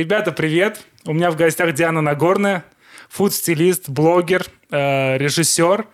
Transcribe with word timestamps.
Ребята, 0.00 0.32
привет! 0.32 0.80
У 1.04 1.12
меня 1.12 1.30
в 1.30 1.36
гостях 1.36 1.74
Диана 1.74 2.00
Нагорная, 2.00 2.64
фуд-стилист, 3.10 3.90
блогер, 3.90 4.46
э, 4.70 5.18
режиссер, 5.18 5.84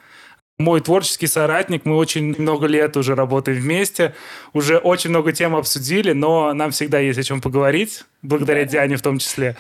мой 0.61 0.81
творческий 0.81 1.27
соратник. 1.27 1.85
Мы 1.85 1.97
очень 1.97 2.41
много 2.41 2.69
лет 2.69 2.97
уже 2.97 3.17
работаем 3.17 3.59
вместе, 3.59 4.15
уже 4.53 4.79
очень 4.79 5.11
много 5.11 5.33
тем 5.33 5.57
обсудили, 5.57 6.13
но 6.13 6.55
нам 6.55 6.71
всегда 6.71 7.01
есть 7.01 7.19
о 7.19 7.25
чем 7.25 7.41
поговорить, 7.41 8.05
благодаря 8.23 8.65
Диане 8.65 8.95
в 8.95 9.03
том 9.03 9.19
числе. 9.19 9.57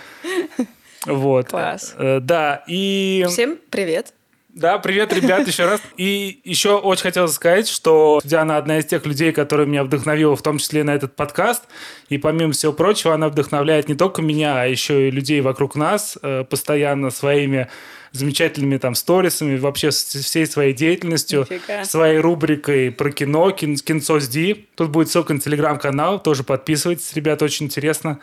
Вот. 1.06 1.48
Класс. 1.48 1.96
Э, 1.98 2.20
да, 2.20 2.62
и... 2.68 3.26
Всем 3.28 3.58
привет. 3.70 4.14
Да, 4.56 4.78
привет, 4.78 5.12
ребят, 5.12 5.46
еще 5.46 5.66
раз. 5.66 5.82
И 5.98 6.40
еще 6.42 6.78
очень 6.78 7.02
хотел 7.02 7.28
сказать, 7.28 7.68
что 7.68 8.22
Диана 8.24 8.56
одна 8.56 8.78
из 8.78 8.86
тех 8.86 9.04
людей, 9.04 9.30
которые 9.30 9.66
меня 9.66 9.84
вдохновила, 9.84 10.34
в 10.34 10.40
том 10.40 10.56
числе 10.56 10.82
на 10.82 10.94
этот 10.94 11.14
подкаст. 11.14 11.64
И 12.08 12.16
помимо 12.16 12.54
всего 12.54 12.72
прочего, 12.72 13.12
она 13.12 13.28
вдохновляет 13.28 13.86
не 13.86 13.94
только 13.94 14.22
меня, 14.22 14.62
а 14.62 14.64
еще 14.64 15.08
и 15.08 15.10
людей 15.10 15.42
вокруг 15.42 15.74
нас 15.74 16.16
э, 16.22 16.44
постоянно 16.48 17.10
своими 17.10 17.68
замечательными 18.12 18.78
там 18.78 18.94
сторисами, 18.94 19.58
вообще 19.58 19.90
всей 19.90 20.46
своей 20.46 20.72
деятельностью, 20.72 21.46
Нифига. 21.50 21.84
своей 21.84 22.18
рубрикой 22.18 22.90
про 22.90 23.10
кино, 23.10 23.50
кин, 23.50 23.76
кинцо 23.76 24.20
с 24.20 24.26
Ди. 24.26 24.68
Тут 24.74 24.88
будет 24.88 25.10
ссылка 25.10 25.34
на 25.34 25.40
телеграм-канал, 25.40 26.18
тоже 26.18 26.44
подписывайтесь, 26.44 27.12
ребята, 27.12 27.44
очень 27.44 27.66
интересно. 27.66 28.20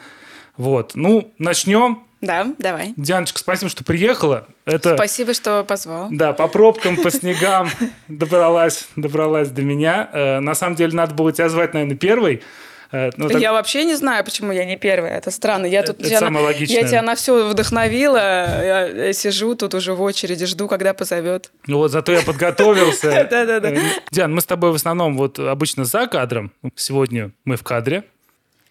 Вот, 0.57 0.93
ну, 0.95 1.31
начнем. 1.37 2.07
Да, 2.23 2.47
давай. 2.57 2.93
Дианочка, 2.95 3.37
спасибо, 3.37 3.69
что 3.69 3.83
приехала. 3.83 4.47
Это... 4.63 4.95
Спасибо, 4.95 5.33
что 5.33 5.65
позвал. 5.65 6.07
Да, 6.09 6.31
по 6.31 6.47
пробкам, 6.47 6.95
по 6.95 7.11
снегам 7.11 7.69
добралась, 8.07 8.87
добралась 8.95 9.49
до 9.49 9.61
меня. 9.61 10.09
Э, 10.13 10.39
на 10.39 10.55
самом 10.55 10.75
деле, 10.77 10.93
надо 10.95 11.13
было 11.15 11.33
тебя 11.33 11.49
звать, 11.49 11.73
наверное, 11.73 11.97
первой. 11.97 12.41
Э, 12.93 13.09
ну, 13.17 13.27
так- 13.27 13.41
Я 13.41 13.51
вообще 13.51 13.83
не 13.83 13.95
знаю, 13.95 14.23
почему 14.23 14.53
я 14.53 14.63
не 14.63 14.77
первая. 14.77 15.17
Это 15.17 15.31
странно. 15.31 15.65
Я 15.65 15.83
тут 15.83 15.99
Это 15.99 16.07
тебя 16.07 16.19
самое 16.19 16.45
на- 16.45 16.51
логичное. 16.53 16.81
Я 16.81 16.87
тебя 16.87 17.01
на 17.01 17.15
все 17.15 17.45
вдохновила. 17.49 18.17
Я, 18.17 18.87
я 18.87 19.11
сижу 19.13 19.53
тут 19.55 19.73
уже 19.73 19.93
в 19.93 20.01
очереди, 20.01 20.45
жду, 20.45 20.69
когда 20.69 20.93
позовет. 20.93 21.51
Ну 21.67 21.79
вот, 21.79 21.91
зато 21.91 22.13
я 22.13 22.21
подготовился. 22.21 23.27
Да-да-да. 23.29 23.69
Э, 23.69 23.79
Диан, 24.11 24.33
мы 24.33 24.39
с 24.39 24.45
тобой 24.45 24.71
в 24.71 24.75
основном 24.75 25.17
вот 25.17 25.39
обычно 25.39 25.83
за 25.83 26.07
кадром. 26.07 26.53
Сегодня 26.77 27.31
мы 27.43 27.57
в 27.57 27.63
кадре. 27.63 28.05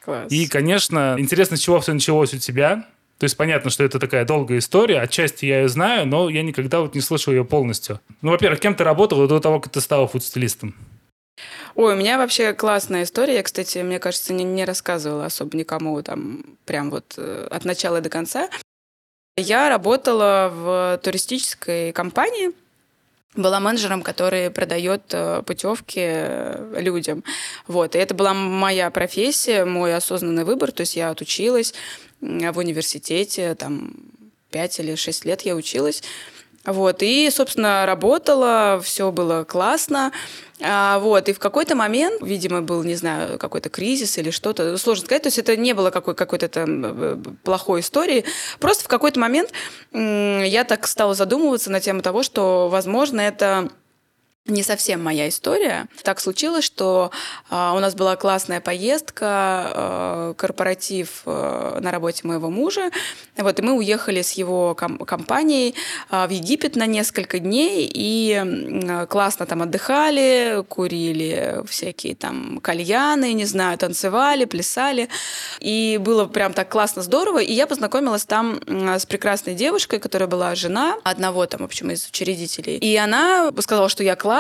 Класс. 0.03 0.33
И, 0.33 0.49
конечно, 0.49 1.17
интересно, 1.19 1.57
с 1.57 1.61
чего 1.61 1.79
все 1.81 1.93
началось 1.93 2.33
у 2.35 2.39
тебя. 2.39 2.87
То 3.23 3.27
есть 3.27 3.37
понятно, 3.37 3.71
что 3.71 3.85
это 3.85 4.01
такая 4.01 4.25
долгая 4.25 4.59
история. 4.59 5.01
Отчасти 5.01 5.47
я 5.47 5.61
ее 5.61 5.69
знаю, 5.69 6.09
но 6.09 6.29
я 6.29 6.43
никогда 6.43 6.81
вот 6.81 6.97
не 6.97 7.01
слышал 7.01 7.33
ее 7.33 7.45
полностью. 7.45 8.01
Ну, 8.21 8.33
во-первых, 8.33 8.59
кем 8.59 8.75
ты 8.75 8.83
работал 8.83 9.29
до 9.29 9.39
того, 9.39 9.61
как 9.61 9.73
ты 9.73 9.81
стала 9.81 10.09
фудстилистом? 10.09 10.75
Ой, 11.77 11.95
у 11.95 11.97
меня 11.97 12.19
вообще 12.19 12.53
классная 12.53 13.05
история. 13.05 13.35
Я, 13.35 13.45
кстати, 13.45 13.79
мне 13.79 14.01
кажется, 14.01 14.33
не, 14.33 14.43
не 14.43 14.65
рассказывала 14.65 15.27
особо 15.27 15.57
никому 15.57 16.03
там 16.03 16.43
прям 16.65 16.91
вот 16.91 17.15
э, 17.17 17.47
от 17.49 17.65
начала 17.65 18.01
до 18.01 18.09
конца. 18.09 18.51
Я 19.37 19.69
работала 19.69 20.51
в 20.53 21.01
туристической 21.05 21.93
компании, 21.93 22.51
была 23.35 23.61
менеджером, 23.61 24.03
который 24.03 24.51
продает 24.51 25.03
э, 25.13 25.43
путевки 25.47 26.01
э, 26.03 26.81
людям. 26.81 27.25
Вот. 27.67 27.95
И 27.95 27.99
это 27.99 28.15
была 28.15 28.35
моя 28.35 28.91
профессия, 28.91 29.65
мой 29.65 29.95
осознанный 29.95 30.45
выбор. 30.45 30.73
То 30.73 30.83
есть 30.83 30.97
я 30.97 31.11
отучилась 31.11 31.75
в 32.21 32.59
университете, 32.59 33.55
там, 33.55 33.95
5 34.51 34.81
или 34.81 34.95
6 34.95 35.25
лет 35.25 35.43
я 35.43 35.57
училась. 35.57 36.03
Вот, 36.65 37.03
и, 37.03 37.29
собственно, 37.31 37.87
работала, 37.87 38.81
все 38.83 39.11
было 39.11 39.43
классно. 39.45 40.13
А, 40.61 41.01
вот, 41.01 41.29
и 41.29 41.33
в 41.33 41.41
какой-то 41.41 41.75
момент, 41.75 42.23
видимо, 42.23 42.63
был, 42.63 42.85
не 42.85 42.95
знаю, 42.95 43.37
какой-то 43.37 43.69
кризис 43.69 44.17
или 44.19 44.31
что-то, 44.31 44.79
сложно 44.79 45.07
сказать, 45.07 45.23
то 45.25 45.27
есть 45.27 45.39
это 45.39 45.57
не 45.57 45.73
было 45.73 45.91
какой- 45.91 46.15
какой-то 46.15 46.49
там 46.49 46.85
э, 46.85 47.17
плохой 47.43 47.81
истории. 47.81 48.25
Просто 48.61 48.85
в 48.85 48.89
какой-то 48.89 49.19
момент 49.19 49.51
я 49.93 50.65
так 50.65 50.87
стала 50.87 51.15
задумываться 51.15 51.71
на 51.71 51.81
тему 51.81 52.01
того, 52.01 52.23
что, 52.23 52.69
возможно, 52.69 53.21
это 53.21 53.69
не 54.47 54.65
совсем 54.65 55.03
моя 55.03 55.29
история. 55.29 55.87
Так 56.03 56.19
случилось, 56.19 56.65
что 56.65 57.13
а, 57.49 57.75
у 57.75 57.79
нас 57.79 57.95
была 57.95 58.17
классная 58.17 58.61
поездка, 58.61 59.27
а, 59.29 60.35
корпоратив 60.35 61.23
а, 61.27 61.79
на 61.81 61.93
работе 61.93 62.27
моего 62.27 62.51
мужа. 62.51 62.91
Вот, 63.37 63.61
и 63.61 63.63
мы 63.63 63.75
уехали 63.75 64.21
с 64.21 64.33
его 64.33 64.75
ком- 64.75 64.99
компанией 64.99 65.77
а, 66.11 66.27
в 66.27 66.31
Египет 66.31 66.75
на 66.75 66.87
несколько 66.87 67.39
дней 67.39 67.89
и 67.93 68.33
м, 68.33 69.07
классно 69.07 69.47
там 69.47 69.63
отдыхали, 69.63 70.65
курили 70.69 71.61
всякие 71.69 72.17
там 72.17 72.59
кальяны, 72.61 73.35
не 73.35 73.45
знаю, 73.45 73.79
танцевали, 73.79 74.45
плясали. 74.45 75.09
И 75.61 76.01
было 76.01 76.25
прям 76.27 76.53
так 76.53 76.69
классно, 76.69 77.03
здорово. 77.03 77.39
И 77.39 77.53
я 77.53 77.69
познакомилась 77.69 78.25
там 78.25 78.61
с 78.67 79.07
прекрасной 79.07 79.55
девушкой, 79.55 80.01
которая 80.01 80.29
была 80.29 80.57
жена 80.57 80.97
одного 81.05 81.47
там, 81.47 81.61
в 81.61 81.65
общем, 81.65 81.93
из 81.93 82.09
учредителей. 82.09 82.79
И 82.79 82.97
она 82.97 83.53
сказала, 83.61 83.89
что 83.89 84.03
я 84.03 84.17
классная, 84.17 84.32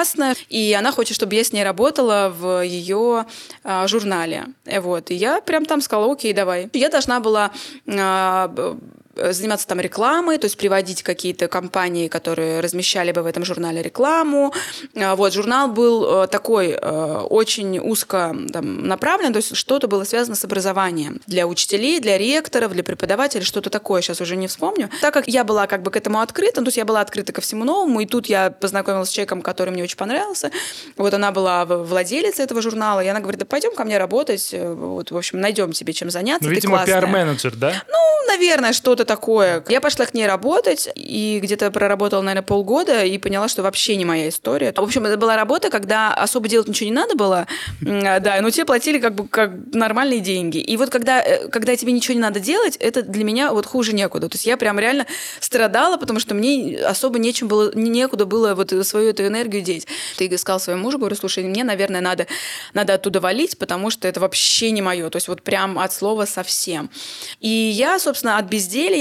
и 0.48 0.72
она 0.72 0.92
хочет, 0.92 1.14
чтобы 1.14 1.34
я 1.34 1.44
с 1.44 1.52
ней 1.52 1.64
работала 1.64 2.32
в 2.34 2.64
ее 2.64 3.26
а, 3.64 3.86
журнале. 3.86 4.46
Вот. 4.64 5.10
И 5.10 5.14
я 5.14 5.40
прям 5.40 5.64
там 5.64 5.80
сказала, 5.80 6.12
окей, 6.12 6.32
давай. 6.32 6.68
Я 6.72 6.88
должна 6.88 7.20
была 7.20 7.50
а, 7.86 8.76
заниматься 9.16 9.66
там 9.66 9.80
рекламой, 9.80 10.38
то 10.38 10.46
есть 10.46 10.56
приводить 10.56 11.02
какие-то 11.02 11.48
компании, 11.48 12.08
которые 12.08 12.60
размещали 12.60 13.12
бы 13.12 13.22
в 13.22 13.26
этом 13.26 13.44
журнале 13.44 13.82
рекламу. 13.82 14.52
А, 14.96 15.16
Вот, 15.16 15.32
журнал 15.32 15.68
был 15.68 16.24
э, 16.24 16.26
такой 16.28 16.70
э, 16.70 17.18
очень 17.30 17.78
узко 17.78 18.34
там, 18.52 18.86
направлен, 18.86 19.32
то 19.32 19.38
есть 19.38 19.56
что-то 19.56 19.88
было 19.88 20.04
связано 20.04 20.36
с 20.36 20.44
образованием 20.44 21.20
для 21.26 21.46
учителей, 21.46 22.00
для 22.00 22.18
ректоров, 22.18 22.72
для 22.72 22.82
преподавателей, 22.82 23.44
что-то 23.44 23.70
такое, 23.70 24.02
сейчас 24.02 24.20
уже 24.20 24.36
не 24.36 24.46
вспомню. 24.48 24.90
Так 25.00 25.14
как 25.14 25.28
я 25.28 25.44
была 25.44 25.66
как 25.66 25.82
бы 25.82 25.90
к 25.90 25.96
этому 25.96 26.20
открыта, 26.20 26.60
ну, 26.60 26.64
то 26.64 26.68
есть 26.68 26.78
я 26.78 26.84
была 26.84 27.00
открыта 27.00 27.32
ко 27.32 27.40
всему 27.40 27.64
новому, 27.64 28.00
и 28.00 28.06
тут 28.06 28.26
я 28.26 28.50
познакомилась 28.50 29.08
с 29.08 29.12
человеком, 29.12 29.42
который 29.42 29.70
мне 29.70 29.82
очень 29.82 29.96
понравился. 29.96 30.50
Вот 30.96 31.14
она 31.14 31.32
была 31.32 31.64
владелицей 31.64 32.44
этого 32.44 32.62
журнала, 32.62 33.00
и 33.02 33.06
она 33.08 33.20
говорит, 33.20 33.40
да 33.40 33.46
пойдем 33.46 33.74
ко 33.74 33.84
мне 33.84 33.98
работать, 33.98 34.50
э, 34.52 34.72
вот, 34.72 35.10
в 35.10 35.16
общем, 35.16 35.40
найдем 35.40 35.72
тебе 35.72 35.92
чем 35.92 36.10
заняться, 36.10 36.48
Ну, 36.48 36.54
видимо, 36.54 36.76
классная». 36.78 37.00
пиар-менеджер, 37.00 37.56
да? 37.56 37.74
Ну, 37.88 38.26
наверное, 38.28 38.72
что-то 38.72 39.01
такое. 39.04 39.64
Я 39.68 39.80
пошла 39.80 40.06
к 40.06 40.14
ней 40.14 40.26
работать 40.26 40.88
и 40.94 41.40
где-то 41.42 41.70
проработала, 41.70 42.22
наверное, 42.22 42.46
полгода 42.46 43.04
и 43.04 43.18
поняла, 43.18 43.48
что 43.48 43.62
вообще 43.62 43.96
не 43.96 44.04
моя 44.04 44.28
история. 44.28 44.72
В 44.76 44.80
общем, 44.80 45.04
это 45.04 45.16
была 45.16 45.36
работа, 45.36 45.70
когда 45.70 46.14
особо 46.14 46.48
делать 46.48 46.68
ничего 46.68 46.88
не 46.88 46.94
надо 46.94 47.14
было, 47.14 47.46
а, 47.86 48.20
да, 48.20 48.40
но 48.40 48.50
тебе 48.50 48.64
платили 48.64 48.98
как 48.98 49.14
бы 49.14 49.28
как 49.28 49.52
нормальные 49.72 50.20
деньги. 50.20 50.58
И 50.58 50.76
вот 50.76 50.90
когда, 50.90 51.22
э, 51.22 51.48
когда 51.48 51.76
тебе 51.76 51.92
ничего 51.92 52.14
не 52.14 52.20
надо 52.20 52.40
делать, 52.40 52.76
это 52.76 53.02
для 53.02 53.24
меня 53.24 53.52
вот 53.52 53.66
хуже 53.66 53.92
некуда. 53.94 54.28
То 54.28 54.34
есть 54.34 54.46
я 54.46 54.56
прям 54.56 54.78
реально 54.78 55.06
страдала, 55.40 55.96
потому 55.96 56.20
что 56.20 56.34
мне 56.34 56.78
особо 56.78 57.18
нечем 57.18 57.48
было, 57.48 57.72
некуда 57.74 58.26
было 58.26 58.54
вот 58.54 58.72
свою 58.86 59.10
эту 59.10 59.26
энергию 59.26 59.62
деть. 59.62 59.86
Ты 60.16 60.36
сказал 60.38 60.60
своему 60.60 60.82
мужу, 60.82 60.98
говорю, 60.98 61.16
слушай, 61.16 61.44
мне, 61.44 61.64
наверное, 61.64 62.00
надо, 62.00 62.26
надо 62.74 62.94
оттуда 62.94 63.20
валить, 63.20 63.58
потому 63.58 63.90
что 63.90 64.08
это 64.08 64.20
вообще 64.20 64.70
не 64.70 64.82
мое. 64.82 65.08
То 65.10 65.16
есть 65.16 65.28
вот 65.28 65.42
прям 65.42 65.78
от 65.78 65.92
слова 65.92 66.24
совсем. 66.24 66.90
И 67.40 67.48
я, 67.48 67.98
собственно, 67.98 68.38
от 68.38 68.46
безделья 68.46 68.91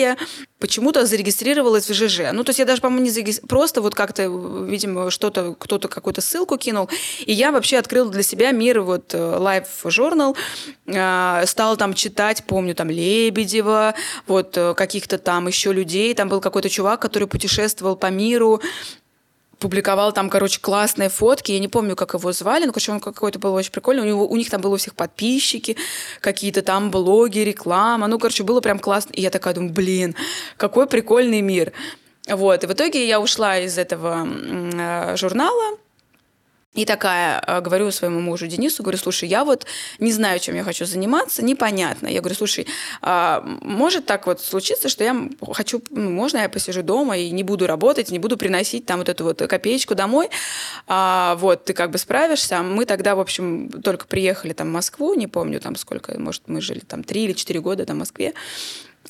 почему-то 0.59 1.05
зарегистрировалась 1.05 1.89
в 1.89 1.93
ЖЖ. 1.93 2.31
Ну, 2.33 2.43
то 2.43 2.51
есть 2.51 2.59
я 2.59 2.65
даже, 2.65 2.81
по-моему, 2.81 3.05
не 3.05 3.09
зарегистрировалась, 3.09 3.49
просто 3.49 3.81
вот 3.81 3.95
как-то, 3.95 4.23
видимо, 4.67 5.09
что-то, 5.09 5.55
кто-то 5.57 5.87
какую-то 5.87 6.21
ссылку 6.21 6.57
кинул, 6.57 6.89
и 7.25 7.33
я 7.33 7.51
вообще 7.51 7.77
открыла 7.77 8.09
для 8.11 8.23
себя 8.23 8.51
мир 8.51 8.81
вот 8.81 9.13
э, 9.13 9.17
Life 9.17 9.85
Journal, 9.85 10.35
э, 10.85 11.45
стала 11.47 11.77
там 11.77 11.93
читать, 11.93 12.43
помню, 12.45 12.75
там 12.75 12.89
Лебедева, 12.89 13.95
вот 14.27 14.55
э, 14.57 14.73
каких-то 14.75 15.17
там 15.17 15.47
еще 15.47 15.73
людей, 15.73 16.13
там 16.13 16.29
был 16.29 16.41
какой-то 16.41 16.69
чувак, 16.69 17.01
который 17.01 17.27
путешествовал 17.27 17.95
по 17.95 18.07
миру, 18.11 18.61
публиковал 19.61 20.11
там, 20.11 20.29
короче, 20.29 20.59
классные 20.59 21.09
фотки. 21.09 21.51
Я 21.51 21.59
не 21.59 21.67
помню, 21.67 21.95
как 21.95 22.15
его 22.15 22.31
звали, 22.33 22.65
но, 22.65 22.73
короче, 22.73 22.91
он 22.91 22.99
какой-то 22.99 23.39
был 23.39 23.53
очень 23.53 23.71
прикольный. 23.71 24.03
У, 24.03 24.05
него, 24.05 24.27
у 24.27 24.35
них 24.35 24.49
там 24.49 24.59
было 24.59 24.73
у 24.73 24.77
всех 24.77 24.95
подписчики, 24.95 25.77
какие-то 26.19 26.61
там 26.63 26.91
блоги, 26.91 27.39
реклама. 27.39 28.07
Ну, 28.07 28.19
короче, 28.19 28.43
было 28.43 28.59
прям 28.59 28.79
классно. 28.79 29.13
И 29.13 29.21
я 29.21 29.29
такая 29.29 29.53
думаю, 29.53 29.71
блин, 29.71 30.15
какой 30.57 30.87
прикольный 30.87 31.41
мир. 31.41 31.71
Вот. 32.27 32.63
И 32.63 32.67
в 32.67 32.71
итоге 32.73 33.07
я 33.07 33.21
ушла 33.21 33.59
из 33.59 33.77
этого 33.77 34.27
э, 34.27 35.15
журнала, 35.15 35.77
и 36.73 36.85
такая, 36.85 37.43
э, 37.45 37.59
говорю 37.59 37.91
своему 37.91 38.21
мужу 38.21 38.47
Денису, 38.47 38.81
говорю, 38.81 38.97
слушай, 38.97 39.27
я 39.27 39.43
вот 39.43 39.65
не 39.99 40.11
знаю, 40.13 40.39
чем 40.39 40.55
я 40.55 40.63
хочу 40.63 40.85
заниматься, 40.85 41.43
непонятно. 41.43 42.07
Я 42.07 42.21
говорю, 42.21 42.35
слушай, 42.35 42.65
а, 43.01 43.41
может 43.61 44.05
так 44.05 44.25
вот 44.25 44.39
случиться, 44.39 44.87
что 44.87 45.03
я 45.03 45.29
хочу, 45.51 45.81
ну, 45.89 46.09
можно 46.09 46.37
я 46.37 46.47
посижу 46.47 46.81
дома 46.81 47.17
и 47.17 47.29
не 47.31 47.43
буду 47.43 47.67
работать, 47.67 48.09
не 48.09 48.19
буду 48.19 48.37
приносить 48.37 48.85
там 48.85 48.99
вот 48.99 49.09
эту 49.09 49.25
вот 49.25 49.39
копеечку 49.39 49.95
домой, 49.95 50.29
а, 50.87 51.35
вот, 51.35 51.65
ты 51.65 51.73
как 51.73 51.91
бы 51.91 51.97
справишься. 51.97 52.61
Мы 52.61 52.85
тогда, 52.85 53.15
в 53.15 53.19
общем, 53.19 53.69
только 53.69 54.07
приехали 54.07 54.53
там 54.53 54.69
в 54.69 54.71
Москву, 54.71 55.13
не 55.13 55.27
помню 55.27 55.59
там 55.59 55.75
сколько, 55.75 56.17
может, 56.17 56.43
мы 56.47 56.61
жили 56.61 56.79
там 56.79 57.03
три 57.03 57.25
или 57.25 57.33
четыре 57.33 57.59
года 57.59 57.85
там 57.85 57.97
в 57.97 57.99
Москве. 57.99 58.33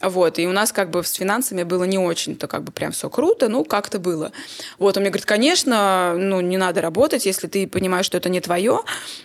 Вот, 0.01 0.39
и 0.39 0.47
у 0.47 0.51
нас 0.51 0.71
как 0.71 0.89
бы 0.89 1.03
с 1.03 1.13
финансами 1.13 1.63
было 1.63 1.83
не 1.83 1.97
очень-то 1.97 2.47
как 2.47 2.63
бы 2.63 2.71
прям 2.71 2.91
все 2.91 3.09
круто, 3.09 3.49
ну, 3.49 3.63
как-то 3.63 3.99
было. 3.99 4.31
Вот, 4.79 4.97
он 4.97 5.03
мне 5.03 5.11
говорит, 5.11 5.25
конечно, 5.25 6.15
ну, 6.17 6.41
не 6.41 6.57
надо 6.57 6.81
работать, 6.81 7.25
если 7.25 7.47
ты 7.47 7.67
понимаешь, 7.67 8.05
что 8.05 8.17
это 8.17 8.29
не 8.29 8.41
твое, 8.41 8.81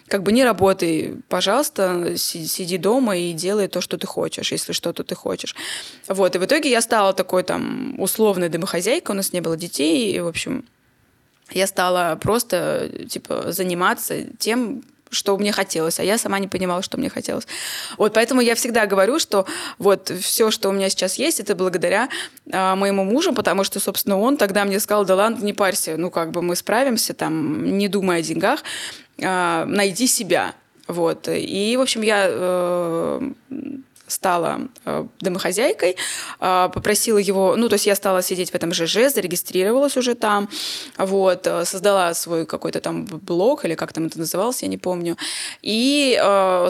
как 0.09 0.23
бы 0.23 0.33
не 0.33 0.45
работай, 0.45 1.17
пожалуйста, 1.29 2.17
сиди 2.17 2.79
дома 2.79 3.17
и 3.17 3.33
делай 3.33 3.69
то, 3.69 3.81
что 3.81 3.97
ты 3.97 4.07
хочешь, 4.07 4.53
если 4.53 4.73
что-то 4.73 5.03
ты 5.05 5.15
хочешь. 5.15 5.57
Вот, 6.09 6.37
и 6.37 6.39
в 6.39 6.45
итоге 6.45 6.71
я 6.71 6.81
стала 6.81 7.13
такой 7.13 7.43
там 7.43 7.99
условной 7.99 8.49
домохозяйкой, 8.49 9.15
у 9.15 9.17
нас 9.17 9.33
не 9.33 9.41
было 9.41 9.57
детей, 9.57 10.13
и, 10.13 10.21
в 10.21 10.27
общем, 10.27 10.65
я 11.51 11.67
стала 11.67 12.17
просто, 12.17 12.91
типа, 13.09 13.53
заниматься 13.53 14.25
тем, 14.39 14.83
что 15.11 15.37
мне 15.37 15.53
хотелось, 15.53 16.01
а 16.01 16.05
я 16.05 16.19
сама 16.19 16.39
не 16.39 16.49
понимала, 16.49 16.83
что 16.83 16.97
мне 16.97 17.09
хотелось. 17.09 17.47
Вот 17.97 18.13
поэтому 18.15 18.41
я 18.41 18.55
всегда 18.55 18.87
говорю, 18.87 19.19
что 19.19 19.47
вот 19.79 20.11
все, 20.21 20.51
что 20.51 20.69
у 20.69 20.73
меня 20.73 20.89
сейчас 20.89 21.17
есть, 21.17 21.41
это 21.41 21.55
благодаря 21.55 22.09
э, 22.51 22.75
моему 22.75 23.05
мужу, 23.05 23.33
потому 23.33 23.65
что, 23.65 23.81
собственно, 23.81 24.19
он 24.19 24.37
тогда 24.37 24.65
мне 24.65 24.81
сказал, 24.81 25.05
да 25.05 25.15
ладно, 25.15 25.45
не 25.45 25.53
парься, 25.53 25.97
ну 25.97 26.11
как 26.11 26.31
бы 26.31 26.43
мы 26.43 26.57
справимся, 26.57 27.15
там, 27.15 27.79
не 27.79 27.89
думая 27.89 28.21
о 28.21 28.23
деньгах, 28.23 28.63
э, 29.19 29.65
найди 29.65 30.07
себя. 30.07 30.55
Вот. 30.89 31.29
И, 31.29 31.77
в 31.77 31.81
общем, 31.81 32.03
я 32.03 32.27
э, 32.29 33.31
стала 34.07 34.61
э, 34.85 35.05
домохозяйкой, 35.21 35.97
э, 36.41 36.69
попросила 36.73 37.19
его, 37.19 37.57
ну, 37.57 37.69
то 37.69 37.75
есть 37.75 37.87
я 37.87 37.95
стала 37.95 38.23
сидеть 38.23 38.51
в 38.51 38.55
этом 38.55 38.73
ЖЖ, 38.73 39.13
зарегистрировалась 39.13 39.97
уже 39.97 40.15
там, 40.15 40.49
вот, 40.97 41.47
э, 41.47 41.65
создала 41.65 42.15
свой 42.15 42.47
какой-то 42.47 42.81
там 42.81 43.05
блог, 43.05 43.65
или 43.65 43.75
как 43.75 43.93
там 43.93 44.07
это 44.07 44.19
называлось, 44.19 44.63
я 44.63 44.69
не 44.69 44.79
помню, 44.79 45.17
и, 45.63 46.17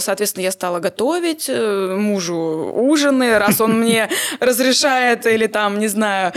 соответственно, 0.00 0.44
я 0.44 0.52
стала 0.52 0.80
готовить 0.80 1.48
мужу 1.48 2.72
ужины, 2.74 3.38
раз 3.38 3.60
он 3.60 3.80
мне 3.80 4.08
разрешает 4.40 5.26
или 5.26 5.46
там, 5.46 5.78
не 5.78 5.88
знаю, 5.88 6.32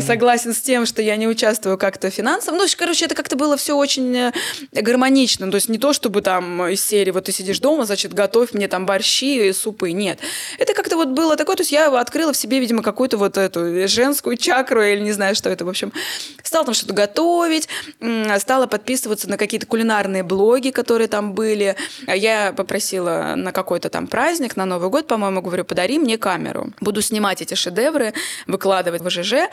согласен 0.00 0.54
с 0.54 0.60
тем, 0.60 0.86
что 0.86 1.02
я 1.02 1.16
не 1.16 1.26
участвую 1.26 1.78
как-то 1.78 2.10
финансово, 2.10 2.56
ну, 2.56 2.66
короче, 2.76 3.06
это 3.06 3.14
как-то 3.14 3.36
было 3.36 3.56
все 3.56 3.76
очень 3.76 4.32
гармонично, 4.72 5.50
то 5.50 5.56
есть 5.56 5.68
не 5.68 5.78
то, 5.78 5.92
чтобы 5.92 6.22
там 6.22 6.66
из 6.68 6.84
серии, 6.84 7.10
вот 7.10 7.24
ты 7.24 7.32
сидишь 7.32 7.60
дома, 7.60 7.84
значит, 7.84 8.12
готовь 8.12 8.52
мне 8.52 8.68
там 8.68 8.86
борщи, 8.86 9.52
супы, 9.52 9.92
нет, 9.92 10.18
это 10.58 10.74
как-то 10.74 10.96
вот 10.96 11.08
было 11.08 11.36
такое, 11.36 11.56
то 11.56 11.62
есть 11.62 11.72
я 11.72 11.88
открыла 11.98 12.32
в 12.32 12.36
себе, 12.36 12.58
видимо, 12.60 12.82
какую-то 12.82 13.18
вот 13.18 13.36
эту 13.36 13.88
женскую 13.88 14.36
чакру 14.36 14.82
или 14.82 15.00
не 15.00 15.12
знаю, 15.12 15.34
что 15.34 15.50
это, 15.50 15.64
в 15.64 15.68
общем. 15.68 15.92
Стала 16.42 16.64
там 16.64 16.74
что-то 16.74 16.92
готовить, 16.92 17.68
стала 18.38 18.66
подписываться 18.66 19.28
на 19.28 19.36
какие-то 19.36 19.66
кулинарные 19.66 20.22
блоги, 20.22 20.70
которые 20.70 21.08
там 21.08 21.32
были. 21.32 21.76
Я 22.06 22.52
попросила 22.52 23.34
на 23.36 23.52
какой-то 23.52 23.88
там 23.88 24.06
праздник, 24.06 24.56
на 24.56 24.66
Новый 24.66 24.90
год, 24.90 25.06
по-моему, 25.06 25.42
говорю, 25.42 25.64
подари 25.64 25.98
мне 25.98 26.18
камеру. 26.18 26.72
Буду 26.80 27.02
снимать 27.02 27.42
эти 27.42 27.54
шедевры, 27.54 28.12
выкладывать 28.46 29.02
в 29.02 29.10
ЖЖ, 29.10 29.48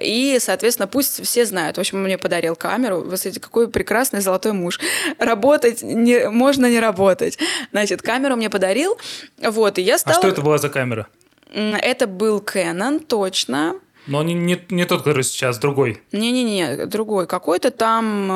и, 0.00 0.38
соответственно, 0.40 0.86
пусть 0.86 1.24
все 1.24 1.44
знают. 1.44 1.76
В 1.76 1.80
общем, 1.80 2.02
мне 2.02 2.18
подарил 2.18 2.56
камеру. 2.56 3.00
Вы 3.02 3.16
смотрите, 3.16 3.40
какой 3.40 3.68
прекрасный 3.68 4.20
золотой 4.20 4.52
муж. 4.52 4.80
Работать 5.18 5.82
не, 5.82 6.28
можно 6.28 6.66
не 6.66 6.80
работать. 6.80 7.38
Значит, 7.72 8.02
камеру 8.02 8.36
мне 8.36 8.50
подарил, 8.50 8.98
вот, 9.38 9.78
и 9.78 9.82
я 9.82 9.98
стала... 9.98 10.16
А 10.16 10.20
что 10.20 10.27
это 10.28 10.42
была 10.42 10.58
за 10.58 10.68
камера? 10.68 11.06
Это 11.52 12.06
был 12.06 12.40
Canon, 12.40 13.00
точно. 13.00 13.76
Но 14.06 14.22
не, 14.22 14.34
не, 14.34 14.60
не 14.70 14.84
тот, 14.84 15.00
который 15.00 15.22
сейчас, 15.22 15.58
другой. 15.58 16.02
Не-не-не, 16.12 16.86
другой. 16.86 17.26
Какой-то 17.26 17.70
там 17.70 18.28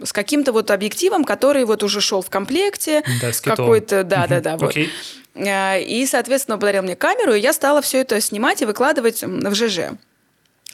э, 0.00 0.04
с 0.04 0.12
каким-то 0.12 0.52
вот 0.52 0.70
объективом, 0.70 1.24
который 1.24 1.64
вот 1.64 1.82
уже 1.82 2.00
шел 2.00 2.22
в 2.22 2.30
комплекте. 2.30 3.02
Да, 3.20 3.32
с 3.32 3.40
Какой-то, 3.40 4.04
да-да-да. 4.04 4.56
Вот. 4.56 4.70
Окей. 4.70 4.90
Э, 5.34 5.82
и, 5.82 6.06
соответственно, 6.06 6.58
подарил 6.58 6.82
мне 6.82 6.96
камеру, 6.96 7.34
и 7.34 7.40
я 7.40 7.52
стала 7.52 7.82
все 7.82 8.00
это 8.00 8.20
снимать 8.20 8.62
и 8.62 8.64
выкладывать 8.64 9.22
в 9.22 9.54
ЖЖ. 9.54 9.98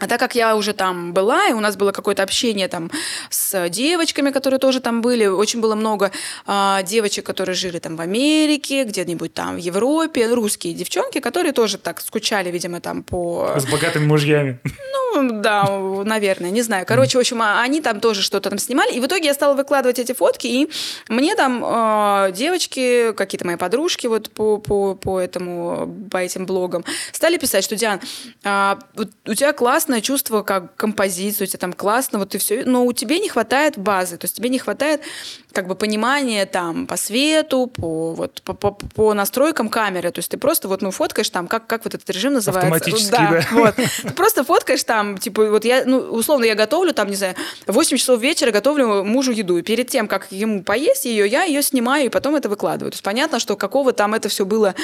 А 0.01 0.09
так 0.09 0.19
как 0.19 0.35
я 0.35 0.57
уже 0.57 0.73
там 0.73 1.13
была, 1.13 1.47
и 1.47 1.53
у 1.53 1.61
нас 1.61 1.77
было 1.77 1.93
какое-то 1.93 2.25
общение 2.25 2.67
там 2.67 2.91
с 3.31 3.69
девочками, 3.69 4.33
которые 4.33 4.59
тоже 4.59 4.81
там 4.81 5.01
были, 5.01 5.27
очень 5.27 5.61
было 5.61 5.77
много 5.77 6.11
э, 6.49 6.79
девочек, 6.85 7.25
которые 7.25 7.55
жили 7.55 7.79
там 7.79 7.95
в 7.95 8.01
Америке, 8.01 8.83
где-нибудь 8.83 9.33
там 9.35 9.55
в 9.55 9.59
Европе, 9.59 10.27
русские 10.27 10.75
девчонки, 10.75 11.21
которые 11.21 11.53
тоже 11.53 11.79
так 11.79 12.01
скучали, 12.01 12.51
видимо, 12.51 12.81
там 12.81 13.05
по... 13.05 13.55
С 13.57 13.67
богатыми 13.67 14.07
мужьями. 14.07 14.59
Ну, 15.15 15.41
да, 15.41 15.69
наверное, 16.05 16.51
не 16.51 16.63
знаю. 16.63 16.87
Короче, 16.87 17.17
в 17.17 17.21
общем, 17.21 17.41
а, 17.41 17.63
они 17.63 17.81
там 17.81 18.01
тоже 18.01 18.23
что-то 18.23 18.51
там 18.51 18.59
снимали, 18.59 18.95
и 18.95 19.01
в 19.01 19.07
итоге 19.07 19.27
я 19.27 19.35
стала 19.35 19.55
выкладывать 19.55 20.01
эти 20.01 20.13
фотки, 20.13 20.49
и 20.49 20.69
мне 21.09 21.37
там 21.37 21.65
э, 21.65 22.33
девочки, 22.33 23.13
какие-то 23.13 23.47
мои 23.47 23.55
подружки 23.55 24.09
вот 24.09 24.29
по, 24.31 24.59
по, 24.59 24.97
по 24.97 25.21
этому, 25.21 26.09
по 26.11 26.17
этим 26.17 26.47
блогам, 26.47 26.85
стали 27.13 27.37
писать, 27.37 27.63
что, 27.63 27.77
Диан, 27.77 28.01
э, 28.43 28.75
у 28.97 29.35
тебя 29.35 29.53
класс 29.53 29.84
классное 29.85 30.01
чувство, 30.01 30.43
как 30.43 30.75
композицию, 30.77 31.47
у 31.47 31.49
тебя 31.49 31.59
там 31.59 31.73
классно, 31.75 32.19
вот 32.19 32.35
и 32.35 32.39
все, 32.39 32.65
но 32.65 32.87
у 32.87 32.93
тебя 32.95 33.19
не 33.19 33.29
хватает 33.29 33.77
базы, 33.77 34.17
то 34.17 34.25
есть 34.25 34.35
тебе 34.35 34.49
не 34.49 34.59
хватает 34.59 35.03
как 35.53 35.69
бы 35.69 35.75
понимания 35.75 36.47
там 36.47 36.87
по 36.87 36.97
свету, 36.97 37.67
по, 37.67 38.15
вот, 38.15 38.41
по, 38.43 38.55
по, 38.55 38.73
по 38.73 39.15
настройкам 39.15 39.69
камеры, 39.69 40.11
то 40.11 40.21
есть 40.21 40.31
ты 40.31 40.39
просто 40.39 40.69
вот, 40.69 40.81
ну, 40.81 40.91
фоткаешь 40.91 41.29
там, 41.29 41.47
как, 41.49 41.67
как 41.67 41.85
вот 41.85 41.95
этот 41.95 42.09
режим 42.11 42.33
называется. 42.33 42.75
Автоматически, 42.75 43.11
да. 43.11 43.31
да. 43.31 43.47
Вот. 43.53 43.75
Ты 43.77 44.11
просто 44.15 44.43
фоткаешь 44.43 44.83
там, 44.85 45.19
типа, 45.19 45.51
вот 45.51 45.65
я, 45.65 45.85
ну, 45.85 45.99
условно, 45.99 46.45
я 46.45 46.55
готовлю 46.55 46.95
там, 46.95 47.09
не 47.09 47.17
знаю, 47.17 47.35
8 47.67 47.97
часов 47.97 48.21
вечера 48.21 48.51
готовлю 48.51 49.05
мужу 49.05 49.33
еду, 49.33 49.59
и 49.59 49.63
перед 49.63 49.89
тем, 49.89 50.09
как 50.09 50.33
ему 50.33 50.63
поесть 50.63 51.05
ее, 51.05 51.29
я 51.29 51.45
ее 51.45 51.63
снимаю, 51.63 52.07
и 52.07 52.09
потом 52.09 52.35
это 52.37 52.49
выкладываю. 52.49 52.91
То 52.91 52.95
есть 52.95 53.05
понятно, 53.05 53.39
что 53.39 53.55
какого 53.57 53.93
там 53.93 54.15
это 54.15 54.29
все 54.31 54.47
было, 54.47 54.75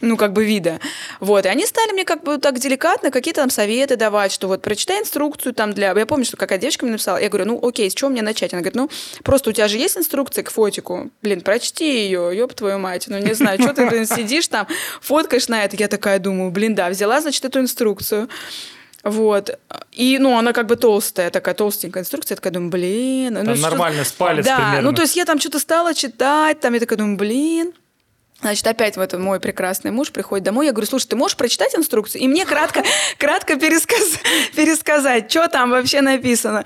ну, 0.00 0.16
как 0.16 0.32
бы 0.32 0.44
вида. 0.44 0.80
Вот, 1.20 1.46
и 1.46 1.48
они 1.48 1.64
стали 1.64 1.92
мне 1.92 2.04
как 2.04 2.24
бы 2.24 2.38
так 2.38 2.58
деликатно 2.58 3.10
какие-то 3.10 3.40
там 3.40 3.50
советы 3.50 3.96
давать, 3.96 4.32
что 4.32 4.47
вот 4.48 4.62
прочитай 4.62 5.00
инструкцию 5.00 5.54
там 5.54 5.72
для... 5.72 5.92
Я 5.92 6.06
помню, 6.06 6.24
что 6.24 6.36
какая 6.36 6.58
девочка 6.58 6.84
мне 6.84 6.92
написала, 6.92 7.18
я 7.18 7.28
говорю, 7.28 7.46
ну 7.46 7.66
окей, 7.66 7.90
с 7.90 7.94
чего 7.94 8.10
мне 8.10 8.22
начать? 8.22 8.52
Она 8.52 8.62
говорит, 8.62 8.76
ну 8.76 8.90
просто 9.22 9.50
у 9.50 9.52
тебя 9.52 9.68
же 9.68 9.78
есть 9.78 9.96
инструкция 9.96 10.44
к 10.44 10.50
фотику. 10.50 11.10
Блин, 11.22 11.40
прочти 11.40 12.04
ее, 12.04 12.36
ёб 12.36 12.54
твою 12.54 12.78
мать. 12.78 13.04
Ну 13.08 13.18
не 13.18 13.34
знаю, 13.34 13.60
что 13.60 13.72
ты 13.72 13.86
блин, 13.90 14.06
сидишь 14.06 14.48
там, 14.48 14.66
фоткаешь 15.00 15.48
на 15.48 15.64
это. 15.64 15.76
Я 15.76 15.88
такая 15.88 16.18
думаю, 16.18 16.50
блин, 16.50 16.74
да, 16.74 16.88
взяла, 16.88 17.20
значит, 17.20 17.44
эту 17.44 17.60
инструкцию. 17.60 18.28
Вот. 19.04 19.58
И, 19.92 20.18
ну, 20.18 20.36
она 20.36 20.52
как 20.52 20.66
бы 20.66 20.76
толстая, 20.76 21.30
такая 21.30 21.54
толстенькая 21.54 22.02
инструкция. 22.02 22.34
Я 22.34 22.36
такая 22.36 22.52
думаю, 22.52 22.70
блин. 22.70 23.34
Там 23.34 23.44
ну, 23.44 23.56
нормально, 23.56 24.04
с 24.04 24.12
палец 24.12 24.44
да, 24.44 24.56
примерно. 24.56 24.90
ну, 24.90 24.92
то 24.94 25.02
есть 25.02 25.16
я 25.16 25.24
там 25.24 25.38
что-то 25.38 25.58
стала 25.58 25.94
читать, 25.94 26.60
там 26.60 26.74
я 26.74 26.80
такая 26.80 26.98
думаю, 26.98 27.16
блин. 27.16 27.72
Значит, 28.40 28.68
опять 28.68 28.96
вот 28.96 29.12
мой 29.14 29.40
прекрасный 29.40 29.90
муж 29.90 30.12
приходит 30.12 30.44
домой. 30.44 30.66
Я 30.66 30.72
говорю, 30.72 30.86
слушай, 30.86 31.08
ты 31.08 31.16
можешь 31.16 31.36
прочитать 31.36 31.74
инструкцию? 31.74 32.22
И 32.22 32.28
мне 32.28 32.46
кратко, 32.46 32.84
кратко 33.18 33.56
пересказ, 33.56 34.20
пересказать, 34.54 35.28
что 35.28 35.48
там 35.48 35.70
вообще 35.70 36.02
написано. 36.02 36.64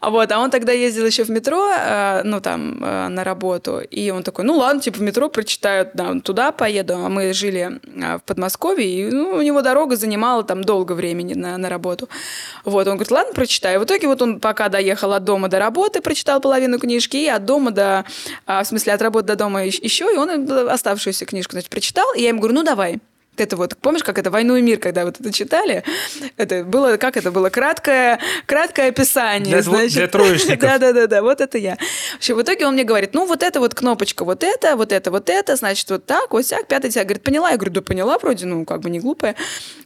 Вот, 0.00 0.32
а 0.32 0.40
он 0.40 0.50
тогда 0.50 0.72
ездил 0.72 1.06
еще 1.06 1.22
в 1.22 1.30
метро, 1.30 1.70
э, 1.70 2.22
ну, 2.24 2.40
там, 2.40 2.82
э, 2.82 3.08
на 3.08 3.22
работу. 3.22 3.78
И 3.78 4.10
он 4.10 4.24
такой, 4.24 4.44
ну, 4.44 4.56
ладно, 4.56 4.82
типа, 4.82 4.98
в 4.98 5.02
метро 5.02 5.28
прочитаю, 5.28 5.88
да, 5.94 6.18
туда 6.20 6.50
поеду. 6.50 6.94
А 6.94 7.08
мы 7.08 7.32
жили 7.32 7.80
э, 7.84 8.18
в 8.18 8.22
Подмосковье, 8.24 8.86
и 8.86 9.04
ну, 9.08 9.36
у 9.36 9.42
него 9.42 9.62
дорога 9.62 9.94
занимала 9.94 10.42
там 10.42 10.64
долго 10.64 10.94
времени 10.94 11.34
на, 11.34 11.56
на 11.58 11.68
работу. 11.68 12.08
Вот, 12.64 12.88
он 12.88 12.94
говорит, 12.94 13.12
ладно, 13.12 13.32
прочитаю. 13.34 13.78
В 13.78 13.84
итоге 13.84 14.08
вот 14.08 14.20
он 14.20 14.40
пока 14.40 14.68
доехал 14.68 15.12
от 15.12 15.22
дома 15.22 15.48
до 15.48 15.60
работы, 15.60 16.00
прочитал 16.02 16.40
половину 16.40 16.80
книжки, 16.80 17.16
и 17.16 17.28
от 17.28 17.44
дома 17.44 17.70
до, 17.70 18.04
в 18.46 18.64
смысле, 18.64 18.94
от 18.94 19.02
работы 19.02 19.28
до 19.28 19.36
дома 19.36 19.64
еще, 19.64 20.12
и 20.12 20.16
он 20.16 20.68
оставшийся 20.68 21.03
оставшуюся 21.04 21.26
книжку, 21.26 21.52
значит, 21.52 21.70
прочитал, 21.70 22.06
и 22.14 22.22
я 22.22 22.28
ему 22.28 22.40
говорю, 22.40 22.54
ну, 22.54 22.62
давай. 22.62 23.00
Это 23.36 23.56
вот, 23.56 23.76
помнишь, 23.76 24.04
как 24.04 24.18
это 24.18 24.30
«Войну 24.30 24.56
и 24.56 24.62
мир», 24.62 24.78
когда 24.78 25.04
вот 25.04 25.18
это 25.18 25.32
читали? 25.32 25.82
Это 26.36 26.62
было, 26.64 26.96
как 26.96 27.16
это 27.16 27.32
было, 27.32 27.50
краткое, 27.50 28.20
краткое 28.46 28.88
описание. 28.88 29.54
Для, 29.54 29.62
значит. 29.62 29.94
для 29.94 30.08
троечников. 30.08 30.60
Да-да-да, 30.80 31.22
вот 31.22 31.40
это 31.40 31.58
я. 31.58 31.76
В 32.12 32.16
общем, 32.16 32.36
в 32.36 32.42
итоге 32.42 32.66
он 32.66 32.74
мне 32.74 32.84
говорит, 32.84 33.14
ну, 33.14 33.26
вот 33.26 33.42
это 33.42 33.58
вот 33.60 33.74
кнопочка, 33.74 34.24
вот 34.24 34.44
это, 34.44 34.76
вот 34.76 34.92
это, 34.92 35.10
вот 35.10 35.28
это, 35.28 35.56
значит, 35.56 35.90
вот 35.90 36.06
так, 36.06 36.32
вот 36.32 36.46
сяк, 36.46 36.68
пятый, 36.68 36.90
я 36.94 37.04
говорит, 37.04 37.24
поняла? 37.24 37.50
Я 37.50 37.56
говорю, 37.56 37.72
да 37.72 37.82
поняла 37.82 38.18
вроде, 38.18 38.46
ну, 38.46 38.64
как 38.64 38.80
бы 38.80 38.90
не 38.90 39.00
глупая. 39.00 39.34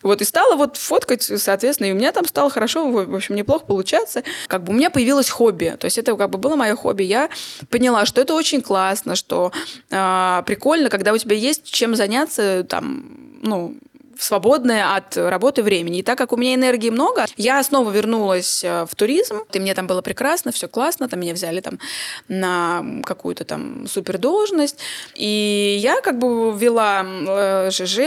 Вот, 0.02 0.20
и 0.20 0.24
стала 0.24 0.56
вот 0.56 0.76
фоткать, 0.76 1.22
соответственно, 1.22 1.88
и 1.88 1.92
у 1.92 1.96
меня 1.96 2.12
там 2.12 2.26
стало 2.26 2.50
хорошо, 2.50 2.90
в 2.90 3.14
общем, 3.14 3.34
неплохо 3.34 3.64
получаться. 3.64 4.22
Как 4.46 4.62
бы 4.62 4.72
у 4.72 4.76
меня 4.76 4.90
появилось 4.90 5.30
хобби, 5.30 5.74
то 5.78 5.86
есть 5.86 5.96
это 5.96 6.16
как 6.16 6.30
бы 6.30 6.38
было 6.38 6.54
мое 6.56 6.76
хобби. 6.76 7.02
Я 7.02 7.30
поняла, 7.70 8.04
что 8.04 8.20
это 8.20 8.34
очень 8.34 8.60
классно, 8.60 9.14
что 9.14 9.52
э, 9.90 10.42
прикольно, 10.46 10.90
когда 10.90 11.12
у 11.12 11.18
тебя 11.18 11.36
есть 11.36 11.64
чем 11.64 11.94
заняться, 11.94 12.64
там, 12.68 13.37
ну, 13.40 13.76
свободное 14.18 14.96
от 14.96 15.16
работы 15.16 15.62
времени. 15.62 15.98
И 15.98 16.02
так 16.02 16.18
как 16.18 16.32
у 16.32 16.36
меня 16.36 16.54
энергии 16.54 16.90
много, 16.90 17.26
я 17.36 17.62
снова 17.62 17.90
вернулась 17.90 18.64
э, 18.64 18.84
в 18.84 18.94
туризм, 18.94 19.42
и 19.52 19.58
мне 19.58 19.74
там 19.74 19.86
было 19.86 20.02
прекрасно, 20.02 20.52
все 20.52 20.68
классно, 20.68 21.08
там 21.08 21.20
меня 21.20 21.34
взяли 21.34 21.60
там 21.60 21.78
на 22.26 22.84
какую-то 23.04 23.44
там 23.44 23.86
супер 23.86 24.18
должность, 24.18 24.78
и 25.14 25.78
я 25.80 26.00
как 26.00 26.18
бы 26.18 26.56
вела 26.56 27.04
э, 27.04 27.70
ЖЖ, 27.70 28.00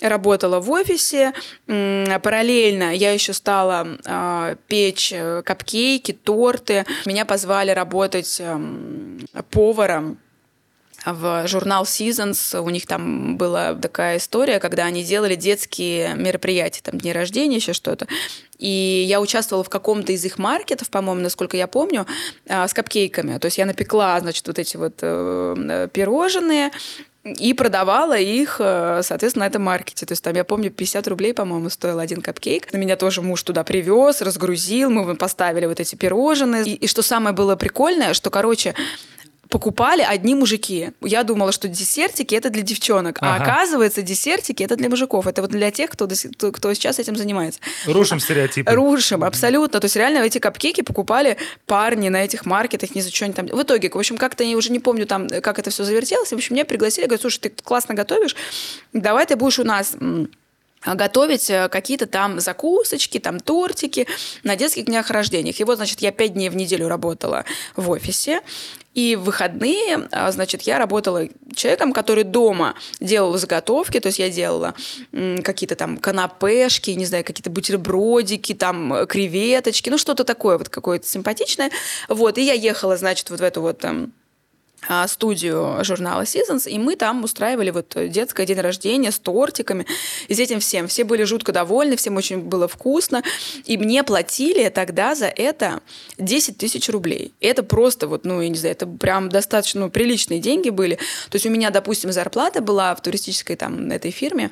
работала 0.00 0.60
в 0.60 0.70
офисе, 0.70 1.32
параллельно 1.66 2.94
я 2.94 3.12
еще 3.12 3.32
стала 3.32 3.86
э, 4.04 4.56
печь 4.66 5.14
капкейки, 5.44 6.12
торты, 6.12 6.84
меня 7.06 7.24
позвали 7.24 7.70
работать 7.70 8.40
эм, 8.40 9.20
поваром 9.50 10.18
в 11.04 11.46
журнал 11.46 11.84
Seasons. 11.84 12.60
У 12.60 12.70
них 12.70 12.86
там 12.86 13.36
была 13.36 13.74
такая 13.74 14.18
история, 14.18 14.58
когда 14.60 14.84
они 14.84 15.02
делали 15.04 15.34
детские 15.34 16.14
мероприятия, 16.14 16.82
там 16.82 16.98
дни 16.98 17.12
рождения, 17.12 17.56
еще 17.56 17.72
что-то. 17.72 18.06
И 18.58 19.04
я 19.08 19.20
участвовала 19.20 19.64
в 19.64 19.68
каком-то 19.68 20.12
из 20.12 20.24
их 20.24 20.38
маркетов, 20.38 20.90
по-моему, 20.90 21.22
насколько 21.22 21.56
я 21.56 21.66
помню, 21.66 22.06
а, 22.48 22.68
с 22.68 22.74
капкейками. 22.74 23.38
То 23.38 23.46
есть 23.46 23.58
я 23.58 23.66
напекла, 23.66 24.18
значит, 24.20 24.46
вот 24.46 24.58
эти 24.58 24.76
вот 24.76 24.98
э, 25.02 25.88
пирожные, 25.92 26.70
и 27.24 27.54
продавала 27.54 28.18
их, 28.18 28.56
э, 28.58 29.00
соответственно, 29.04 29.44
на 29.44 29.48
этом 29.48 29.62
маркете. 29.62 30.06
То 30.06 30.12
есть 30.12 30.24
там, 30.24 30.34
я 30.34 30.42
помню, 30.42 30.70
50 30.70 31.06
рублей, 31.06 31.32
по-моему, 31.32 31.70
стоил 31.70 32.00
один 32.00 32.20
капкейк. 32.20 32.72
На 32.72 32.78
меня 32.78 32.96
тоже 32.96 33.22
муж 33.22 33.42
туда 33.44 33.62
привез, 33.62 34.22
разгрузил, 34.22 34.90
мы 34.90 35.14
поставили 35.14 35.66
вот 35.66 35.78
эти 35.78 35.94
пирожные. 35.94 36.64
И, 36.64 36.74
и 36.74 36.86
что 36.88 37.02
самое 37.02 37.34
было 37.34 37.54
прикольное, 37.54 38.12
что, 38.14 38.30
короче, 38.30 38.74
покупали 39.52 40.00
одни 40.00 40.34
мужики. 40.34 40.92
Я 41.02 41.24
думала, 41.24 41.52
что 41.52 41.68
десертики 41.68 42.34
это 42.34 42.48
для 42.48 42.62
девчонок, 42.62 43.18
а 43.20 43.36
ага. 43.36 43.44
а 43.44 43.46
оказывается 43.46 44.00
десертики 44.00 44.62
это 44.62 44.76
для 44.76 44.88
мужиков. 44.88 45.26
Это 45.26 45.42
вот 45.42 45.50
для 45.50 45.70
тех, 45.70 45.90
кто, 45.90 46.08
кто 46.52 46.74
сейчас 46.74 46.98
этим 46.98 47.16
занимается. 47.16 47.60
Рушим 47.86 48.18
стереотипы. 48.18 48.72
Рушим, 48.72 49.22
абсолютно. 49.22 49.78
То 49.78 49.84
есть 49.84 49.96
реально 49.96 50.24
эти 50.24 50.38
капкейки 50.38 50.80
покупали 50.80 51.36
парни 51.66 52.08
на 52.08 52.24
этих 52.24 52.46
маркетах, 52.46 52.94
не 52.94 53.02
за 53.02 53.14
что 53.14 53.26
они 53.26 53.34
там. 53.34 53.46
В 53.46 53.62
итоге, 53.62 53.90
в 53.90 53.98
общем, 53.98 54.16
как-то 54.16 54.42
я 54.42 54.56
уже 54.56 54.72
не 54.72 54.80
помню 54.80 55.06
там, 55.06 55.28
как 55.28 55.58
это 55.58 55.68
все 55.68 55.84
завертелось. 55.84 56.30
В 56.30 56.34
общем, 56.34 56.54
меня 56.54 56.64
пригласили, 56.64 57.04
говорят, 57.04 57.20
слушай, 57.20 57.40
ты 57.40 57.50
классно 57.50 57.94
готовишь, 57.94 58.34
давай 58.94 59.26
ты 59.26 59.36
будешь 59.36 59.58
у 59.58 59.64
нас 59.64 59.94
готовить 60.84 61.48
э, 61.50 61.68
какие-то 61.68 62.06
там 62.06 62.40
закусочки, 62.40 63.18
там 63.18 63.40
тортики 63.40 64.06
на 64.42 64.56
детских 64.56 64.86
днях 64.86 65.10
рождения. 65.10 65.52
И 65.52 65.64
вот, 65.64 65.76
значит, 65.76 66.00
я 66.00 66.10
пять 66.12 66.34
дней 66.34 66.48
в 66.48 66.56
неделю 66.56 66.88
работала 66.88 67.44
в 67.76 67.90
офисе, 67.90 68.40
и 68.94 69.16
в 69.16 69.32
выходные, 69.32 70.08
а, 70.10 70.30
значит, 70.30 70.62
я 70.62 70.78
работала 70.78 71.26
человеком, 71.54 71.92
который 71.92 72.24
дома 72.24 72.74
делал 73.00 73.38
заготовки, 73.38 73.98
то 73.98 74.08
есть 74.08 74.18
я 74.18 74.28
делала 74.28 74.74
какие-то 75.42 75.74
там 75.74 75.96
канапешки, 75.96 76.90
не 76.90 77.06
знаю, 77.06 77.24
какие-то 77.24 77.48
бутербродики, 77.48 78.52
там 78.54 79.06
креветочки, 79.06 79.88
ну 79.88 79.96
что-то 79.96 80.24
такое 80.24 80.58
вот 80.58 80.68
какое-то 80.68 81.06
симпатичное. 81.06 81.70
Вот, 82.08 82.36
и 82.36 82.42
я 82.42 82.52
ехала, 82.52 82.96
значит, 82.98 83.30
вот 83.30 83.40
в 83.40 83.42
эту 83.42 83.62
вот 83.62 83.78
там 83.78 84.04
а, 84.04 84.21
студию 85.06 85.78
журнала 85.84 86.22
Seasons, 86.22 86.68
и 86.68 86.78
мы 86.78 86.96
там 86.96 87.24
устраивали 87.24 87.70
вот 87.70 87.94
детское 88.08 88.46
день 88.46 88.60
рождения 88.60 89.10
с 89.10 89.18
тортиками, 89.18 89.86
и 90.28 90.34
с 90.34 90.38
этим 90.38 90.60
всем. 90.60 90.88
Все 90.88 91.04
были 91.04 91.24
жутко 91.24 91.52
довольны, 91.52 91.96
всем 91.96 92.16
очень 92.16 92.38
было 92.38 92.68
вкусно, 92.68 93.22
и 93.64 93.76
мне 93.76 94.02
платили 94.04 94.68
тогда 94.68 95.14
за 95.14 95.26
это 95.26 95.80
10 96.18 96.58
тысяч 96.58 96.88
рублей. 96.88 97.32
Это 97.40 97.62
просто 97.62 98.08
вот, 98.08 98.24
ну, 98.24 98.40
я 98.40 98.48
не 98.48 98.56
знаю, 98.56 98.74
это 98.74 98.86
прям 98.86 99.28
достаточно 99.28 99.82
ну, 99.82 99.90
приличные 99.90 100.38
деньги 100.38 100.70
были. 100.70 100.96
То 101.30 101.36
есть 101.36 101.46
у 101.46 101.50
меня, 101.50 101.70
допустим, 101.70 102.12
зарплата 102.12 102.60
была 102.60 102.94
в 102.94 103.00
туристической 103.02 103.56
там 103.56 103.90
этой 103.90 104.10
фирме, 104.10 104.50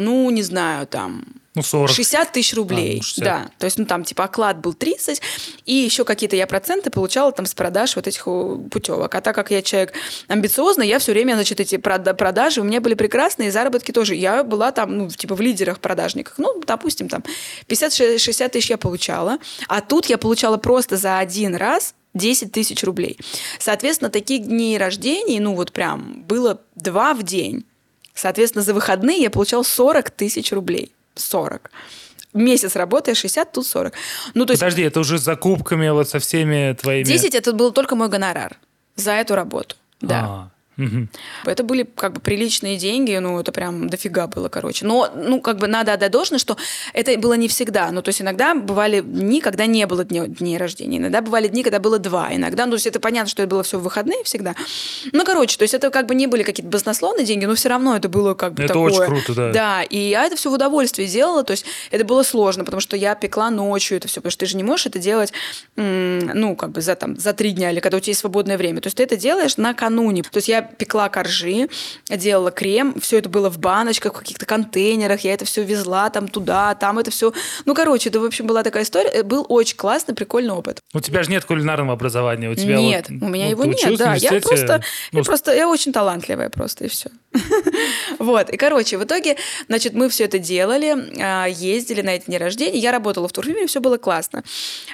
ну, 0.00 0.30
не 0.30 0.42
знаю, 0.42 0.86
там 0.86 1.24
ну, 1.54 1.62
40. 1.62 1.90
60 1.90 2.32
тысяч 2.32 2.54
рублей. 2.54 2.94
А, 2.94 2.96
ну, 2.96 3.02
60. 3.02 3.24
Да. 3.24 3.50
То 3.58 3.64
есть, 3.66 3.78
ну, 3.78 3.84
там, 3.84 4.04
типа, 4.04 4.24
оклад 4.24 4.60
был 4.60 4.72
30, 4.72 5.20
и 5.66 5.74
еще 5.74 6.04
какие-то 6.04 6.36
я 6.36 6.46
проценты 6.46 6.90
получала 6.90 7.32
там 7.32 7.44
с 7.44 7.54
продаж 7.54 7.96
вот 7.96 8.06
этих 8.06 8.24
путевок. 8.24 9.14
А 9.14 9.20
так 9.20 9.34
как 9.34 9.50
я 9.50 9.60
человек 9.60 9.92
амбициозный, 10.28 10.86
я 10.86 10.98
все 11.00 11.12
время, 11.12 11.34
значит, 11.34 11.60
эти 11.60 11.76
продажи 11.76 12.60
у 12.60 12.64
меня 12.64 12.80
были 12.80 12.94
прекрасные, 12.94 13.48
и 13.48 13.50
заработки 13.52 13.90
тоже. 13.90 14.14
Я 14.14 14.44
была 14.44 14.70
там, 14.70 14.96
ну, 14.96 15.08
типа, 15.08 15.34
в 15.34 15.40
лидерах 15.40 15.80
продажниках. 15.80 16.34
Ну, 16.38 16.62
допустим, 16.66 17.08
там, 17.08 17.24
50-60 17.68 18.48
тысяч 18.48 18.70
я 18.70 18.78
получала, 18.78 19.38
а 19.68 19.80
тут 19.80 20.06
я 20.06 20.18
получала 20.18 20.56
просто 20.56 20.96
за 20.96 21.18
один 21.18 21.56
раз 21.56 21.94
10 22.14 22.52
тысяч 22.52 22.82
рублей. 22.84 23.18
Соответственно, 23.58 24.10
таких 24.10 24.46
дней 24.46 24.78
рождений, 24.78 25.40
ну, 25.40 25.54
вот 25.54 25.72
прям, 25.72 26.22
было 26.22 26.60
два 26.74 27.14
в 27.14 27.22
день. 27.22 27.64
Соответственно, 28.20 28.62
за 28.62 28.74
выходные 28.74 29.22
я 29.22 29.30
получал 29.30 29.64
40 29.64 30.10
тысяч 30.10 30.52
рублей. 30.52 30.92
40 31.14 31.70
месяц 32.34 32.76
работая 32.76 33.14
60, 33.14 33.50
тут 33.50 33.66
40. 33.66 33.94
Ну, 34.34 34.44
то 34.44 34.52
есть... 34.52 34.60
Подожди, 34.60 34.82
это 34.82 35.00
уже 35.00 35.18
с 35.18 35.22
закупками, 35.22 35.88
вот 35.88 36.08
со 36.08 36.18
всеми 36.18 36.76
твоими... 36.80 37.04
10 37.04 37.34
это 37.34 37.52
был 37.52 37.72
только 37.72 37.96
мой 37.96 38.08
гонорар 38.08 38.58
за 38.94 39.12
эту 39.12 39.34
работу. 39.34 39.74
Да. 40.00 40.20
А-а-а. 40.20 40.50
Угу. 40.80 41.08
Это 41.44 41.62
были 41.62 41.82
как 41.82 42.14
бы 42.14 42.20
приличные 42.20 42.76
деньги, 42.76 43.16
ну, 43.16 43.38
это 43.38 43.52
прям 43.52 43.88
дофига 43.88 44.26
было, 44.26 44.48
короче. 44.48 44.86
Но, 44.86 45.10
ну, 45.14 45.40
как 45.40 45.58
бы 45.58 45.66
надо 45.66 45.92
отдать 45.92 46.10
должное, 46.10 46.38
что 46.38 46.56
это 46.92 47.16
было 47.18 47.34
не 47.34 47.48
всегда. 47.48 47.90
Ну, 47.90 48.02
то 48.02 48.08
есть 48.08 48.22
иногда 48.22 48.54
бывали 48.54 49.00
дни, 49.00 49.40
когда 49.40 49.66
не 49.66 49.86
было 49.86 50.04
дней, 50.04 50.26
дней 50.28 50.56
рождения, 50.56 50.98
иногда 50.98 51.20
бывали 51.20 51.48
дни, 51.48 51.62
когда 51.62 51.78
было 51.78 51.98
два, 51.98 52.34
иногда, 52.34 52.66
ну, 52.66 52.72
то 52.72 52.76
есть 52.76 52.86
это 52.86 53.00
понятно, 53.00 53.28
что 53.28 53.42
это 53.42 53.50
было 53.50 53.62
все 53.62 53.78
в 53.78 53.82
выходные 53.82 54.24
всегда. 54.24 54.54
Ну, 55.12 55.24
короче, 55.24 55.56
то 55.56 55.62
есть 55.62 55.74
это 55.74 55.90
как 55.90 56.06
бы 56.06 56.14
не 56.14 56.26
были 56.26 56.42
какие-то 56.42 56.70
баснословные 56.70 57.26
деньги, 57.26 57.44
но 57.44 57.54
все 57.54 57.68
равно 57.68 57.96
это 57.96 58.08
было 58.08 58.34
как 58.34 58.54
бы 58.54 58.64
это 58.64 58.74
такое. 58.74 58.92
очень 58.92 59.04
круто, 59.04 59.34
да. 59.34 59.52
Да, 59.52 59.82
и 59.82 59.98
я 59.98 60.26
это 60.26 60.36
все 60.36 60.50
в 60.50 60.54
удовольствие 60.54 61.08
делала, 61.08 61.44
то 61.44 61.52
есть 61.52 61.64
это 61.90 62.04
было 62.04 62.22
сложно, 62.22 62.64
потому 62.64 62.80
что 62.80 62.96
я 62.96 63.14
пекла 63.14 63.50
ночью 63.50 63.96
это 63.96 64.08
все, 64.08 64.20
потому 64.20 64.30
что 64.30 64.40
ты 64.40 64.46
же 64.46 64.56
не 64.56 64.62
можешь 64.62 64.86
это 64.86 64.98
делать, 64.98 65.32
ну, 65.76 66.56
как 66.56 66.70
бы 66.72 66.80
за, 66.80 66.94
там, 66.94 67.16
за 67.16 67.32
три 67.32 67.52
дня 67.52 67.70
или 67.70 67.80
когда 67.80 67.96
у 67.96 68.00
тебя 68.00 68.10
есть 68.10 68.20
свободное 68.20 68.56
время. 68.56 68.80
То 68.80 68.86
есть 68.86 68.96
ты 68.96 69.02
это 69.02 69.16
делаешь 69.16 69.56
накануне. 69.56 70.22
То 70.22 70.36
есть 70.36 70.48
я 70.48 70.69
пекла 70.76 71.08
коржи, 71.08 71.68
делала 72.08 72.50
крем, 72.50 72.94
все 73.00 73.18
это 73.18 73.28
было 73.28 73.50
в 73.50 73.58
баночках, 73.58 74.14
в 74.14 74.18
каких-то 74.18 74.46
контейнерах, 74.46 75.20
я 75.20 75.34
это 75.34 75.44
все 75.44 75.62
везла 75.62 76.10
там 76.10 76.28
туда, 76.28 76.74
там 76.74 76.98
это 76.98 77.10
все. 77.10 77.32
Ну, 77.64 77.74
короче, 77.74 78.08
это, 78.08 78.20
в 78.20 78.24
общем, 78.24 78.46
была 78.46 78.62
такая 78.62 78.84
история. 78.84 79.10
Э, 79.10 79.22
был 79.22 79.46
очень 79.48 79.76
классный, 79.76 80.14
прикольный 80.14 80.52
опыт. 80.52 80.80
У 80.94 81.00
тебя 81.00 81.22
же 81.22 81.30
нет 81.30 81.44
кулинарного 81.44 81.92
образования, 81.92 82.48
у 82.48 82.54
тебя 82.54 82.76
Нет, 82.76 83.06
вот, 83.08 83.22
у 83.22 83.30
меня 83.30 83.44
ну, 83.46 83.50
его 83.50 83.64
нет, 83.64 83.98
да. 83.98 84.14
Я 84.14 84.40
просто, 84.40 84.82
ну, 85.12 85.18
я 85.18 85.24
просто, 85.24 85.54
я 85.54 85.68
очень 85.68 85.92
талантливая 85.92 86.48
просто, 86.48 86.84
и 86.84 86.88
все. 86.88 87.10
Вот, 88.18 88.50
и, 88.50 88.56
короче, 88.56 88.98
в 88.98 89.04
итоге, 89.04 89.36
значит, 89.68 89.94
мы 89.94 90.08
все 90.08 90.24
это 90.24 90.38
делали, 90.38 90.96
а, 91.20 91.46
ездили 91.46 92.02
на 92.02 92.10
эти 92.10 92.26
дни 92.26 92.38
рождения, 92.38 92.78
я 92.78 92.92
работала 92.92 93.28
в 93.28 93.32
турфирме, 93.32 93.66
все 93.66 93.80
было 93.80 93.98
классно. 93.98 94.42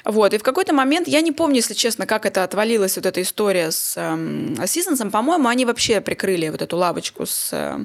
Вот, 0.05 0.35
и 0.35 0.39
в 0.39 0.43
какой-то 0.43 0.73
момент, 0.73 1.09
я 1.09 1.21
не 1.21 1.33
помню, 1.33 1.57
если 1.57 1.75
честно, 1.75 2.07
как 2.07 2.27
это 2.27 2.45
отвалилась 2.45 2.97
вот 2.97 3.07
эта 3.07 3.23
история 3.23 3.71
с 3.71 3.95
эм, 3.97 4.57
Сизонсом, 4.67 5.11
по-моему, 5.11 5.49
они 5.49 5.65
вообще 5.65 6.01
прикрыли 6.01 6.49
вот 6.49 6.63
эту 6.63 6.77
лавочку 6.77 7.27
с 7.27 7.51
э, 7.53 7.85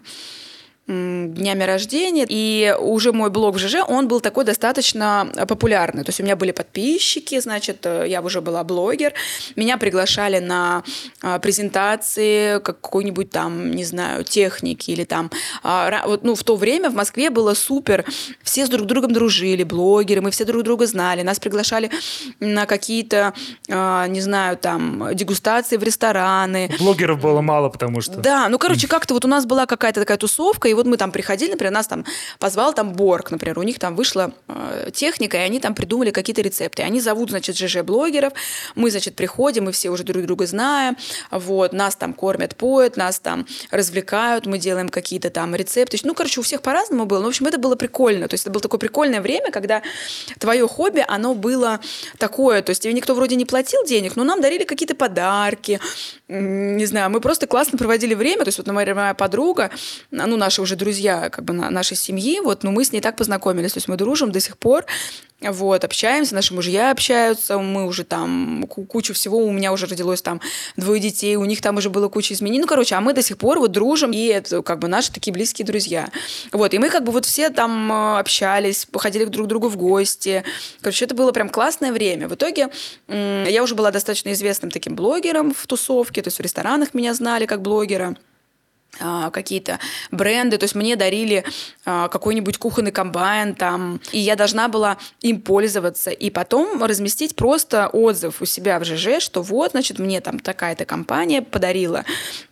днями 0.87 1.63
рождения. 1.63 2.25
И 2.27 2.75
уже 2.79 3.13
мой 3.13 3.29
блог 3.29 3.55
в 3.55 3.59
ЖЖ, 3.59 3.77
он 3.87 4.07
был 4.07 4.19
такой 4.19 4.45
достаточно 4.45 5.31
популярный. 5.47 6.03
То 6.03 6.09
есть 6.09 6.19
у 6.19 6.23
меня 6.23 6.35
были 6.35 6.51
подписчики, 6.51 7.39
значит, 7.39 7.85
э, 7.85 8.05
я 8.07 8.21
уже 8.21 8.41
была 8.41 8.63
блогер. 8.63 9.13
Меня 9.55 9.77
приглашали 9.77 10.39
на 10.39 10.83
а, 11.21 11.39
презентации 11.39 12.59
какой-нибудь 12.59 13.29
там, 13.29 13.71
не 13.71 13.85
знаю, 13.85 14.23
техники 14.23 14.91
или 14.91 15.03
там... 15.03 15.29
А, 15.63 16.03
вот, 16.07 16.23
ну, 16.23 16.35
в 16.35 16.43
то 16.43 16.55
время 16.55 16.89
в 16.89 16.95
Москве 16.95 17.29
было 17.29 17.53
супер. 17.53 18.05
Все 18.43 18.65
с 18.65 18.69
друг 18.69 18.87
другом 18.87 19.13
дружили, 19.13 19.63
блогеры, 19.63 20.21
мы 20.21 20.31
все 20.31 20.45
друг 20.45 20.63
друга 20.63 20.87
знали. 20.87 21.21
Нас 21.21 21.39
приглашали 21.39 21.91
на 22.39 22.65
какие-то, 22.65 23.33
а, 23.69 24.07
не 24.07 24.21
знаю, 24.21 24.57
там, 24.57 25.09
дегустации 25.13 25.77
в 25.77 25.83
рестораны. 25.83 26.71
Блогеров 26.79 27.21
было 27.21 27.41
мало, 27.41 27.69
потому 27.69 28.01
что... 28.01 28.17
Да, 28.17 28.49
ну, 28.49 28.57
короче, 28.57 28.87
как-то 28.87 29.13
вот 29.13 29.25
у 29.25 29.27
нас 29.27 29.45
была 29.45 29.65
какая-то 29.65 30.01
такая 30.01 30.17
тусовка, 30.17 30.67
и 30.67 30.73
вот 30.73 30.80
мы 30.87 30.97
там 30.97 31.11
приходили, 31.11 31.51
например, 31.51 31.73
нас 31.73 31.87
там 31.87 32.05
позвал 32.39 32.73
там 32.73 32.93
Борг, 32.93 33.31
например, 33.31 33.59
у 33.59 33.63
них 33.63 33.79
там 33.79 33.95
вышла 33.95 34.33
э, 34.47 34.89
техника, 34.93 35.37
и 35.37 35.41
они 35.41 35.59
там 35.59 35.75
придумали 35.75 36.11
какие-то 36.11 36.41
рецепты. 36.41 36.83
Они 36.83 36.99
зовут, 36.99 37.29
значит, 37.29 37.57
ЖЖ-блогеров, 37.57 38.33
мы, 38.75 38.91
значит, 38.91 39.15
приходим, 39.15 39.65
мы 39.65 39.71
все 39.71 39.89
уже 39.89 40.03
друг 40.03 40.23
друга 40.25 40.45
знаем, 40.45 40.97
вот, 41.31 41.73
нас 41.73 41.95
там 41.95 42.13
кормят, 42.13 42.55
поют, 42.55 42.97
нас 42.97 43.19
там 43.19 43.45
развлекают, 43.71 44.45
мы 44.45 44.57
делаем 44.57 44.89
какие-то 44.89 45.29
там 45.29 45.55
рецепты. 45.55 45.97
Ну, 46.03 46.13
короче, 46.13 46.39
у 46.39 46.43
всех 46.43 46.61
по-разному 46.61 47.05
было. 47.05 47.19
Но, 47.19 47.25
в 47.25 47.29
общем, 47.29 47.47
это 47.47 47.57
было 47.57 47.75
прикольно. 47.75 48.27
То 48.27 48.33
есть 48.33 48.43
это 48.43 48.51
было 48.51 48.61
такое 48.61 48.79
прикольное 48.79 49.21
время, 49.21 49.51
когда 49.51 49.81
твое 50.39 50.67
хобби, 50.67 51.03
оно 51.07 51.33
было 51.33 51.79
такое. 52.17 52.61
То 52.61 52.71
есть 52.71 52.83
тебе 52.83 52.93
никто 52.93 53.13
вроде 53.13 53.35
не 53.35 53.45
платил 53.45 53.83
денег, 53.85 54.15
но 54.15 54.23
нам 54.23 54.41
дарили 54.41 54.63
какие-то 54.63 54.95
подарки. 54.95 55.79
Не 56.27 56.85
знаю, 56.85 57.09
мы 57.09 57.21
просто 57.21 57.47
классно 57.47 57.77
проводили 57.77 58.13
время. 58.13 58.43
То 58.43 58.49
есть 58.49 58.57
вот 58.57 58.67
моя, 58.67 58.95
моя 58.95 59.13
подруга, 59.13 59.71
ну, 60.11 60.37
наша 60.37 60.60
уже 60.61 60.75
друзья 60.75 61.29
как 61.29 61.43
бы 61.43 61.53
нашей 61.53 61.97
семьи, 61.97 62.39
вот, 62.39 62.63
но 62.63 62.71
мы 62.71 62.85
с 62.85 62.91
ней 62.91 63.01
так 63.01 63.15
познакомились, 63.17 63.73
то 63.73 63.77
есть 63.77 63.87
мы 63.87 63.97
дружим 63.97 64.31
до 64.31 64.39
сих 64.39 64.57
пор, 64.57 64.85
вот, 65.41 65.83
общаемся, 65.83 66.35
наши 66.35 66.53
мужья 66.53 66.91
общаются, 66.91 67.57
мы 67.57 67.87
уже 67.87 68.03
там 68.03 68.65
кучу 68.67 69.15
всего, 69.15 69.39
у 69.39 69.51
меня 69.51 69.73
уже 69.73 69.87
родилось 69.87 70.21
там 70.21 70.39
двое 70.77 71.01
детей, 71.01 71.35
у 71.35 71.45
них 71.45 71.61
там 71.61 71.77
уже 71.77 71.89
было 71.89 72.09
куча 72.09 72.35
изменений, 72.35 72.61
ну, 72.61 72.67
короче, 72.67 72.93
а 72.93 73.01
мы 73.01 73.13
до 73.13 73.23
сих 73.23 73.39
пор 73.39 73.57
вот 73.57 73.71
дружим, 73.71 74.11
и 74.11 74.23
это 74.25 74.61
как 74.61 74.77
бы 74.77 74.87
наши 74.87 75.11
такие 75.11 75.33
близкие 75.33 75.65
друзья. 75.65 76.09
Вот, 76.51 76.75
и 76.75 76.79
мы 76.79 76.89
как 76.89 77.03
бы 77.03 77.11
вот 77.11 77.25
все 77.25 77.49
там 77.49 77.91
э, 77.91 78.19
общались, 78.19 78.85
походили 78.85 79.25
друг 79.25 79.47
к 79.47 79.49
другу 79.49 79.67
в 79.67 79.77
гости, 79.77 80.43
короче, 80.81 81.05
это 81.05 81.15
было 81.15 81.31
прям 81.31 81.49
классное 81.49 81.91
время. 81.91 82.27
В 82.27 82.35
итоге 82.35 82.69
я 83.07 83.63
уже 83.63 83.73
была 83.73 83.89
достаточно 83.89 84.31
известным 84.33 84.69
таким 84.69 84.95
блогером 84.95 85.55
в 85.55 85.65
тусовке, 85.65 86.21
то 86.21 86.27
есть 86.27 86.37
в 86.37 86.41
ресторанах 86.41 86.93
меня 86.93 87.15
знали 87.15 87.47
как 87.47 87.63
блогера, 87.63 88.15
какие-то 89.31 89.79
бренды, 90.11 90.57
то 90.57 90.65
есть 90.65 90.75
мне 90.75 90.95
дарили 90.95 91.43
а, 91.85 92.07
какой-нибудь 92.09 92.57
кухонный 92.57 92.91
комбайн 92.91 93.55
там, 93.55 93.99
и 94.11 94.19
я 94.19 94.35
должна 94.35 94.67
была 94.67 94.97
им 95.21 95.41
пользоваться, 95.41 96.11
и 96.11 96.29
потом 96.29 96.83
разместить 96.83 97.35
просто 97.35 97.87
отзыв 97.87 98.41
у 98.41 98.45
себя 98.45 98.79
в 98.79 98.85
ЖЖ, 98.85 99.19
что 99.19 99.41
вот, 99.41 99.71
значит, 99.71 99.97
мне 99.97 100.21
там 100.21 100.39
такая-то 100.39 100.85
компания 100.85 101.41
подарила 101.41 102.03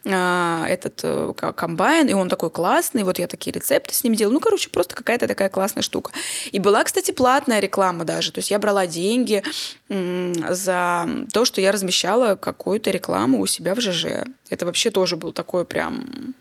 а, 0.05 0.65
этот 0.67 1.01
э, 1.03 1.33
комбайн, 1.55 2.07
и 2.07 2.13
он 2.13 2.29
такой 2.29 2.49
классный, 2.49 3.03
вот 3.03 3.19
я 3.19 3.27
такие 3.27 3.51
рецепты 3.51 3.93
с 3.93 4.03
ним 4.03 4.15
делала, 4.15 4.33
ну, 4.33 4.39
короче, 4.39 4.69
просто 4.69 4.95
какая-то 4.95 5.27
такая 5.27 5.49
классная 5.49 5.83
штука. 5.83 6.11
И 6.51 6.59
была, 6.59 6.83
кстати, 6.83 7.11
платная 7.11 7.59
реклама 7.59 8.05
даже, 8.05 8.31
то 8.31 8.39
есть 8.39 8.49
я 8.49 8.59
брала 8.59 8.87
деньги 8.87 9.43
за 9.89 11.09
то, 11.33 11.45
что 11.45 11.61
я 11.61 11.71
размещала 11.71 12.35
какую-то 12.35 12.91
рекламу 12.91 13.39
у 13.41 13.47
себя 13.47 13.73
в 13.73 13.81
ЖЖ. 13.81 14.25
Это 14.49 14.65
вообще 14.65 14.91
тоже 14.91 15.15
был 15.15 15.31
такой 15.31 15.65
прям 15.65 16.35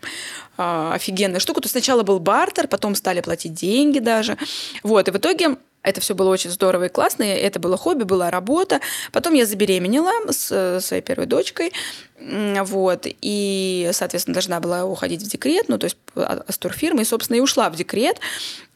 э, 0.57 0.91
офигенная 0.93 1.39
штука. 1.39 1.61
То 1.61 1.69
сначала 1.69 2.03
был 2.03 2.19
бартер, 2.19 2.67
потом 2.67 2.93
стали 2.93 3.21
платить 3.21 3.55
деньги 3.55 3.99
даже. 3.99 4.37
Вот, 4.83 5.07
и 5.07 5.11
в 5.11 5.17
итоге 5.17 5.57
это 5.81 6.01
все 6.01 6.13
было 6.13 6.29
очень 6.29 6.49
здорово 6.49 6.85
и 6.85 6.89
классно. 6.89 7.23
Это 7.23 7.59
было 7.59 7.77
хобби, 7.77 8.03
была 8.03 8.29
работа. 8.29 8.81
Потом 9.11 9.33
я 9.33 9.45
забеременела 9.45 10.11
с 10.29 10.49
э, 10.51 10.79
своей 10.81 11.01
первой 11.01 11.25
дочкой. 11.25 11.71
Вот. 12.19 13.05
И, 13.05 13.89
соответственно, 13.93 14.33
должна 14.33 14.59
была 14.59 14.83
уходить 14.83 15.23
в 15.23 15.29
декрет, 15.29 15.69
ну, 15.69 15.77
то 15.77 15.85
есть 15.85 15.97
с 16.15 16.57
турфирмы, 16.57 17.03
и, 17.03 17.05
собственно, 17.05 17.37
и 17.37 17.39
ушла 17.39 17.69
в 17.69 17.75
декрет. 17.75 18.19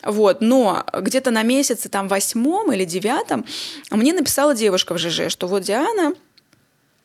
Вот. 0.01 0.39
Но 0.39 0.85
где-то 0.93 1.31
на 1.31 1.43
месяце, 1.43 1.89
там, 1.89 2.07
восьмом 2.07 2.71
или 2.71 2.85
девятом 2.85 3.45
мне 3.91 4.13
написала 4.13 4.55
девушка 4.55 4.93
в 4.93 4.97
ЖЖ, 4.97 5.29
что 5.29 5.47
вот 5.47 5.63
Диана, 5.63 6.13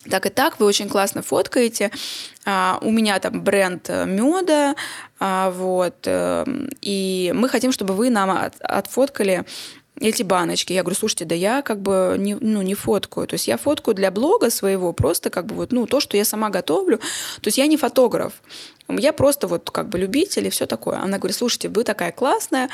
так 0.08 0.26
и 0.26 0.30
так, 0.30 0.60
вы 0.60 0.66
очень 0.66 0.88
классно 0.88 1.22
фоткаете. 1.22 1.90
А, 2.44 2.78
у 2.82 2.90
меня 2.90 3.18
там 3.18 3.42
бренд 3.42 3.90
э, 3.90 4.06
меда, 4.06 4.74
а, 5.18 5.50
вот, 5.50 5.96
э, 6.04 6.44
и 6.80 7.32
мы 7.34 7.48
хотим, 7.48 7.72
чтобы 7.72 7.94
вы 7.94 8.08
нам 8.08 8.30
от, 8.30 8.54
отфоткали 8.60 9.44
эти 10.00 10.22
баночки. 10.22 10.72
Я 10.72 10.82
говорю, 10.82 10.96
слушайте, 10.96 11.24
да 11.24 11.34
я 11.34 11.62
как 11.62 11.80
бы 11.80 12.16
не, 12.18 12.34
ну, 12.34 12.62
не 12.62 12.74
фоткаю. 12.74 13.26
То 13.26 13.34
есть 13.34 13.48
я 13.48 13.56
фоткаю 13.56 13.94
для 13.94 14.10
блога 14.10 14.50
своего, 14.50 14.92
просто 14.92 15.30
как 15.30 15.46
бы 15.46 15.54
вот, 15.54 15.72
ну, 15.72 15.86
то, 15.86 16.00
что 16.00 16.16
я 16.16 16.24
сама 16.24 16.50
готовлю. 16.50 16.98
То 16.98 17.48
есть 17.48 17.58
я 17.58 17.66
не 17.66 17.76
фотограф. 17.76 18.34
Я 18.88 19.12
просто 19.12 19.46
вот 19.46 19.70
как 19.70 19.88
бы 19.88 19.98
любитель 19.98 20.46
и 20.46 20.50
все 20.50 20.66
такое. 20.66 20.98
Она 20.98 21.18
говорит, 21.18 21.36
слушайте, 21.36 21.68
вы 21.68 21.84
такая 21.84 22.12
классная, 22.12 22.70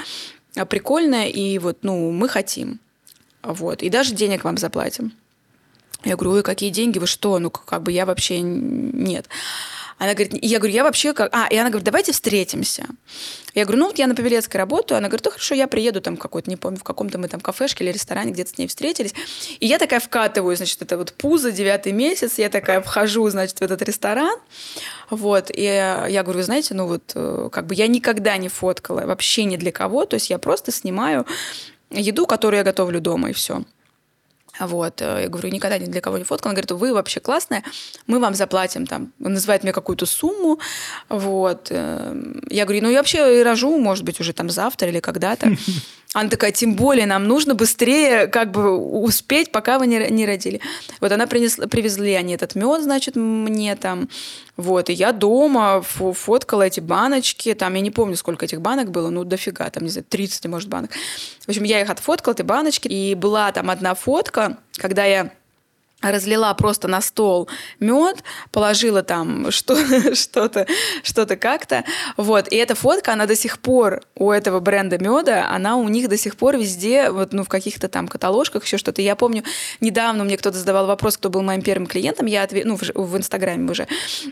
прикольная, 0.68 1.26
и 1.26 1.58
вот, 1.58 1.78
ну, 1.82 2.10
мы 2.10 2.28
хотим. 2.28 2.78
Вот. 3.42 3.82
И 3.82 3.90
даже 3.90 4.14
денег 4.14 4.44
вам 4.44 4.56
заплатим. 4.56 5.12
Я 6.04 6.16
говорю, 6.16 6.36
ой, 6.36 6.42
какие 6.42 6.70
деньги, 6.70 6.98
вы 6.98 7.06
что? 7.06 7.38
Ну, 7.38 7.50
как 7.50 7.82
бы 7.82 7.92
я 7.92 8.06
вообще 8.06 8.40
нет. 8.40 9.28
Она 10.04 10.14
говорит, 10.14 10.38
я 10.42 10.58
говорю, 10.58 10.74
я 10.74 10.84
вообще 10.84 11.12
как... 11.12 11.34
А, 11.34 11.46
и 11.48 11.56
она 11.56 11.70
говорит, 11.70 11.84
давайте 11.84 12.12
встретимся. 12.12 12.86
Я 13.54 13.64
говорю, 13.64 13.80
ну 13.80 13.86
вот 13.86 13.98
я 13.98 14.06
на 14.06 14.14
Павелецкой 14.14 14.58
работаю. 14.58 14.98
Она 14.98 15.08
говорит, 15.08 15.24
ну 15.24 15.30
хорошо, 15.30 15.54
я 15.54 15.66
приеду 15.66 16.00
там 16.00 16.16
какой-то, 16.16 16.50
не 16.50 16.56
помню, 16.56 16.78
в 16.78 16.84
каком-то 16.84 17.18
мы 17.18 17.28
там 17.28 17.40
кафешке 17.40 17.84
или 17.84 17.92
ресторане, 17.92 18.32
где-то 18.32 18.50
с 18.50 18.58
ней 18.58 18.66
встретились. 18.66 19.14
И 19.60 19.66
я 19.66 19.78
такая 19.78 20.00
вкатываю, 20.00 20.56
значит, 20.56 20.82
это 20.82 20.98
вот 20.98 21.12
пузо, 21.14 21.52
девятый 21.52 21.92
месяц, 21.92 22.38
я 22.38 22.50
такая 22.50 22.82
вхожу, 22.82 23.28
значит, 23.30 23.58
в 23.58 23.62
этот 23.62 23.80
ресторан. 23.82 24.38
Вот, 25.08 25.50
и 25.50 25.62
я 25.62 26.22
говорю, 26.22 26.40
вы 26.40 26.44
знаете, 26.44 26.74
ну 26.74 26.86
вот, 26.86 27.12
э, 27.14 27.48
как 27.50 27.66
бы 27.66 27.74
я 27.74 27.86
никогда 27.86 28.36
не 28.36 28.48
фоткала 28.48 29.06
вообще 29.06 29.44
ни 29.44 29.56
для 29.56 29.72
кого, 29.72 30.04
то 30.04 30.14
есть 30.14 30.30
я 30.30 30.38
просто 30.38 30.72
снимаю 30.72 31.26
еду, 31.90 32.26
которую 32.26 32.58
я 32.58 32.64
готовлю 32.64 33.00
дома, 33.00 33.30
и 33.30 33.32
все. 33.32 33.62
Вот, 34.60 35.02
э, 35.02 35.22
я 35.22 35.28
говорю, 35.28 35.48
никогда 35.50 35.78
ни 35.78 35.86
для 35.86 36.00
кого 36.00 36.18
не 36.18 36.24
фоткала. 36.24 36.50
Она 36.50 36.60
говорит, 36.60 36.70
вы 36.70 36.94
вообще 36.94 37.20
классная, 37.20 37.64
мы 38.06 38.20
вам 38.20 38.34
заплатим 38.34 38.86
там. 38.86 39.12
Он 39.22 39.34
называет 39.34 39.62
мне 39.62 39.72
какую-то 39.72 40.06
сумму. 40.06 40.58
Вот. 41.08 41.68
Э, 41.70 42.14
я 42.48 42.64
говорю, 42.64 42.82
ну 42.82 42.90
я 42.90 42.98
вообще 42.98 43.40
и 43.40 43.42
рожу, 43.42 43.76
может 43.78 44.04
быть, 44.04 44.20
уже 44.20 44.32
там 44.32 44.50
завтра 44.50 44.88
или 44.88 45.00
когда-то. 45.00 45.56
Она 46.14 46.30
такая, 46.30 46.52
тем 46.52 46.74
более 46.74 47.06
нам 47.06 47.26
нужно 47.26 47.56
быстрее 47.56 48.28
как 48.28 48.52
бы 48.52 48.76
успеть, 48.76 49.50
пока 49.50 49.80
вы 49.80 49.88
не, 49.88 49.98
не 50.10 50.24
родили. 50.24 50.60
Вот 51.00 51.10
она 51.10 51.26
принесла, 51.26 51.66
привезли 51.66 52.12
они 52.12 52.34
этот 52.34 52.54
мед, 52.54 52.82
значит, 52.82 53.16
мне 53.16 53.74
там. 53.74 54.08
Вот, 54.56 54.88
и 54.88 54.92
я 54.92 55.10
дома 55.10 55.82
фоткала 55.82 56.62
эти 56.62 56.78
баночки. 56.78 57.52
Там, 57.54 57.74
я 57.74 57.80
не 57.80 57.90
помню, 57.90 58.16
сколько 58.16 58.44
этих 58.44 58.60
банок 58.60 58.92
было, 58.92 59.10
ну, 59.10 59.24
дофига, 59.24 59.68
там, 59.70 59.82
не 59.82 59.90
знаю, 59.90 60.06
30, 60.08 60.46
может, 60.46 60.68
банок. 60.68 60.92
В 61.44 61.48
общем, 61.48 61.64
я 61.64 61.80
их 61.80 61.90
отфоткала, 61.90 62.34
эти 62.34 62.42
баночки. 62.42 62.86
И 62.86 63.16
была 63.16 63.50
там 63.50 63.68
одна 63.68 63.96
фотка, 63.96 64.58
когда 64.78 65.04
я 65.04 65.32
разлила 66.10 66.52
просто 66.54 66.88
на 66.88 67.00
стол 67.00 67.48
мед, 67.80 68.22
положила 68.50 69.02
там 69.02 69.50
что-то, 69.50 70.14
что-то, 70.14 70.66
что-то 71.02 71.36
как-то. 71.36 71.84
Вот. 72.16 72.48
И 72.48 72.56
эта 72.56 72.74
фотка, 72.74 73.12
она 73.12 73.26
до 73.26 73.36
сих 73.36 73.58
пор 73.58 74.02
у 74.14 74.30
этого 74.30 74.60
бренда 74.60 74.98
меда, 74.98 75.48
она 75.50 75.76
у 75.76 75.88
них 75.88 76.08
до 76.08 76.16
сих 76.16 76.36
пор 76.36 76.56
везде, 76.56 77.10
вот, 77.10 77.32
ну, 77.32 77.44
в 77.44 77.48
каких-то 77.48 77.88
там 77.88 78.08
каталожках, 78.08 78.64
еще 78.64 78.78
что-то. 78.78 79.02
Я 79.02 79.16
помню, 79.16 79.44
недавно 79.80 80.24
мне 80.24 80.36
кто-то 80.36 80.58
задавал 80.58 80.86
вопрос, 80.86 81.16
кто 81.16 81.30
был 81.30 81.42
моим 81.42 81.62
первым 81.62 81.86
клиентом, 81.86 82.26
я 82.26 82.42
ответ... 82.42 82.64
ну, 82.64 82.76
в, 82.76 82.82
в 82.94 83.16
Инстаграме 83.16 83.70
уже. 83.70 83.86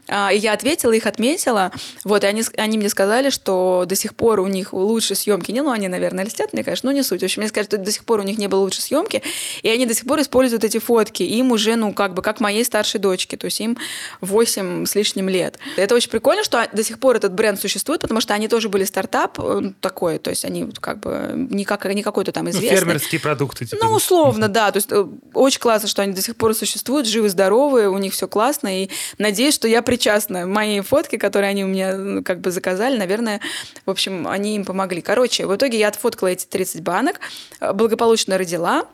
А, 0.08 0.32
и 0.32 0.38
я 0.38 0.52
ответила, 0.52 0.92
их 0.92 1.06
отметила. 1.06 1.72
Вот, 2.04 2.24
и 2.24 2.26
они, 2.26 2.42
они 2.56 2.78
мне 2.78 2.88
сказали, 2.88 3.30
что 3.30 3.84
до 3.86 3.94
сих 3.94 4.14
пор 4.14 4.40
у 4.40 4.46
них 4.46 4.72
лучше 4.72 5.14
съемки 5.14 5.50
не, 5.50 5.62
ну, 5.62 5.70
они, 5.70 5.88
наверное, 5.88 6.24
льстят, 6.24 6.52
мне 6.52 6.64
кажется, 6.64 6.86
но 6.86 6.92
не 6.92 7.02
суть. 7.02 7.20
В 7.20 7.24
общем, 7.24 7.42
мне 7.42 7.48
сказали, 7.48 7.66
что 7.66 7.78
до 7.78 7.92
сих 7.92 8.04
пор 8.04 8.20
у 8.20 8.22
них 8.22 8.38
не 8.38 8.48
было 8.48 8.60
лучше 8.60 8.82
съемки, 8.82 9.22
и 9.62 9.68
они 9.68 9.86
до 9.86 9.94
сих 9.94 10.06
пор 10.06 10.20
используют 10.20 10.64
эти 10.64 10.78
фотки. 10.78 11.22
Им 11.22 11.52
уже 11.52 11.61
уже, 11.62 11.76
ну, 11.76 11.94
как 11.94 12.14
бы, 12.14 12.22
как 12.22 12.40
моей 12.40 12.64
старшей 12.64 12.98
дочке, 12.98 13.36
то 13.36 13.44
есть 13.46 13.60
им 13.60 13.78
8 14.20 14.84
с 14.84 14.94
лишним 14.94 15.28
лет. 15.28 15.58
Это 15.76 15.94
очень 15.94 16.10
прикольно, 16.10 16.42
что 16.42 16.68
до 16.72 16.82
сих 16.82 16.98
пор 16.98 17.16
этот 17.16 17.32
бренд 17.32 17.60
существует, 17.60 18.00
потому 18.00 18.20
что 18.20 18.34
они 18.34 18.48
тоже 18.48 18.68
были 18.68 18.84
стартап 18.84 19.38
э, 19.38 19.72
такой, 19.80 20.18
то 20.18 20.30
есть 20.30 20.44
они 20.44 20.70
как 20.80 21.00
бы 21.00 21.32
не, 21.34 21.64
как, 21.64 21.84
не 21.84 22.02
какой-то 22.02 22.32
там 22.32 22.44
ну, 22.44 22.50
известный. 22.50 22.70
Ну, 22.70 22.76
фермерские 22.76 23.20
продукты. 23.20 23.66
Типа. 23.66 23.86
Ну, 23.86 23.94
условно, 23.94 24.48
да. 24.48 24.70
То 24.72 24.78
есть 24.78 24.90
э, 24.90 25.06
очень 25.34 25.60
классно, 25.60 25.88
что 25.88 26.02
они 26.02 26.12
до 26.12 26.22
сих 26.22 26.36
пор 26.36 26.54
существуют, 26.54 27.06
живы-здоровы, 27.06 27.88
у 27.88 27.98
них 27.98 28.12
все 28.12 28.26
классно, 28.26 28.82
и 28.82 28.90
надеюсь, 29.18 29.54
что 29.54 29.68
я 29.68 29.82
причастна. 29.82 30.46
Мои 30.46 30.80
фотки, 30.80 31.16
которые 31.16 31.50
они 31.50 31.64
у 31.64 31.68
меня 31.68 31.96
ну, 31.96 32.24
как 32.24 32.40
бы 32.40 32.50
заказали, 32.50 32.96
наверное, 32.96 33.40
в 33.86 33.90
общем, 33.90 34.26
они 34.26 34.56
им 34.56 34.64
помогли. 34.64 35.00
Короче, 35.00 35.46
в 35.46 35.54
итоге 35.54 35.78
я 35.78 35.88
отфоткала 35.88 36.28
эти 36.28 36.46
30 36.46 36.82
банок, 36.82 37.20
э, 37.60 37.72
благополучно 37.72 38.36
родила, 38.36 38.86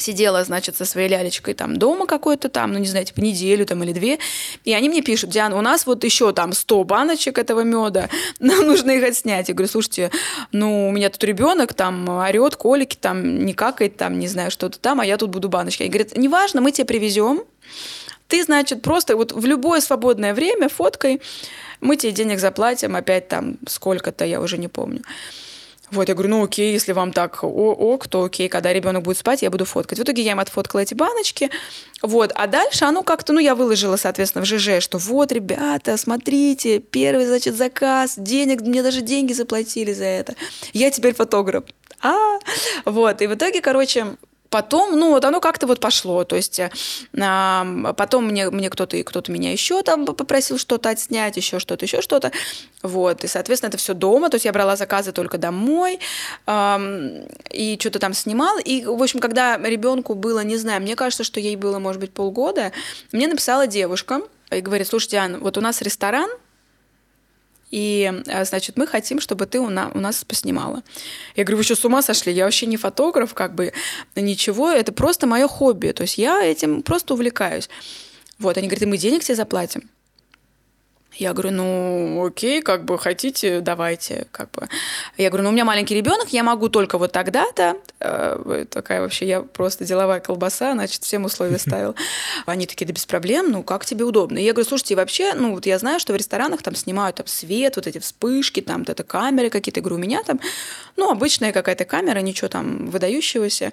сидела, 0.00 0.44
значит, 0.44 0.76
со 0.76 0.84
своей 0.84 1.08
лялечкой 1.08 1.54
там 1.54 1.76
дома 1.76 2.06
какой-то 2.06 2.48
там, 2.48 2.72
ну, 2.72 2.78
не 2.78 2.86
знаю, 2.86 3.04
типа 3.04 3.20
неделю 3.20 3.66
там 3.66 3.82
или 3.82 3.92
две, 3.92 4.18
и 4.64 4.72
они 4.72 4.88
мне 4.88 5.02
пишут, 5.02 5.30
Диана, 5.30 5.56
у 5.56 5.60
нас 5.60 5.86
вот 5.86 6.04
еще 6.04 6.32
там 6.32 6.52
100 6.52 6.84
баночек 6.84 7.38
этого 7.38 7.60
меда, 7.60 8.08
нам 8.40 8.66
нужно 8.66 8.92
их 8.92 9.04
отснять. 9.04 9.48
Я 9.48 9.54
говорю, 9.54 9.70
слушайте, 9.70 10.10
ну, 10.52 10.88
у 10.88 10.92
меня 10.92 11.10
тут 11.10 11.22
ребенок 11.24 11.74
там 11.74 12.08
орет, 12.08 12.56
колики 12.56 12.96
там, 12.96 13.44
не 13.44 13.54
какает 13.54 13.96
там, 13.96 14.18
не 14.18 14.28
знаю, 14.28 14.50
что-то 14.50 14.78
там, 14.78 15.00
а 15.00 15.06
я 15.06 15.16
тут 15.16 15.30
буду 15.30 15.48
баночки. 15.48 15.82
Они 15.82 15.90
говорят, 15.90 16.16
неважно, 16.16 16.60
мы 16.60 16.72
тебе 16.72 16.86
привезем, 16.86 17.44
ты, 18.28 18.42
значит, 18.42 18.82
просто 18.82 19.16
вот 19.16 19.32
в 19.32 19.44
любое 19.44 19.80
свободное 19.80 20.34
время 20.34 20.68
фоткой, 20.68 21.20
мы 21.80 21.96
тебе 21.96 22.12
денег 22.12 22.40
заплатим, 22.40 22.96
опять 22.96 23.28
там 23.28 23.58
сколько-то, 23.66 24.24
я 24.24 24.40
уже 24.40 24.58
не 24.58 24.68
помню. 24.68 25.02
Вот, 25.92 26.08
я 26.08 26.14
говорю, 26.14 26.30
ну 26.30 26.44
окей, 26.44 26.72
если 26.72 26.92
вам 26.92 27.12
так 27.12 27.44
ок, 27.44 28.08
то 28.08 28.24
окей, 28.24 28.48
когда 28.48 28.72
ребенок 28.72 29.02
будет 29.04 29.18
спать, 29.18 29.42
я 29.42 29.50
буду 29.50 29.64
фоткать. 29.64 29.98
В 29.98 30.02
итоге 30.02 30.22
я 30.22 30.32
им 30.32 30.40
отфоткала 30.40 30.80
эти 30.80 30.94
баночки. 30.94 31.50
Вот, 32.02 32.32
а 32.34 32.46
дальше 32.46 32.84
оно 32.84 33.02
как-то, 33.02 33.32
ну, 33.32 33.38
я 33.38 33.54
выложила, 33.54 33.96
соответственно, 33.96 34.44
в 34.44 34.48
ЖЖ, 34.48 34.82
что 34.82 34.98
вот, 34.98 35.30
ребята, 35.30 35.96
смотрите, 35.96 36.80
первый, 36.80 37.26
значит, 37.26 37.56
заказ, 37.56 38.14
денег, 38.16 38.62
мне 38.62 38.82
даже 38.82 39.00
деньги 39.00 39.32
заплатили 39.32 39.92
за 39.92 40.04
это. 40.04 40.34
Я 40.72 40.90
теперь 40.90 41.14
фотограф. 41.14 41.64
А, 42.02 42.38
вот, 42.84 43.22
и 43.22 43.26
в 43.26 43.34
итоге, 43.34 43.60
короче, 43.60 44.16
Потом, 44.50 44.98
ну, 44.98 45.10
вот 45.10 45.24
оно 45.24 45.40
как-то 45.40 45.66
вот 45.66 45.80
пошло. 45.80 46.24
То 46.24 46.36
есть 46.36 46.60
э, 46.60 46.70
потом 47.96 48.26
мне, 48.26 48.50
мне 48.50 48.70
кто-то, 48.70 49.02
кто-то 49.02 49.32
меня 49.32 49.52
еще 49.52 49.82
там 49.82 50.04
попросил 50.06 50.58
что-то 50.58 50.90
отснять, 50.90 51.36
еще 51.36 51.58
что-то, 51.58 51.84
еще 51.84 52.00
что-то. 52.02 52.32
Вот. 52.82 53.24
И, 53.24 53.26
соответственно, 53.26 53.68
это 53.68 53.78
все 53.78 53.94
дома. 53.94 54.30
То 54.30 54.36
есть 54.36 54.44
я 54.44 54.52
брала 54.52 54.76
заказы 54.76 55.12
только 55.12 55.38
домой 55.38 56.00
э, 56.46 57.26
и 57.50 57.76
что-то 57.80 57.98
там 57.98 58.14
снимала. 58.14 58.58
И, 58.60 58.84
в 58.84 59.02
общем, 59.02 59.20
когда 59.20 59.56
ребенку 59.58 60.14
было, 60.14 60.40
не 60.40 60.56
знаю, 60.56 60.82
мне 60.82 60.96
кажется, 60.96 61.24
что 61.24 61.40
ей 61.40 61.56
было, 61.56 61.78
может 61.78 62.00
быть, 62.00 62.12
полгода, 62.12 62.72
мне 63.12 63.28
написала 63.28 63.66
девушка 63.66 64.20
и 64.50 64.60
говорит, 64.60 64.86
слушай, 64.86 65.10
Диана, 65.10 65.38
вот 65.38 65.58
у 65.58 65.60
нас 65.60 65.82
ресторан, 65.82 66.30
и, 67.70 68.12
э, 68.26 68.44
значит, 68.44 68.76
мы 68.76 68.86
хотим, 68.86 69.20
чтобы 69.20 69.46
ты 69.46 69.58
у, 69.58 69.68
на, 69.68 69.90
у 69.94 69.98
нас 69.98 70.24
поснимала. 70.24 70.82
Я 71.34 71.44
говорю, 71.44 71.58
вы 71.58 71.64
что, 71.64 71.74
с 71.74 71.84
ума 71.84 72.02
сошли? 72.02 72.32
Я 72.32 72.44
вообще 72.44 72.66
не 72.66 72.76
фотограф, 72.76 73.34
как 73.34 73.54
бы, 73.54 73.72
ничего, 74.14 74.70
это 74.70 74.92
просто 74.92 75.26
мое 75.26 75.48
хобби, 75.48 75.92
то 75.92 76.02
есть 76.02 76.18
я 76.18 76.44
этим 76.44 76.82
просто 76.82 77.14
увлекаюсь. 77.14 77.68
Вот, 78.38 78.56
они 78.56 78.68
говорят, 78.68 78.88
мы 78.88 78.98
денег 78.98 79.24
тебе 79.24 79.34
заплатим. 79.34 79.90
Я 81.18 81.32
говорю, 81.32 81.50
ну, 81.52 82.26
окей, 82.26 82.60
как 82.60 82.84
бы 82.84 82.98
хотите, 82.98 83.60
давайте, 83.60 84.26
как 84.32 84.50
бы. 84.50 84.68
Я 85.16 85.30
говорю, 85.30 85.44
ну, 85.44 85.50
у 85.50 85.52
меня 85.52 85.64
маленький 85.64 85.94
ребенок, 85.94 86.28
я 86.28 86.42
могу 86.42 86.68
только 86.68 86.98
вот 86.98 87.12
тогда-то. 87.12 87.76
Э, 88.00 88.66
такая 88.70 89.00
вообще, 89.00 89.26
я 89.26 89.40
просто 89.40 89.84
деловая 89.86 90.20
колбаса, 90.20 90.72
значит, 90.72 91.02
всем 91.02 91.24
условия 91.24 91.58
ставил. 91.58 91.94
Они 92.46 92.66
такие, 92.66 92.86
да 92.86 92.92
без 92.92 93.06
проблем, 93.06 93.50
ну, 93.50 93.62
как 93.62 93.86
тебе 93.86 94.04
удобно. 94.04 94.38
И 94.38 94.42
я 94.42 94.52
говорю, 94.52 94.68
слушайте, 94.68 94.94
вообще, 94.94 95.32
ну, 95.34 95.54
вот 95.54 95.64
я 95.64 95.78
знаю, 95.78 96.00
что 96.00 96.12
в 96.12 96.16
ресторанах 96.16 96.62
там 96.62 96.74
снимают 96.74 97.16
там 97.16 97.26
свет, 97.26 97.76
вот 97.76 97.86
эти 97.86 97.98
вспышки, 97.98 98.60
там, 98.60 98.80
вот 98.80 98.90
это 98.90 99.02
камеры 99.02 99.48
какие-то. 99.48 99.80
Я 99.80 99.82
говорю, 99.82 99.96
у 99.96 100.04
меня 100.04 100.22
там, 100.22 100.38
ну, 100.96 101.10
обычная 101.10 101.52
какая-то 101.52 101.86
камера, 101.86 102.18
ничего 102.20 102.48
там 102.48 102.90
выдающегося. 102.90 103.72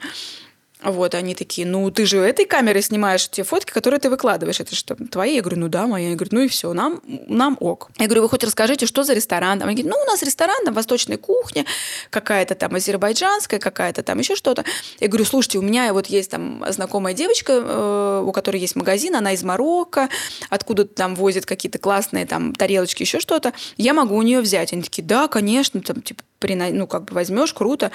Вот, 0.84 1.16
они 1.16 1.34
такие, 1.34 1.66
ну, 1.66 1.90
ты 1.92 2.06
же 2.06 2.20
этой 2.20 2.46
камерой 2.46 2.82
снимаешь 2.82 3.30
те 3.30 3.44
фотки, 3.44 3.72
которые 3.72 4.00
ты 4.00 4.10
выкладываешь. 4.10 4.60
Это 4.60 4.76
что, 4.76 4.96
твои? 4.96 5.36
Я 5.36 5.42
говорю, 5.42 5.60
ну 5.60 5.68
да, 5.70 5.88
моя. 5.88 6.10
Я 6.10 6.16
говорю, 6.16 6.32
ну 6.34 6.42
и 6.42 6.48
все, 6.48 6.74
нам, 6.74 7.02
нам 7.06 7.58
ок. 7.60 7.90
Я 7.98 8.08
говорю, 8.08 8.24
вы 8.24 8.30
хоть 8.30 8.44
расскажите, 8.44 8.86
что 8.86 9.04
за 9.04 9.14
ресторан? 9.14 9.62
Они 9.64 9.76
говорят, 9.76 9.98
ну, 9.98 10.04
у 10.04 10.06
нас 10.06 10.22
ресторан, 10.24 10.66
там, 10.66 10.74
восточная 10.74 11.18
кухня, 11.18 11.66
какая-то 12.10 12.56
там 12.56 12.76
азербайджанская, 12.76 13.60
какая-то 13.60 14.04
там 14.04 14.20
еще 14.20 14.36
что-то. 14.36 14.66
Я 15.00 15.08
говорю, 15.08 15.26
слушайте, 15.26 15.60
у 15.60 15.62
меня 15.62 15.94
вот 15.94 16.08
есть 16.08 16.32
там 16.32 16.64
знакомая 16.70 17.14
девочка, 17.14 17.54
э, 17.54 18.24
у 18.26 18.32
которой 18.32 18.58
есть 18.58 18.76
магазин, 18.76 19.16
она 19.16 19.34
из 19.34 19.44
Марокко, 19.44 20.10
откуда 20.50 20.86
там 20.86 21.16
возят 21.16 21.46
какие-то 21.46 21.80
классные 21.80 22.26
там 22.26 22.54
тарелочки, 22.54 23.04
еще 23.04 23.20
что-то. 23.20 23.54
Я 23.78 23.94
могу 23.94 24.16
у 24.16 24.22
нее 24.22 24.42
взять. 24.42 24.74
Они 24.74 24.82
такие, 24.82 25.04
да, 25.04 25.28
конечно, 25.28 25.82
там, 25.82 26.02
типа, 26.02 26.24
ну, 26.48 26.88
как 26.88 27.06
бы 27.06 27.14
возьмешь, 27.14 27.54
круто. 27.54 27.92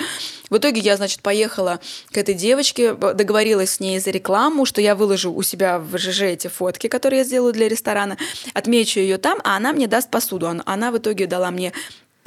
В 0.51 0.57
итоге 0.57 0.81
я, 0.81 0.97
значит, 0.97 1.21
поехала 1.21 1.81
к 2.11 2.17
этой 2.17 2.35
девочке, 2.35 2.78
договорилась 2.79 3.73
с 3.73 3.81
ней 3.81 3.99
за 3.99 4.11
рекламу, 4.11 4.65
что 4.65 4.81
я 4.81 4.95
выложу 4.95 5.33
у 5.33 5.43
себя 5.43 5.79
в 5.79 5.99
ЖЖ 5.99 6.23
эти 6.23 6.49
фотки, 6.49 6.89
которые 6.89 7.19
я 7.19 7.25
сделаю 7.25 7.53
для 7.53 7.69
ресторана, 7.69 8.17
отмечу 8.55 9.01
ее 9.01 9.19
там, 9.19 9.41
а 9.45 9.57
она 9.57 9.73
мне 9.73 9.87
даст 9.87 10.11
посуду. 10.11 10.49
Она 10.65 10.91
в 10.91 10.99
итоге 10.99 11.27
дала 11.27 11.51
мне 11.51 11.73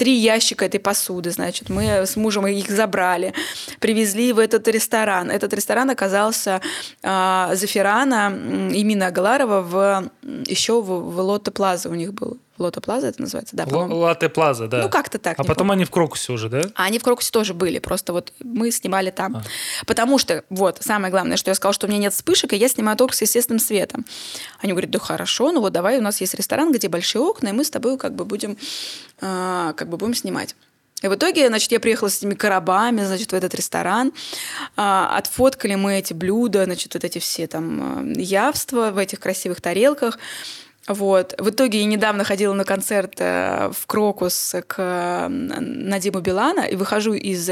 три 0.02 0.14
ящика 0.14 0.66
этой 0.66 0.80
посуды, 0.80 1.30
значит, 1.30 1.70
мы 1.70 2.08
с 2.08 2.16
мужем 2.16 2.48
их 2.48 2.70
забрали, 2.70 3.34
привезли 3.80 4.34
в 4.34 4.40
этот 4.40 4.68
ресторан. 4.68 5.30
Этот 5.30 5.54
ресторан 5.54 5.92
оказался 5.92 6.60
э, 7.04 7.50
Зафирана 7.54 8.34
имени 8.74 9.04
Агаларова 9.04 9.62
в, 9.62 10.12
еще 10.48 10.82
в, 10.82 10.86
в 10.86 11.20
Лотте 11.20 11.52
Плаза 11.52 11.90
у 11.90 11.94
них 11.94 12.16
был. 12.16 12.40
Лота 12.62 12.82
Плаза 12.82 13.08
это 13.08 13.22
называется, 13.22 13.56
да. 13.56 13.66
Латте 13.66 14.30
Плаза, 14.30 14.68
да. 14.68 14.84
Ну, 14.84 14.90
как-то 14.90 15.18
так. 15.20 15.40
А 15.40 15.44
потом 15.44 15.68
помню. 15.68 15.74
они 15.74 15.86
в 15.86 15.92
Крокусе 15.92 16.32
уже, 16.32 16.50
да? 16.50 16.62
А 16.76 16.86
они 16.86 17.00
в 17.00 17.04
Крокусе 17.04 17.32
тоже 17.32 17.54
были, 17.54 17.80
просто 17.80 18.14
вот 18.14 18.34
мы 18.40 18.72
снимали 18.72 19.12
там. 19.12 19.38
А. 19.38 19.44
Потому 19.86 20.18
что, 20.18 20.44
вот, 20.50 20.78
самое 20.82 21.12
главное, 21.12 21.38
что 21.38 21.52
я 21.52 21.56
сказала, 21.56 21.74
что 21.74 21.88
у 21.88 21.90
меня 21.90 22.00
нет 22.00 22.14
вспышек, 22.14 22.54
и 22.54 22.56
я 22.56 22.68
снимаю 22.70 22.98
только 22.98 23.16
с 23.16 23.22
естественным 23.22 23.60
светом. 23.60 24.06
Они 24.60 24.74
говорят, 24.74 24.92
да 24.92 25.00
хорошо, 25.00 25.52
ну 25.52 25.62
вот 25.62 25.74
давай, 25.74 25.98
у 25.98 26.02
нас 26.02 26.22
есть 26.22 26.34
ресторан, 26.34 26.72
где 26.72 26.88
большие 26.88 27.22
окна, 27.22 27.50
и 27.50 27.52
мы 27.52 27.64
с 27.64 27.70
тобой 27.70 27.98
как 27.98 28.16
бы 28.16 28.26
будем, 28.26 28.58
э, 29.22 29.74
как 29.76 29.90
бы 29.90 29.98
будем 29.98 30.14
снимать. 30.14 30.56
И 31.02 31.08
в 31.08 31.16
итоге, 31.16 31.48
значит, 31.48 31.72
я 31.72 31.80
приехала 31.80 32.10
с 32.10 32.20
этими 32.20 32.36
коробами, 32.36 33.04
значит, 33.04 33.32
в 33.32 33.36
этот 33.36 33.56
ресторан. 33.56 34.14
А, 34.76 35.18
отфоткали 35.18 35.76
мы 35.76 35.98
эти 35.98 36.14
блюда, 36.14 36.66
значит, 36.66 36.94
вот 36.94 37.04
эти 37.04 37.18
все 37.18 37.48
там 37.48 38.14
явства 38.14 38.92
в 38.92 38.98
этих 38.98 39.20
красивых 39.20 39.62
тарелках. 39.62 40.20
Вот. 40.88 41.36
В 41.38 41.50
итоге 41.50 41.80
я 41.80 41.86
недавно 41.86 42.24
ходила 42.24 42.54
на 42.54 42.64
концерт 42.64 43.14
э, 43.20 43.72
в 43.72 43.86
Крокус 43.86 44.56
к 44.68 45.28
Надиму 45.30 46.20
Билана 46.22 46.62
и 46.62 46.76
выхожу 46.76 47.14
из 47.14 47.50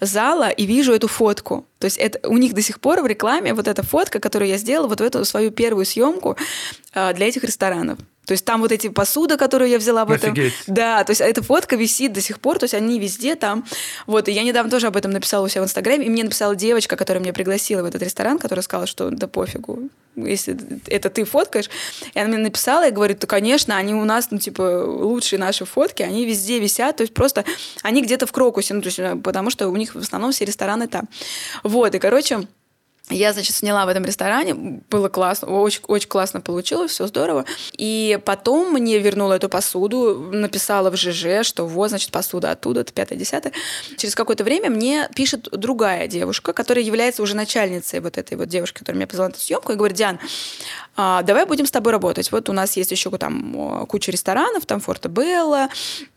зала 0.00 0.50
и 0.50 0.66
вижу 0.66 0.92
эту 0.92 1.06
фотку. 1.06 1.66
То 1.78 1.84
есть 1.84 1.98
это, 1.98 2.28
у 2.28 2.36
них 2.36 2.52
до 2.52 2.62
сих 2.62 2.80
пор 2.80 3.00
в 3.02 3.06
рекламе 3.06 3.54
вот 3.54 3.68
эта 3.68 3.82
фотка, 3.82 4.18
которую 4.18 4.48
я 4.48 4.58
сделала, 4.58 4.88
вот 4.88 5.00
в 5.00 5.04
эту 5.04 5.24
свою 5.24 5.50
первую 5.50 5.84
съемку 5.84 6.36
э, 6.94 7.14
для 7.14 7.28
этих 7.28 7.44
ресторанов. 7.44 7.98
То 8.26 8.32
есть 8.32 8.44
там 8.44 8.60
вот 8.60 8.72
эти 8.72 8.88
посуда, 8.88 9.36
которую 9.36 9.70
я 9.70 9.78
взяла 9.78 10.04
в 10.04 10.10
этом. 10.10 10.34
Да, 10.66 11.04
то 11.04 11.10
есть 11.10 11.20
эта 11.20 11.42
фотка 11.42 11.76
висит 11.76 12.12
до 12.12 12.20
сих 12.20 12.40
пор, 12.40 12.58
то 12.58 12.64
есть 12.64 12.74
они 12.74 12.98
везде 12.98 13.34
там. 13.34 13.64
Вот, 14.06 14.28
и 14.28 14.32
я 14.32 14.42
недавно 14.42 14.70
тоже 14.70 14.86
об 14.86 14.96
этом 14.96 15.10
написала 15.10 15.44
у 15.44 15.48
себя 15.48 15.62
в 15.62 15.64
Инстаграме, 15.64 16.06
и 16.06 16.10
мне 16.10 16.24
написала 16.24 16.56
девочка, 16.56 16.96
которая 16.96 17.22
меня 17.22 17.32
пригласила 17.32 17.82
в 17.82 17.84
этот 17.84 18.02
ресторан, 18.02 18.38
которая 18.38 18.62
сказала, 18.62 18.86
что 18.86 19.10
да 19.10 19.28
пофигу, 19.28 19.90
если 20.16 20.56
это 20.86 21.10
ты 21.10 21.24
фоткаешь. 21.24 21.68
И 22.14 22.18
она 22.18 22.28
мне 22.28 22.38
написала 22.38 22.88
и 22.88 22.90
говорит, 22.90 23.18
то, 23.18 23.26
конечно, 23.26 23.76
они 23.76 23.94
у 23.94 24.04
нас, 24.04 24.30
ну, 24.30 24.38
типа, 24.38 24.84
лучшие 24.86 25.38
наши 25.38 25.64
фотки, 25.64 26.02
они 26.02 26.26
везде 26.26 26.58
висят, 26.58 26.96
то 26.96 27.02
есть 27.02 27.14
просто 27.14 27.44
они 27.82 28.02
где-то 28.02 28.26
в 28.26 28.32
Крокусе, 28.32 28.74
ну, 28.74 28.80
то 28.80 28.86
есть, 28.86 28.98
э, 28.98 29.16
потому 29.16 29.50
что 29.50 29.68
у 29.68 29.76
них 29.76 29.94
в 29.94 29.98
основном 29.98 30.32
все 30.32 30.44
рестораны 30.44 30.88
там. 30.88 31.08
Вот, 31.62 31.94
и, 31.94 31.98
короче, 31.98 32.46
я, 33.10 33.34
значит, 33.34 33.54
сняла 33.54 33.84
в 33.84 33.90
этом 33.90 34.04
ресторане, 34.04 34.54
было 34.54 35.10
классно, 35.10 35.48
очень, 35.48 35.82
очень 35.88 36.08
классно 36.08 36.40
получилось, 36.40 36.92
все 36.92 37.06
здорово. 37.06 37.44
И 37.76 38.18
потом 38.24 38.72
мне 38.72 38.98
вернула 38.98 39.34
эту 39.34 39.50
посуду, 39.50 40.30
написала 40.32 40.90
в 40.90 40.96
ЖЖ, 40.96 41.46
что 41.46 41.66
вот, 41.66 41.90
значит, 41.90 42.10
посуда 42.10 42.52
оттуда, 42.52 42.80
это 42.80 42.94
пятое, 42.94 43.18
десятое. 43.18 43.52
Через 43.98 44.14
какое-то 44.14 44.42
время 44.42 44.70
мне 44.70 45.10
пишет 45.14 45.48
другая 45.52 46.08
девушка, 46.08 46.54
которая 46.54 46.82
является 46.82 47.22
уже 47.22 47.36
начальницей 47.36 48.00
вот 48.00 48.16
этой 48.16 48.38
вот 48.38 48.48
девушки, 48.48 48.78
которая 48.78 48.96
меня 48.96 49.06
позвала 49.06 49.28
на 49.28 49.36
съемку, 49.36 49.72
и 49.72 49.76
говорит, 49.76 49.98
Диан, 49.98 50.18
а, 50.96 51.22
давай 51.22 51.44
будем 51.44 51.66
с 51.66 51.70
тобой 51.70 51.92
работать. 51.92 52.30
Вот 52.32 52.48
у 52.48 52.52
нас 52.52 52.76
есть 52.76 52.90
еще 52.90 53.10
там 53.18 53.86
куча 53.86 54.12
ресторанов, 54.12 54.64
там 54.64 54.80
Форта 54.80 55.08
Белла, 55.08 55.68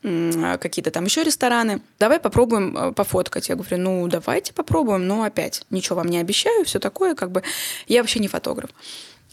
какие-то 0.01 0.91
там 0.91 1.05
еще 1.05 1.23
рестораны. 1.23 1.81
Давай 1.99 2.19
попробуем 2.19 2.77
э, 2.77 2.91
пофоткать. 2.93 3.49
Я 3.49 3.55
говорю, 3.55 3.77
ну, 3.77 4.07
давайте 4.07 4.53
попробуем, 4.53 5.07
но 5.07 5.23
опять 5.23 5.63
ничего 5.69 5.97
вам 5.97 6.07
не 6.07 6.19
обещаю, 6.19 6.63
все 6.65 6.76
такое, 6.79 7.15
как 7.15 7.31
бы 7.31 7.43
я 7.87 8.01
вообще 8.01 8.19
не 8.19 8.27
фотограф. 8.27 8.69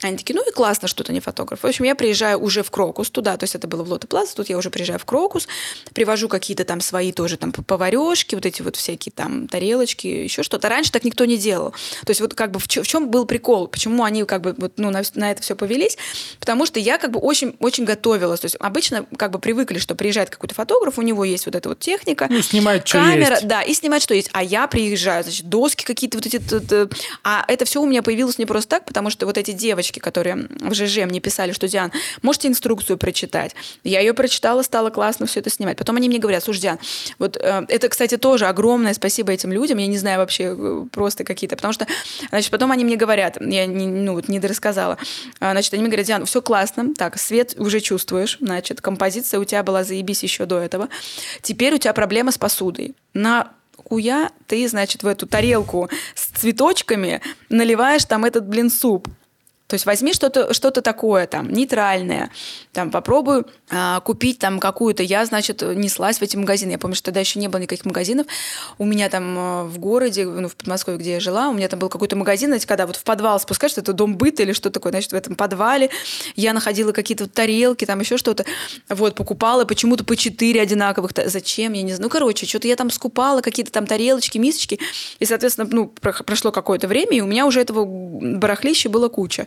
Они 0.03 0.17
такие, 0.17 0.35
ну 0.35 0.47
и 0.47 0.53
классно, 0.53 0.89
что 0.89 1.05
ты 1.05 1.13
не 1.13 1.21
фотограф. 1.21 1.63
В 1.63 1.67
общем, 1.67 1.85
я 1.85 1.95
приезжаю 1.95 2.39
уже 2.41 2.63
в 2.63 2.71
Крокус 2.71 3.11
туда, 3.11 3.37
то 3.37 3.45
есть 3.45 3.55
это 3.55 3.69
было 3.69 3.85
в 3.85 3.89
Лоте 3.91 4.07
Плаза, 4.07 4.35
тут 4.35 4.49
я 4.49 4.59
уже 4.59 4.71
приезжаю 4.71 4.99
в 4.99 5.05
Крокус, 5.05 5.47
привожу 5.93 6.29
какие-то 6.29 6.65
там 6.65 6.81
свои 6.81 7.13
тоже 7.13 7.37
там 7.37 7.53
поварешки, 7.53 8.35
вот 8.35 8.45
эти 8.45 8.63
вот 8.63 8.77
всякие 8.77 9.13
там 9.13 9.49
тарелочки, 9.49 10.07
еще 10.07 10.43
что-то. 10.43 10.69
Раньше 10.69 10.91
так 10.91 11.05
никто 11.05 11.25
не 11.25 11.37
делал. 11.37 11.71
То 12.05 12.11
есть 12.11 12.21
вот 12.21 12.35
как 12.35 12.51
бы 12.51 12.59
в, 12.59 12.65
в 12.65 12.87
чем 12.87 13.09
был 13.09 13.25
прикол, 13.25 13.69
почему 13.69 14.05
они 14.05 14.25
как 14.25 14.43
бы 14.43 14.55
вот, 14.59 14.73
ну, 14.77 14.91
на, 14.91 15.03
на 15.15 15.31
это 15.31 15.43
все 15.43 15.55
повелись, 15.55 15.97
потому 16.41 16.67
что 16.67 16.81
я 16.81 16.99
как 16.99 17.13
бы 17.13 17.21
очень, 17.21 17.57
очень 17.61 17.85
готовилась. 17.85 18.41
То 18.41 18.47
есть 18.47 18.57
обычно 18.59 19.07
как 19.17 19.31
бы 19.31 19.39
привыкли, 19.39 19.79
что 19.79 19.95
приезжает 19.95 20.31
какой-то 20.31 20.55
фотограф, 20.55 20.99
у 20.99 21.03
него 21.03 21.25
есть 21.25 21.47
вот 21.47 21.55
эта 21.55 21.69
вот 21.69 21.79
техника. 21.79 22.27
Ну, 22.29 22.43
снимать, 22.43 22.87
что 22.87 22.99
камера, 22.99 23.35
есть. 23.35 23.47
Да, 23.47 23.63
и 23.63 23.73
снимать, 23.75 24.03
что 24.03 24.15
есть. 24.15 24.31
А 24.33 24.43
я 24.43 24.67
приезжаю, 24.67 25.23
значит, 25.23 25.49
доски 25.49 25.85
какие-то 25.85 26.19
вот 26.19 26.27
эти... 26.27 26.43
А 27.23 27.45
это 27.47 27.65
все 27.65 27.81
у 27.81 27.87
меня 27.87 28.03
появилось 28.03 28.39
не 28.39 28.47
просто 28.47 28.71
так, 28.71 28.87
потому 28.87 29.11
что 29.11 29.27
вот 29.27 29.39
эти 29.39 29.53
девочки, 29.53 29.84
девочки, 29.85 29.99
которые 29.99 30.49
в 30.61 30.75
ЖЖ 30.75 31.05
мне 31.05 31.21
писали, 31.21 31.53
что, 31.53 31.69
Диан, 31.69 31.93
можете 32.23 32.49
инструкцию 32.49 32.97
прочитать? 32.97 33.55
Я 33.85 34.01
ее 34.01 34.15
прочитала, 34.15 34.63
стало 34.63 34.91
классно 34.91 35.27
все 35.27 35.41
это 35.41 35.51
снимать. 35.51 35.77
Потом 35.77 35.97
они 35.97 36.09
мне 36.09 36.19
говорят, 36.19 36.43
слушай, 36.43 36.61
Диан, 36.61 36.79
вот 37.19 37.37
э, 37.37 37.67
это, 37.69 37.89
кстати, 37.89 38.17
тоже 38.17 38.47
огромное 38.47 38.95
спасибо 38.95 39.33
этим 39.33 39.53
людям, 39.53 39.79
я 39.79 39.87
не 39.87 39.99
знаю 39.99 40.19
вообще 40.19 40.55
э, 40.57 40.87
просто 40.91 41.25
какие-то, 41.25 41.57
потому 41.57 41.73
что, 41.73 41.87
значит, 42.31 42.51
потом 42.51 42.73
они 42.73 42.85
мне 42.85 42.97
говорят, 42.97 43.37
я 43.41 43.67
не, 43.67 43.87
ну, 43.87 44.15
вот 44.15 44.29
не 44.29 44.41
дорассказала, 44.41 44.97
а, 45.41 45.53
значит, 45.53 45.75
они 45.75 45.83
мне 45.83 45.91
говорят, 45.91 46.07
Диан, 46.07 46.25
все 46.25 46.41
классно, 46.41 46.95
так, 46.95 47.19
свет 47.19 47.55
уже 47.59 47.81
чувствуешь, 47.81 48.39
значит, 48.41 48.81
композиция 48.81 49.41
у 49.41 49.45
тебя 49.45 49.63
была 49.63 49.85
заебись 49.85 50.23
еще 50.23 50.47
до 50.47 50.59
этого, 50.59 50.89
теперь 51.43 51.75
у 51.75 51.79
тебя 51.79 51.93
проблема 51.93 52.33
с 52.33 52.39
посудой. 52.39 52.95
На 53.13 53.53
куя 53.77 54.31
ты, 54.47 54.67
значит, 54.69 55.03
в 55.03 55.07
эту 55.07 55.27
тарелку 55.27 55.89
с 56.15 56.27
цветочками 56.27 57.21
наливаешь 57.49 58.05
там 58.05 58.25
этот, 58.25 58.47
блин, 58.47 58.71
суп. 58.71 59.09
То 59.67 59.75
есть 59.75 59.87
возьми 59.87 60.13
что-то 60.13 60.53
что 60.53 60.71
такое 60.71 61.27
там 61.27 61.51
нейтральное, 61.51 62.31
там 62.73 62.91
попробуй 62.91 63.45
а, 63.71 64.01
купить 64.01 64.39
там 64.39 64.61
какую-то. 64.61 65.03
Я, 65.03 65.25
значит, 65.25 65.63
неслась 65.63 66.19
в 66.19 66.23
эти 66.23 66.37
магазины. 66.37 66.73
Я 66.73 66.79
помню, 66.79 66.95
что 66.95 67.07
тогда 67.07 67.21
еще 67.21 67.39
не 67.41 67.49
было 67.49 67.63
никаких 67.63 67.87
магазинов. 67.87 68.27
У 68.77 68.85
меня 68.85 69.09
там 69.09 69.35
а, 69.39 69.65
в 69.65 69.79
городе, 69.79 70.27
ну, 70.27 70.49
в 70.49 70.57
Подмосковье, 70.57 70.99
где 70.99 71.13
я 71.13 71.21
жила, 71.21 71.49
у 71.49 71.55
меня 71.55 71.69
там 71.69 71.79
был 71.79 71.89
какой-то 71.89 72.15
магазин, 72.15 72.49
знаете, 72.51 72.67
когда 72.67 72.87
вот 72.87 72.97
в 72.97 73.05
подвал 73.05 73.41
спускаешься, 73.41 73.81
это 73.81 73.95
дом 73.95 74.17
быта 74.17 74.43
или 74.43 74.53
что 74.53 74.71
такое, 74.71 74.93
значит, 74.93 75.13
в 75.13 75.15
этом 75.15 75.35
подвале 75.35 75.89
я 76.37 76.53
находила 76.53 76.93
какие-то 76.93 77.27
тарелки, 77.27 77.87
там 77.87 78.01
еще 78.01 78.19
что-то. 78.19 78.45
Вот, 78.91 79.15
покупала 79.15 79.65
почему-то 79.65 80.05
по 80.05 80.15
четыре 80.15 80.61
одинаковых. 80.61 81.13
Зачем? 81.27 81.73
Я 81.73 81.83
не 81.83 81.93
знаю. 81.93 82.03
Ну, 82.03 82.09
короче, 82.11 82.45
что-то 82.45 82.69
я 82.69 82.77
там 82.77 82.91
скупала, 82.91 83.41
какие-то 83.41 83.73
там 83.73 83.87
тарелочки, 83.87 84.37
мисочки. 84.37 84.79
И, 85.21 85.25
соответственно, 85.25 85.69
ну, 85.71 85.87
прошло 85.87 86.53
какое-то 86.53 86.87
время, 86.87 87.17
и 87.17 87.21
у 87.23 87.27
меня 87.27 87.47
уже 87.47 87.61
этого 87.61 87.87
барахлища 87.87 88.91
было 88.91 89.09
куча. 89.09 89.47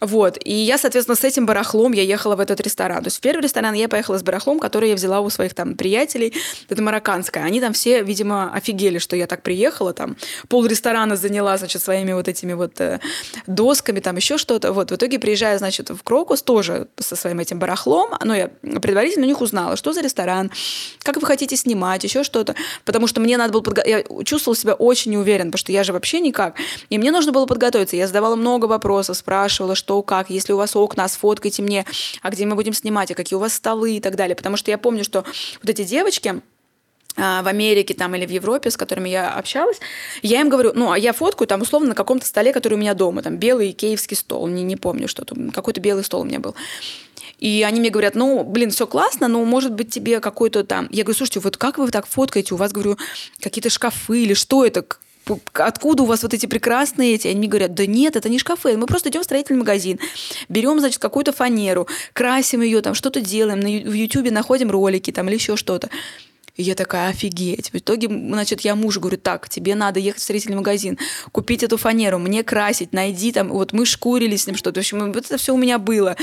Вот. 0.00 0.38
И 0.44 0.52
я, 0.52 0.78
соответственно, 0.78 1.16
с 1.16 1.24
этим 1.24 1.46
барахлом 1.46 1.92
я 1.92 2.02
ехала 2.02 2.36
в 2.36 2.40
этот 2.40 2.60
ресторан. 2.60 3.02
То 3.02 3.08
есть 3.08 3.18
в 3.18 3.20
первый 3.20 3.42
ресторан 3.42 3.74
я 3.74 3.88
поехала 3.88 4.18
с 4.18 4.22
барахлом, 4.22 4.60
который 4.60 4.90
я 4.90 4.94
взяла 4.94 5.20
у 5.20 5.30
своих 5.30 5.54
там 5.54 5.74
приятелей. 5.74 6.34
Это 6.68 6.82
марокканское. 6.82 7.42
Они 7.42 7.60
там 7.60 7.72
все, 7.72 8.02
видимо, 8.02 8.52
офигели, 8.52 8.98
что 8.98 9.16
я 9.16 9.26
так 9.26 9.42
приехала. 9.42 9.92
Там 9.92 10.16
пол 10.48 10.66
ресторана 10.66 11.16
заняла, 11.16 11.56
значит, 11.58 11.82
своими 11.82 12.12
вот 12.12 12.28
этими 12.28 12.52
вот 12.52 12.80
э, 12.80 13.00
досками, 13.46 14.00
там 14.00 14.16
еще 14.16 14.38
что-то. 14.38 14.72
Вот. 14.72 14.90
В 14.90 14.94
итоге 14.94 15.18
приезжаю, 15.18 15.58
значит, 15.58 15.90
в 15.90 16.02
Крокус 16.02 16.42
тоже 16.42 16.88
со 16.98 17.16
своим 17.16 17.40
этим 17.40 17.58
барахлом. 17.58 18.10
Но 18.24 18.34
я 18.34 18.48
предварительно 18.48 19.26
у 19.26 19.28
них 19.28 19.40
узнала, 19.40 19.76
что 19.76 19.92
за 19.92 20.00
ресторан, 20.00 20.50
как 21.02 21.16
вы 21.16 21.26
хотите 21.26 21.56
снимать, 21.56 22.04
еще 22.04 22.22
что-то. 22.22 22.54
Потому 22.84 23.06
что 23.06 23.20
мне 23.20 23.36
надо 23.36 23.52
было... 23.52 23.62
Подго... 23.62 23.82
Я 23.84 24.04
чувствовала 24.24 24.56
себя 24.56 24.74
очень 24.74 25.12
неуверенно, 25.12 25.50
потому 25.50 25.58
что 25.58 25.72
я 25.72 25.82
же 25.82 25.92
вообще 25.92 26.20
никак. 26.20 26.54
И 26.90 26.98
мне 26.98 27.10
нужно 27.10 27.32
было 27.32 27.46
подготовиться. 27.46 27.96
Я 27.96 28.06
задавала 28.06 28.36
много 28.36 28.66
вопросов, 28.66 29.16
спрашивала 29.16 29.37
спрашивала, 29.38 29.76
что, 29.76 30.02
как, 30.02 30.30
если 30.30 30.52
у 30.52 30.56
вас 30.56 30.74
окна, 30.74 31.06
сфоткайте 31.06 31.62
мне, 31.62 31.84
а 32.22 32.30
где 32.30 32.44
мы 32.44 32.56
будем 32.56 32.72
снимать, 32.72 33.12
а 33.12 33.14
какие 33.14 33.36
у 33.36 33.40
вас 33.40 33.54
столы 33.54 33.96
и 33.96 34.00
так 34.00 34.16
далее. 34.16 34.34
Потому 34.34 34.56
что 34.56 34.72
я 34.72 34.78
помню, 34.78 35.04
что 35.04 35.24
вот 35.62 35.70
эти 35.70 35.84
девочки, 35.84 36.42
а, 37.16 37.42
в 37.42 37.46
Америке 37.46 37.94
там 37.94 38.16
или 38.16 38.26
в 38.26 38.30
Европе, 38.30 38.70
с 38.70 38.76
которыми 38.76 39.08
я 39.08 39.30
общалась, 39.30 39.78
я 40.22 40.40
им 40.40 40.48
говорю, 40.48 40.72
ну, 40.74 40.90
а 40.90 40.98
я 40.98 41.12
фоткаю 41.12 41.46
там 41.46 41.62
условно 41.62 41.90
на 41.90 41.94
каком-то 41.94 42.26
столе, 42.26 42.52
который 42.52 42.74
у 42.74 42.78
меня 42.78 42.94
дома, 42.94 43.22
там 43.22 43.36
белый 43.36 43.70
киевский 43.70 44.16
стол, 44.16 44.48
не, 44.48 44.64
не 44.64 44.74
помню, 44.74 45.06
что 45.06 45.24
там, 45.24 45.50
какой-то 45.50 45.80
белый 45.80 46.02
стол 46.02 46.22
у 46.22 46.24
меня 46.24 46.40
был. 46.40 46.56
И 47.38 47.62
они 47.62 47.78
мне 47.78 47.90
говорят, 47.90 48.16
ну, 48.16 48.42
блин, 48.42 48.70
все 48.70 48.88
классно, 48.88 49.28
но 49.28 49.44
может 49.44 49.72
быть 49.72 49.90
тебе 49.90 50.18
какой-то 50.18 50.64
там... 50.64 50.88
Я 50.90 51.04
говорю, 51.04 51.16
слушайте, 51.16 51.38
вот 51.38 51.56
как 51.56 51.78
вы 51.78 51.88
так 51.92 52.08
фоткаете? 52.08 52.54
У 52.54 52.56
вас, 52.56 52.72
говорю, 52.72 52.98
какие-то 53.40 53.70
шкафы 53.70 54.24
или 54.24 54.34
что 54.34 54.64
это? 54.64 54.84
Откуда 55.54 56.02
у 56.02 56.06
вас 56.06 56.22
вот 56.22 56.34
эти 56.34 56.46
прекрасные 56.46 57.14
эти? 57.14 57.28
Они 57.28 57.38
мне 57.38 57.48
говорят, 57.48 57.74
да 57.74 57.86
нет, 57.86 58.16
это 58.16 58.28
не 58.28 58.38
шкафы, 58.38 58.76
мы 58.76 58.86
просто 58.86 59.08
идем 59.10 59.22
в 59.22 59.24
строительный 59.24 59.58
магазин, 59.58 59.98
берем, 60.48 60.78
значит, 60.80 61.00
какую-то 61.00 61.32
фанеру, 61.32 61.88
красим 62.12 62.62
ее, 62.62 62.80
там 62.82 62.94
что-то 62.94 63.20
делаем, 63.20 63.60
на, 63.60 63.68
в 63.68 63.92
Ютубе 63.92 64.30
находим 64.30 64.70
ролики 64.70 65.10
там 65.10 65.28
или 65.28 65.34
еще 65.34 65.56
что-то. 65.56 65.90
И 66.58 66.64
я 66.64 66.74
такая, 66.74 67.10
офигеть. 67.10 67.72
В 67.72 67.76
итоге, 67.76 68.08
значит, 68.08 68.62
я 68.62 68.74
мужу 68.74 69.00
говорю, 69.00 69.16
так, 69.16 69.48
тебе 69.48 69.76
надо 69.76 70.00
ехать 70.00 70.20
в 70.20 70.24
строительный 70.24 70.56
магазин, 70.56 70.98
купить 71.30 71.62
эту 71.62 71.76
фанеру, 71.76 72.18
мне 72.18 72.42
красить, 72.42 72.92
найди 72.92 73.30
там, 73.30 73.50
вот 73.50 73.72
мы 73.72 73.86
шкурили 73.86 74.34
с 74.34 74.44
ним 74.48 74.56
что-то. 74.56 74.80
В 74.80 74.82
общем, 74.82 75.12
вот 75.12 75.24
это 75.24 75.38
все 75.38 75.54
у 75.54 75.56
меня 75.56 75.78
было. 75.78 76.16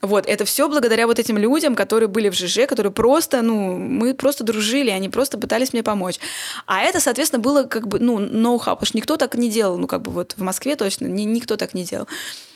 Вот, 0.00 0.26
это 0.26 0.46
все 0.46 0.66
благодаря 0.66 1.06
вот 1.06 1.18
этим 1.18 1.36
людям, 1.36 1.74
которые 1.74 2.08
были 2.08 2.30
в 2.30 2.34
ЖЖ, 2.34 2.66
которые 2.66 2.90
просто, 2.90 3.42
ну, 3.42 3.76
мы 3.76 4.14
просто 4.14 4.44
дружили, 4.44 4.88
они 4.88 5.10
просто 5.10 5.36
пытались 5.36 5.74
мне 5.74 5.82
помочь. 5.82 6.18
А 6.66 6.80
это, 6.80 6.98
соответственно, 6.98 7.42
было 7.42 7.64
как 7.64 7.86
бы, 7.86 8.00
ну, 8.00 8.18
ноу-хау, 8.18 8.76
потому 8.76 8.86
что 8.86 8.96
никто 8.96 9.18
так 9.18 9.34
не 9.34 9.50
делал, 9.50 9.76
ну, 9.76 9.86
как 9.86 10.00
бы 10.00 10.10
вот 10.10 10.32
в 10.38 10.42
Москве 10.42 10.74
точно, 10.74 11.04
ни, 11.04 11.24
никто 11.24 11.58
так 11.58 11.74
не 11.74 11.84
делал. 11.84 12.08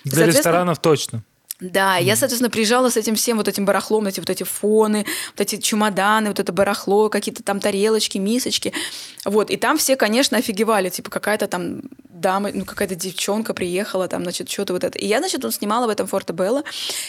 Для 0.05 0.25
ресторанов 0.25 0.79
точно. 0.79 1.23
Да, 1.59 1.97
я, 1.97 2.17
соответственно, 2.17 2.51
приезжала 2.51 2.91
с 2.91 2.99
этим 2.99 3.15
всем 3.15 3.39
вот 3.39 3.49
этим 3.49 3.65
барахлом, 3.65 4.07
эти 4.07 4.21
вот 4.21 4.29
эти 4.29 4.43
фоны, 4.43 5.07
вот 5.31 5.41
эти 5.41 5.57
чемоданы, 5.57 6.29
вот 6.29 6.39
это 6.39 6.53
барахло, 6.53 7.09
какие-то 7.09 7.43
там 7.43 7.61
тарелочки, 7.61 8.19
мисочки. 8.19 8.75
Вот, 9.25 9.51
и 9.51 9.57
там 9.57 9.79
все, 9.79 9.97
конечно, 9.97 10.37
офигевали, 10.37 10.91
типа 10.91 11.11
какая-то 11.11 11.47
там 11.47 11.81
дама, 12.11 12.51
ну 12.53 12.67
какая-то 12.67 12.95
девчонка 12.95 13.55
приехала, 13.55 14.07
там, 14.07 14.23
значит, 14.23 14.51
что-то 14.51 14.75
вот 14.75 14.85
это. 14.85 14.99
И 14.99 15.07
я, 15.07 15.21
значит, 15.21 15.45
он 15.47 15.51
снимала 15.51 15.87
в 15.87 15.91
этом 15.91 16.07
Форте 16.07 16.35
Белла. 16.35 16.63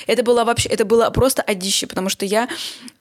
Это 0.06 0.24
было 0.24 0.46
вообще, 0.46 0.70
это 0.70 0.86
было 0.86 1.10
просто 1.10 1.42
одище, 1.42 1.86
потому 1.86 2.08
что 2.08 2.26
я 2.26 2.48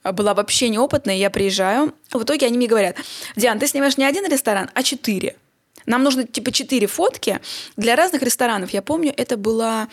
была 0.03 0.33
вообще 0.33 0.67
неопытная, 0.67 1.15
я 1.15 1.29
приезжаю, 1.29 1.93
в 2.11 2.23
итоге 2.23 2.45
они 2.47 2.57
мне 2.57 2.67
говорят, 2.67 2.97
Диан, 3.37 3.57
ты 3.57 3.67
снимаешь 3.67 3.97
не 3.97 4.03
один 4.03 4.29
ресторан, 4.29 4.69
а 4.73 4.83
четыре. 4.83 5.37
Нам 5.85 6.03
нужно 6.03 6.27
типа 6.27 6.51
четыре 6.51 6.87
фотки 6.87 7.39
для 7.77 7.95
разных 7.95 8.21
ресторанов. 8.21 8.71
Я 8.71 8.81
помню, 8.81 9.13
это 9.15 9.37
была 9.37 9.87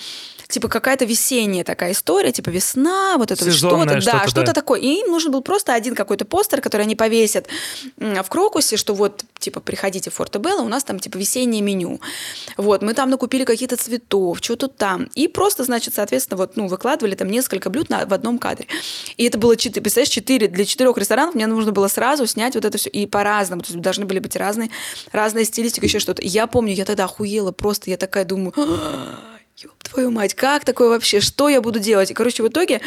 типа 0.55 0.69
какая-то 0.69 1.05
весенняя 1.05 1.65
такая 1.65 1.91
история, 1.91 2.31
типа 2.31 2.51
весна, 2.51 3.17
вот 3.19 3.33
это 3.33 3.51
что-то, 3.51 4.01
что 4.01 4.13
да, 4.13 4.29
что-то 4.29 4.47
да. 4.47 4.53
такое. 4.53 4.79
И 4.79 5.01
им 5.01 5.11
нужен 5.11 5.33
был 5.33 5.43
просто 5.43 5.75
один 5.75 5.97
какой-то 5.97 6.25
постер, 6.25 6.61
который 6.61 6.83
они 6.83 6.95
повесят 6.95 7.49
в 7.97 8.29
Крокусе, 8.29 8.77
что 8.77 8.95
вот, 8.95 9.25
типа, 9.41 9.59
приходите 9.59 10.11
в 10.11 10.15
Форте-Белло, 10.15 10.63
у 10.63 10.69
нас 10.69 10.85
там, 10.85 11.01
типа, 11.01 11.19
весеннее 11.19 11.61
меню. 11.61 12.01
Вот, 12.57 12.83
мы 12.83 12.95
там 12.95 13.11
накупили 13.11 13.43
какие-то 13.43 13.77
цветов, 13.77 14.39
что-то 14.41 14.69
там. 14.69 15.09
И 15.17 15.27
просто, 15.27 15.65
значит, 15.65 15.95
соответственно, 15.95 16.37
вот, 16.37 16.57
ну, 16.57 16.69
выкладывали 16.69 17.17
там 17.17 17.29
несколько 17.29 17.69
блюд 17.69 17.91
на, 17.91 18.07
в 18.07 18.15
одном 18.15 18.39
кадре. 18.39 18.69
И 19.17 19.25
это 19.25 19.39
было 19.39 19.57
представляешь, 19.57 20.11
четыре, 20.11 20.47
для 20.47 20.65
четырех 20.65 20.97
ресторанов 20.97 21.35
мне 21.35 21.49
нужно 21.49 21.73
было 21.73 21.89
сразу 21.89 22.29
снять 22.29 22.55
вот 22.55 22.65
это 22.65 22.79
все, 22.79 22.91
и 22.91 23.07
по-разному, 23.07 23.63
то 23.63 23.73
есть 23.73 23.81
должны 23.81 24.05
были 24.05 24.21
быть 24.21 24.37
разные, 24.37 24.71
разные 25.11 25.47
стилистика, 25.47 25.87
еще 25.87 25.99
что-то. 25.99 26.23
Я 26.23 26.47
помню, 26.47 26.75
я 26.75 26.85
тогда 26.85 27.07
охуела 27.07 27.51
просто, 27.51 27.91
я 27.91 27.97
такая 27.97 28.25
думаю, 28.25 28.55
ёб 29.63 29.83
твою 29.85 30.11
мать, 30.11 30.35
как 30.35 30.65
такое 30.65 30.89
вообще, 30.89 31.21
что 31.21 31.49
я 31.49 31.61
буду 31.61 31.79
делать? 31.79 32.11
И, 32.11 32.15
короче, 32.15 32.43
в 32.43 32.49
итоге 32.49 32.81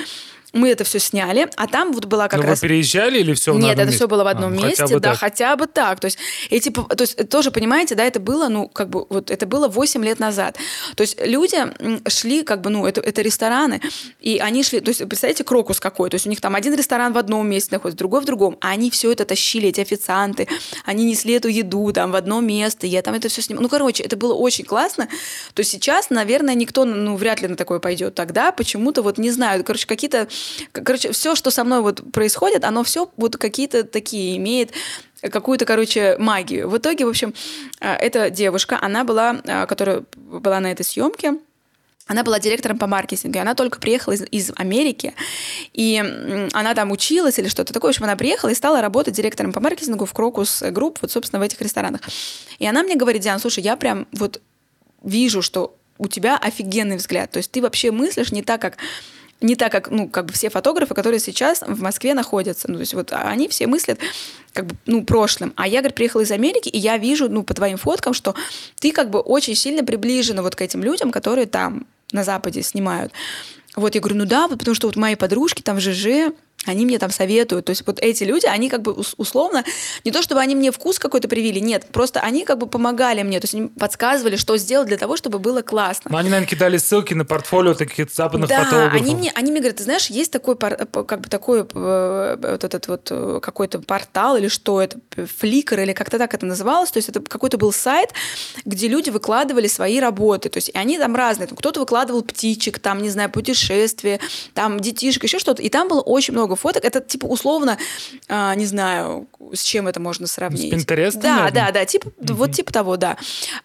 мы 0.58 0.70
это 0.70 0.84
все 0.84 1.00
сняли, 1.00 1.48
а 1.56 1.68
там 1.68 1.94
вот 1.94 2.06
была 2.06 2.28
как 2.28 2.42
Но 2.42 2.48
раз... 2.48 2.62
вы 2.62 2.68
переезжали 2.68 3.20
или 3.20 3.34
все 3.34 3.54
Нет, 3.54 3.74
это 3.74 3.86
месте? 3.86 3.96
все 3.98 4.08
было 4.08 4.24
в 4.24 4.28
одном 4.28 4.54
а, 4.54 4.56
месте, 4.56 4.84
хотя 4.84 5.00
да, 5.00 5.10
так. 5.12 5.20
хотя 5.20 5.56
бы 5.56 5.68
так. 5.68 6.00
То 6.00 6.06
есть, 6.06 6.18
эти, 6.50 6.70
то 6.70 7.02
есть 7.02 7.30
тоже, 7.30 7.52
понимаете, 7.52 7.96
да, 7.96 8.04
это 8.04 8.20
было, 8.20 8.48
ну, 8.48 8.68
как 8.68 8.90
бы, 8.90 9.06
вот 9.10 9.32
это 9.32 9.46
было 9.46 9.68
8 9.68 10.04
лет 10.04 10.20
назад. 10.20 10.58
То 10.96 11.02
есть 11.02 11.18
люди 11.24 11.58
шли, 12.10 12.44
как 12.44 12.62
бы, 12.62 12.70
ну, 12.70 12.86
это, 12.86 13.02
это 13.02 13.22
рестораны, 13.22 13.82
и 14.20 14.38
они 14.38 14.64
шли, 14.64 14.80
то 14.80 14.90
есть, 14.90 15.00
представляете, 15.08 15.44
крокус 15.44 15.80
какой, 15.80 16.10
то 16.10 16.16
есть 16.16 16.26
у 16.26 16.30
них 16.30 16.42
там 16.42 16.56
один 16.56 16.74
ресторан 16.76 17.14
в 17.14 17.18
одном 17.18 17.48
месте 17.48 17.76
находится, 17.76 17.98
другой 17.98 18.22
в 18.22 18.26
другом, 18.26 18.58
а 18.62 18.70
они 18.72 18.92
все 18.92 19.12
это 19.12 19.26
тащили, 19.26 19.70
эти 19.70 19.82
официанты, 19.82 20.48
они 20.86 21.06
несли 21.06 21.34
эту 21.34 21.48
еду 21.48 21.92
там 21.94 22.12
в 22.12 22.16
одно 22.16 22.42
место, 22.42 22.88
я 22.88 23.02
там 23.02 23.14
это 23.14 23.30
все 23.30 23.42
снимала. 23.42 23.64
Ну, 23.64 23.70
короче, 23.70 24.04
это 24.04 24.16
было 24.16 24.34
очень 24.34 24.66
классно. 24.66 25.08
То 25.54 25.62
есть 25.62 25.72
сейчас, 25.72 26.10
наверное, 26.10 26.56
никто, 26.56 26.86
ну, 26.86 27.16
вряд 27.16 27.42
ли 27.42 27.48
на 27.48 27.56
такое 27.56 27.80
пойдет. 27.80 28.16
Тогда 28.16 28.52
почему-то, 28.52 29.02
вот, 29.02 29.18
не 29.18 29.32
знаю, 29.32 29.64
короче, 29.64 29.88
какие-то 29.88 30.28
Короче, 30.72 31.12
все, 31.12 31.36
что 31.36 31.52
со 31.52 31.64
мной 31.64 31.82
вот 31.82 32.12
происходит, 32.12 32.64
оно 32.64 32.84
все 32.84 33.12
вот 33.18 33.38
какие-то 33.38 33.84
такие 33.84 34.38
имеет 34.38 34.72
какую-то, 35.22 35.66
короче, 35.66 36.18
магию. 36.20 36.70
В 36.70 36.78
итоге, 36.78 37.06
в 37.06 37.10
общем, 37.10 37.34
а, 37.80 37.96
эта 37.96 38.30
девушка, 38.30 38.78
она 38.82 39.04
была, 39.04 39.42
а, 39.48 39.66
которая 39.66 40.04
была 40.16 40.60
на 40.60 40.72
этой 40.72 40.84
съемке, 40.84 41.36
она 42.08 42.24
была 42.24 42.40
директором 42.40 42.78
по 42.78 42.88
маркетингу, 42.88 43.38
и 43.38 43.42
она 43.42 43.54
только 43.54 43.80
приехала 43.80 44.14
из, 44.14 44.24
из 44.32 44.52
Америки, 44.56 45.14
и 45.74 45.98
она 46.54 46.74
там 46.74 46.92
училась 46.92 47.38
или 47.38 47.50
что-то 47.50 47.74
такое. 47.74 47.92
В 47.92 47.96
общем, 47.96 48.06
она 48.06 48.16
приехала 48.16 48.50
и 48.50 48.56
стала 48.56 48.82
работать 48.82 49.14
директором 49.14 49.52
по 49.52 49.60
маркетингу 49.60 50.06
в 50.06 50.14
Crocus 50.14 50.64
Group, 50.72 51.00
вот, 51.02 51.12
собственно, 51.12 51.40
в 51.42 51.44
этих 51.44 51.60
ресторанах. 51.62 52.02
И 52.60 52.66
она 52.66 52.84
мне 52.84 52.96
говорит, 52.96 53.22
Диана, 53.22 53.40
слушай, 53.40 53.62
я 53.62 53.76
прям 53.76 54.08
вот 54.14 54.42
вижу, 55.04 55.42
что 55.42 55.76
у 55.98 56.08
тебя 56.08 56.38
офигенный 56.38 56.96
взгляд. 56.96 57.32
То 57.32 57.38
есть 57.38 57.52
ты 57.52 57.62
вообще 57.62 57.92
мыслишь 57.92 58.32
не 58.32 58.42
так, 58.42 58.62
как 58.62 58.78
не 59.42 59.56
так, 59.56 59.72
как, 59.72 59.92
ну, 59.92 60.10
как 60.10 60.26
бы 60.26 60.34
все 60.34 60.50
фотографы, 60.50 60.96
которые 60.96 61.20
сейчас 61.20 61.62
в 61.62 61.82
Москве 61.82 62.14
находятся. 62.14 62.70
Ну, 62.70 62.76
то 62.76 62.82
есть 62.82 62.94
вот 62.94 63.12
они 63.14 63.48
все 63.48 63.68
мыслят 63.68 64.00
как 64.54 64.66
бы, 64.66 64.76
ну, 64.86 65.04
прошлым. 65.04 65.54
А 65.56 65.68
я, 65.68 65.82
говорит, 65.82 65.96
приехала 65.96 66.22
из 66.22 66.32
Америки, 66.32 66.70
и 66.70 66.78
я 66.78 66.98
вижу, 66.98 67.30
ну, 67.30 67.44
по 67.44 67.54
твоим 67.54 67.78
фоткам, 67.78 68.14
что 68.14 68.34
ты 68.80 68.92
как 68.92 69.10
бы 69.10 69.20
очень 69.20 69.56
сильно 69.56 69.84
приближена 69.84 70.42
вот 70.42 70.56
к 70.56 70.62
этим 70.62 70.84
людям, 70.84 71.12
которые 71.12 71.46
там 71.46 71.86
на 72.12 72.24
Западе 72.24 72.64
снимают. 72.64 73.12
Вот 73.76 73.94
я 73.94 74.02
говорю, 74.02 74.18
ну 74.18 74.26
да, 74.26 74.48
вот 74.48 74.58
потому 74.58 74.74
что 74.74 74.88
вот 74.88 74.96
мои 74.96 75.16
подружки 75.16 75.62
там 75.62 75.78
в 75.78 75.82
ЖЖ, 75.82 76.34
они 76.66 76.86
мне 76.86 77.00
там 77.00 77.12
советуют. 77.12 77.66
То 77.66 77.70
есть 77.72 77.84
вот 77.86 78.00
эти 78.00 78.24
люди, 78.24 78.46
они 78.46 78.70
как 78.70 78.82
бы 78.82 78.92
условно, 78.92 79.64
не 80.04 80.12
то 80.12 80.22
чтобы 80.22 80.42
они 80.42 80.56
мне 80.56 80.72
вкус 80.72 81.00
какой-то 81.00 81.28
привили, 81.28 81.60
нет, 81.60 81.88
просто 81.92 82.20
они 82.20 82.46
как 82.46 82.58
бы 82.58 82.68
помогали 82.68 83.24
мне, 83.24 83.40
то 83.40 83.46
есть 83.46 83.56
они 83.56 83.68
подсказывали, 83.68 84.36
что 84.36 84.58
сделать 84.58 84.88
для 84.88 84.98
того, 84.98 85.18
чтобы 85.18 85.40
было 85.40 85.62
классно. 85.62 86.12
Но 86.12 86.18
они, 86.18 86.30
наверное, 86.30 86.50
кидали 86.50 86.78
ссылки 86.78 87.14
на 87.14 87.26
портфолио 87.26 87.74
таких 87.74 88.12
западных 88.12 88.50
да, 88.50 88.64
фотографов. 88.64 89.02
они 89.02 89.16
мне, 89.16 89.32
они 89.36 89.52
мне 89.52 89.60
говорят, 89.60 89.78
ты 89.78 89.84
знаешь, 89.84 90.08
есть 90.08 90.32
такой, 90.32 90.58
как 90.58 91.22
бы 91.22 91.30
такой 91.30 91.62
э, 91.62 92.38
вот 92.42 92.64
этот 92.64 92.88
вот 92.88 93.08
э, 93.12 93.40
какой-то 93.42 93.80
портал 93.80 94.38
или 94.38 94.48
что 94.48 94.82
это, 94.82 95.00
Flickr 95.16 95.82
или 95.82 95.94
как-то 95.94 96.18
так 96.18 96.34
это 96.34 96.46
называлось, 96.46 96.92
то 96.92 96.98
есть 96.98 97.10
это 97.10 97.22
какой-то 97.22 97.58
был 97.58 97.72
сайт, 97.72 98.14
где 98.66 98.88
люди 98.88 99.10
выкладывали 99.10 99.68
свои 99.68 100.00
работы, 100.00 100.50
то 100.50 100.58
есть 100.58 100.70
и 100.70 100.78
они 100.78 100.98
там 100.98 101.16
разные, 101.16 101.48
кто-то 101.48 101.80
выкладывал 101.80 102.24
птичек, 102.24 102.80
там, 102.80 103.02
не 103.02 103.10
знаю, 103.10 103.32
путешествия, 103.32 104.20
там 104.54 104.80
детишек, 104.80 105.24
еще 105.24 105.40
что-то, 105.40 105.62
и 105.62 105.70
там 105.70 105.88
было 105.88 106.02
очень 106.02 106.34
много 106.34 106.47
фоток. 106.56 106.86
Это 106.86 107.02
типа 107.02 107.26
условно, 107.26 107.78
а, 108.28 108.56
не 108.56 108.66
знаю, 108.66 109.28
с 109.54 109.62
чем 109.62 109.88
это 109.88 110.00
можно 110.00 110.28
сравнить. 110.28 110.72
С 110.72 110.76
Pinterest? 110.76 111.20
Да, 111.20 111.30
наверное? 111.30 111.52
да, 111.52 111.72
да, 111.72 111.86
типа, 111.86 112.08
mm-hmm. 112.08 112.34
вот 112.34 112.52
типа 112.54 112.72
того, 112.72 112.98
да. 112.98 113.18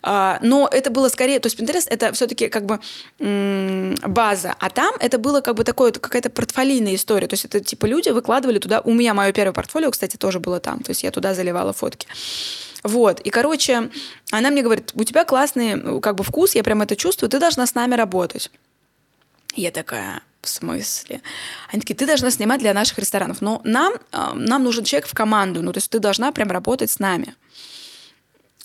А, 0.02 0.38
но 0.42 0.68
это 0.70 0.90
было 0.90 1.08
скорее, 1.08 1.40
то 1.40 1.46
есть 1.46 1.58
Pinterest 1.58 1.86
это 1.88 2.12
все-таки 2.12 2.48
как 2.48 2.66
бы 2.66 2.80
м- 3.18 3.94
база, 4.06 4.54
а 4.58 4.70
там 4.70 4.94
это 5.00 5.18
было 5.18 5.40
как 5.40 5.54
бы 5.54 5.64
такое, 5.64 5.92
какая-то 5.92 6.30
портфолийная 6.30 6.94
история. 6.94 7.26
То 7.26 7.34
есть 7.34 7.44
это 7.44 7.60
типа 7.60 7.86
люди 7.86 8.08
выкладывали 8.10 8.58
туда, 8.58 8.80
у 8.80 8.92
меня 8.92 9.14
мое 9.14 9.32
первое 9.32 9.52
портфолио, 9.52 9.90
кстати, 9.90 10.16
тоже 10.16 10.40
было 10.40 10.60
там, 10.60 10.80
то 10.80 10.90
есть 10.90 11.02
я 11.02 11.10
туда 11.10 11.34
заливала 11.34 11.72
фотки. 11.72 12.06
Вот, 12.82 13.20
и, 13.20 13.30
короче, 13.30 13.90
она 14.32 14.50
мне 14.50 14.62
говорит, 14.62 14.90
у 14.94 15.04
тебя 15.04 15.24
классный 15.24 16.00
как 16.00 16.16
бы 16.16 16.24
вкус, 16.24 16.54
я 16.54 16.64
прям 16.64 16.82
это 16.82 16.96
чувствую, 16.96 17.30
ты 17.30 17.38
должна 17.38 17.66
с 17.66 17.74
нами 17.74 17.94
работать. 17.94 18.50
Я 19.54 19.70
такая, 19.70 20.22
в 20.42 20.48
смысле? 20.48 21.22
Они 21.70 21.80
такие, 21.80 21.94
ты 21.94 22.06
должна 22.06 22.30
снимать 22.30 22.60
для 22.60 22.74
наших 22.74 22.98
ресторанов, 22.98 23.40
но 23.40 23.60
нам, 23.64 23.94
а, 24.10 24.34
нам 24.34 24.64
нужен 24.64 24.84
человек 24.84 25.08
в 25.08 25.14
команду, 25.14 25.62
ну, 25.62 25.72
то 25.72 25.78
есть 25.78 25.90
ты 25.90 25.98
должна 25.98 26.32
прям 26.32 26.50
работать 26.50 26.90
с 26.90 26.98
нами. 26.98 27.34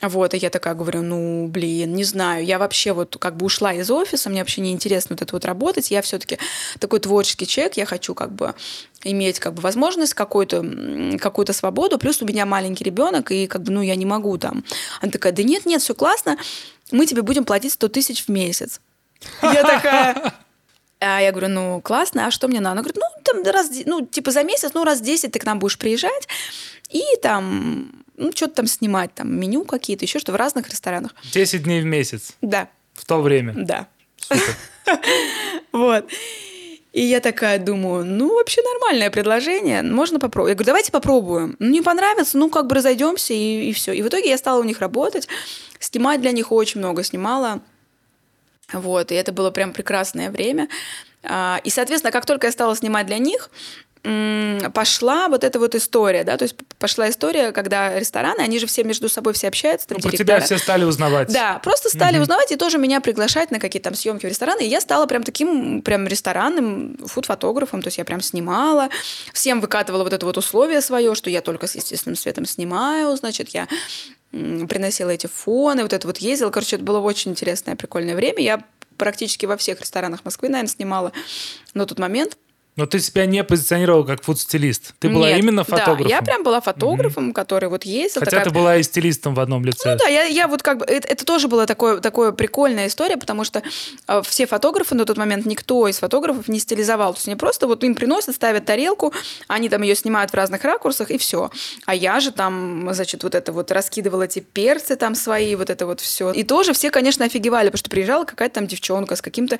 Вот, 0.01 0.35
и 0.35 0.37
я 0.37 0.51
такая 0.51 0.75
говорю, 0.75 1.01
ну, 1.01 1.47
блин, 1.47 1.95
не 1.95 2.03
знаю, 2.03 2.45
я 2.45 2.59
вообще 2.59 2.93
вот 2.93 3.17
как 3.19 3.35
бы 3.35 3.47
ушла 3.47 3.73
из 3.73 3.89
офиса, 3.89 4.29
мне 4.29 4.41
вообще 4.41 4.61
не 4.61 4.71
интересно 4.71 5.15
вот 5.15 5.23
это 5.23 5.33
вот 5.33 5.43
работать, 5.43 5.89
я 5.89 6.03
все-таки 6.03 6.37
такой 6.77 6.99
творческий 6.99 7.47
человек, 7.47 7.77
я 7.77 7.85
хочу 7.87 8.13
как 8.13 8.31
бы 8.31 8.53
иметь 9.03 9.39
как 9.39 9.55
бы 9.55 9.61
возможность 9.61 10.13
какую-то 10.13 11.17
какую 11.19 11.51
свободу, 11.51 11.97
плюс 11.97 12.21
у 12.21 12.25
меня 12.25 12.45
маленький 12.45 12.83
ребенок, 12.83 13.31
и 13.31 13.47
как 13.47 13.63
бы, 13.63 13.71
ну, 13.71 13.81
я 13.81 13.95
не 13.95 14.05
могу 14.05 14.37
там. 14.37 14.63
Она 15.01 15.11
такая, 15.11 15.33
да 15.33 15.41
нет, 15.41 15.65
нет, 15.65 15.81
все 15.81 15.95
классно, 15.95 16.37
мы 16.91 17.07
тебе 17.07 17.23
будем 17.23 17.43
платить 17.43 17.73
100 17.73 17.87
тысяч 17.87 18.25
в 18.25 18.29
месяц. 18.29 18.81
Я 19.41 19.63
такая, 19.63 20.33
а 21.17 21.21
я 21.21 21.31
говорю, 21.31 21.49
ну, 21.49 21.81
классно, 21.81 22.27
а 22.27 22.31
что 22.31 22.47
мне 22.47 22.59
надо? 22.59 22.73
Она 22.73 22.81
говорит, 22.81 22.97
ну, 22.97 23.21
там 23.23 23.43
раз, 23.43 23.71
ну, 23.85 24.05
типа 24.05 24.31
за 24.31 24.43
месяц, 24.43 24.71
ну, 24.73 24.83
раз 24.83 25.01
10 25.01 25.31
ты 25.31 25.39
к 25.39 25.45
нам 25.45 25.59
будешь 25.59 25.77
приезжать, 25.77 26.27
и 26.89 27.01
там, 27.21 27.91
ну, 28.15 28.31
что-то 28.31 28.55
там 28.55 28.67
снимать, 28.67 29.13
там, 29.13 29.35
меню 29.35 29.63
какие-то, 29.65 30.05
еще 30.05 30.19
что 30.19 30.31
в 30.31 30.35
разных 30.35 30.69
ресторанах. 30.69 31.15
10 31.31 31.63
дней 31.63 31.81
в 31.81 31.85
месяц? 31.85 32.35
Да. 32.41 32.69
В 32.93 33.05
то 33.05 33.21
время? 33.21 33.53
Да. 33.55 33.87
Вот. 35.73 36.09
И 36.93 37.01
я 37.03 37.19
такая 37.19 37.59
думаю, 37.59 38.05
ну, 38.05 38.33
вообще 38.33 38.61
нормальное 38.63 39.11
предложение, 39.11 39.83
можно 39.83 40.17
попробовать. 40.17 40.51
Я 40.51 40.55
говорю, 40.55 40.65
давайте 40.65 40.91
попробуем. 40.91 41.55
Ну, 41.59 41.69
не 41.69 41.81
понравится, 41.81 42.37
ну, 42.37 42.49
как 42.49 42.65
бы 42.65 42.75
разойдемся, 42.75 43.33
и, 43.33 43.69
и 43.69 43.73
все. 43.73 43.91
И 43.91 44.01
в 44.01 44.07
итоге 44.07 44.29
я 44.29 44.37
стала 44.37 44.59
у 44.59 44.63
них 44.63 44.79
работать, 44.79 45.27
снимать 45.79 46.21
для 46.21 46.31
них 46.31 46.51
очень 46.51 46.79
много 46.79 47.03
снимала. 47.03 47.61
Вот, 48.73 49.11
и 49.11 49.15
это 49.15 49.31
было 49.31 49.51
прям 49.51 49.73
прекрасное 49.73 50.29
время. 50.29 50.67
А, 51.23 51.59
и, 51.63 51.69
соответственно, 51.69 52.11
как 52.11 52.25
только 52.25 52.47
я 52.47 52.51
стала 52.51 52.75
снимать 52.75 53.07
для 53.07 53.17
них, 53.17 53.49
пошла 54.73 55.27
вот 55.27 55.43
эта 55.43 55.59
вот 55.59 55.75
история, 55.75 56.23
да, 56.23 56.37
то 56.37 56.43
есть 56.43 56.55
пошла 56.79 57.09
история, 57.09 57.51
когда 57.51 57.99
рестораны, 57.99 58.41
они 58.41 58.59
же 58.59 58.67
все 58.67 58.83
между 58.83 59.09
собой 59.09 59.33
все 59.33 59.47
общаются. 59.47 59.87
Там, 59.87 59.97
ну, 60.01 60.09
про 60.09 60.17
тебя 60.17 60.39
все 60.39 60.57
стали 60.57 60.85
узнавать. 60.85 61.31
Да, 61.31 61.59
просто 61.59 61.89
стали 61.89 62.15
угу. 62.15 62.23
узнавать 62.23 62.51
и 62.51 62.55
тоже 62.55 62.77
меня 62.77 63.01
приглашать 63.01 63.51
на 63.51 63.59
какие-то 63.59 63.89
там 63.89 63.95
съемки 63.95 64.25
в 64.25 64.29
рестораны. 64.29 64.61
И 64.61 64.67
я 64.67 64.79
стала 64.81 65.05
прям 65.07 65.23
таким 65.23 65.81
прям 65.81 66.07
ресторанным 66.07 66.97
фуд-фотографом, 67.05 67.81
то 67.81 67.87
есть 67.87 67.97
я 67.97 68.05
прям 68.05 68.21
снимала, 68.21 68.89
всем 69.33 69.59
выкатывала 69.59 70.03
вот 70.03 70.13
это 70.13 70.25
вот 70.25 70.37
условие 70.37 70.81
свое, 70.81 71.13
что 71.15 71.29
я 71.29 71.41
только 71.41 71.67
с 71.67 71.75
естественным 71.75 72.15
светом 72.15 72.45
снимаю, 72.45 73.15
значит, 73.17 73.49
я 73.49 73.67
приносила 74.31 75.09
эти 75.09 75.27
фоны, 75.27 75.83
вот 75.83 75.93
это 75.93 76.07
вот 76.07 76.17
ездила. 76.17 76.49
Короче, 76.49 76.75
это 76.75 76.85
было 76.85 76.99
очень 76.99 77.31
интересное, 77.31 77.75
прикольное 77.75 78.15
время. 78.15 78.39
Я 78.41 78.63
практически 78.97 79.45
во 79.45 79.57
всех 79.57 79.79
ресторанах 79.79 80.25
Москвы, 80.25 80.49
наверное, 80.49 80.69
снимала 80.69 81.11
на 81.73 81.85
тот 81.85 81.99
момент. 81.99 82.37
Но 82.77 82.85
ты 82.85 82.99
себя 82.99 83.25
не 83.25 83.43
позиционировал 83.43 84.05
как 84.05 84.23
фуд-стилист. 84.23 84.93
Ты 84.99 85.09
была 85.09 85.29
Нет, 85.29 85.39
именно 85.39 85.63
фотографом. 85.63 86.03
Да, 86.03 86.09
я 86.09 86.21
прям 86.21 86.43
была 86.43 86.61
фотографом, 86.61 87.25
угу. 87.25 87.33
который 87.33 87.69
вот 87.69 87.83
ездил. 87.83 88.21
Хотя 88.21 88.37
такая... 88.37 88.45
ты 88.45 88.51
была 88.51 88.77
и 88.77 88.83
стилистом 88.83 89.33
в 89.33 89.39
одном 89.39 89.65
лице. 89.65 89.91
Ну 89.91 89.97
да, 89.97 90.07
я, 90.07 90.23
я 90.23 90.47
вот 90.47 90.61
как 90.61 90.77
бы... 90.77 90.85
Это, 90.85 91.07
это 91.07 91.25
тоже 91.25 91.47
была 91.47 91.65
такое, 91.65 91.97
такое 91.97 92.31
прикольная 92.31 92.87
история, 92.87 93.17
потому 93.17 93.43
что 93.43 93.63
э, 94.07 94.21
все 94.23 94.45
фотографы 94.45 94.93
на 94.93 95.05
тот 95.05 95.17
момент, 95.17 95.47
никто 95.47 95.87
из 95.87 95.97
фотографов 95.97 96.47
не 96.47 96.59
стилизовал. 96.59 97.13
То 97.13 97.17
есть 97.17 97.27
они 97.27 97.35
просто 97.35 97.65
вот 97.65 97.83
им 97.83 97.95
приносят, 97.95 98.35
ставят 98.35 98.65
тарелку, 98.65 99.11
они 99.47 99.69
там 99.69 99.81
ее 99.81 99.95
снимают 99.95 100.31
в 100.31 100.35
разных 100.35 100.63
ракурсах, 100.63 101.09
и 101.09 101.17
все. 101.17 101.49
А 101.85 101.95
я 101.95 102.19
же 102.19 102.31
там, 102.31 102.93
значит, 102.93 103.23
вот 103.23 103.33
это 103.33 103.51
вот 103.51 103.71
раскидывала 103.71 104.23
эти 104.23 104.39
перцы 104.39 104.95
там 104.95 105.15
свои, 105.15 105.55
вот 105.55 105.71
это 105.71 105.87
вот 105.87 105.99
все. 105.99 106.31
И 106.31 106.43
тоже 106.43 106.73
все, 106.73 106.91
конечно, 106.91 107.25
офигевали, 107.25 107.69
потому 107.69 107.79
что 107.79 107.89
приезжала 107.89 108.25
какая-то 108.25 108.55
там 108.55 108.67
девчонка 108.67 109.15
с 109.15 109.21
каким-то 109.23 109.57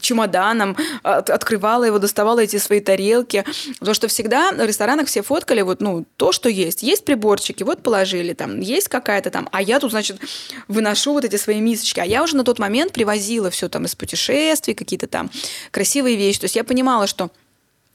чемоданом, 0.00 0.76
от, 1.02 1.30
открывала 1.30 1.84
его, 1.84 1.98
доставала 1.98 2.40
эти 2.40 2.57
свои 2.58 2.80
тарелки. 2.80 3.44
Потому 3.78 3.94
что 3.94 4.08
всегда 4.08 4.52
в 4.52 4.64
ресторанах 4.64 5.06
все 5.06 5.22
фоткали 5.22 5.62
вот, 5.62 5.80
ну, 5.80 6.04
то, 6.16 6.32
что 6.32 6.48
есть. 6.48 6.82
Есть 6.82 7.04
приборчики, 7.04 7.62
вот 7.62 7.82
положили 7.82 8.32
там, 8.32 8.60
есть 8.60 8.88
какая-то 8.88 9.30
там, 9.30 9.48
а 9.52 9.62
я 9.62 9.80
тут, 9.80 9.90
значит, 9.90 10.18
выношу 10.68 11.12
вот 11.12 11.24
эти 11.24 11.36
свои 11.36 11.60
мисочки. 11.60 12.00
А 12.00 12.04
я 12.04 12.22
уже 12.22 12.36
на 12.36 12.44
тот 12.44 12.58
момент 12.58 12.92
привозила 12.92 13.50
все 13.50 13.68
там 13.68 13.84
из 13.84 13.94
путешествий, 13.94 14.74
какие-то 14.74 15.06
там 15.06 15.30
красивые 15.70 16.16
вещи. 16.16 16.40
То 16.40 16.44
есть 16.44 16.56
я 16.56 16.64
понимала, 16.64 17.06
что 17.06 17.30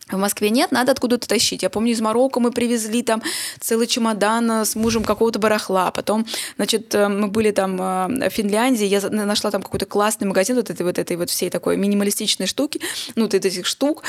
в 0.09 0.17
Москве 0.17 0.49
нет, 0.49 0.71
надо 0.71 0.91
откуда-то 0.91 1.27
тащить. 1.27 1.63
Я 1.63 1.69
помню, 1.69 1.93
из 1.93 2.01
Марокко 2.01 2.41
мы 2.41 2.51
привезли 2.51 3.03
там 3.03 3.23
целый 3.59 3.87
чемодан 3.87 4.51
э, 4.51 4.65
с 4.65 4.75
мужем 4.75 5.03
какого-то 5.03 5.39
барахла. 5.39 5.91
Потом, 5.91 6.25
значит, 6.57 6.93
э, 6.93 7.07
мы 7.07 7.27
были 7.27 7.51
там 7.51 7.81
э, 7.81 8.29
в 8.29 8.33
Финляндии, 8.33 8.85
я 8.85 9.01
нашла 9.09 9.49
там 9.49 9.63
какой-то 9.63 9.85
классный 9.85 10.27
магазин 10.27 10.57
вот 10.57 10.69
этой 10.69 10.83
вот 10.83 10.99
этой 10.99 11.15
вот 11.15 11.29
всей 11.29 11.49
такой 11.49 11.77
минималистичной 11.77 12.47
штуки, 12.47 12.81
ну, 13.15 13.23
вот 13.23 13.33
этих 13.33 13.65
штук. 13.65 14.03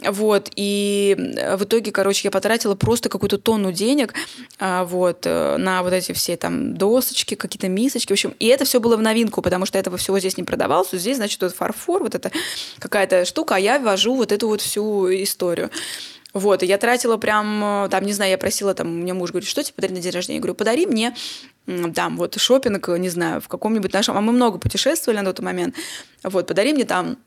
Вот, 0.00 0.50
и 0.56 1.14
в 1.56 1.64
итоге, 1.64 1.92
короче, 1.92 2.22
я 2.24 2.30
потратила 2.30 2.74
просто 2.74 3.08
какую-то 3.08 3.38
тонну 3.38 3.72
денег 3.72 4.12
вот, 4.60 5.24
на 5.24 5.82
вот 5.82 5.92
эти 5.92 6.12
все 6.12 6.36
там 6.36 6.76
досочки, 6.76 7.34
какие-то 7.36 7.68
мисочки, 7.68 8.08
в 8.08 8.12
общем. 8.12 8.34
И 8.38 8.46
это 8.46 8.64
все 8.64 8.80
было 8.80 8.96
в 8.96 9.02
новинку, 9.02 9.40
потому 9.40 9.66
что 9.66 9.78
этого 9.78 9.96
всего 9.96 10.18
здесь 10.18 10.36
не 10.36 10.42
продавалось. 10.42 10.88
Здесь, 10.92 11.16
значит, 11.16 11.40
вот 11.40 11.54
фарфор, 11.54 12.02
вот 12.02 12.14
эта 12.14 12.32
какая-то 12.80 13.24
штука, 13.24 13.54
а 13.54 13.58
я 13.58 13.78
ввожу 13.78 14.14
вот 14.16 14.32
эту 14.32 14.48
вот 14.48 14.60
всю 14.60 15.08
историю 15.08 15.33
историю. 15.34 15.70
Вот, 16.32 16.62
и 16.62 16.66
я 16.66 16.78
тратила 16.78 17.16
прям, 17.16 17.84
э, 17.84 17.88
там, 17.90 18.04
не 18.04 18.12
знаю, 18.12 18.32
я 18.32 18.38
просила, 18.38 18.74
там, 18.74 18.88
у 18.88 18.90
меня 18.90 19.14
муж 19.14 19.30
говорит, 19.30 19.48
что 19.48 19.62
тебе 19.62 19.74
подарить 19.74 19.96
на 19.96 20.02
день 20.02 20.12
рождения? 20.12 20.36
Я 20.38 20.40
говорю, 20.40 20.54
подари 20.54 20.86
мне, 20.86 21.14
там, 21.94 22.16
вот, 22.16 22.34
шопинг, 22.40 22.88
не 22.88 23.08
знаю, 23.08 23.40
в 23.40 23.46
каком-нибудь 23.46 23.92
нашем, 23.92 24.16
а 24.16 24.20
мы 24.20 24.32
много 24.32 24.58
путешествовали 24.58 25.20
на 25.20 25.32
тот 25.32 25.44
момент, 25.44 25.76
вот, 26.24 26.48
подари 26.48 26.72
мне 26.72 26.84
там 26.84 27.18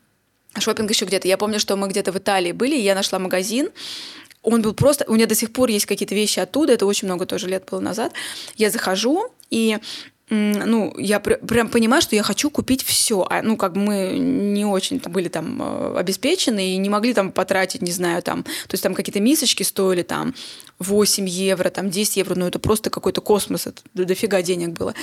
шопинг 0.59 0.89
еще 0.89 1.05
где-то. 1.05 1.27
Я 1.27 1.37
помню, 1.37 1.59
что 1.59 1.77
мы 1.77 1.87
где-то 1.87 2.11
в 2.11 2.17
Италии 2.17 2.51
были, 2.51 2.75
и 2.75 2.81
я 2.81 2.95
нашла 2.95 3.17
магазин, 3.17 3.69
он 4.41 4.61
был 4.61 4.73
просто... 4.73 5.05
У 5.07 5.13
меня 5.13 5.25
до 5.25 5.35
сих 5.35 5.53
пор 5.53 5.69
есть 5.69 5.85
какие-то 5.85 6.15
вещи 6.15 6.39
оттуда, 6.39 6.73
это 6.73 6.85
очень 6.85 7.07
много 7.07 7.25
тоже 7.25 7.47
лет 7.47 7.65
было 7.69 7.79
назад. 7.79 8.13
Я 8.55 8.69
захожу, 8.69 9.31
и 9.49 9.77
ну, 10.29 10.93
я 10.97 11.21
пр- 11.21 11.39
прям 11.39 11.69
понимаю, 11.69 12.01
что 12.01 12.15
я 12.15 12.23
хочу 12.23 12.49
купить 12.49 12.83
все. 12.83 13.25
А, 13.29 13.41
ну, 13.41 13.55
как 13.55 13.75
мы 13.75 14.17
не 14.17 14.65
очень 14.65 14.99
там, 14.99 15.13
были 15.13 15.29
там 15.29 15.61
э, 15.61 15.99
обеспечены 15.99 16.73
и 16.73 16.77
не 16.77 16.89
могли 16.89 17.13
там 17.13 17.31
потратить, 17.31 17.81
не 17.81 17.91
знаю, 17.91 18.21
там, 18.21 18.43
то 18.43 18.73
есть 18.73 18.83
там 18.83 18.93
какие-то 18.93 19.21
мисочки 19.21 19.63
стоили 19.63 20.03
там 20.03 20.35
8 20.79 21.29
евро, 21.29 21.69
там 21.69 21.89
10 21.89 22.17
евро, 22.17 22.35
ну, 22.35 22.45
это 22.45 22.59
просто 22.59 22.89
какой-то 22.89 23.21
космос, 23.21 23.67
это 23.67 23.81
дофига 23.93 24.41
денег 24.41 24.69
было. 24.69 24.93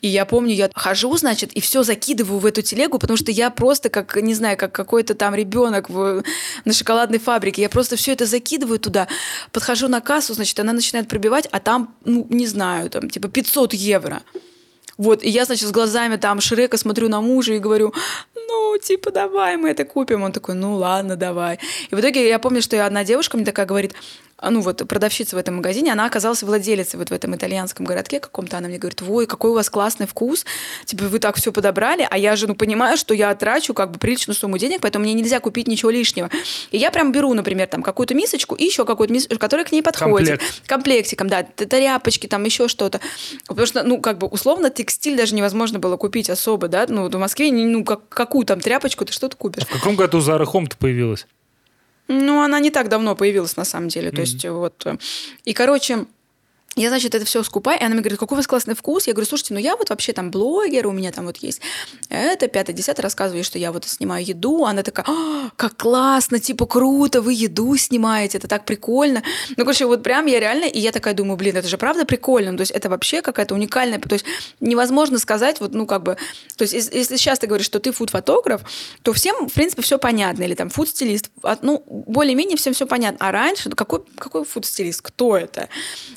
И 0.00 0.08
я 0.08 0.24
помню, 0.24 0.54
я 0.54 0.70
хожу, 0.74 1.14
значит, 1.18 1.52
и 1.52 1.60
все 1.60 1.82
закидываю 1.82 2.38
в 2.38 2.46
эту 2.46 2.62
телегу, 2.62 2.98
потому 2.98 3.18
что 3.18 3.30
я 3.30 3.50
просто 3.50 3.90
как, 3.90 4.16
не 4.16 4.32
знаю, 4.32 4.56
как 4.56 4.72
какой-то 4.72 5.14
там 5.14 5.34
ребенок 5.34 5.90
в, 5.90 6.24
на 6.64 6.72
шоколадной 6.72 7.18
фабрике, 7.18 7.60
я 7.60 7.68
просто 7.68 7.96
все 7.96 8.12
это 8.12 8.24
закидываю 8.24 8.78
туда, 8.78 9.08
подхожу 9.52 9.88
на 9.88 10.00
кассу, 10.00 10.32
значит, 10.32 10.58
она 10.58 10.72
начинает 10.72 11.06
пробивать, 11.06 11.46
а 11.50 11.60
там, 11.60 11.94
ну, 12.06 12.26
не 12.30 12.46
знаю, 12.46 12.88
там, 12.88 13.10
типа 13.10 13.28
500 13.28 13.74
евро. 13.74 14.22
Вот, 15.00 15.22
и 15.22 15.30
я, 15.30 15.46
значит, 15.46 15.66
с 15.66 15.72
глазами 15.72 16.16
там 16.16 16.42
Шрека 16.42 16.76
смотрю 16.76 17.08
на 17.08 17.22
мужа 17.22 17.54
и 17.54 17.58
говорю, 17.58 17.94
ну, 18.34 18.76
типа, 18.76 19.10
давай 19.10 19.56
мы 19.56 19.70
это 19.70 19.86
купим. 19.86 20.22
Он 20.22 20.30
такой, 20.30 20.54
ну, 20.54 20.76
ладно, 20.76 21.16
давай. 21.16 21.58
И 21.90 21.94
в 21.94 22.00
итоге 22.00 22.28
я 22.28 22.38
помню, 22.38 22.60
что 22.60 22.84
одна 22.84 23.02
девушка 23.02 23.38
мне 23.38 23.46
такая 23.46 23.64
говорит, 23.64 23.94
ну 24.48 24.60
вот 24.60 24.86
продавщица 24.88 25.36
в 25.36 25.38
этом 25.38 25.56
магазине, 25.56 25.92
она 25.92 26.06
оказалась 26.06 26.42
владелицей 26.42 26.98
вот 26.98 27.10
в 27.10 27.12
этом 27.12 27.34
итальянском 27.36 27.84
городке 27.84 28.20
каком-то, 28.20 28.56
она 28.58 28.68
мне 28.68 28.78
говорит, 28.78 29.02
ой, 29.06 29.26
какой 29.26 29.50
у 29.50 29.54
вас 29.54 29.68
классный 29.68 30.06
вкус, 30.06 30.46
типа 30.86 31.04
вы 31.04 31.18
так 31.18 31.36
все 31.36 31.52
подобрали, 31.52 32.06
а 32.10 32.16
я 32.16 32.36
же, 32.36 32.46
ну, 32.46 32.54
понимаю, 32.54 32.96
что 32.96 33.12
я 33.14 33.34
трачу 33.34 33.74
как 33.74 33.90
бы 33.90 33.98
приличную 33.98 34.36
сумму 34.36 34.58
денег, 34.58 34.80
поэтому 34.80 35.04
мне 35.04 35.14
нельзя 35.14 35.40
купить 35.40 35.68
ничего 35.68 35.90
лишнего. 35.90 36.30
И 36.70 36.78
я 36.78 36.90
прям 36.90 37.12
беру, 37.12 37.34
например, 37.34 37.66
там 37.66 37.82
какую-то 37.82 38.14
мисочку 38.14 38.54
и 38.54 38.64
еще 38.64 38.84
какую-то 38.84 39.12
мисочку, 39.12 39.38
которая 39.38 39.66
к 39.66 39.72
ней 39.72 39.82
подходит. 39.82 40.40
Комплект. 40.40 40.66
Комплектиком, 40.66 41.28
да, 41.28 41.42
тряпочки, 41.42 42.26
там 42.26 42.44
еще 42.44 42.68
что-то. 42.68 43.00
Потому 43.46 43.66
что, 43.66 43.82
ну, 43.82 44.00
как 44.00 44.18
бы 44.18 44.26
условно 44.26 44.70
текстиль 44.70 45.16
даже 45.16 45.34
невозможно 45.34 45.78
было 45.78 45.96
купить 45.96 46.30
особо, 46.30 46.68
да, 46.68 46.86
ну, 46.88 47.08
в 47.08 47.18
Москве, 47.18 47.52
ну, 47.52 47.84
как, 47.84 48.08
какую 48.08 48.46
там 48.46 48.60
тряпочку 48.60 49.04
ты 49.04 49.12
что-то 49.12 49.36
купишь. 49.36 49.64
А 49.64 49.66
в 49.66 49.78
каком 49.78 49.96
году 49.96 50.18
Zara 50.18 50.44
Home-то 50.44 50.76
появилась? 50.76 51.26
Ну, 52.12 52.42
она 52.42 52.58
не 52.58 52.70
так 52.70 52.88
давно 52.88 53.14
появилась, 53.14 53.56
на 53.56 53.64
самом 53.64 53.88
деле. 53.88 54.08
Mm-hmm. 54.08 54.14
То 54.16 54.20
есть, 54.20 54.44
вот. 54.44 54.86
Э, 54.86 54.98
и, 55.44 55.52
короче, 55.52 56.06
я, 56.76 56.88
значит, 56.88 57.16
это 57.16 57.24
все 57.24 57.42
скупаю, 57.42 57.80
и 57.80 57.82
она 57.82 57.94
мне 57.94 58.00
говорит, 58.00 58.18
какой 58.18 58.36
у 58.36 58.38
вас 58.38 58.46
классный 58.46 58.76
вкус. 58.76 59.08
Я 59.08 59.12
говорю, 59.12 59.28
слушайте, 59.28 59.54
ну 59.54 59.60
я 59.60 59.76
вот 59.76 59.90
вообще 59.90 60.12
там 60.12 60.30
блогер, 60.30 60.86
у 60.86 60.92
меня 60.92 61.10
там 61.10 61.26
вот 61.26 61.38
есть 61.38 61.60
это, 62.08 62.46
пятое, 62.46 62.76
десятое, 62.76 63.02
рассказываю, 63.02 63.42
что 63.42 63.58
я 63.58 63.72
вот 63.72 63.84
снимаю 63.86 64.24
еду. 64.24 64.64
Она 64.64 64.84
такая, 64.84 65.04
а, 65.08 65.50
как 65.56 65.76
классно, 65.76 66.38
типа 66.38 66.66
круто, 66.66 67.22
вы 67.22 67.32
еду 67.32 67.76
снимаете, 67.76 68.38
это 68.38 68.46
так 68.46 68.64
прикольно. 68.64 69.24
Ну, 69.56 69.64
короче, 69.64 69.86
вот 69.86 70.04
прям 70.04 70.26
я 70.26 70.38
реально, 70.38 70.66
и 70.66 70.78
я 70.78 70.92
такая 70.92 71.14
думаю, 71.14 71.36
блин, 71.36 71.56
это 71.56 71.66
же 71.66 71.76
правда 71.76 72.04
прикольно. 72.04 72.56
То 72.56 72.60
есть 72.60 72.72
это 72.72 72.88
вообще 72.88 73.20
какая-то 73.20 73.54
уникальная, 73.54 73.98
то 73.98 74.12
есть 74.12 74.24
невозможно 74.60 75.18
сказать, 75.18 75.60
вот, 75.60 75.74
ну, 75.74 75.86
как 75.86 76.04
бы, 76.04 76.16
то 76.56 76.62
есть 76.62 76.72
если 76.72 77.16
сейчас 77.16 77.40
ты 77.40 77.48
говоришь, 77.48 77.66
что 77.66 77.80
ты 77.80 77.90
фуд-фотограф, 77.90 78.62
то 79.02 79.12
всем, 79.12 79.48
в 79.48 79.52
принципе, 79.52 79.82
все 79.82 79.98
понятно, 79.98 80.44
или 80.44 80.54
там 80.54 80.70
фуд-стилист, 80.70 81.30
ну, 81.62 81.82
более-менее 81.86 82.56
всем 82.56 82.74
все 82.74 82.86
понятно. 82.86 83.26
А 83.26 83.32
раньше, 83.32 83.70
ну, 83.70 83.76
какой, 83.76 84.04
какой 84.16 84.44
фуд-стилист, 84.44 85.02
кто 85.02 85.36
это? 85.36 85.68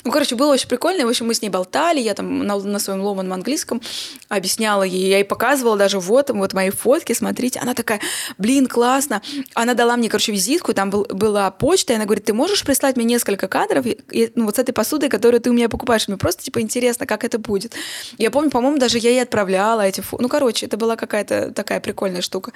Ну, 0.04 0.12
короче, 0.12 0.36
было 0.36 0.43
очень 0.48 0.68
прикольно. 0.68 1.06
В 1.06 1.08
общем, 1.08 1.26
мы 1.26 1.34
с 1.34 1.42
ней 1.42 1.48
болтали, 1.48 2.00
я 2.00 2.14
там 2.14 2.46
на, 2.46 2.58
на 2.58 2.78
своем 2.78 3.00
ломаном 3.00 3.32
английском 3.32 3.80
объясняла 4.28 4.82
ей, 4.82 5.08
я 5.08 5.18
ей 5.18 5.24
показывала 5.24 5.76
даже 5.76 5.98
вот, 5.98 6.30
вот 6.30 6.52
мои 6.52 6.70
фотки, 6.70 7.12
смотрите. 7.12 7.60
Она 7.60 7.74
такая, 7.74 8.00
блин, 8.38 8.66
классно. 8.66 9.22
Она 9.54 9.74
дала 9.74 9.96
мне, 9.96 10.08
короче, 10.08 10.32
визитку, 10.32 10.74
там 10.74 10.90
был, 10.90 11.06
была 11.10 11.50
почта, 11.50 11.92
и 11.92 11.96
она 11.96 12.04
говорит, 12.04 12.24
ты 12.24 12.32
можешь 12.32 12.64
прислать 12.64 12.96
мне 12.96 13.04
несколько 13.04 13.48
кадров 13.48 13.86
и, 13.86 14.32
ну, 14.34 14.46
вот 14.46 14.56
с 14.56 14.58
этой 14.58 14.72
посудой, 14.72 15.08
которую 15.08 15.40
ты 15.40 15.50
у 15.50 15.52
меня 15.52 15.68
покупаешь? 15.68 16.08
Мне 16.08 16.16
просто, 16.16 16.42
типа, 16.42 16.60
интересно, 16.60 17.06
как 17.06 17.24
это 17.24 17.38
будет. 17.38 17.74
Я 18.18 18.30
помню, 18.30 18.50
по-моему, 18.50 18.78
даже 18.78 18.98
я 18.98 19.10
ей 19.10 19.22
отправляла 19.22 19.82
эти 19.82 20.00
фото. 20.00 20.22
Ну, 20.22 20.28
короче, 20.28 20.66
это 20.66 20.76
была 20.76 20.96
какая-то 20.96 21.52
такая 21.52 21.80
прикольная 21.80 22.22
штука. 22.22 22.52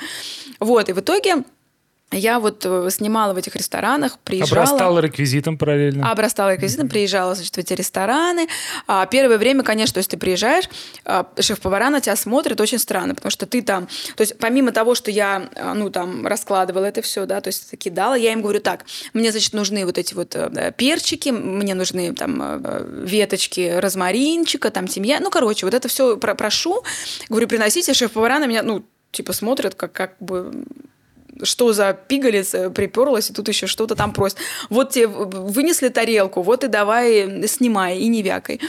Вот, 0.61 0.89
и 0.89 0.93
в 0.93 1.01
итоге 1.01 1.45
я 2.11 2.41
вот 2.41 2.65
э, 2.65 2.89
снимала 2.91 3.35
в 3.35 3.37
этих 3.37 3.55
ресторанах, 3.55 4.19
приезжала... 4.21 4.63
Обрастала 4.63 4.99
реквизитом 5.01 5.59
параллельно. 5.59 6.11
Обрастала 6.11 6.55
реквизитом, 6.55 6.89
приезжала, 6.89 7.35
значит, 7.35 7.55
в 7.55 7.59
эти 7.59 7.75
рестораны. 7.75 8.49
А 8.87 9.05
первое 9.07 9.37
время, 9.37 9.63
конечно, 9.63 9.95
то 9.95 9.99
есть 9.99 10.11
ты 10.11 10.17
приезжаешь, 10.17 10.71
а, 11.05 11.27
шеф-повара 11.39 11.91
на 11.91 12.01
тебя 12.01 12.17
смотрит 12.17 12.61
очень 12.63 12.79
странно, 12.79 13.15
потому 13.15 13.31
что 13.31 13.45
ты 13.45 13.61
там... 13.61 13.89
То 14.17 14.23
есть 14.23 14.39
помимо 14.39 14.73
того, 14.73 14.95
что 14.95 15.11
я, 15.11 15.51
а, 15.55 15.75
ну, 15.75 15.91
там, 15.91 16.27
раскладывала 16.27 16.87
это 16.87 17.03
все, 17.03 17.27
да, 17.27 17.43
то 17.43 17.49
есть 17.49 17.77
кидала, 17.79 18.15
я 18.15 18.33
им 18.33 18.41
говорю 18.41 18.61
так, 18.61 18.87
мне, 19.13 19.31
значит, 19.31 19.53
нужны 19.53 19.85
вот 19.85 19.99
эти 19.99 20.15
вот 20.15 20.35
э, 20.35 20.73
перчики, 20.77 21.29
мне 21.29 21.75
нужны 21.75 22.15
там 22.15 22.41
э, 22.41 23.03
веточки 23.05 23.79
розмаринчика, 23.79 24.71
там, 24.71 24.87
тимья, 24.87 25.21
ну, 25.21 25.31
короче, 25.31 25.67
вот 25.67 25.75
это 25.75 25.89
все 25.89 26.17
прошу, 26.17 26.83
говорю, 27.29 27.49
приносите, 27.49 27.93
шеф-повара 27.93 28.39
на 28.39 28.47
меня, 28.47 28.63
ну, 28.63 28.83
типа 29.11 29.35
смотрят, 29.35 29.75
как, 29.75 29.93
как 29.93 30.17
бы 30.21 30.65
что 31.43 31.73
за 31.73 31.93
пигалец 31.93 32.55
э, 32.55 32.71
приперлась, 32.71 33.31
и 33.31 33.33
тут 33.33 33.49
еще 33.49 33.67
что-то 33.67 33.95
там 33.95 34.13
просит. 34.13 34.39
Вот 34.71 34.91
тебе 34.91 35.07
вынесли 35.07 35.89
тарелку, 35.89 36.43
вот 36.43 36.65
и 36.65 36.69
давай 36.69 37.47
снимай, 37.49 37.99
и 37.99 38.09
не 38.09 38.23
вякай. 38.23 38.61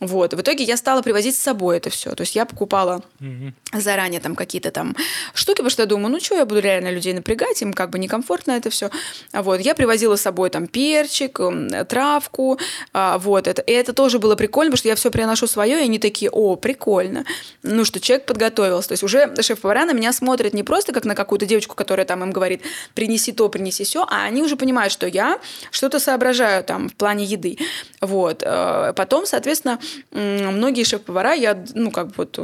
Вот. 0.00 0.32
В 0.32 0.40
итоге 0.40 0.64
я 0.64 0.76
стала 0.76 1.02
привозить 1.02 1.36
с 1.36 1.40
собой 1.40 1.78
это 1.78 1.90
все. 1.90 2.14
То 2.14 2.22
есть 2.22 2.36
я 2.36 2.44
покупала 2.44 3.02
угу. 3.20 3.52
заранее 3.72 4.20
там 4.20 4.36
какие-то 4.36 4.70
там 4.70 4.94
штуки, 5.34 5.56
потому 5.56 5.70
что 5.70 5.82
я 5.82 5.86
думаю, 5.86 6.12
ну 6.12 6.20
что, 6.20 6.36
я 6.36 6.46
буду 6.46 6.60
реально 6.60 6.90
людей 6.90 7.12
напрягать, 7.12 7.60
им 7.62 7.72
как 7.72 7.90
бы 7.90 7.98
некомфортно 7.98 8.52
это 8.52 8.70
все. 8.70 8.90
Вот. 9.32 9.60
Я 9.60 9.74
привозила 9.74 10.16
с 10.16 10.22
собой 10.22 10.50
там 10.50 10.68
перчик, 10.68 11.40
травку. 11.88 12.58
А, 12.92 13.18
вот. 13.18 13.48
Это, 13.48 13.62
и 13.62 13.72
это 13.72 13.92
тоже 13.92 14.18
было 14.18 14.36
прикольно, 14.36 14.70
потому 14.70 14.78
что 14.78 14.88
я 14.88 14.94
все 14.94 15.10
приношу 15.10 15.46
свое, 15.46 15.80
и 15.80 15.84
они 15.84 15.98
такие, 15.98 16.30
о, 16.30 16.56
прикольно. 16.56 17.24
Ну, 17.62 17.84
что 17.84 18.00
человек 18.00 18.26
подготовился. 18.26 18.90
То 18.90 18.92
есть 18.92 19.02
уже 19.02 19.34
шеф-повара 19.42 19.84
на 19.84 19.92
меня 19.92 20.12
смотрит 20.12 20.54
не 20.54 20.62
просто 20.62 20.92
как 20.92 21.04
на 21.04 21.14
какую-то 21.16 21.46
девочку, 21.46 21.74
которая 21.74 22.06
там 22.06 22.22
им 22.22 22.30
говорит, 22.30 22.62
принеси 22.94 23.32
то, 23.32 23.48
принеси 23.48 23.84
все, 23.84 24.06
а 24.08 24.24
они 24.24 24.42
уже 24.42 24.56
понимают, 24.56 24.92
что 24.92 25.06
я 25.06 25.40
что-то 25.72 25.98
соображаю 25.98 26.62
там 26.62 26.88
в 26.88 26.94
плане 26.94 27.24
еды. 27.24 27.58
Вот. 28.00 28.42
Э, 28.44 28.92
потом, 28.94 29.26
соответственно, 29.26 29.80
многие 30.12 30.84
шеф-повара, 30.84 31.32
я, 31.34 31.64
ну, 31.74 31.90
как 31.90 32.08
бы 32.08 32.14
вот 32.16 32.38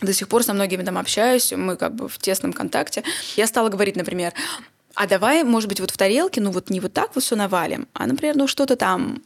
до 0.00 0.12
сих 0.12 0.28
пор 0.28 0.42
со 0.42 0.52
многими 0.52 0.82
там 0.82 0.98
общаюсь, 0.98 1.52
мы 1.52 1.76
как 1.76 1.94
бы 1.94 2.08
в 2.08 2.18
тесном 2.18 2.52
контакте. 2.52 3.02
Я 3.36 3.46
стала 3.46 3.68
говорить, 3.68 3.96
например, 3.96 4.32
а 4.94 5.06
давай, 5.06 5.42
может 5.42 5.68
быть, 5.68 5.80
вот 5.80 5.90
в 5.90 5.96
тарелке, 5.96 6.40
ну 6.40 6.50
вот 6.50 6.70
не 6.70 6.80
вот 6.80 6.92
так 6.92 7.14
вот 7.14 7.24
все 7.24 7.36
навалим, 7.36 7.86
а, 7.94 8.06
например, 8.06 8.36
ну 8.36 8.46
что-то 8.46 8.76
там 8.76 9.22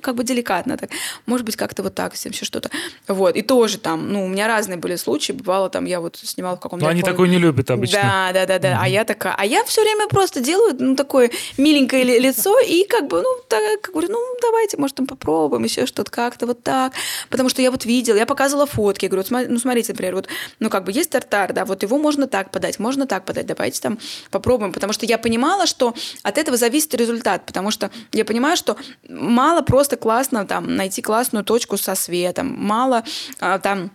как 0.00 0.14
бы 0.14 0.24
деликатно 0.24 0.76
так. 0.76 0.90
Может 1.26 1.46
быть, 1.46 1.56
как-то 1.56 1.82
вот 1.82 1.94
так, 1.94 2.14
еще 2.14 2.44
что-то. 2.44 2.70
Вот. 3.08 3.36
И 3.36 3.42
тоже 3.42 3.78
там, 3.78 4.12
ну, 4.12 4.24
у 4.24 4.28
меня 4.28 4.48
разные 4.48 4.78
были 4.78 4.96
случаи. 4.96 5.32
Бывало 5.32 5.70
там, 5.70 5.84
я 5.84 6.00
вот 6.00 6.16
снимала 6.16 6.56
в 6.56 6.60
каком-то... 6.60 6.84
Но 6.84 6.90
они 6.90 7.02
такое 7.02 7.28
не 7.28 7.38
любят 7.38 7.70
обычно. 7.70 8.00
Да, 8.02 8.30
да, 8.32 8.46
да, 8.46 8.58
да. 8.58 8.68
Mm-hmm. 8.72 8.78
А 8.80 8.88
я 8.88 9.04
такая... 9.04 9.34
А 9.36 9.44
я 9.44 9.64
все 9.64 9.82
время 9.82 10.08
просто 10.08 10.40
делаю, 10.40 10.76
ну, 10.78 10.96
такое 10.96 11.30
миленькое 11.56 12.04
лицо 12.18 12.58
и 12.60 12.84
как 12.84 13.08
бы, 13.08 13.22
ну, 13.22 13.28
так, 13.48 13.90
говорю, 13.92 14.08
ну, 14.10 14.36
давайте, 14.40 14.76
может, 14.76 14.96
там 14.96 15.06
попробуем 15.06 15.64
еще 15.64 15.86
что-то 15.86 16.10
как-то 16.10 16.46
вот 16.46 16.62
так. 16.62 16.92
Потому 17.28 17.48
что 17.48 17.62
я 17.62 17.70
вот 17.70 17.84
видела, 17.84 18.16
я 18.16 18.26
показывала 18.26 18.66
фотки. 18.66 19.04
Я 19.04 19.10
говорю, 19.10 19.26
ну, 19.48 19.58
смотрите, 19.58 19.92
например, 19.92 20.14
вот, 20.14 20.28
ну, 20.58 20.70
как 20.70 20.84
бы 20.84 20.92
есть 20.92 21.10
тартар, 21.10 21.52
да, 21.52 21.64
вот 21.64 21.82
его 21.82 21.98
можно 21.98 22.26
так 22.26 22.50
подать, 22.50 22.78
можно 22.78 23.06
так 23.06 23.24
подать, 23.24 23.46
давайте 23.46 23.80
там 23.80 23.98
попробуем. 24.30 24.72
Потому 24.72 24.92
что 24.92 25.06
я 25.06 25.18
понимала, 25.18 25.66
что 25.66 25.94
от 26.22 26.38
этого 26.38 26.56
зависит 26.56 26.94
результат, 26.94 27.46
потому 27.46 27.70
что 27.70 27.90
я 28.12 28.24
понимаю, 28.24 28.56
что 28.56 28.76
мало 29.08 29.62
просто 29.62 29.89
просто 29.90 29.96
классно 29.96 30.46
там 30.46 30.76
найти 30.76 31.02
классную 31.02 31.44
точку 31.44 31.76
со 31.76 31.94
светом, 31.94 32.54
мало 32.56 33.02
а, 33.40 33.58
там 33.58 33.90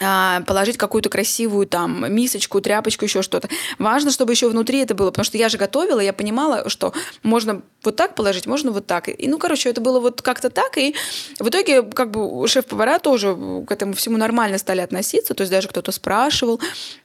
а, 0.00 0.40
положить 0.46 0.78
какую-то 0.78 1.08
красивую 1.08 1.66
там 1.66 2.12
мисочку, 2.12 2.60
тряпочку, 2.60 3.04
еще 3.04 3.22
что-то. 3.22 3.48
Важно, 3.78 4.10
чтобы 4.10 4.32
еще 4.32 4.48
внутри 4.48 4.80
это 4.80 4.94
было, 4.94 5.10
потому 5.10 5.24
что 5.24 5.38
я 5.38 5.48
же 5.48 5.58
готовила, 5.58 6.00
я 6.00 6.12
понимала, 6.12 6.68
что 6.68 6.92
можно 7.22 7.62
вот 7.84 7.96
так 7.96 8.14
положить, 8.14 8.46
можно 8.46 8.72
вот 8.72 8.86
так. 8.86 9.08
И, 9.08 9.28
ну, 9.28 9.38
короче, 9.38 9.68
это 9.68 9.80
было 9.80 10.00
вот 10.00 10.22
как-то 10.22 10.50
так, 10.50 10.76
и 10.78 10.94
в 11.38 11.48
итоге 11.48 11.82
как 11.82 12.10
бы 12.10 12.48
шеф-повара 12.48 12.98
тоже 12.98 13.36
к 13.66 13.70
этому 13.70 13.92
всему 13.92 14.16
нормально 14.16 14.58
стали 14.58 14.80
относиться, 14.80 15.34
то 15.34 15.42
есть 15.42 15.52
даже 15.52 15.68
кто-то 15.68 15.92
спрашивал, 15.92 16.60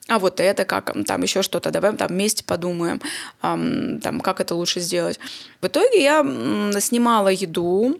а 0.07 0.17
вот 0.17 0.39
это 0.39 0.63
как, 0.63 0.95
там 1.05 1.21
еще 1.21 1.43
что-то, 1.43 1.71
давай 1.71 1.95
там 1.95 2.07
вместе 2.07 2.43
подумаем, 2.43 3.01
там, 3.41 4.21
как 4.21 4.39
это 4.39 4.55
лучше 4.55 4.79
сделать. 4.79 5.19
В 5.61 5.67
итоге 5.67 6.01
я 6.01 6.23
снимала 6.79 7.27
еду, 7.27 7.99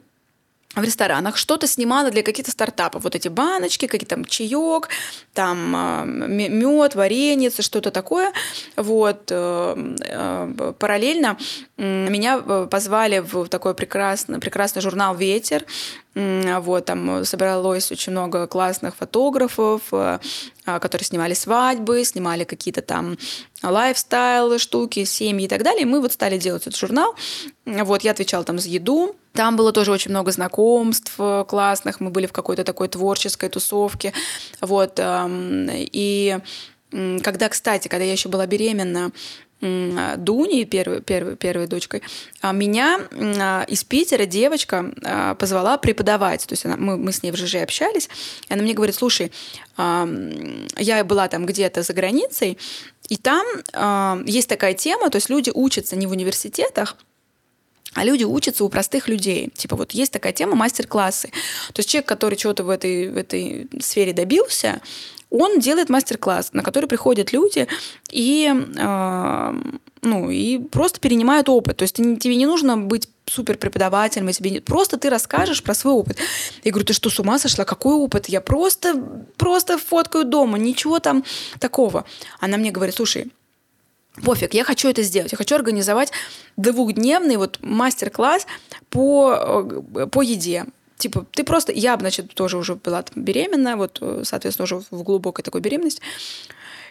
в 0.82 0.86
ресторанах, 0.86 1.38
что-то 1.38 1.68
снимала 1.68 2.12
для 2.12 2.24
каких-то 2.24 2.52
стартапов. 2.52 3.04
Вот 3.04 3.16
эти 3.16 3.28
баночки, 3.28 3.88
какие-то 3.88 4.16
там 4.16 4.26
чаек, 4.26 4.90
там 5.34 5.74
а, 5.76 6.04
мед, 6.06 6.96
вареница, 6.96 7.62
что-то 7.62 7.92
такое. 7.92 8.32
Вот. 8.76 9.32
Э, 9.32 9.96
э, 10.00 10.74
параллельно 10.80 11.38
меня 11.78 12.42
э, 12.46 12.68
позвали 12.70 13.20
в 13.20 13.48
такой 13.48 13.74
прекрасный, 13.74 14.40
прекрасный 14.40 14.82
журнал 14.82 15.16
«Ветер», 15.16 15.66
вот, 16.18 16.86
там 16.86 17.24
собралось 17.26 17.92
очень 17.92 18.12
много 18.12 18.48
классных 18.48 18.96
фотографов, 18.96 19.82
а, 19.92 20.20
которые 20.66 21.06
снимали 21.06 21.36
свадьбы, 21.36 22.04
снимали 22.04 22.44
какие-то 22.44 22.82
там 22.82 23.20
лайфстайл 23.62 24.58
штуки, 24.58 25.04
семьи 25.04 25.46
и 25.46 25.48
так 25.48 25.62
далее. 25.62 25.84
И 25.84 25.86
мы 25.86 26.02
вот 26.02 26.14
стали 26.14 26.40
делать 26.40 26.64
этот 26.64 26.76
журнал. 26.76 27.16
Вот, 27.66 28.02
я 28.02 28.12
отвечала 28.12 28.44
там 28.44 28.58
за 28.58 28.70
еду. 28.70 29.16
Там 29.38 29.56
было 29.56 29.72
тоже 29.72 29.92
очень 29.92 30.10
много 30.10 30.32
знакомств 30.32 31.14
э, 31.20 31.46
классных. 31.48 32.00
Мы 32.00 32.10
были 32.10 32.26
в 32.26 32.32
какой-то 32.32 32.64
такой 32.64 32.88
творческой 32.88 33.50
тусовке. 33.50 34.12
Вот, 34.62 35.00
и 35.00 36.40
когда, 36.92 37.50
кстати, 37.50 37.88
когда 37.88 38.04
я 38.04 38.14
еще 38.14 38.30
была 38.30 38.48
беременна, 38.48 39.12
Дуни, 39.60 40.66
первой, 40.66 41.02
первой, 41.02 41.36
первой 41.36 41.68
дочкой, 41.68 42.04
а 42.42 42.52
меня 42.52 43.00
а, 43.12 43.66
из 43.68 43.84
Питера 43.84 44.26
девочка 44.26 44.92
а, 45.04 45.34
позвала 45.34 45.78
преподавать. 45.78 46.46
То 46.46 46.54
есть 46.54 46.66
она, 46.66 46.78
мы, 46.78 46.96
мы 46.96 47.12
с 47.12 47.24
ней 47.24 47.32
в 47.32 47.36
ЖЖ 47.36 47.56
общались. 47.56 48.10
И 48.50 48.54
она 48.54 48.62
мне 48.62 48.74
говорит, 48.74 48.96
слушай, 48.96 49.32
я 49.78 51.04
была 51.04 51.28
там 51.28 51.46
где-то 51.46 51.84
за 51.84 51.94
границей, 51.94 52.58
и 53.10 53.18
там 53.18 53.46
есть 54.26 54.50
такая 54.50 54.74
тема, 54.74 55.12
то 55.12 55.18
есть 55.18 55.30
люди 55.30 55.52
учатся 55.54 55.96
не 55.96 56.08
в 56.08 56.12
университетах, 56.12 56.98
а 57.94 58.04
люди 58.04 58.24
учатся 58.24 58.64
у 58.64 58.70
простых 58.70 59.08
людей. 59.08 59.50
Типа 59.56 59.76
вот 59.76 59.92
есть 59.92 60.12
такая 60.12 60.34
тема 60.34 60.56
мастер-классы. 60.56 61.30
То 61.74 61.80
есть 61.80 61.90
человек, 61.90 62.08
который 62.08 62.36
чего-то 62.36 62.64
в 62.64 62.70
этой, 62.70 63.10
в 63.10 63.18
этой 63.18 63.70
сфере 63.80 64.14
добился, 64.14 64.82
он 65.30 65.60
делает 65.60 65.90
мастер-класс, 65.90 66.52
на 66.54 66.64
который 66.64 66.86
приходят 66.86 67.34
люди 67.34 67.68
и, 68.12 68.50
э, 68.78 69.54
ну, 70.02 70.30
и 70.30 70.60
просто 70.60 71.00
перенимают 71.00 71.50
опыт. 71.50 71.78
То 71.78 71.84
есть 71.84 71.96
тебе 71.96 72.36
не 72.36 72.46
нужно 72.46 72.78
быть 72.78 73.10
супер 73.26 73.58
преподавателем, 73.58 74.32
тебе 74.32 74.52
не... 74.52 74.60
просто 74.62 74.98
ты 74.98 75.10
расскажешь 75.10 75.64
про 75.64 75.74
свой 75.74 75.94
опыт. 75.94 76.18
Я 76.64 76.72
говорю, 76.72 76.86
ты 76.86 76.94
что, 76.94 77.10
с 77.10 77.20
ума 77.20 77.40
сошла? 77.40 77.66
Какой 77.66 77.96
опыт? 77.96 78.30
Я 78.30 78.40
просто, 78.40 79.04
просто 79.36 79.78
фоткаю 79.78 80.24
дома, 80.24 80.58
ничего 80.58 81.00
там 81.00 81.26
такого. 81.60 82.06
Она 82.40 82.58
мне 82.58 82.72
говорит, 82.72 82.96
слушай, 82.96 83.32
пофиг, 84.24 84.54
я 84.54 84.64
хочу 84.64 84.90
это 84.90 85.04
сделать. 85.04 85.32
Я 85.32 85.38
хочу 85.38 85.56
организовать 85.56 86.12
двухдневный 86.58 87.38
вот 87.38 87.60
мастер-класс 87.62 88.48
по, 88.90 89.64
э, 89.96 90.08
по 90.08 90.22
еде. 90.22 90.66
Типа, 90.98 91.26
ты 91.32 91.44
просто... 91.44 91.72
Я, 91.72 91.98
значит, 91.98 92.34
тоже 92.34 92.58
уже 92.58 92.76
была 92.76 93.04
там 93.04 93.24
беременна, 93.24 93.78
вот, 93.78 94.00
э, 94.02 94.22
соответственно, 94.24 94.64
уже 94.64 94.82
в 94.90 95.04
глубокой 95.04 95.44
такой 95.44 95.62
беременности. 95.62 96.02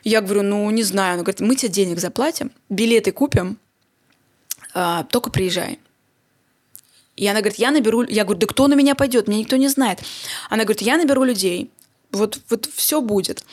Я 0.04 0.20
говорю, 0.20 0.42
ну, 0.42 0.70
не 0.70 0.84
знаю. 0.84 1.14
Она 1.14 1.22
говорит, 1.22 1.40
мы 1.40 1.56
тебе 1.56 1.68
денег 1.68 1.98
заплатим, 1.98 2.52
билеты 2.68 3.10
купим, 3.10 3.58
а, 4.74 5.04
только 5.04 5.30
приезжай. 5.30 5.80
И 7.16 7.26
она 7.26 7.40
говорит, 7.40 7.58
я 7.58 7.70
наберу... 7.70 8.04
Я 8.04 8.24
говорю, 8.24 8.40
да 8.40 8.46
кто 8.46 8.68
на 8.68 8.74
меня 8.74 8.94
пойдет? 8.94 9.26
Меня 9.26 9.40
никто 9.40 9.56
не 9.56 9.68
знает. 9.68 10.00
Она 10.50 10.64
говорит, 10.64 10.82
я 10.82 10.98
наберу 10.98 11.24
людей. 11.24 11.70
Вот, 12.12 12.38
вот 12.50 12.68
все 12.74 13.00
будет. 13.00 13.44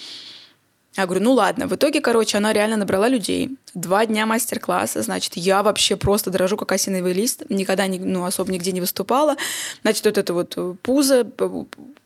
Я 0.95 1.05
говорю, 1.05 1.23
ну 1.23 1.33
ладно. 1.33 1.67
В 1.67 1.75
итоге, 1.75 2.01
короче, 2.01 2.37
она 2.37 2.53
реально 2.53 2.77
набрала 2.77 3.07
людей. 3.07 3.49
Два 3.73 4.05
дня 4.05 4.25
мастер-класса. 4.25 5.01
Значит, 5.01 5.33
я 5.35 5.63
вообще 5.63 5.95
просто 5.95 6.29
дрожу, 6.29 6.55
как 6.55 6.71
осиновый 6.71 7.13
лист. 7.13 7.43
Никогда 7.49 7.87
не, 7.87 7.97
ну, 7.99 8.25
особо 8.25 8.51
нигде 8.51 8.71
не 8.71 8.81
выступала. 8.81 9.35
Значит, 9.81 10.05
вот 10.05 10.17
это 10.17 10.33
вот 10.33 10.57
пузо 10.81 11.25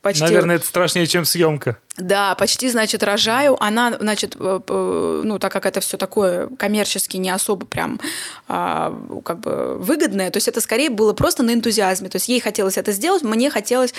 почти... 0.02 0.24
Наверное, 0.24 0.56
это 0.56 0.66
страшнее, 0.66 1.06
чем 1.06 1.26
съемка. 1.26 1.78
Да, 1.98 2.36
почти, 2.36 2.70
значит, 2.70 3.02
рожаю. 3.02 3.62
Она, 3.62 3.98
значит, 4.00 4.36
ну, 4.39 5.39
так 5.39 5.52
как 5.52 5.66
это 5.66 5.80
все 5.80 5.98
такое 5.98 6.48
коммерчески 6.48 7.18
не 7.18 7.32
особо 7.32 7.66
прям 7.66 8.00
а, 8.48 8.95
как 9.26 9.39
бы 9.39 9.78
выгодное, 9.80 10.30
то 10.30 10.38
есть 10.38 10.48
это 10.48 10.62
скорее 10.62 10.91
было 10.91 11.14
просто 11.14 11.41
на 11.41 11.54
энтузиазме. 11.54 12.10
То 12.10 12.18
есть 12.18 12.30
ей 12.30 12.39
хотелось 12.39 12.78
это 12.78 12.91
сделать, 12.91 13.24
мне 13.24 13.50
хотелось, 13.50 13.95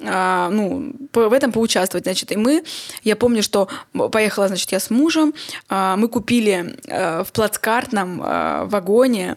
а, 0.00 0.48
ну, 0.48 0.94
в 1.12 1.32
этом 1.32 1.52
поучаствовать, 1.52 2.04
значит. 2.04 2.32
И 2.32 2.36
мы, 2.36 2.64
я 3.02 3.14
помню, 3.14 3.42
что 3.42 3.68
поехала, 4.10 4.48
значит, 4.48 4.72
я 4.72 4.80
с 4.80 4.88
мужем, 4.88 5.34
а, 5.68 5.96
мы 5.96 6.08
купили 6.08 6.76
в 6.86 7.26
плацкартном 7.32 8.68
вагоне 8.68 9.36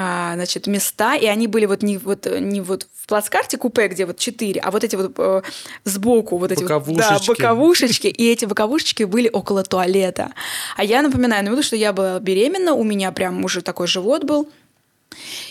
а, 0.00 0.34
значит, 0.34 0.68
места, 0.68 1.16
и 1.16 1.26
они 1.26 1.48
были 1.48 1.66
вот 1.66 1.82
не 1.82 1.98
вот, 1.98 2.26
не 2.26 2.60
вот 2.60 2.86
в 2.94 3.08
плацкарте 3.08 3.58
купе, 3.58 3.88
где 3.88 4.06
вот 4.06 4.16
четыре, 4.16 4.60
а 4.60 4.70
вот 4.70 4.84
эти 4.84 4.94
вот 4.94 5.12
э, 5.18 5.42
сбоку 5.82 6.38
вот 6.38 6.52
эти 6.52 6.62
боковушечки. 6.62 7.26
Вот, 7.26 7.26
да, 7.26 7.32
боковушечки, 7.32 8.06
и 8.06 8.30
эти 8.30 8.44
боковушечки 8.44 9.02
были 9.02 9.28
около 9.28 9.64
туалета. 9.64 10.30
А 10.76 10.84
я 10.84 11.02
напоминаю, 11.02 11.44
ну, 11.44 11.60
что 11.64 11.74
я 11.74 11.92
была 11.92 12.20
беременна, 12.20 12.74
у 12.74 12.84
меня 12.84 13.10
прям 13.10 13.44
уже 13.44 13.60
такой 13.60 13.88
живот 13.88 14.22
был, 14.22 14.48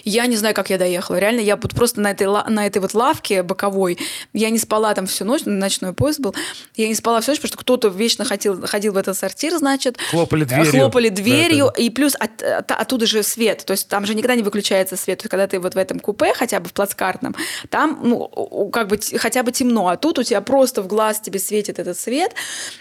Я 0.04 0.26
не 0.28 0.36
знаю, 0.38 0.56
как 0.56 0.70
я 0.70 0.78
доехала. 0.78 1.18
Реально, 1.18 1.42
я 1.42 1.56
вот 1.56 1.74
просто 1.76 2.00
на 2.00 2.12
этой, 2.12 2.28
на 2.28 2.66
этой 2.66 2.80
вот 2.80 2.94
лавке 2.94 3.44
боковой, 3.44 3.98
я 4.34 4.50
не 4.50 4.60
спала 4.60 4.94
там 4.94 5.08
всю 5.08 5.26
ночь, 5.26 5.42
ночной 5.46 5.94
поезд 5.94 6.20
был, 6.20 6.36
я 6.76 6.88
не 6.88 6.96
спала 6.96 7.20
всю 7.22 7.32
ночь, 7.32 7.40
потому 7.40 7.50
что 7.50 7.58
кто-то 7.58 7.88
вечно 7.90 8.24
ходил, 8.24 8.66
ходил 8.66 8.94
в 8.94 8.98
этот 8.98 9.18
сортир, 9.18 9.58
значит. 9.58 9.98
Хлопали 10.12 10.44
дверью. 10.44 10.72
Хлопали 10.72 11.10
дверью, 11.10 11.72
да, 11.76 11.82
и 11.84 11.90
плюс 11.90 12.16
от, 12.16 12.42
от, 12.42 12.72
оттуда 12.72 13.06
же 13.06 13.24
свет, 13.24 13.64
то 13.66 13.72
есть 13.72 13.88
там 13.88 14.06
же 14.06 14.16
никогда 14.16 14.36
не 14.36 14.44
выключается 14.44 14.96
свет. 14.96 15.20
То 15.20 15.24
есть, 15.24 15.32
когда 15.32 15.48
ты 15.48 15.60
вот 15.60 15.76
в 15.76 15.78
этом 15.78 16.00
купе, 16.00 16.34
хотя 16.34 16.60
бы 16.60 16.70
в 16.70 16.74
плацкартном, 16.74 17.36
там, 17.70 18.00
ну, 18.04 18.70
как 18.72 18.88
бы 18.88 19.00
хотя 19.18 19.44
бы 19.44 19.52
темно, 19.52 19.90
а 19.90 19.98
тут 19.98 20.20
у 20.20 20.24
тебя 20.24 20.42
просто 20.42 20.82
в 20.82 20.88
глаз 20.88 21.20
тебе 21.20 21.40
светит 21.40 21.80
этот 21.80 22.00
свет, 22.00 22.34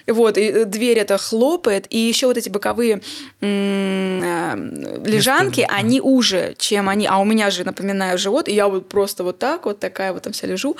вот, 0.06 0.38
и 0.38 0.64
дверь 0.64 0.98
это 0.98 1.18
хлопает, 1.18 1.86
и 1.90 1.98
еще 1.98 2.26
вот 2.26 2.36
эти 2.36 2.48
боковые 2.48 3.00
м- 3.40 4.22
э, 4.22 5.02
лежанки, 5.04 5.66
они 5.68 6.00
уже, 6.00 6.54
чем 6.66 6.88
они. 6.88 7.06
А 7.06 7.18
у 7.18 7.24
меня 7.24 7.50
же, 7.50 7.64
напоминаю, 7.64 8.18
живот, 8.18 8.48
и 8.48 8.54
я 8.54 8.68
вот 8.68 8.88
просто 8.88 9.24
вот 9.24 9.38
так, 9.38 9.66
вот 9.66 9.78
такая 9.78 10.12
вот 10.12 10.22
там 10.22 10.32
вся 10.32 10.46
лежу. 10.46 10.76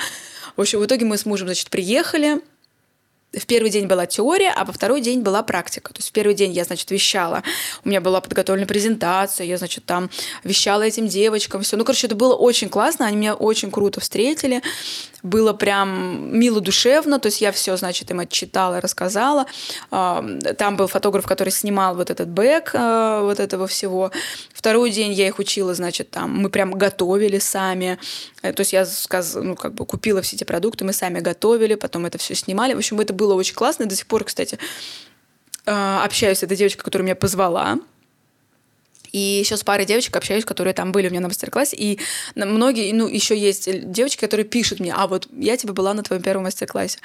В 0.57 0.61
общем, 0.61 0.81
в 0.81 0.87
итоге 0.87 1.05
мы 1.05 1.17
с 1.17 1.27
мужем, 1.27 1.49
значит, 1.49 1.71
приехали, 1.71 2.41
в 3.33 3.47
первый 3.47 3.71
день 3.71 3.87
была 3.87 4.07
теория, 4.07 4.51
а 4.51 4.65
во 4.65 4.73
второй 4.73 5.01
день 5.01 5.21
была 5.21 5.43
практика. 5.43 5.93
То 5.93 5.99
есть 5.99 6.09
в 6.09 6.13
первый 6.13 6.35
день 6.35 6.53
я, 6.53 6.65
значит, 6.65 6.91
вещала. 6.91 7.43
У 7.85 7.89
меня 7.89 8.01
была 8.01 8.21
подготовлена 8.21 8.67
презентация, 8.67 9.47
я, 9.47 9.59
значит, 9.59 9.85
там 9.85 10.11
вещала 10.43 10.83
этим 10.83 11.07
девочкам, 11.07 11.63
все. 11.63 11.77
Ну, 11.77 11.85
короче, 11.85 12.07
это 12.07 12.17
было 12.17 12.35
очень 12.35 12.69
классно, 12.69 13.07
они 13.07 13.17
меня 13.17 13.35
очень 13.35 13.71
круто 13.71 14.01
встретили. 14.01 14.63
Было 15.27 15.53
прям 15.53 16.39
мило, 16.39 16.61
душевно, 16.61 17.19
то 17.19 17.27
есть 17.27 17.41
я 17.41 17.51
все, 17.51 17.77
значит, 17.77 18.11
им 18.13 18.21
отчитала, 18.21 18.81
рассказала. 18.81 19.47
Там 19.91 20.77
был 20.77 20.87
фотограф, 20.87 21.27
который 21.27 21.51
снимал 21.51 21.97
вот 21.97 22.11
этот 22.11 22.29
бэк 22.29 22.71
э, 22.75 23.21
вот 23.23 23.41
этого 23.41 23.67
всего. 23.67 24.13
Второй 24.55 24.91
день 24.91 25.13
я 25.13 25.27
их 25.27 25.41
учила, 25.41 25.75
значит, 25.75 26.11
там 26.11 26.31
мы 26.31 26.49
прям 26.49 26.71
готовили 26.71 27.41
сами. 27.41 27.99
Э, 28.43 28.53
то 28.53 28.61
есть 28.61 28.73
я 28.73 28.87
сказ... 28.87 29.35
ну, 29.35 29.57
как 29.57 29.75
бы 29.75 29.85
купила 29.85 30.23
все 30.23 30.37
эти 30.37 30.45
продукты, 30.45 30.85
мы 30.85 30.93
сами 30.93 31.19
готовили, 31.19 31.75
потом 31.75 32.07
это 32.07 32.19
все 32.19 32.37
снимали. 32.37 32.75
В 32.75 32.79
общем, 32.79 33.01
это 33.01 33.13
было 33.13 33.35
очень 33.35 33.55
классно. 33.55 33.87
До 33.87 33.97
сих 33.97 34.07
пор, 34.07 34.23
кстати, 34.23 34.61
э, 35.67 35.99
общаюсь 36.05 36.39
с 36.39 36.43
этой 36.45 36.57
девочкой, 36.57 36.85
которая 36.85 37.05
меня 37.05 37.17
позвала. 37.17 37.79
И 39.17 39.39
еще 39.41 39.57
с 39.57 39.65
парой 39.65 39.87
девочек 39.87 40.15
общаюсь, 40.15 40.45
которые 40.45 40.75
там 40.75 40.93
были 40.93 41.07
у 41.07 41.11
меня 41.11 41.23
на 41.23 41.29
мастер-классе. 41.29 41.75
И 41.75 41.99
многие, 42.35 42.93
ну, 42.93 43.09
еще 43.09 43.35
есть 43.35 43.91
девочки, 43.91 44.21
которые 44.21 44.45
пишут 44.45 44.79
мне, 44.79 44.93
а 44.93 45.07
вот 45.07 45.27
я 45.33 45.57
тебе 45.57 45.73
была 45.73 45.95
на 45.95 46.03
твоем 46.03 46.23
первом 46.23 46.43
мастер-классе. 46.43 46.99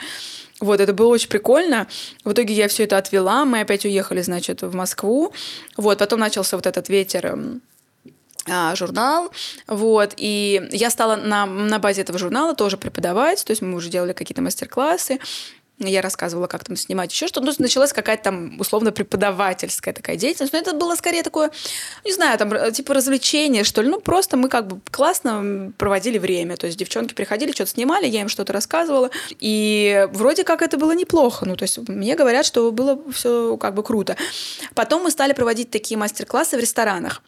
Вот, 0.59 0.82
это 0.82 0.91
было 0.91 1.07
очень 1.07 1.30
прикольно. 1.30 1.88
В 2.26 2.34
итоге 2.34 2.53
я 2.53 2.68
все 2.68 2.84
это 2.84 2.97
отвела, 2.97 3.45
мы 3.45 3.62
опять 3.62 3.86
уехали, 3.86 4.22
значит, 4.22 4.62
в 4.62 4.76
Москву. 4.76 5.32
Вот, 5.78 5.99
потом 5.99 6.20
начался 6.20 6.57
вот 6.57 6.68
этот 6.68 6.89
ветер 6.89 7.28
эм, 7.28 7.62
а, 8.45 8.76
журнал, 8.76 9.32
вот, 9.68 10.14
и 10.18 10.68
я 10.72 10.89
стала 10.89 11.16
на, 11.16 11.45
на 11.45 11.80
базе 11.80 12.01
этого 12.01 12.20
журнала 12.20 12.55
тоже 12.55 12.76
преподавать, 12.76 13.45
то 13.45 13.51
есть 13.51 13.62
мы 13.62 13.76
уже 13.76 13.89
делали 13.89 14.14
какие-то 14.14 14.41
мастер-классы, 14.41 15.20
я 15.90 16.02
рассказывала, 16.02 16.48
как 16.48 16.64
там 16.64 16.76
снимать 16.76 17.12
еще 17.12 17.28
что-то. 17.28 17.46
Ну, 17.46 17.54
началась 17.58 17.94
какая-то 17.94 18.24
там 18.24 18.60
условно 18.60 18.92
преподавательская 18.92 19.94
такая 19.94 20.16
деятельность. 20.16 20.54
Но 20.54 20.60
это 20.60 20.74
было 20.74 20.96
скорее 20.96 21.24
такое, 21.24 21.52
не 22.06 22.14
знаю, 22.14 22.38
там 22.38 22.72
типа 22.72 22.94
развлечение, 22.94 23.64
что 23.64 23.82
ли. 23.82 23.90
Ну, 23.90 24.00
просто 24.00 24.38
мы 24.38 24.50
как 24.50 24.68
бы 24.68 24.80
классно 24.92 25.72
проводили 25.78 26.18
время. 26.18 26.58
То 26.58 26.68
есть 26.68 26.78
девчонки 26.78 27.14
приходили, 27.14 27.52
что-то 27.52 27.72
снимали, 27.72 28.06
я 28.08 28.22
им 28.22 28.30
что-то 28.30 28.54
рассказывала. 28.54 29.10
И 29.40 30.08
вроде 30.12 30.44
как 30.44 30.62
это 30.62 30.78
было 30.78 30.94
неплохо. 30.94 31.46
Ну, 31.46 31.56
то 31.56 31.64
есть 31.64 31.78
мне 31.88 32.16
говорят, 32.16 32.46
что 32.46 32.72
было 32.72 33.00
все 33.12 33.58
как 33.58 33.74
бы 33.74 33.84
круто. 33.84 34.16
Потом 34.76 35.04
мы 35.04 35.12
стали 35.12 35.34
проводить 35.34 35.72
такие 35.72 35.98
мастер-классы 35.98 36.58
в 36.58 36.60
ресторанах. 36.60 37.22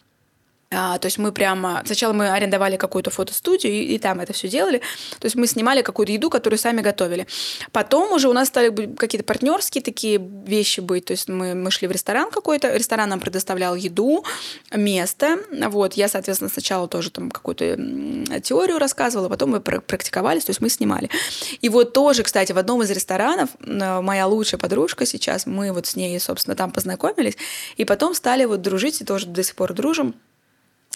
А, 0.76 0.98
то 0.98 1.06
есть 1.06 1.18
мы 1.18 1.32
прямо... 1.32 1.82
Сначала 1.84 2.12
мы 2.12 2.30
арендовали 2.30 2.76
какую-то 2.76 3.10
фотостудию, 3.10 3.72
и, 3.72 3.94
и 3.94 3.98
там 3.98 4.20
это 4.20 4.32
все 4.32 4.48
делали. 4.48 4.78
То 5.18 5.26
есть 5.26 5.36
мы 5.36 5.46
снимали 5.46 5.82
какую-то 5.82 6.12
еду, 6.12 6.30
которую 6.30 6.58
сами 6.58 6.80
готовили. 6.80 7.26
Потом 7.72 8.12
уже 8.12 8.28
у 8.28 8.32
нас 8.32 8.48
стали 8.48 8.94
какие-то 8.94 9.24
партнерские 9.24 9.82
такие 9.82 10.18
вещи 10.18 10.80
быть. 10.80 11.06
То 11.06 11.12
есть 11.12 11.28
мы, 11.28 11.54
мы 11.54 11.70
шли 11.70 11.88
в 11.88 11.92
ресторан 11.92 12.30
какой-то, 12.30 12.76
ресторан 12.76 13.08
нам 13.08 13.20
предоставлял 13.20 13.74
еду, 13.74 14.24
место. 14.72 15.38
Вот, 15.50 15.94
я, 15.94 16.08
соответственно, 16.08 16.50
сначала 16.50 16.88
тоже 16.88 17.10
там 17.10 17.30
какую-то 17.30 17.76
теорию 18.40 18.78
рассказывала, 18.78 19.28
потом 19.28 19.50
мы 19.50 19.60
практиковались, 19.60 20.44
то 20.44 20.50
есть 20.50 20.60
мы 20.60 20.68
снимали. 20.68 21.10
И 21.60 21.68
вот 21.68 21.92
тоже, 21.92 22.22
кстати, 22.22 22.52
в 22.52 22.58
одном 22.58 22.82
из 22.82 22.90
ресторанов 22.90 23.50
моя 23.60 24.26
лучшая 24.26 24.58
подружка 24.58 25.06
сейчас, 25.06 25.46
мы 25.46 25.72
вот 25.72 25.86
с 25.86 25.96
ней, 25.96 26.18
собственно, 26.20 26.56
там 26.56 26.70
познакомились, 26.70 27.36
и 27.76 27.84
потом 27.84 28.14
стали 28.14 28.44
вот 28.44 28.62
дружить, 28.62 29.00
и 29.00 29.04
тоже 29.04 29.26
до 29.26 29.42
сих 29.42 29.54
пор 29.54 29.72
дружим. 29.72 30.14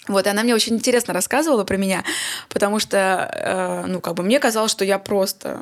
Вот, 0.08 0.26
и 0.26 0.30
она 0.30 0.42
мне 0.42 0.54
очень 0.54 0.74
интересно 0.74 1.14
рассказывала 1.14 1.64
про 1.64 1.76
меня, 1.76 2.04
потому 2.48 2.78
что, 2.78 3.30
э, 3.32 3.86
ну, 3.86 4.00
как 4.00 4.14
бы 4.14 4.22
мне 4.22 4.40
казалось, 4.40 4.70
что 4.70 4.84
я 4.84 4.98
просто 4.98 5.60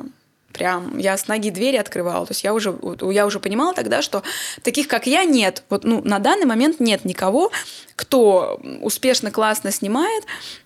прям 0.53 0.97
я 0.97 1.15
с 1.15 1.27
ноги 1.27 1.49
двери 1.49 1.77
открывала. 1.77 2.25
То 2.25 2.31
есть 2.31 2.43
я 2.43 2.53
уже, 2.53 2.75
я 3.11 3.25
уже 3.25 3.39
понимала 3.39 3.73
тогда, 3.73 4.01
что 4.01 4.23
таких, 4.63 4.87
как 4.87 5.07
я, 5.07 5.23
нет. 5.23 5.63
Вот 5.69 5.83
ну, 5.83 6.01
на 6.03 6.19
данный 6.19 6.45
момент 6.45 6.79
нет 6.79 7.05
никого, 7.05 7.51
кто 7.95 8.59
успешно, 8.81 9.31
классно 9.31 9.71
снимает, 9.71 10.23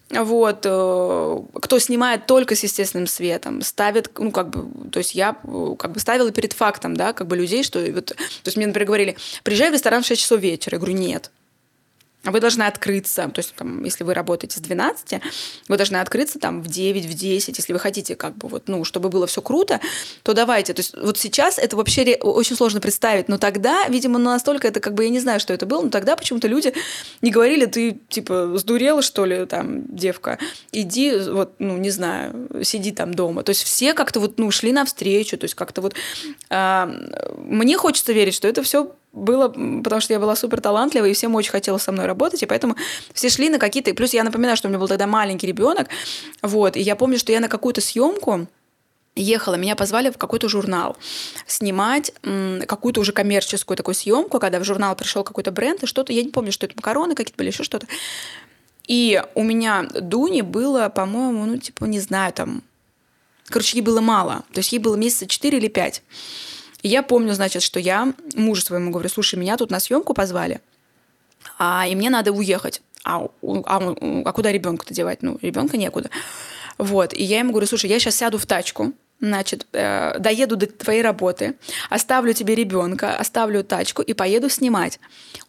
вот, 0.10 0.66
э, 0.66 1.38
кто 1.62 1.80
снимает 1.80 2.26
только 2.26 2.56
с 2.56 2.64
естественным 2.64 3.08
светом, 3.08 3.62
ставит, 3.62 4.12
ну, 4.18 4.32
как 4.32 4.50
бы, 4.50 4.90
то 4.90 5.00
есть 5.00 5.16
я 5.16 5.36
как 5.78 5.92
бы 5.92 6.00
ставила 6.00 6.32
перед 6.32 6.54
фактом, 6.54 6.96
да, 6.96 7.14
как 7.14 7.28
бы 7.28 7.36
людей, 7.36 7.64
что 7.64 7.80
вот, 7.80 8.08
то 8.08 8.16
есть 8.46 8.58
мне, 8.58 8.68
например, 8.68 8.88
говорили, 8.88 9.18
приезжай 9.44 9.70
в 9.70 9.74
ресторан 9.74 10.04
в 10.04 10.06
6 10.06 10.22
часов 10.22 10.40
вечера. 10.42 10.76
Я 10.76 10.80
говорю, 10.80 10.98
нет, 10.98 11.32
вы 12.24 12.40
должны 12.40 12.64
открыться, 12.64 13.28
то 13.30 13.40
есть, 13.40 13.56
там, 13.56 13.84
если 13.84 14.04
вы 14.04 14.14
работаете 14.14 14.58
с 14.58 14.62
12, 14.62 15.22
вы 15.68 15.78
должны 15.78 15.98
открыться 15.98 16.38
там 16.38 16.62
в 16.62 16.68
9, 16.68 17.06
в 17.06 17.14
10, 17.14 17.58
если 17.58 17.74
вы 17.74 17.80
хотите, 17.80 18.16
как 18.16 18.38
бы, 18.38 18.48
вот, 18.48 18.68
ну, 18.68 18.84
чтобы 18.84 19.10
было 19.10 19.26
все 19.26 19.42
круто, 19.42 19.80
то 20.24 20.34
давайте. 20.34 20.74
То 20.74 20.82
есть, 20.82 20.96
вот 20.96 21.18
сейчас 21.18 21.58
это 21.58 21.76
вообще 21.76 22.16
очень 22.22 22.56
сложно 22.56 22.80
представить, 22.80 23.28
но 23.28 23.38
тогда, 23.38 23.88
видимо, 23.88 24.20
настолько 24.20 24.68
это, 24.68 24.80
как 24.80 24.94
бы, 24.94 25.04
я 25.04 25.10
не 25.10 25.20
знаю, 25.20 25.40
что 25.40 25.54
это 25.54 25.66
было, 25.66 25.82
но 25.82 25.90
тогда 25.90 26.16
почему-то 26.16 26.48
люди 26.48 26.74
не 27.22 27.32
говорили, 27.32 27.66
ты, 27.66 28.00
типа, 28.10 28.54
сдурела, 28.56 29.02
что 29.02 29.26
ли, 29.26 29.46
там, 29.48 29.84
девка, 29.96 30.38
иди, 30.72 31.16
вот, 31.16 31.54
ну, 31.58 31.78
не 31.78 31.90
знаю, 31.90 32.50
сиди 32.64 32.92
там 32.92 33.14
дома. 33.14 33.44
То 33.44 33.50
есть, 33.50 33.64
все 33.64 33.94
как-то 33.94 34.20
вот, 34.20 34.38
ну, 34.38 34.52
шли 34.52 34.72
навстречу, 34.72 35.38
то 35.38 35.46
есть, 35.46 35.56
как-то 35.56 35.82
вот... 35.82 35.96
Э, 36.50 36.86
мне 37.38 37.78
хочется 37.78 38.14
верить, 38.14 38.36
что 38.36 38.48
это 38.48 38.62
все 38.62 38.92
было, 39.14 39.50
потому 39.50 40.02
что 40.02 40.14
я 40.14 40.20
была 40.20 40.36
супер 40.36 40.62
талантлива, 40.62 41.06
и 41.06 41.14
всем 41.14 41.36
очень 41.36 41.52
хотелось 41.52 41.84
со 41.84 41.92
мной 41.92 42.06
работать, 42.06 42.44
и 42.44 42.46
поэтому 42.46 42.76
все 43.14 43.30
шли 43.30 43.50
на 43.50 43.60
какие-то... 43.60 43.94
Плюс 43.94 44.14
я 44.14 44.24
напоминаю, 44.24 44.58
что 44.58 44.68
у 44.68 44.70
меня 44.70 44.80
был 44.80 44.88
тогда 44.88 45.08
маленький 45.08 45.48
ребенок, 45.48 45.90
вот, 46.42 46.76
и 46.76 46.82
я 46.82 46.96
помню, 46.96 47.18
что 47.18 47.32
я 47.32 47.40
на 47.40 47.50
какую-то 47.50 47.82
съемку 47.82 48.48
ехала, 49.16 49.56
меня 49.56 49.76
позвали 49.76 50.10
в 50.10 50.18
какой-то 50.18 50.48
журнал 50.48 50.96
снимать 51.46 52.14
какую-то 52.66 53.02
уже 53.02 53.12
коммерческую 53.12 53.76
такую 53.76 53.96
съемку, 53.96 54.40
когда 54.40 54.60
в 54.60 54.64
журнал 54.64 54.96
пришел 54.96 55.24
какой-то 55.24 55.52
бренд 55.52 55.84
и 55.84 55.86
что-то, 55.86 56.14
я 56.14 56.24
не 56.24 56.30
помню, 56.30 56.52
что 56.52 56.66
это 56.66 56.76
макароны 56.78 57.14
какие-то 57.16 57.38
были, 57.38 57.50
еще 57.50 57.64
что-то. 57.64 57.88
И 58.88 59.22
у 59.36 59.44
меня 59.44 59.84
Дуни 59.84 60.42
было, 60.42 60.90
по-моему, 60.90 61.46
ну, 61.46 61.58
типа, 61.58 61.86
не 61.86 62.00
знаю, 62.00 62.34
там... 62.34 62.64
Короче, 63.48 63.78
ей 63.78 63.84
было 63.84 64.02
мало. 64.02 64.44
То 64.54 64.60
есть 64.60 64.72
ей 64.72 64.80
было 64.80 64.96
месяца 64.96 65.28
4 65.28 65.58
или 65.58 65.68
5. 65.68 66.04
И 66.82 66.88
я 66.88 67.04
помню, 67.04 67.34
значит, 67.34 67.62
что 67.62 67.80
я 67.80 68.14
мужу 68.36 68.62
своему 68.62 68.92
говорю, 68.92 69.10
слушай, 69.10 69.36
меня 69.36 69.58
тут 69.58 69.72
на 69.72 69.80
съемку 69.80 70.14
позвали, 70.14 70.62
а, 71.58 71.86
и 71.88 71.96
мне 71.96 72.10
надо 72.10 72.32
уехать. 72.32 72.82
А, 73.04 73.28
а, 73.44 73.96
а 74.26 74.32
куда 74.32 74.52
ребенка-то 74.52 74.94
девать? 74.94 75.22
Ну, 75.22 75.38
ребенка 75.42 75.78
некуда. 75.78 76.10
Вот. 76.78 77.14
И 77.14 77.24
я 77.24 77.40
ему 77.40 77.52
говорю, 77.52 77.68
слушай, 77.68 77.90
я 77.90 78.00
сейчас 78.00 78.16
сяду 78.16 78.38
в 78.38 78.46
тачку, 78.46 78.94
значит, 79.22 79.68
э, 79.72 80.18
доеду 80.20 80.56
до 80.56 80.66
твоей 80.66 81.02
работы, 81.04 81.56
оставлю 81.90 82.34
тебе 82.34 82.56
ребенка, 82.56 83.16
оставлю 83.16 83.64
тачку 83.64 84.02
и 84.02 84.14
поеду 84.14 84.50
снимать. 84.50 85.00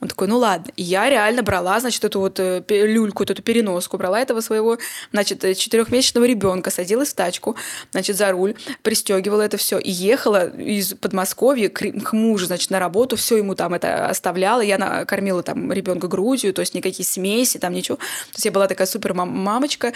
Он 0.01 0.09
такой, 0.09 0.29
ну 0.29 0.39
ладно. 0.39 0.71
Я 0.77 1.09
реально 1.09 1.43
брала, 1.43 1.81
значит, 1.81 2.05
эту 2.05 2.21
вот 2.21 2.39
э, 2.39 2.63
люльку, 2.69 3.25
эту 3.25 3.43
переноску, 3.43 3.97
брала 3.97 4.21
этого 4.21 4.41
своего, 4.41 4.79
значит, 5.11 5.43
э, 5.45 5.55
четырехмесячного 5.55 6.27
ребенка, 6.27 6.71
садилась 6.71 7.13
в 7.13 7.15
тачку, 7.15 7.57
значит, 7.93 8.17
за 8.17 8.31
руль, 8.31 8.55
пристегивала 8.83 9.43
это 9.43 9.57
все 9.57 9.79
и 9.79 9.91
ехала 9.91 10.49
из 10.51 10.95
Подмосковья 10.95 11.71
к, 11.71 11.81
к 11.81 12.13
мужу, 12.13 12.47
значит, 12.47 12.71
на 12.71 12.79
работу, 12.79 13.17
все 13.17 13.39
ему 13.39 13.55
там 13.55 13.73
это 13.73 14.07
оставляла, 14.07 14.61
я 14.61 15.05
кормила 15.07 15.43
там 15.43 15.73
ребенка 15.73 16.09
грудью, 16.09 16.53
то 16.53 16.61
есть 16.61 16.75
никакие 16.75 17.07
смеси, 17.07 17.59
там 17.59 17.73
ничего. 17.73 17.97
То 17.97 18.35
есть 18.35 18.45
я 18.45 18.53
была 18.53 18.69
такая 18.69 18.87
супер 18.87 19.15
мамочка, 19.15 19.93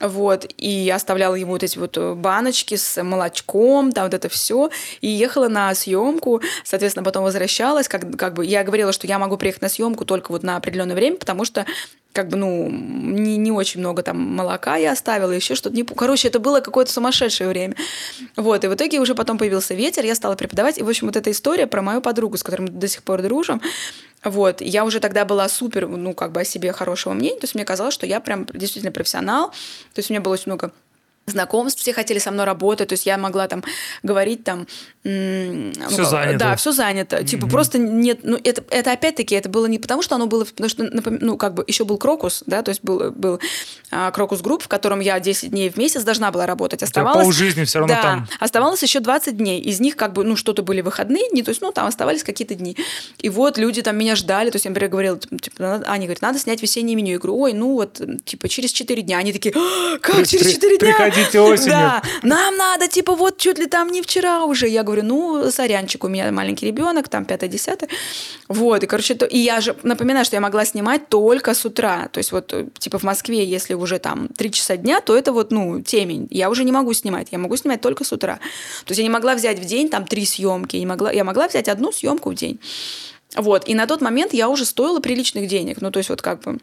вот, 0.00 0.46
и 0.56 0.90
оставляла 0.94 1.34
ему 1.34 1.52
вот 1.52 1.62
эти 1.62 1.76
вот 1.78 1.98
баночки 2.16 2.76
с 2.76 3.02
молоком, 3.02 3.17
молочком, 3.18 3.92
там 3.92 4.04
вот 4.04 4.14
это 4.14 4.28
все, 4.28 4.70
и 5.00 5.08
ехала 5.08 5.48
на 5.48 5.74
съемку, 5.74 6.40
соответственно, 6.64 7.04
потом 7.04 7.24
возвращалась, 7.24 7.88
как, 7.88 8.16
как 8.16 8.34
бы 8.34 8.46
я 8.46 8.62
говорила, 8.62 8.92
что 8.92 9.06
я 9.06 9.18
могу 9.18 9.36
приехать 9.36 9.62
на 9.62 9.68
съемку 9.68 10.04
только 10.04 10.32
вот 10.32 10.42
на 10.42 10.56
определенное 10.56 10.94
время, 10.94 11.16
потому 11.16 11.44
что 11.44 11.66
как 12.12 12.28
бы, 12.28 12.36
ну, 12.36 12.68
не, 12.68 13.36
не 13.36 13.52
очень 13.52 13.80
много 13.80 14.02
там 14.02 14.18
молока 14.18 14.76
я 14.76 14.92
оставила, 14.92 15.30
еще 15.30 15.54
что-то. 15.54 15.76
Не... 15.76 15.84
Короче, 15.84 16.28
это 16.28 16.40
было 16.40 16.60
какое-то 16.60 16.90
сумасшедшее 16.90 17.48
время. 17.48 17.76
Вот, 18.34 18.64
и 18.64 18.66
в 18.66 18.74
итоге 18.74 18.98
уже 18.98 19.14
потом 19.14 19.38
появился 19.38 19.74
ветер, 19.74 20.04
я 20.04 20.14
стала 20.14 20.34
преподавать. 20.34 20.78
И, 20.78 20.82
в 20.82 20.88
общем, 20.88 21.06
вот 21.06 21.16
эта 21.16 21.30
история 21.30 21.66
про 21.66 21.82
мою 21.82 22.00
подругу, 22.00 22.36
с 22.36 22.42
которой 22.42 22.62
мы 22.62 22.68
до 22.70 22.88
сих 22.88 23.02
пор 23.02 23.22
дружим, 23.22 23.60
вот, 24.24 24.60
я 24.62 24.84
уже 24.84 24.98
тогда 24.98 25.24
была 25.24 25.48
супер, 25.48 25.86
ну, 25.86 26.12
как 26.12 26.32
бы 26.32 26.40
о 26.40 26.44
себе 26.44 26.72
хорошего 26.72 27.12
мнения, 27.12 27.36
то 27.36 27.44
есть 27.44 27.54
мне 27.54 27.64
казалось, 27.64 27.94
что 27.94 28.04
я 28.04 28.18
прям 28.18 28.46
действительно 28.46 28.90
профессионал, 28.90 29.50
то 29.50 29.98
есть 29.98 30.10
у 30.10 30.12
меня 30.12 30.20
было 30.20 30.32
очень 30.32 30.44
много 30.46 30.72
знакомств, 31.30 31.80
все 31.80 31.92
хотели 31.92 32.18
со 32.18 32.30
мной 32.30 32.46
работать, 32.46 32.88
то 32.88 32.92
есть 32.94 33.06
я 33.06 33.18
могла 33.18 33.48
там 33.48 33.62
говорить 34.02 34.44
там... 34.44 34.66
Все 35.02 35.72
ну, 35.88 36.04
занято. 36.04 36.38
Да, 36.38 36.56
все 36.56 36.72
занято. 36.72 37.16
Mm-hmm. 37.16 37.24
Типа 37.24 37.46
просто 37.46 37.78
нет... 37.78 38.20
Ну, 38.22 38.38
это, 38.42 38.62
это 38.70 38.92
опять-таки, 38.92 39.34
это 39.34 39.48
было 39.48 39.66
не 39.66 39.78
потому, 39.78 40.02
что 40.02 40.14
оно 40.14 40.26
было... 40.26 40.44
Потому 40.44 40.68
что, 40.68 40.84
ну, 40.84 41.36
как 41.36 41.54
бы 41.54 41.64
еще 41.66 41.84
был 41.84 41.98
Крокус, 41.98 42.42
да, 42.46 42.62
то 42.62 42.70
есть 42.70 42.82
был, 42.82 43.10
был 43.12 43.40
а, 43.90 44.10
Crocus 44.10 44.40
Group, 44.40 44.62
в 44.62 44.68
котором 44.68 45.00
я 45.00 45.18
10 45.20 45.50
дней 45.50 45.70
в 45.70 45.76
месяц 45.76 46.02
должна 46.02 46.30
была 46.30 46.46
работать. 46.46 46.82
Оставалось... 46.82 47.24
Пол 47.24 47.32
жизни 47.32 47.64
все 47.64 47.78
равно 47.78 47.94
да, 47.94 48.02
там. 48.02 48.28
оставалось 48.40 48.82
еще 48.82 49.00
20 49.00 49.36
дней. 49.36 49.60
Из 49.60 49.80
них 49.80 49.96
как 49.96 50.12
бы, 50.12 50.24
ну, 50.24 50.36
что-то 50.36 50.62
были 50.62 50.80
выходные 50.80 51.30
дни, 51.30 51.42
то 51.42 51.50
есть, 51.50 51.62
ну, 51.62 51.72
там 51.72 51.86
оставались 51.86 52.22
какие-то 52.22 52.54
дни. 52.54 52.76
И 53.18 53.28
вот 53.28 53.58
люди 53.58 53.82
там 53.82 53.96
меня 53.96 54.16
ждали, 54.16 54.50
то 54.50 54.56
есть 54.56 54.64
я, 54.64 54.70
например, 54.70 54.90
говорила, 54.90 55.18
типа, 55.18 55.82
Аня 55.86 56.02
говорит, 56.02 56.22
надо 56.22 56.38
снять 56.38 56.62
весеннее 56.62 56.96
меню. 56.96 57.12
Я 57.12 57.18
говорю, 57.18 57.38
ой, 57.38 57.52
ну 57.52 57.72
вот, 57.74 58.00
типа, 58.24 58.48
через 58.48 58.72
4 58.72 59.02
дня. 59.02 59.18
Они 59.18 59.32
такие, 59.32 59.54
«А, 59.56 59.98
как 59.98 60.26
через 60.26 60.52
4 60.52 60.78
дня? 60.78 60.94
Приходите 61.18 61.40
осенью. 61.40 61.70
Да, 61.70 62.02
нам 62.22 62.56
надо, 62.56 62.88
типа, 62.88 63.14
вот 63.14 63.38
чуть 63.38 63.58
ли 63.58 63.66
там 63.66 63.88
не 63.88 64.02
вчера 64.02 64.44
уже. 64.44 64.68
Я 64.68 64.82
говорю, 64.82 65.02
ну, 65.02 65.50
сорянчик, 65.50 66.04
у 66.04 66.08
меня 66.08 66.30
маленький 66.32 66.66
ребенок, 66.66 67.08
там, 67.08 67.24
5-10. 67.24 67.88
Вот, 68.48 68.84
и, 68.84 68.86
короче, 68.86 69.14
то... 69.14 69.26
и 69.26 69.38
я 69.38 69.60
же 69.60 69.76
напоминаю, 69.82 70.24
что 70.24 70.36
я 70.36 70.40
могла 70.40 70.64
снимать 70.64 71.08
только 71.08 71.54
с 71.54 71.64
утра. 71.64 72.08
То 72.12 72.18
есть 72.18 72.32
вот, 72.32 72.52
типа, 72.78 72.98
в 72.98 73.02
Москве, 73.02 73.44
если 73.44 73.74
уже 73.74 73.98
там 73.98 74.28
3 74.28 74.50
часа 74.52 74.76
дня, 74.76 75.00
то 75.00 75.16
это 75.16 75.32
вот, 75.32 75.50
ну, 75.50 75.80
темень. 75.80 76.28
Я 76.30 76.50
уже 76.50 76.64
не 76.64 76.72
могу 76.72 76.92
снимать, 76.94 77.28
я 77.32 77.38
могу 77.38 77.56
снимать 77.56 77.80
только 77.80 78.04
с 78.04 78.12
утра. 78.12 78.36
То 78.84 78.92
есть 78.92 78.98
я 78.98 79.04
не 79.04 79.10
могла 79.10 79.34
взять 79.34 79.58
в 79.58 79.64
день 79.64 79.88
там 79.88 80.06
три 80.06 80.24
съемки, 80.24 80.76
я, 80.76 80.80
не 80.80 80.86
могла, 80.86 81.12
я 81.12 81.24
могла 81.24 81.48
взять 81.48 81.68
одну 81.68 81.92
съемку 81.92 82.30
в 82.30 82.34
день. 82.34 82.60
Вот, 83.36 83.68
и 83.68 83.74
на 83.74 83.86
тот 83.86 84.00
момент 84.00 84.32
я 84.32 84.48
уже 84.48 84.64
стоила 84.64 85.00
приличных 85.00 85.48
денег. 85.48 85.80
Ну, 85.80 85.90
то 85.90 85.98
есть 85.98 86.08
вот 86.08 86.22
как 86.22 86.40
бы 86.42 86.58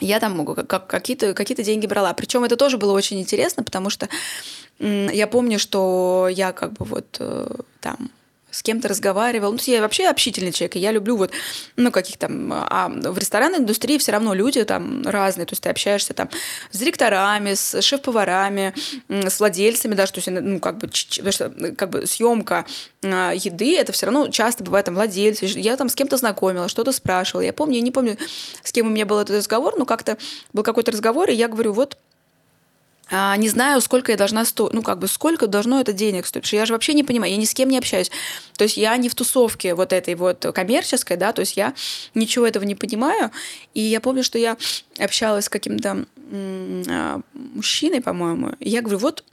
я 0.00 0.20
там 0.20 0.44
как, 0.46 0.86
какие-то 0.86 1.34
какие 1.34 1.62
деньги 1.62 1.86
брала. 1.86 2.12
Причем 2.14 2.44
это 2.44 2.56
тоже 2.56 2.78
было 2.78 2.92
очень 2.92 3.20
интересно, 3.20 3.62
потому 3.62 3.90
что 3.90 4.08
я 4.78 5.26
помню, 5.26 5.58
что 5.58 6.28
я 6.30 6.52
как 6.52 6.72
бы 6.74 6.84
вот 6.84 7.16
э, 7.18 7.48
там 7.80 8.10
с 8.50 8.62
кем-то 8.62 8.88
разговаривал. 8.88 9.52
Ну, 9.52 9.58
я 9.66 9.80
вообще 9.82 10.08
общительный 10.08 10.52
человек, 10.52 10.76
и 10.76 10.78
я 10.78 10.92
люблю 10.92 11.16
вот, 11.16 11.32
ну, 11.76 11.90
каких 11.90 12.16
там... 12.16 12.52
А 12.52 12.88
в 12.88 13.18
ресторанной 13.18 13.58
индустрии 13.58 13.98
все 13.98 14.12
равно 14.12 14.34
люди 14.34 14.64
там 14.64 15.02
разные, 15.06 15.46
то 15.46 15.52
есть 15.52 15.62
ты 15.62 15.68
общаешься 15.68 16.14
там 16.14 16.30
с 16.70 16.78
директорами, 16.78 17.54
с 17.54 17.82
шеф-поварами, 17.82 18.74
с 19.08 19.38
владельцами 19.38 19.94
даже, 19.94 20.12
то 20.12 20.30
ну, 20.30 20.60
как 20.60 20.78
бы, 20.78 20.88
что, 20.92 21.50
как 21.76 21.90
бы 21.90 22.06
съемка 22.06 22.64
а, 23.04 23.32
еды, 23.32 23.76
это 23.76 23.92
все 23.92 24.06
равно 24.06 24.28
часто 24.28 24.64
бывает 24.64 24.86
там 24.86 24.94
владельцы. 24.94 25.46
Я 25.46 25.76
там 25.76 25.88
с 25.88 25.94
кем-то 25.94 26.16
знакомила, 26.16 26.68
что-то 26.68 26.92
спрашивала. 26.92 27.42
Я 27.42 27.52
помню, 27.52 27.76
я 27.76 27.82
не 27.82 27.90
помню, 27.90 28.16
с 28.62 28.72
кем 28.72 28.86
у 28.86 28.90
меня 28.90 29.06
был 29.06 29.18
этот 29.18 29.36
разговор, 29.36 29.74
но 29.78 29.84
как-то 29.84 30.16
был 30.52 30.62
какой-то 30.62 30.90
разговор, 30.92 31.30
и 31.30 31.34
я 31.34 31.48
говорю, 31.48 31.72
вот 31.72 31.98
не 33.10 33.48
знаю, 33.48 33.80
сколько 33.80 34.12
я 34.12 34.18
должна 34.18 34.44
стоить, 34.44 34.74
ну, 34.74 34.82
как 34.82 34.98
бы, 34.98 35.08
сколько 35.08 35.46
должно 35.46 35.80
это 35.80 35.92
денег 35.92 36.26
стоить, 36.26 36.42
потому 36.42 36.48
что 36.48 36.56
я 36.56 36.66
же 36.66 36.72
вообще 36.74 36.92
не 36.92 37.04
понимаю, 37.04 37.32
я 37.32 37.38
ни 37.38 37.44
с 37.44 37.54
кем 37.54 37.70
не 37.70 37.78
общаюсь. 37.78 38.10
То 38.56 38.64
есть 38.64 38.76
я 38.76 38.96
не 38.96 39.08
в 39.08 39.14
тусовке 39.14 39.74
вот 39.74 39.92
этой 39.92 40.14
вот 40.14 40.44
коммерческой, 40.54 41.16
да, 41.16 41.32
то 41.32 41.40
есть 41.40 41.56
я 41.56 41.74
ничего 42.14 42.46
этого 42.46 42.64
не 42.64 42.74
понимаю. 42.74 43.30
И 43.72 43.80
я 43.80 44.00
помню, 44.00 44.22
что 44.22 44.38
я 44.38 44.58
общалась 44.98 45.46
с 45.46 45.48
каким-то 45.48 46.04
а, 46.32 47.20
мужчиной, 47.32 48.02
по-моему, 48.02 48.54
и 48.60 48.68
я 48.68 48.82
говорю, 48.82 48.98
вот 48.98 49.24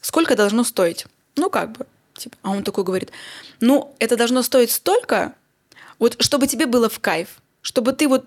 сколько 0.00 0.36
должно 0.36 0.62
стоить? 0.64 1.06
Ну, 1.36 1.48
как 1.48 1.72
бы, 1.72 1.86
типа, 2.14 2.36
а 2.42 2.50
он 2.50 2.62
такой 2.62 2.84
говорит, 2.84 3.12
ну, 3.60 3.94
это 3.98 4.16
должно 4.16 4.42
стоить 4.42 4.70
столько, 4.70 5.34
вот, 5.98 6.16
чтобы 6.20 6.46
тебе 6.46 6.66
было 6.66 6.90
в 6.90 7.00
кайф, 7.00 7.40
чтобы 7.62 7.92
ты 7.92 8.08
вот 8.08 8.26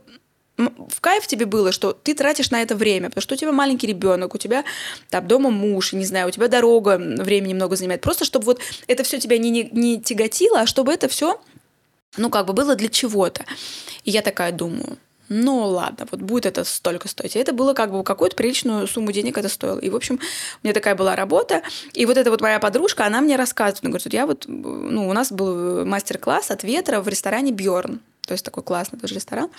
в 0.60 1.00
кайф 1.02 1.26
тебе 1.28 1.46
было, 1.46 1.72
что 1.72 1.94
ты 1.94 2.14
тратишь 2.14 2.52
на 2.52 2.62
это 2.62 2.76
время, 2.76 3.10
потому 3.10 3.22
что 3.22 3.36
у 3.36 3.38
тебя 3.38 3.52
маленький 3.52 3.88
ребенок, 3.88 4.36
у 4.36 4.38
тебя 4.38 4.66
там 5.10 5.28
дома 5.28 5.50
муж, 5.50 5.94
не 5.94 6.06
знаю, 6.06 6.28
у 6.28 6.32
тебя 6.32 6.48
дорога 6.48 6.98
времени 6.98 7.54
много 7.54 7.76
занимает. 7.76 8.02
Просто 8.02 8.26
чтобы 8.26 8.46
вот 8.46 8.60
это 8.88 9.04
все 9.04 9.20
тебя 9.20 9.38
не, 9.38 9.50
не, 9.50 9.70
не 9.72 10.02
тяготило, 10.02 10.62
а 10.62 10.66
чтобы 10.66 10.94
это 10.94 11.08
все, 11.08 11.42
ну, 12.18 12.30
как 12.30 12.46
бы 12.46 12.54
было 12.54 12.76
для 12.76 12.90
чего-то. 12.90 13.46
И 14.04 14.12
я 14.12 14.22
такая 14.22 14.52
думаю, 14.52 14.98
ну 15.30 15.68
ладно, 15.68 16.08
вот 16.10 16.22
будет 16.22 16.46
это 16.48 16.64
столько 16.64 17.08
стоить. 17.08 17.36
И 17.36 17.40
это 17.40 17.54
было 17.54 17.74
как 17.74 17.92
бы 17.92 18.04
какую-то 18.04 18.36
приличную 18.36 18.88
сумму 18.88 19.12
денег 19.12 19.38
это 19.38 19.48
стоило. 19.48 19.80
И, 19.80 19.90
в 19.90 19.96
общем, 19.96 20.16
у 20.16 20.68
меня 20.68 20.74
такая 20.74 20.96
была 20.96 21.16
работа. 21.16 21.62
И 21.94 22.06
вот 22.06 22.18
эта 22.18 22.32
вот 22.32 22.42
моя 22.42 22.60
подружка, 22.60 23.06
она 23.06 23.22
мне 23.22 23.36
рассказывает, 23.36 23.84
она 23.84 23.92
говорит, 23.92 24.14
я 24.14 24.26
вот, 24.26 24.46
ну, 24.48 25.08
у 25.08 25.14
нас 25.14 25.32
был 25.32 25.86
мастер-класс 25.86 26.52
от 26.52 26.64
ветра 26.64 27.00
в 27.00 27.08
ресторане 27.08 27.52
Бьорн. 27.52 28.02
То 28.26 28.34
есть 28.34 28.44
такой 28.44 28.64
классный 28.64 29.00
тоже 29.00 29.16
ресторан. 29.16 29.50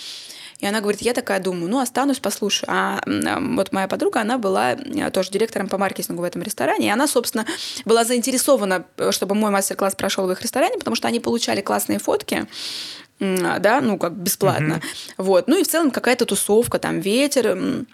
И 0.61 0.67
она 0.67 0.81
говорит, 0.81 1.01
я 1.01 1.15
такая 1.15 1.41
думаю, 1.41 1.71
ну, 1.71 1.81
останусь, 1.81 2.19
послушаю. 2.19 2.69
А 2.71 3.01
вот 3.07 3.73
моя 3.73 3.89
подруга, 3.89 4.21
она 4.21 4.39
была 4.39 4.73
э, 4.73 5.11
тоже 5.11 5.31
директором 5.31 5.69
по 5.69 5.79
маркетингу 5.79 6.23
в 6.23 6.25
этом 6.25 6.43
ресторане, 6.43 6.87
и 6.87 6.91
она, 6.91 7.07
собственно, 7.07 7.47
была 7.85 8.05
заинтересована, 8.05 8.85
э, 8.97 9.11
чтобы 9.13 9.35
мой 9.35 9.51
мастер-класс 9.51 9.95
прошел 9.95 10.27
в 10.27 10.33
их 10.33 10.43
ресторане, 10.43 10.79
потому 10.79 10.95
что 10.95 11.09
они 11.09 11.21
получали 11.21 11.61
классные 11.61 11.99
фотки, 11.99 12.47
да, 13.19 13.81
ну, 13.83 13.99
как 13.99 14.15
бесплатно. 14.15 14.75
Mm-hmm. 14.75 15.15
Вот. 15.19 15.49
Ну 15.49 15.59
и 15.59 15.63
в 15.63 15.69
целом 15.69 15.91
какая-то 15.91 16.25
тусовка, 16.25 16.79
там 16.79 17.01
ветер, 17.01 17.87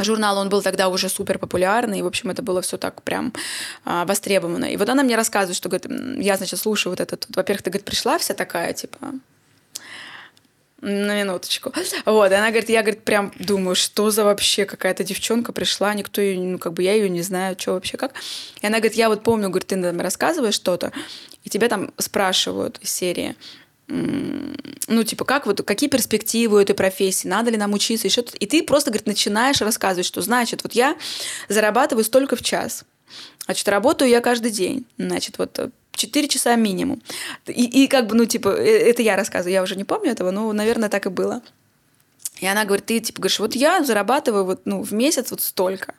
Журнал, 0.00 0.38
он 0.38 0.48
был 0.48 0.60
тогда 0.60 0.88
уже 0.88 1.08
супер 1.08 1.38
популярный, 1.38 2.00
и, 2.00 2.02
в 2.02 2.06
общем, 2.06 2.30
это 2.30 2.42
было 2.42 2.60
все 2.62 2.76
так 2.76 3.02
прям 3.02 3.32
а, 3.84 4.04
востребовано. 4.04 4.64
И 4.64 4.76
вот 4.76 4.88
она 4.88 5.04
мне 5.04 5.14
рассказывает, 5.14 5.56
что, 5.56 5.68
говорит, 5.68 5.86
я, 6.18 6.36
значит, 6.36 6.58
слушаю 6.58 6.90
вот 6.90 7.00
этот, 7.00 7.26
во-первых, 7.28 7.62
ты, 7.62 7.70
говорит, 7.70 7.86
пришла 7.86 8.18
вся 8.18 8.34
такая, 8.34 8.72
типа, 8.72 8.98
на 10.84 11.18
минуточку. 11.18 11.72
Вот, 12.04 12.30
и 12.30 12.34
она 12.34 12.50
говорит, 12.50 12.68
я, 12.68 12.82
говорит, 12.82 13.04
прям 13.04 13.32
думаю, 13.38 13.74
что 13.74 14.10
за 14.10 14.24
вообще 14.24 14.66
какая-то 14.66 15.02
девчонка 15.02 15.52
пришла, 15.52 15.94
никто 15.94 16.20
ее, 16.20 16.38
ну, 16.38 16.58
как 16.58 16.74
бы 16.74 16.82
я 16.82 16.92
ее 16.92 17.08
не 17.08 17.22
знаю, 17.22 17.56
что 17.58 17.72
вообще 17.72 17.96
как. 17.96 18.12
И 18.60 18.66
она 18.66 18.78
говорит, 18.78 18.94
я 18.94 19.08
вот 19.08 19.22
помню, 19.22 19.48
говорит, 19.48 19.68
ты 19.68 19.76
нам 19.76 20.00
рассказываешь 20.00 20.54
что-то, 20.54 20.92
и 21.42 21.50
тебя 21.50 21.68
там 21.68 21.92
спрашивают 21.98 22.78
из 22.80 22.90
серии, 22.90 23.34
ну, 23.86 25.04
типа, 25.04 25.24
как 25.24 25.46
вот, 25.46 25.62
какие 25.62 25.90
перспективы 25.90 26.56
у 26.56 26.60
этой 26.60 26.74
профессии, 26.74 27.28
надо 27.28 27.50
ли 27.50 27.56
нам 27.56 27.74
учиться, 27.74 28.06
еще 28.06 28.24
И 28.38 28.46
ты 28.46 28.62
просто, 28.62 28.90
говорит, 28.90 29.06
начинаешь 29.06 29.60
рассказывать, 29.60 30.06
что, 30.06 30.22
значит, 30.22 30.62
вот 30.62 30.72
я 30.72 30.96
зарабатываю 31.48 32.04
столько 32.04 32.36
в 32.36 32.42
час, 32.42 32.84
значит, 33.44 33.68
работаю 33.68 34.10
я 34.10 34.20
каждый 34.20 34.50
день, 34.50 34.86
значит, 34.96 35.38
вот 35.38 35.70
4 35.96 36.28
часа 36.28 36.56
минимум. 36.56 37.02
И, 37.46 37.84
и 37.84 37.88
как 37.88 38.06
бы, 38.06 38.14
ну, 38.14 38.24
типа, 38.26 38.48
э, 38.48 38.90
это 38.90 39.02
я 39.02 39.16
рассказываю, 39.16 39.52
я 39.52 39.62
уже 39.62 39.76
не 39.76 39.84
помню 39.84 40.10
этого, 40.10 40.30
но, 40.30 40.52
наверное, 40.52 40.88
так 40.88 41.06
и 41.06 41.10
было. 41.10 41.42
И 42.40 42.46
она 42.46 42.64
говорит, 42.64 42.86
ты, 42.86 43.00
типа, 43.00 43.20
говоришь, 43.20 43.38
вот 43.40 43.54
я 43.54 43.82
зарабатываю 43.84 44.44
вот, 44.44 44.62
ну, 44.64 44.82
в 44.82 44.92
месяц 44.92 45.30
вот 45.30 45.40
столько. 45.40 45.94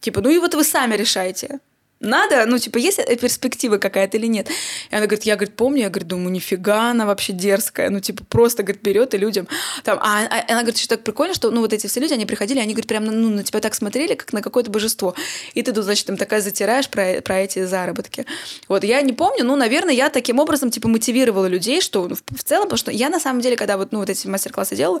Типа, 0.00 0.20
ну 0.20 0.30
и 0.30 0.38
вот 0.38 0.54
вы 0.54 0.64
сами 0.64 0.94
решайте 0.96 1.60
надо, 2.00 2.46
ну, 2.46 2.58
типа, 2.58 2.78
есть 2.78 2.98
перспектива 3.20 3.76
какая-то 3.76 4.16
или 4.16 4.26
нет? 4.26 4.48
И 4.90 4.94
она 4.94 5.06
говорит, 5.06 5.24
я, 5.24 5.36
говорит, 5.36 5.54
помню, 5.54 5.82
я, 5.82 5.90
говорит, 5.90 6.08
думаю, 6.08 6.30
нифига 6.30 6.90
она 6.90 7.04
вообще 7.04 7.34
дерзкая, 7.34 7.90
ну, 7.90 8.00
типа, 8.00 8.24
просто, 8.24 8.62
говорит, 8.62 8.82
берет 8.82 9.12
и 9.14 9.18
людям 9.18 9.46
там, 9.84 9.98
а, 10.00 10.26
а 10.30 10.44
она 10.50 10.62
говорит, 10.62 10.78
что 10.78 10.88
так 10.88 11.04
прикольно, 11.04 11.34
что, 11.34 11.50
ну, 11.50 11.60
вот 11.60 11.74
эти 11.74 11.86
все 11.86 12.00
люди, 12.00 12.14
они 12.14 12.24
приходили, 12.24 12.58
они, 12.58 12.72
говорит, 12.72 12.88
прям, 12.88 13.04
ну, 13.04 13.28
на 13.28 13.42
тебя 13.44 13.60
так 13.60 13.74
смотрели, 13.74 14.14
как 14.14 14.32
на 14.32 14.40
какое-то 14.40 14.70
божество, 14.70 15.14
и 15.52 15.62
ты 15.62 15.72
тут, 15.72 15.84
значит, 15.84 16.08
им 16.08 16.16
такая 16.16 16.40
затираешь 16.40 16.88
про, 16.88 17.20
про 17.20 17.40
эти 17.40 17.64
заработки. 17.66 18.24
Вот, 18.66 18.82
я 18.82 19.02
не 19.02 19.12
помню, 19.12 19.44
ну, 19.44 19.56
наверное, 19.56 19.94
я 19.94 20.08
таким 20.08 20.38
образом, 20.38 20.70
типа, 20.70 20.88
мотивировала 20.88 21.46
людей, 21.46 21.82
что, 21.82 22.08
ну, 22.08 22.14
в, 22.14 22.22
в 22.34 22.42
целом, 22.42 22.64
потому 22.64 22.78
что 22.78 22.90
я, 22.90 23.10
на 23.10 23.20
самом 23.20 23.42
деле, 23.42 23.56
когда 23.56 23.76
вот, 23.76 23.92
ну, 23.92 23.98
вот 23.98 24.08
эти 24.08 24.26
мастер-классы 24.26 24.74
делала, 24.74 25.00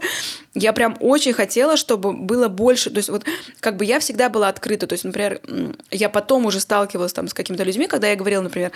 я 0.54 0.74
прям 0.74 0.98
очень 1.00 1.32
хотела, 1.32 1.78
чтобы 1.78 2.12
было 2.12 2.48
больше, 2.48 2.90
то 2.90 2.98
есть, 2.98 3.08
вот, 3.08 3.24
как 3.60 3.76
бы 3.78 3.86
я 3.86 4.00
всегда 4.00 4.28
была 4.28 4.48
открыта, 4.48 4.86
то 4.86 4.92
есть, 4.92 5.04
например, 5.04 5.40
я 5.90 6.10
потом 6.10 6.44
уже 6.44 6.60
сталкивалась 6.60 6.89
сталкивалась 6.90 7.12
там 7.12 7.28
с 7.28 7.34
какими-то 7.34 7.62
людьми, 7.62 7.86
когда 7.86 8.08
я 8.08 8.16
говорила, 8.16 8.42
например, 8.42 8.72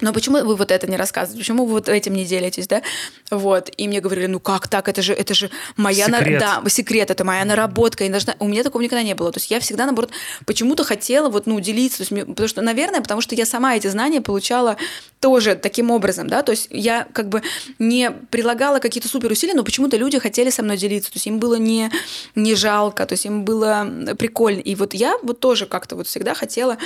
но 0.00 0.12
почему 0.12 0.38
вы 0.44 0.56
вот 0.56 0.70
это 0.70 0.86
не 0.86 0.96
рассказываете? 0.96 1.40
Почему 1.40 1.64
вы 1.64 1.72
вот 1.72 1.88
этим 1.88 2.14
не 2.14 2.24
делитесь, 2.24 2.66
да? 2.66 2.82
Вот. 3.30 3.70
И 3.76 3.88
мне 3.88 4.00
говорили, 4.00 4.26
ну 4.26 4.40
как 4.40 4.68
так? 4.68 4.88
Это 4.88 5.02
же, 5.02 5.12
это 5.12 5.34
же 5.34 5.50
моя... 5.76 6.06
Секрет. 6.06 6.40
На... 6.40 6.60
Да, 6.60 6.70
секрет, 6.70 7.10
это 7.10 7.24
моя 7.24 7.44
наработка. 7.44 8.04
Я 8.04 8.10
должна... 8.10 8.34
У 8.38 8.46
меня 8.46 8.62
такого 8.62 8.82
никогда 8.82 9.02
не 9.02 9.14
было. 9.14 9.32
То 9.32 9.38
есть 9.38 9.50
я 9.50 9.60
всегда, 9.60 9.86
наоборот, 9.86 10.10
почему-то 10.46 10.84
хотела 10.84 11.28
вот, 11.28 11.46
ну, 11.46 11.58
делиться. 11.60 11.98
То 11.98 12.02
есть, 12.02 12.10
мне... 12.10 12.24
Потому 12.24 12.48
что, 12.48 12.62
наверное, 12.62 13.00
потому 13.00 13.20
что 13.20 13.34
я 13.34 13.46
сама 13.46 13.76
эти 13.76 13.88
знания 13.88 14.20
получала 14.20 14.76
тоже 15.20 15.56
таким 15.56 15.90
образом, 15.90 16.28
да, 16.28 16.42
то 16.42 16.52
есть 16.52 16.68
я 16.70 17.06
как 17.12 17.28
бы 17.28 17.42
не 17.78 18.10
прилагала 18.10 18.78
какие-то 18.78 19.08
супер 19.08 19.32
усилия, 19.32 19.54
но 19.54 19.64
почему-то 19.64 19.96
люди 19.96 20.18
хотели 20.18 20.50
со 20.50 20.62
мной 20.62 20.76
делиться, 20.76 21.10
то 21.10 21.16
есть 21.16 21.26
им 21.26 21.38
было 21.38 21.56
не, 21.56 21.90
не 22.34 22.54
жалко, 22.54 23.04
то 23.04 23.14
есть 23.14 23.26
им 23.26 23.44
было 23.44 24.14
прикольно. 24.18 24.60
И 24.60 24.74
вот 24.74 24.94
я 24.94 25.16
вот 25.22 25.40
тоже 25.40 25.66
как-то 25.66 25.96
вот 25.96 26.06
всегда 26.06 26.34
хотела 26.34 26.78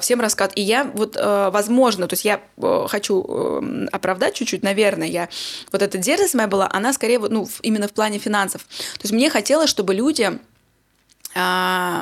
всем 0.00 0.20
рассказывать. 0.20 0.58
И 0.58 0.62
я 0.62 0.84
вот, 0.94 1.16
э, 1.16 1.50
возможно, 1.50 2.06
то 2.08 2.14
есть 2.14 2.24
я 2.24 2.40
э, 2.56 2.86
хочу 2.88 3.24
э, 3.28 3.86
оправдать 3.92 4.34
чуть-чуть, 4.34 4.62
наверное, 4.62 5.08
я 5.08 5.28
вот 5.72 5.82
эта 5.82 5.98
дерзость 5.98 6.34
моя 6.34 6.48
была, 6.48 6.68
она 6.72 6.92
скорее 6.92 7.18
ну, 7.18 7.48
именно 7.62 7.88
в 7.88 7.92
плане 7.92 8.18
финансов. 8.18 8.62
То 8.94 9.02
есть 9.02 9.12
мне 9.12 9.30
хотелось, 9.30 9.70
чтобы 9.70 9.94
люди 9.94 10.22
а, 10.22 10.38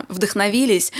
вдохновились 0.08 0.92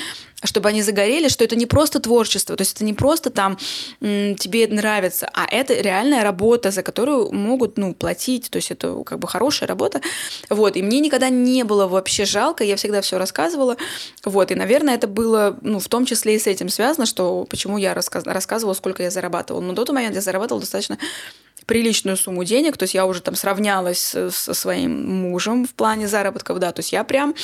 чтобы 0.45 0.69
они 0.69 0.83
загорели, 0.83 1.29
что 1.29 1.45
это 1.45 1.57
не 1.57 1.67
просто 1.67 2.01
творчество, 2.01 2.57
то 2.57 2.63
есть 2.63 2.77
это 2.77 2.85
не 2.85 2.93
просто 2.93 3.31
там 3.31 3.57
тебе 4.01 4.69
нравится, 4.69 5.29
а 5.33 5.47
это 5.51 5.75
реальная 5.75 6.23
работа, 6.23 6.71
за 6.71 6.83
которую 6.83 7.33
могут, 7.33 7.79
ну, 7.79 7.95
платить, 7.95 8.51
то 8.51 8.57
есть 8.57 8.71
это 8.71 9.03
как 9.05 9.19
бы 9.19 9.27
хорошая 9.27 9.69
работа, 9.69 10.01
вот, 10.51 10.77
и 10.77 10.83
мне 10.83 11.01
никогда 11.01 11.29
не 11.29 11.65
было 11.65 11.87
вообще 11.87 12.25
жалко, 12.25 12.65
я 12.65 12.77
всегда 12.77 13.01
все 13.01 13.19
рассказывала, 13.19 13.77
вот, 14.25 14.51
и, 14.51 14.55
наверное, 14.55 14.95
это 14.95 15.07
было, 15.07 15.57
ну, 15.63 15.79
в 15.79 15.89
том 15.89 16.05
числе 16.05 16.37
и 16.37 16.39
с 16.39 16.47
этим 16.47 16.69
связано, 16.69 17.07
что 17.07 17.47
почему 17.49 17.79
я 17.79 17.95
рассказ 17.95 18.25
рассказывала, 18.27 18.75
сколько 18.75 19.03
я 19.03 19.11
зарабатывала, 19.11 19.63
но 19.63 19.73
до 19.73 19.85
того 19.85 19.97
момента 19.97 20.17
я 20.17 20.23
зарабатывала 20.23 20.61
достаточно 20.61 20.99
приличную 21.67 22.17
сумму 22.17 22.45
денег, 22.45 22.77
то 22.77 22.85
есть 22.85 22.95
я 22.95 23.07
уже 23.07 23.23
там 23.23 23.35
сравнялась 23.35 24.01
со 24.01 24.55
своим 24.55 25.23
мужем 25.23 25.67
в 25.67 25.75
плане 25.75 26.09
заработков, 26.09 26.59
да, 26.59 26.73
то 26.73 26.81
есть 26.81 26.93
я 26.93 27.05
прям, 27.05 27.35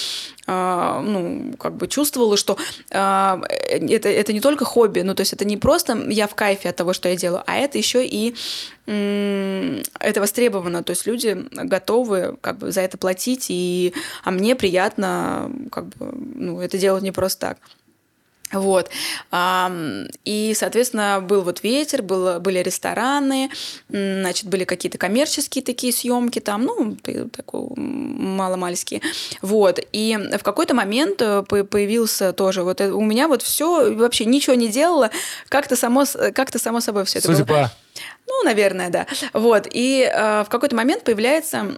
э, 0.47 1.03
ну, 1.05 1.55
как 1.59 1.77
бы 1.77 1.89
чувствовала, 1.89 2.37
что 2.37 2.59
э, 2.91 3.41
это, 3.71 4.09
это 4.09 4.33
не 4.33 4.41
только 4.41 4.65
хобби, 4.65 5.01
ну, 5.01 5.15
то 5.15 5.23
есть 5.23 5.33
это 5.33 5.45
не 5.45 5.57
просто 5.57 5.97
я 6.11 6.27
в 6.27 6.35
кайфе 6.35 6.69
от 6.69 6.77
того, 6.77 6.93
что 6.93 7.09
я 7.09 7.17
делаю, 7.17 7.43
а 7.47 7.57
это 7.57 7.79
еще 7.79 8.05
и 8.07 8.35
это 8.87 10.21
востребовано, 10.21 10.83
то 10.83 10.91
есть 10.91 11.07
люди 11.07 11.47
готовы 11.53 12.37
как 12.41 12.59
бы 12.59 12.73
за 12.73 12.81
это 12.81 12.99
платить, 12.99 13.47
и, 13.49 13.95
а 14.25 14.33
мне 14.33 14.57
приятно 14.57 15.51
как 15.71 15.87
бы, 15.87 16.13
ну, 16.35 16.61
это 16.61 16.77
делать 16.77 17.05
не 17.05 17.13
просто 17.13 17.41
так. 17.41 17.59
Вот. 18.53 18.91
И, 20.25 20.53
соответственно, 20.57 21.21
был 21.21 21.43
вот 21.43 21.63
ветер, 21.63 22.03
был, 22.03 22.41
были 22.41 22.59
рестораны, 22.59 23.51
значит, 23.89 24.47
были 24.47 24.65
какие-то 24.65 24.99
коммерческие 24.99 25.65
такие 25.65 25.93
съемки 25.93 26.41
там, 26.41 26.65
ну, 26.65 26.97
такой 27.33 27.69
маломальские. 27.77 29.03
Вот. 29.43 29.81
И 29.93 30.19
в 30.39 30.43
какой-то 30.43 30.75
момент 30.75 31.23
э, 31.23 31.43
появился 31.43 32.33
тоже 32.33 32.63
вот 32.63 32.81
у 32.81 33.01
меня 33.01 33.29
вот 33.29 33.43
все 33.43 33.95
вообще 33.95 34.25
ничего 34.25 34.55
не 34.55 34.69
делала, 34.69 35.11
как-то 35.49 35.77
само, 35.77 36.05
как-то 36.35 36.59
само 36.59 36.81
собой 36.81 37.05
все 37.05 37.19
это 37.19 37.35
Судьба. 37.35 37.55
было. 37.55 37.73
Ну, 38.27 38.45
наверное, 38.45 38.91
да. 38.91 39.07
Вот. 39.33 39.67
И 39.71 40.03
э, 40.03 40.45
в 40.45 40.49
какой-то 40.49 40.77
момент 40.77 41.05
появляется 41.05 41.77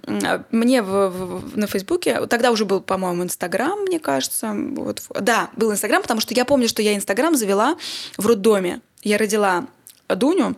мне 0.51 0.83
в, 0.83 1.09
в, 1.09 1.57
на 1.59 1.67
Фейсбуке, 1.67 2.27
тогда 2.27 2.51
уже 2.51 2.65
был, 2.65 2.81
по-моему, 2.81 3.23
Инстаграм, 3.23 3.79
мне 3.81 3.99
кажется. 3.99 4.53
Вот. 4.55 5.03
Да, 5.19 5.51
был 5.57 5.73
Инстаграм, 5.73 6.03
потому 6.03 6.21
что 6.21 6.35
я 6.35 6.45
помню, 6.45 6.69
что 6.69 6.83
я 6.83 6.95
Инстаграм 6.95 7.35
завела 7.35 7.77
в 8.19 8.27
роддоме. 8.27 8.81
Я 9.03 9.19
родила 9.19 9.67
Дуню, 10.09 10.57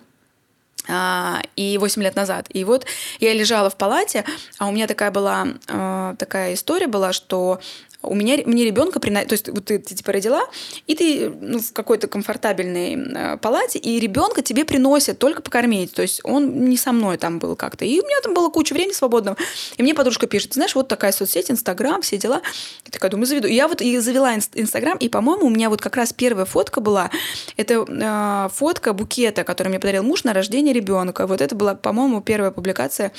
а, 0.88 1.40
и 1.56 1.78
8 1.78 2.02
лет 2.02 2.14
назад. 2.14 2.46
И 2.50 2.64
вот 2.64 2.84
я 3.20 3.32
лежала 3.32 3.70
в 3.70 3.76
палате, 3.76 4.24
а 4.58 4.68
у 4.68 4.72
меня 4.72 4.86
такая 4.86 5.10
была, 5.10 5.46
э, 5.66 6.14
такая 6.18 6.54
история 6.54 6.88
была, 6.88 7.12
что 7.12 7.60
у 8.06 8.14
меня, 8.14 8.38
мне 8.46 8.64
ребенка 8.64 9.00
приносит, 9.00 9.28
то 9.28 9.32
есть 9.32 9.48
вот 9.48 9.64
ты, 9.64 9.78
ты 9.78 9.94
типа 9.94 10.12
родила, 10.12 10.42
и 10.86 10.94
ты 10.94 11.30
ну, 11.30 11.60
в 11.60 11.72
какой-то 11.72 12.06
комфортабельной 12.06 12.94
э, 12.94 13.36
палате, 13.38 13.78
и 13.78 13.98
ребенка 14.00 14.42
тебе 14.42 14.64
приносят 14.64 15.18
только 15.18 15.42
покормить, 15.42 15.92
то 15.92 16.02
есть 16.02 16.20
он 16.24 16.64
не 16.68 16.76
со 16.76 16.92
мной 16.92 17.16
там 17.16 17.38
был 17.38 17.56
как-то. 17.56 17.84
И 17.84 18.00
у 18.00 18.04
меня 18.04 18.20
там 18.22 18.34
была 18.34 18.50
куча 18.50 18.74
времени 18.74 18.92
свободного. 18.92 19.36
И 19.76 19.82
мне 19.82 19.94
подружка 19.94 20.26
пишет, 20.26 20.54
знаешь, 20.54 20.74
вот 20.74 20.88
такая 20.88 21.12
соцсеть, 21.12 21.50
Инстаграм, 21.50 22.02
все 22.02 22.16
дела. 22.16 22.42
Я 22.84 22.90
такая 22.90 23.10
думаю, 23.10 23.26
заведу. 23.26 23.48
И 23.48 23.54
я 23.54 23.68
вот 23.68 23.80
и 23.80 23.98
завела 23.98 24.34
Инстаграм, 24.34 24.96
и, 24.98 25.08
по-моему, 25.08 25.46
у 25.46 25.50
меня 25.50 25.70
вот 25.70 25.80
как 25.80 25.96
раз 25.96 26.12
первая 26.12 26.44
фотка 26.44 26.80
была, 26.80 27.10
это 27.56 27.84
э, 27.88 28.48
фотка 28.54 28.92
букета, 28.92 29.44
который 29.44 29.68
мне 29.68 29.78
подарил 29.78 30.02
муж 30.02 30.24
на 30.24 30.32
рождение 30.32 30.74
ребенка. 30.74 31.26
Вот 31.26 31.40
это 31.40 31.54
была, 31.54 31.74
по-моему, 31.74 32.20
первая 32.20 32.50
публикация 32.50 33.12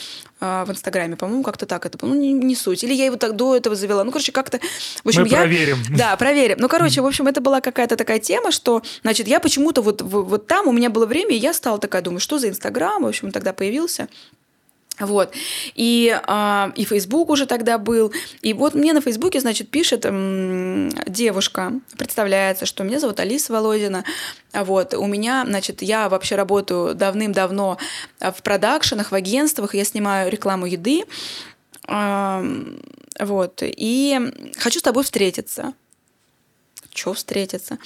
в 0.65 0.71
Инстаграме. 0.71 1.15
По-моему, 1.15 1.43
как-то 1.43 1.65
так 1.65 1.85
это 1.85 1.97
было. 1.97 2.09
Ну, 2.09 2.15
не, 2.15 2.33
не 2.33 2.55
суть. 2.55 2.83
Или 2.83 2.93
я 2.93 3.05
его 3.05 3.15
так 3.15 3.35
до 3.35 3.55
этого 3.55 3.75
завела. 3.75 4.03
Ну, 4.03 4.11
короче, 4.11 4.31
как-то 4.31 4.59
в 5.03 5.07
общем, 5.07 5.23
Мы 5.23 5.27
я... 5.27 5.37
проверим. 5.37 5.77
Да, 5.95 6.15
проверим. 6.15 6.57
Ну, 6.59 6.67
короче, 6.67 7.01
в 7.01 7.05
общем, 7.05 7.27
это 7.27 7.41
была 7.41 7.61
какая-то 7.61 7.95
такая 7.95 8.19
тема, 8.19 8.51
что, 8.51 8.81
значит, 9.01 9.27
я 9.27 9.39
почему-то 9.39 9.81
вот, 9.81 10.01
вот 10.01 10.47
там 10.47 10.67
у 10.67 10.71
меня 10.71 10.89
было 10.89 11.05
время, 11.05 11.35
и 11.35 11.39
я 11.39 11.53
стала 11.53 11.79
такая, 11.79 12.01
думаю, 12.01 12.19
что 12.19 12.39
за 12.39 12.49
Инстаграм, 12.49 13.03
в 13.03 13.07
общем, 13.07 13.31
тогда 13.31 13.53
появился. 13.53 14.07
Вот. 14.99 15.33
И, 15.75 16.17
э, 16.27 16.71
и 16.75 16.85
Facebook 16.85 17.29
уже 17.29 17.45
тогда 17.45 17.77
был. 17.77 18.13
И 18.41 18.53
вот 18.53 18.75
мне 18.75 18.93
на 18.93 19.01
Фейсбуке, 19.01 19.39
значит, 19.41 19.69
пишет 19.69 20.05
м, 20.05 20.89
девушка, 21.05 21.73
представляется, 21.97 22.65
что 22.65 22.83
меня 22.83 22.99
зовут 22.99 23.19
Алиса 23.19 23.51
Володина. 23.51 24.05
Вот. 24.53 24.93
У 24.93 25.05
меня, 25.05 25.43
значит, 25.45 25.81
я 25.81 26.07
вообще 26.07 26.35
работаю 26.35 26.95
давным-давно 26.95 27.77
в 28.19 28.41
продакшенах, 28.41 29.11
в 29.11 29.15
агентствах, 29.15 29.75
я 29.75 29.83
снимаю 29.83 30.31
рекламу 30.31 30.65
еды. 30.65 31.03
Вот. 31.87 33.59
И 33.61 34.19
хочу 34.57 34.79
с 34.79 34.83
тобой 34.83 35.03
встретиться. 35.03 35.73
Че 36.91 37.13
встретиться? 37.13 37.77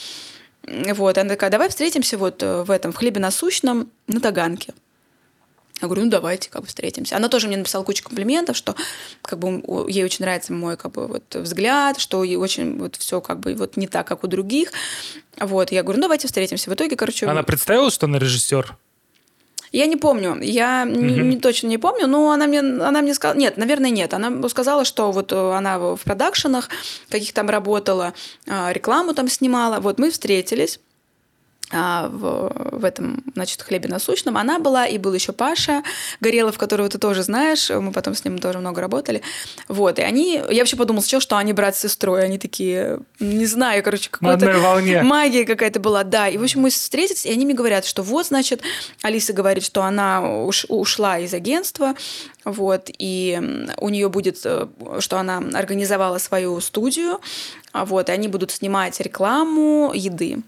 Вот. 0.64 1.18
Она 1.18 1.30
такая, 1.30 1.49
давай 1.49 1.70
встретимся 1.70 2.18
вот 2.18 2.43
э, 2.43 2.64
в 2.64 2.70
этом, 2.72 2.91
в 2.91 2.95
хлебе 2.95 3.20
насущном 3.20 3.89
на 4.07 4.20
Таганке. 4.20 4.74
Я 5.82 5.88
говорю, 5.88 6.05
ну 6.05 6.09
давайте 6.09 6.49
как 6.49 6.61
бы 6.61 6.67
встретимся. 6.67 7.15
Она 7.15 7.30
тоже 7.30 7.47
мне 7.47 7.57
написала 7.57 7.84
кучу 7.84 8.03
комплиментов, 8.03 8.57
что 8.57 8.75
как 9.21 9.39
бы 9.39 9.63
ей 9.89 10.03
очень 10.03 10.23
нравится 10.25 10.51
мой 10.51 10.75
как 10.75 10.91
бы 10.91 11.07
вот 11.07 11.36
взгляд, 11.36 11.99
что 11.99 12.23
ей 12.23 12.36
очень 12.36 12.77
вот 12.77 12.97
все 12.97 13.21
как 13.21 13.39
бы 13.39 13.53
вот 13.55 13.77
не 13.77 13.88
так, 13.88 14.07
как 14.07 14.23
у 14.23 14.27
других. 14.27 14.71
Вот, 15.39 15.71
я 15.71 15.84
говорю, 15.84 15.99
ну 15.99 16.03
давайте 16.03 16.27
встретимся. 16.27 16.69
В 16.69 16.73
итоге, 16.73 16.95
короче... 16.95 17.25
Она 17.27 17.43
представила, 17.43 17.89
что 17.89 18.07
она 18.07 18.19
режиссер? 18.19 18.75
Я 19.71 19.86
не 19.86 19.97
помню, 19.97 20.39
я 20.41 20.86
угу. 20.89 20.99
не, 20.99 21.19
не 21.19 21.38
точно 21.38 21.67
не 21.67 21.77
помню, 21.77 22.07
но 22.07 22.32
она 22.32 22.47
мне, 22.47 22.59
она 22.59 23.01
мне 23.01 23.13
сказала, 23.13 23.38
нет, 23.38 23.55
наверное, 23.57 23.91
нет, 23.91 24.13
она 24.13 24.49
сказала, 24.49 24.84
что 24.84 25.11
вот 25.11 25.32
э, 25.32 25.36
она 25.36 25.77
в 25.77 25.99
продакшенах 26.03 26.69
каких 27.09 27.34
там 27.34 27.49
работала, 27.49 28.13
а, 28.47 28.73
рекламу 28.73 29.13
там 29.13 29.30
снимала, 29.30 29.80
вот 29.80 29.99
мы 29.99 30.09
встретились, 30.09 30.80
в, 31.72 32.80
в 32.80 32.86
этом, 32.86 33.24
значит, 33.36 33.61
хлебе 33.61 33.89
насущном. 33.89 34.38
Она 34.38 34.59
была, 34.59 34.88
и 34.88 34.97
был 34.97 35.13
еще 35.13 35.32
Паша 35.32 35.84
Горелов, 36.20 36.57
которого 36.57 36.89
ты 36.89 36.97
тоже 36.97 37.24
знаешь. 37.24 37.70
Мы 37.70 37.91
потом 37.91 38.15
с 38.15 38.24
ним 38.24 38.39
тоже 38.39 38.59
много 38.59 38.82
работали. 38.82 39.22
Вот, 39.67 39.99
и 39.99 40.01
они... 40.01 40.41
Я 40.49 40.61
вообще 40.61 40.76
подумала 40.76 41.01
сначала, 41.01 41.22
что 41.22 41.38
они 41.38 41.53
брат 41.53 41.76
с 41.76 41.80
сестрой. 41.80 42.24
Они 42.24 42.38
такие, 42.39 42.99
не 43.20 43.45
знаю, 43.45 43.84
короче, 43.84 44.09
какая-то... 44.09 44.45
Магия 45.03 45.45
какая-то 45.45 45.80
была, 45.80 46.03
да. 46.03 46.28
И, 46.28 46.38
в 46.38 46.43
общем, 46.43 46.61
мы 46.61 46.70
встретились, 46.70 47.26
и 47.26 47.32
они 47.32 47.45
мне 47.45 47.53
говорят, 47.53 47.86
что 47.86 48.03
вот, 48.03 48.28
значит, 48.28 48.61
Алиса 49.01 49.34
говорит, 49.34 49.63
что 49.63 49.84
она 49.84 50.43
уш, 50.43 50.65
ушла 50.70 51.20
из 51.20 51.34
агентства, 51.34 51.95
вот, 52.45 52.89
и 52.97 53.39
у 53.78 53.89
нее 53.89 54.09
будет, 54.09 54.39
э, 54.45 54.67
что 54.99 55.17
она 55.17 55.38
организовала 55.38 56.17
свою 56.17 56.59
студию, 56.61 57.20
вот, 57.74 58.09
и 58.09 58.11
они 58.11 58.28
будут 58.28 58.51
снимать 58.51 58.99
рекламу 58.99 59.91
еды. 59.93 60.39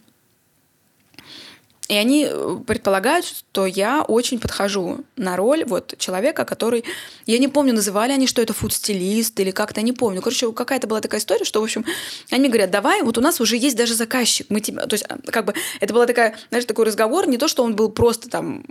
И 1.91 1.95
они 1.95 2.25
э, 2.25 2.57
предполагают, 2.65 3.25
что 3.25 3.65
я 3.65 4.01
очень 4.01 4.39
подхожу 4.39 5.03
на 5.17 5.35
роль 5.35 5.65
вот 5.65 5.93
человека, 5.97 6.45
который... 6.45 6.85
Я 7.25 7.37
не 7.37 7.49
помню, 7.49 7.73
называли 7.73 8.13
они, 8.13 8.27
что 8.27 8.41
это 8.41 8.53
фуд-стилист 8.53 9.37
или 9.41 9.51
как-то, 9.51 9.81
не 9.81 9.91
помню. 9.91 10.21
Короче, 10.21 10.53
какая-то 10.53 10.87
была 10.87 11.01
такая 11.01 11.19
история, 11.19 11.43
что, 11.43 11.59
в 11.59 11.65
общем, 11.65 11.83
они 12.29 12.47
говорят, 12.47 12.71
давай, 12.71 13.01
вот 13.01 13.17
у 13.17 13.21
нас 13.21 13.41
уже 13.41 13.57
есть 13.57 13.75
даже 13.75 13.93
заказчик. 13.93 14.47
Мы 14.47 14.61
тебя... 14.61 14.87
То 14.87 14.93
есть, 14.93 15.03
а, 15.09 15.17
как 15.31 15.43
бы, 15.43 15.53
это 15.81 15.93
была 15.93 16.05
такая, 16.05 16.37
знаешь, 16.47 16.63
такой 16.63 16.85
разговор, 16.85 17.27
не 17.27 17.37
то, 17.37 17.49
что 17.49 17.61
он 17.61 17.75
был 17.75 17.89
просто 17.89 18.29
там 18.29 18.63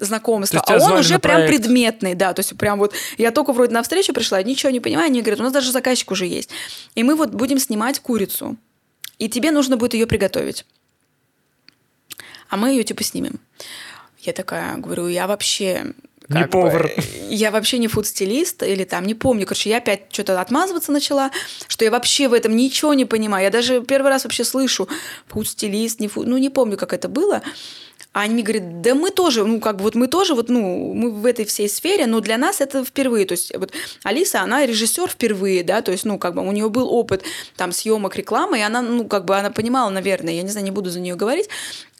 знакомство, 0.00 0.60
а 0.66 0.76
он 0.76 0.98
уже 0.98 1.20
прям 1.20 1.36
проект. 1.36 1.54
предметный, 1.54 2.14
да, 2.16 2.32
то 2.34 2.40
есть 2.40 2.58
прям 2.58 2.80
вот 2.80 2.94
я 3.16 3.30
только 3.30 3.52
вроде 3.52 3.72
на 3.72 3.82
встречу 3.82 4.12
пришла, 4.12 4.42
ничего 4.42 4.70
не 4.70 4.80
понимаю, 4.80 5.06
они 5.06 5.22
говорят, 5.22 5.40
у 5.40 5.44
нас 5.44 5.52
даже 5.52 5.72
заказчик 5.72 6.10
уже 6.10 6.26
есть, 6.26 6.50
и 6.94 7.02
мы 7.02 7.14
вот 7.14 7.30
будем 7.30 7.58
снимать 7.58 7.98
курицу, 7.98 8.56
и 9.18 9.28
тебе 9.28 9.50
нужно 9.50 9.78
будет 9.78 9.94
ее 9.94 10.06
приготовить 10.06 10.66
а 12.48 12.56
мы 12.56 12.70
ее 12.70 12.84
типа 12.84 13.02
снимем. 13.02 13.40
Я 14.20 14.32
такая 14.32 14.76
говорю, 14.76 15.08
я 15.08 15.26
вообще 15.26 15.94
не 16.28 16.46
повар. 16.46 16.88
Бы, 16.94 17.02
я 17.30 17.50
вообще 17.50 17.78
не 17.78 17.88
фуд-стилист 17.88 18.62
или 18.62 18.84
там, 18.84 19.06
не 19.06 19.14
помню. 19.14 19.46
Короче, 19.46 19.70
я 19.70 19.78
опять 19.78 20.12
что-то 20.12 20.38
отмазываться 20.40 20.92
начала, 20.92 21.30
что 21.68 21.84
я 21.84 21.90
вообще 21.90 22.28
в 22.28 22.34
этом 22.34 22.54
ничего 22.54 22.92
не 22.94 23.06
понимаю. 23.06 23.44
Я 23.44 23.50
даже 23.50 23.82
первый 23.82 24.08
раз 24.08 24.24
вообще 24.24 24.44
слышу 24.44 24.88
фуд-стилист, 25.28 26.00
не 26.00 26.08
фуд... 26.08 26.26
Ну, 26.26 26.36
не 26.36 26.50
помню, 26.50 26.76
как 26.76 26.92
это 26.92 27.08
было. 27.08 27.42
А 28.12 28.22
они 28.22 28.34
мне 28.34 28.42
говорят, 28.42 28.80
да 28.80 28.94
мы 28.94 29.10
тоже, 29.10 29.44
ну, 29.44 29.60
как 29.60 29.76
бы 29.76 29.84
вот 29.84 29.94
мы 29.94 30.08
тоже, 30.08 30.34
вот, 30.34 30.48
ну, 30.48 30.94
мы 30.94 31.10
в 31.10 31.26
этой 31.26 31.44
всей 31.44 31.68
сфере, 31.68 32.06
но 32.06 32.20
для 32.20 32.38
нас 32.38 32.60
это 32.60 32.84
впервые. 32.84 33.26
То 33.26 33.32
есть 33.32 33.54
вот 33.54 33.72
Алиса, 34.02 34.40
она 34.40 34.64
режиссер 34.64 35.08
впервые, 35.08 35.62
да, 35.62 35.82
то 35.82 35.92
есть, 35.92 36.04
ну, 36.04 36.18
как 36.18 36.34
бы 36.34 36.46
у 36.46 36.50
нее 36.50 36.68
был 36.70 36.92
опыт 36.92 37.22
там 37.56 37.70
съемок 37.70 38.16
рекламы, 38.16 38.58
и 38.58 38.62
она, 38.62 38.80
ну, 38.82 39.04
как 39.06 39.24
бы 39.24 39.36
она 39.36 39.50
понимала, 39.50 39.90
наверное, 39.90 40.32
я 40.32 40.42
не 40.42 40.48
знаю, 40.48 40.64
не 40.64 40.70
буду 40.70 40.90
за 40.90 41.00
нее 41.00 41.16
говорить, 41.16 41.48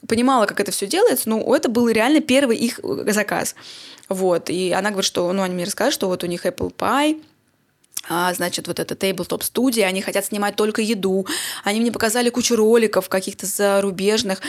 понимала, 0.07 0.47
как 0.47 0.61
это 0.61 0.73
все 0.73 0.87
делается, 0.87 1.29
но 1.29 1.55
это 1.55 1.69
был 1.69 1.89
реально 1.89 2.21
первый 2.21 2.57
их 2.57 2.81
заказ. 2.83 3.55
Вот, 4.09 4.49
и 4.49 4.73
она 4.73 4.91
говорит, 4.91 5.07
что, 5.07 5.31
ну, 5.33 5.43
они 5.43 5.55
мне 5.55 5.65
рассказали, 5.65 5.93
что 5.93 6.09
вот 6.09 6.25
у 6.25 6.27
них 6.27 6.47
Apple 6.47 6.73
Pie, 6.75 7.23
значит, 8.09 8.67
вот 8.69 8.79
это 8.81 8.95
Tabletop 8.95 9.43
студия, 9.43 9.87
они 9.87 10.03
хотят 10.03 10.25
снимать 10.25 10.57
только 10.57 10.83
еду. 10.83 11.27
Они 11.65 11.81
мне 11.81 11.93
показали 11.93 12.31
кучу 12.31 12.57
роликов 12.57 13.09
каких-то 13.09 13.47
зарубежных, 13.47 14.41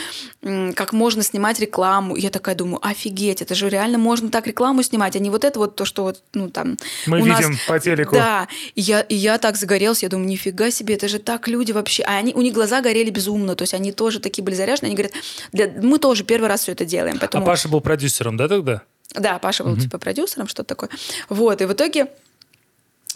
как 0.41 0.93
можно 0.93 1.23
снимать 1.23 1.59
рекламу. 1.59 2.15
я 2.15 2.29
такая 2.29 2.55
думаю, 2.55 2.79
офигеть, 2.85 3.41
это 3.41 3.55
же 3.55 3.69
реально 3.69 3.97
можно 3.97 4.29
так 4.29 4.47
рекламу 4.47 4.83
снимать, 4.83 5.15
а 5.15 5.19
не 5.19 5.29
вот 5.29 5.43
это 5.43 5.59
вот 5.59 5.75
то, 5.75 5.85
что 5.85 6.03
вот, 6.03 6.21
ну 6.33 6.49
там... 6.49 6.77
Мы 7.05 7.19
видим 7.19 7.51
нас... 7.51 7.59
по 7.67 7.79
телеку. 7.79 8.15
Да, 8.15 8.47
и 8.75 8.81
я, 8.81 9.01
и 9.01 9.15
я 9.15 9.37
так 9.37 9.57
загорелся, 9.57 10.05
я 10.05 10.09
думаю, 10.09 10.27
нифига 10.27 10.71
себе, 10.71 10.95
это 10.95 11.07
же 11.07 11.19
так 11.19 11.47
люди 11.47 11.71
вообще... 11.71 12.03
А 12.03 12.17
они, 12.17 12.33
у 12.33 12.41
них 12.41 12.53
глаза 12.53 12.81
горели 12.81 13.09
безумно, 13.09 13.55
то 13.55 13.63
есть 13.63 13.73
они 13.73 13.91
тоже 13.91 14.19
такие 14.19 14.43
были 14.43 14.55
заряжены, 14.55 14.87
они 14.87 14.95
говорят, 14.95 15.13
да, 15.51 15.65
мы 15.81 15.99
тоже 15.99 16.23
первый 16.23 16.47
раз 16.47 16.61
все 16.61 16.71
это 16.71 16.85
делаем. 16.85 17.17
Поэтому... 17.19 17.43
А 17.43 17.47
Паша 17.47 17.69
был 17.69 17.81
продюсером, 17.81 18.37
да, 18.37 18.47
тогда? 18.47 18.83
Да, 19.13 19.39
Паша 19.39 19.63
был 19.63 19.73
угу. 19.73 19.81
типа 19.81 19.97
продюсером, 19.97 20.47
что-то 20.47 20.69
такое. 20.69 20.89
Вот, 21.29 21.61
и 21.61 21.65
в 21.65 21.73
итоге 21.73 22.07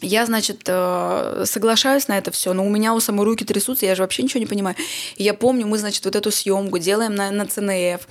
я, 0.03 0.25
значит, 0.25 0.61
э, 0.67 1.43
соглашаюсь 1.45 2.07
на 2.07 2.17
это 2.17 2.31
все, 2.31 2.53
но 2.53 2.65
у 2.65 2.69
меня 2.69 2.93
у 2.93 2.99
самой 2.99 3.25
руки 3.25 3.45
трясутся, 3.45 3.85
я 3.85 3.95
же 3.95 4.03
вообще 4.03 4.23
ничего 4.23 4.39
не 4.39 4.45
понимаю. 4.45 4.75
Я 5.17 5.33
помню, 5.33 5.65
мы, 5.65 5.77
значит, 5.77 6.05
вот 6.05 6.15
эту 6.15 6.29
съемку 6.31 6.77
делаем 6.77 7.15
на, 7.15 7.31
на 7.31 7.45
ЦНФ. 7.47 8.07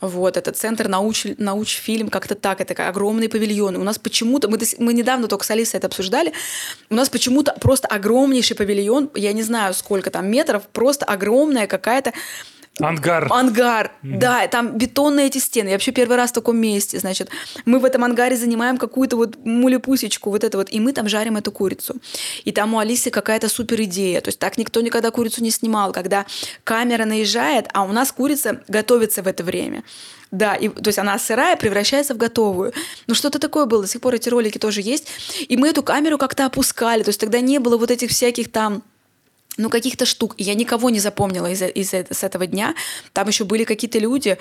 Вот, 0.00 0.36
это 0.36 0.52
центр 0.52 0.88
науч, 0.88 1.26
научфильм, 1.38 2.08
как-то 2.08 2.34
так, 2.34 2.60
это 2.60 2.88
огромный 2.88 3.28
павильон. 3.28 3.76
У 3.76 3.84
нас 3.84 3.98
почему-то, 3.98 4.48
мы, 4.48 4.58
мы 4.78 4.94
недавно 4.94 5.28
только 5.28 5.44
с 5.44 5.50
Алисой 5.50 5.78
это 5.78 5.86
обсуждали, 5.86 6.32
у 6.90 6.94
нас 6.94 7.08
почему-то 7.08 7.52
просто 7.60 7.86
огромнейший 7.88 8.56
павильон, 8.56 9.10
я 9.14 9.32
не 9.32 9.42
знаю 9.42 9.74
сколько 9.74 10.10
там 10.10 10.28
метров, 10.28 10.64
просто 10.72 11.04
огромная 11.04 11.66
какая-то 11.66 12.12
Ангар. 12.80 13.28
Ангар, 13.30 13.92
mm. 14.02 14.18
да, 14.18 14.46
там 14.48 14.78
бетонные 14.78 15.26
эти 15.26 15.36
стены. 15.36 15.68
Я 15.68 15.74
вообще 15.74 15.92
первый 15.92 16.16
раз 16.16 16.30
в 16.30 16.34
таком 16.34 16.56
месте, 16.56 16.98
значит. 16.98 17.28
Мы 17.66 17.78
в 17.78 17.84
этом 17.84 18.02
ангаре 18.02 18.34
занимаем 18.34 18.78
какую-то 18.78 19.16
вот 19.16 19.36
мулепусечку, 19.44 20.30
вот 20.30 20.42
это 20.42 20.56
вот, 20.56 20.68
и 20.70 20.80
мы 20.80 20.92
там 20.92 21.06
жарим 21.06 21.36
эту 21.36 21.52
курицу. 21.52 21.96
И 22.44 22.52
там 22.52 22.72
у 22.72 22.78
Алисы 22.78 23.10
какая-то 23.10 23.50
супер 23.50 23.82
идея. 23.82 24.22
То 24.22 24.28
есть 24.28 24.38
так 24.38 24.56
никто 24.56 24.80
никогда 24.80 25.10
курицу 25.10 25.42
не 25.42 25.50
снимал, 25.50 25.92
когда 25.92 26.24
камера 26.64 27.04
наезжает, 27.04 27.68
а 27.74 27.84
у 27.84 27.92
нас 27.92 28.10
курица 28.10 28.62
готовится 28.68 29.22
в 29.22 29.26
это 29.26 29.44
время. 29.44 29.84
Да, 30.30 30.54
и, 30.54 30.70
то 30.70 30.88
есть 30.88 30.98
она 30.98 31.18
сырая 31.18 31.56
превращается 31.56 32.14
в 32.14 32.16
готовую. 32.16 32.72
Ну 33.06 33.14
что-то 33.14 33.38
такое 33.38 33.66
было, 33.66 33.82
до 33.82 33.88
сих 33.88 34.00
пор 34.00 34.14
эти 34.14 34.30
ролики 34.30 34.56
тоже 34.56 34.80
есть. 34.80 35.08
И 35.46 35.58
мы 35.58 35.68
эту 35.68 35.82
камеру 35.82 36.16
как-то 36.16 36.46
опускали, 36.46 37.02
то 37.02 37.10
есть 37.10 37.20
тогда 37.20 37.40
не 37.40 37.58
было 37.58 37.76
вот 37.76 37.90
этих 37.90 38.10
всяких 38.10 38.50
там 38.50 38.82
ну, 39.58 39.68
каких-то 39.68 40.06
штук. 40.06 40.34
Я 40.38 40.54
никого 40.54 40.88
не 40.88 40.98
запомнила 40.98 41.50
из, 41.50 41.62
из, 41.62 41.92
с 41.92 42.24
этого 42.24 42.46
дня. 42.46 42.74
Там 43.12 43.28
еще 43.28 43.44
были 43.44 43.64
какие-то 43.64 43.98
люди. 43.98 44.38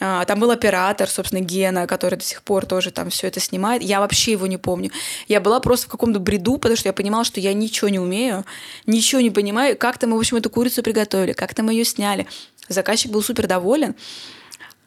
А, 0.00 0.24
там 0.24 0.40
был 0.40 0.50
оператор, 0.50 1.08
собственно, 1.08 1.40
Гена, 1.40 1.86
который 1.86 2.16
до 2.16 2.24
сих 2.24 2.42
пор 2.42 2.64
тоже 2.64 2.90
там 2.90 3.10
все 3.10 3.26
это 3.26 3.40
снимает. 3.40 3.82
Я 3.82 4.00
вообще 4.00 4.32
его 4.32 4.46
не 4.46 4.56
помню. 4.56 4.90
Я 5.28 5.40
была 5.40 5.60
просто 5.60 5.86
в 5.86 5.90
каком-то 5.90 6.18
бреду, 6.18 6.56
потому 6.56 6.76
что 6.76 6.88
я 6.88 6.92
понимала, 6.94 7.24
что 7.24 7.40
я 7.40 7.52
ничего 7.52 7.90
не 7.90 7.98
умею, 7.98 8.44
ничего 8.86 9.20
не 9.20 9.30
понимаю. 9.30 9.76
Как-то 9.76 10.06
мы, 10.06 10.16
в 10.16 10.20
общем, 10.20 10.38
эту 10.38 10.48
курицу 10.48 10.82
приготовили, 10.82 11.32
как-то 11.32 11.62
мы 11.62 11.72
ее 11.72 11.84
сняли. 11.84 12.26
Заказчик 12.68 13.10
был 13.10 13.22
супер 13.22 13.46
доволен. 13.46 13.94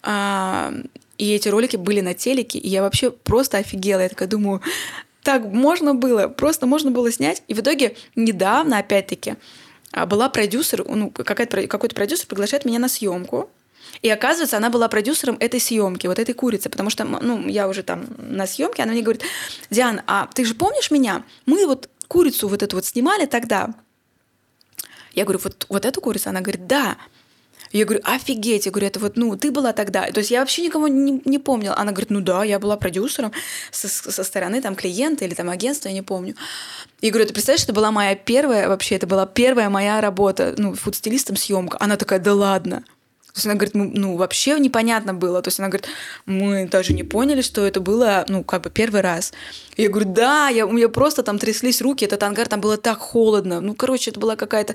А, 0.01 0.73
и 1.19 1.33
эти 1.33 1.49
ролики 1.49 1.75
были 1.75 2.01
на 2.01 2.13
телеке, 2.13 2.57
и 2.57 2.67
я 2.67 2.81
вообще 2.81 3.11
просто 3.11 3.57
офигела. 3.57 4.01
Я 4.01 4.09
такая 4.09 4.27
думаю, 4.27 4.61
так 5.23 5.43
можно 5.45 5.93
было, 5.93 6.29
просто 6.29 6.65
можно 6.65 6.89
было 6.89 7.11
снять. 7.11 7.43
И 7.47 7.53
в 7.53 7.59
итоге 7.59 7.95
недавно, 8.15 8.77
опять-таки, 8.77 9.35
была 9.93 10.29
продюсер, 10.29 10.85
ну, 10.87 11.09
какой-то 11.11 11.95
продюсер 11.95 12.27
приглашает 12.27 12.65
меня 12.65 12.79
на 12.79 12.89
съемку. 12.89 13.49
И 14.01 14.09
оказывается, 14.09 14.57
она 14.57 14.69
была 14.69 14.89
продюсером 14.89 15.37
этой 15.39 15.59
съемки, 15.59 16.07
вот 16.07 16.19
этой 16.19 16.33
курицы, 16.33 16.69
потому 16.69 16.89
что, 16.89 17.03
ну, 17.03 17.47
я 17.47 17.67
уже 17.67 17.83
там 17.83 18.05
на 18.17 18.45
съемке, 18.45 18.83
она 18.83 18.91
мне 18.91 19.01
говорит, 19.01 19.23
Диана, 19.69 20.03
а 20.07 20.27
ты 20.33 20.45
же 20.45 20.53
помнишь 20.55 20.91
меня? 20.91 21.23
Мы 21.45 21.65
вот 21.65 21.89
курицу 22.07 22.47
вот 22.47 22.63
эту 22.63 22.75
вот 22.75 22.85
снимали 22.85 23.25
тогда. 23.25 23.73
Я 25.13 25.23
говорю, 25.23 25.39
вот, 25.43 25.65
вот 25.69 25.85
эту 25.85 26.01
курицу? 26.01 26.29
Она 26.29 26.41
говорит, 26.41 26.67
да. 26.67 26.97
Я 27.71 27.85
говорю, 27.85 28.01
офигеть, 28.05 28.65
я 28.65 28.71
говорю, 28.71 28.87
это 28.87 28.99
вот, 28.99 29.17
ну, 29.17 29.35
ты 29.35 29.51
была 29.51 29.73
тогда. 29.73 30.09
То 30.11 30.19
есть 30.19 30.31
я 30.31 30.39
вообще 30.39 30.61
никого 30.61 30.87
не, 30.87 31.21
не 31.25 31.39
помнила. 31.39 31.75
Она 31.77 31.91
говорит, 31.91 32.09
ну 32.09 32.21
да, 32.21 32.43
я 32.43 32.59
была 32.59 32.77
продюсером 32.77 33.31
со, 33.71 33.87
со 33.87 34.23
стороны 34.23 34.61
там 34.61 34.75
клиента 34.75 35.25
или 35.25 35.33
там 35.33 35.49
агентства, 35.49 35.89
я 35.89 35.93
не 35.93 36.01
помню. 36.01 36.35
И 37.01 37.09
говорю, 37.09 37.27
ты 37.27 37.33
представляешь, 37.33 37.63
это 37.63 37.73
была 37.73 37.91
моя 37.91 38.15
первая, 38.15 38.67
вообще, 38.67 38.95
это 38.95 39.07
была 39.07 39.25
первая 39.25 39.69
моя 39.69 40.01
работа, 40.01 40.55
ну, 40.57 40.73
фуд-стилистом 40.73 41.35
съемка. 41.35 41.77
Она 41.79 41.97
такая, 41.97 42.19
да 42.19 42.33
ладно. 42.33 42.83
То 43.37 43.39
есть 43.39 43.45
она 43.45 43.53
говорит, 43.53 43.75
ну, 43.75 44.17
вообще 44.17 44.57
непонятно 44.59 45.13
было. 45.13 45.43
То 45.43 45.49
есть 45.49 45.59
она 45.59 45.67
говорит, 45.67 45.87
мы 46.25 46.67
даже 46.67 46.93
не 46.93 47.03
поняли, 47.03 47.41
что 47.41 47.67
это 47.67 47.79
было, 47.79 48.25
ну, 48.27 48.43
как 48.43 48.63
бы 48.63 48.71
первый 48.71 49.01
раз. 49.01 49.31
Я 49.75 49.89
говорю, 49.89 50.09
да, 50.11 50.47
я, 50.49 50.65
у 50.65 50.71
меня 50.71 50.89
просто 50.89 51.21
там 51.21 51.37
тряслись 51.37 51.79
руки, 51.79 52.03
этот 52.03 52.23
ангар, 52.23 52.47
там 52.47 52.61
было 52.61 52.77
так 52.77 52.97
холодно. 52.97 53.61
Ну, 53.61 53.75
короче, 53.75 54.09
это 54.09 54.19
была 54.19 54.35
какая-то 54.35 54.73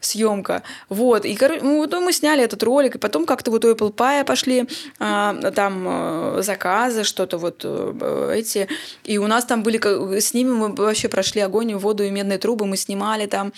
съемка. 0.00 0.62
Вот. 0.88 1.24
И, 1.24 1.36
ну, 1.62 1.78
вот 1.78 1.92
мы 1.92 2.12
сняли 2.12 2.42
этот 2.42 2.62
ролик, 2.62 2.96
и 2.96 2.98
потом 2.98 3.26
как-то 3.26 3.50
вот 3.50 3.64
у 3.64 3.72
Apple 3.72 3.94
Pie 3.94 4.24
пошли 4.24 4.68
а, 4.98 5.34
там 5.52 5.84
а, 5.86 6.38
заказы, 6.42 7.04
что-то 7.04 7.38
вот 7.38 7.62
а, 7.64 8.30
эти. 8.32 8.68
И 9.04 9.18
у 9.18 9.26
нас 9.26 9.44
там 9.44 9.62
были, 9.62 9.78
с 10.20 10.34
ними 10.34 10.52
мы 10.52 10.74
вообще 10.74 11.08
прошли 11.08 11.40
огонь, 11.40 11.74
воду 11.74 12.02
и 12.02 12.10
медные 12.10 12.38
трубы, 12.38 12.66
мы 12.66 12.76
снимали 12.76 13.26
там 13.26 13.52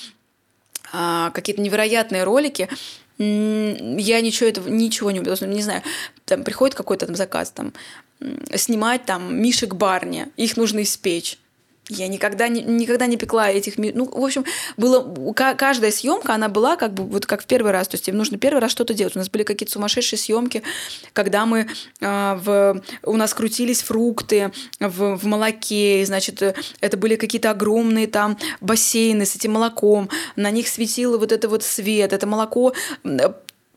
а, 0.93 1.31
какие-то 1.31 1.63
невероятные 1.63 2.25
ролики. 2.25 2.69
Я 3.19 4.21
ничего 4.23 4.49
этого, 4.49 4.69
ничего 4.69 5.11
не 5.11 5.19
не 5.19 5.63
знаю, 5.63 5.83
там 6.25 6.43
приходит 6.43 6.75
какой-то 6.75 7.07
там 7.07 7.17
заказ, 7.17 7.51
там, 7.51 7.75
снимать 8.55 9.05
там 9.05 9.37
мишек 9.43 9.75
Барни, 9.75 10.29
их 10.37 10.57
нужно 10.57 10.83
испечь. 10.83 11.39
Я 11.91 12.09
никогда 12.09 12.49
не, 12.49 12.63
никогда 12.63 13.07
не 13.07 13.17
пекла 13.17 13.51
этих... 13.51 13.77
Ну, 13.77 14.05
в 14.07 14.25
общем, 14.25 14.45
было... 14.77 15.33
Каждая 15.35 15.91
съемка, 15.91 16.35
она 16.35 16.49
была 16.49 16.77
как 16.77 16.95
бы 16.95 17.05
вот 17.05 17.27
как 17.27 17.43
в 17.43 17.47
первый 17.47 17.73
раз. 17.73 17.89
То 17.89 17.97
есть 17.97 18.09
им 18.09 18.17
нужно 18.17 18.39
первый 18.39 18.61
раз 18.61 18.71
что-то 18.71 18.95
делать. 18.95 19.17
У 19.17 19.19
нас 19.19 19.29
были 19.29 19.43
какие-то 19.43 19.73
сумасшедшие 19.73 20.19
съемки, 20.19 20.63
когда 21.13 21.47
мы 21.47 21.69
э, 22.01 22.39
в... 22.43 22.83
У 23.03 23.17
нас 23.17 23.35
крутились 23.35 23.83
фрукты 23.83 24.53
в, 24.79 25.17
в 25.17 25.27
молоке. 25.27 26.05
Значит, 26.07 26.43
это 26.81 26.97
были 26.97 27.17
какие-то 27.17 27.51
огромные 27.51 28.07
там 28.07 28.39
бассейны 28.61 29.27
с 29.27 29.37
этим 29.37 29.53
молоком. 29.53 30.09
На 30.37 30.51
них 30.51 30.69
светил 30.69 31.19
вот 31.19 31.33
это 31.33 31.49
вот 31.49 31.63
свет. 31.63 32.13
Это 32.13 32.27
молоко 32.27 32.73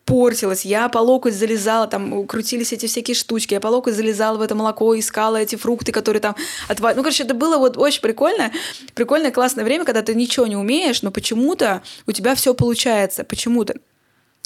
портилась. 0.06 0.66
Я 0.66 0.89
по 0.89 0.99
локоть 0.99 1.34
залезала, 1.34 1.88
там 1.88 2.28
крутились 2.28 2.74
эти 2.74 2.86
всякие 2.88 3.16
штучки. 3.16 3.54
Я 3.54 3.60
по 3.60 3.68
локоть 3.68 3.95
залезала 3.95 4.38
в 4.38 4.41
это 4.41 4.56
молоко, 4.56 4.97
искала 4.97 5.38
эти 5.38 5.56
фрукты, 5.56 5.91
которые 5.91 6.22
там 6.22 6.36
отваливали. 6.68 6.97
Ну, 6.97 7.04
короче, 7.04 7.24
это 7.24 7.34
было 7.34 7.58
вот 7.58 7.78
очень 7.78 8.01
прикольно. 8.01 8.51
Прикольное, 8.93 9.32
классное 9.32 9.64
время, 9.64 9.86
когда 9.86 10.01
ты 10.01 10.16
ничего 10.16 10.47
не 10.47 10.56
умеешь, 10.58 11.01
но 11.01 11.12
почему-то 11.12 11.84
у 12.08 12.12
тебя 12.12 12.36
все 12.36 12.54
получается. 12.54 13.24
Почему-то. 13.24 13.76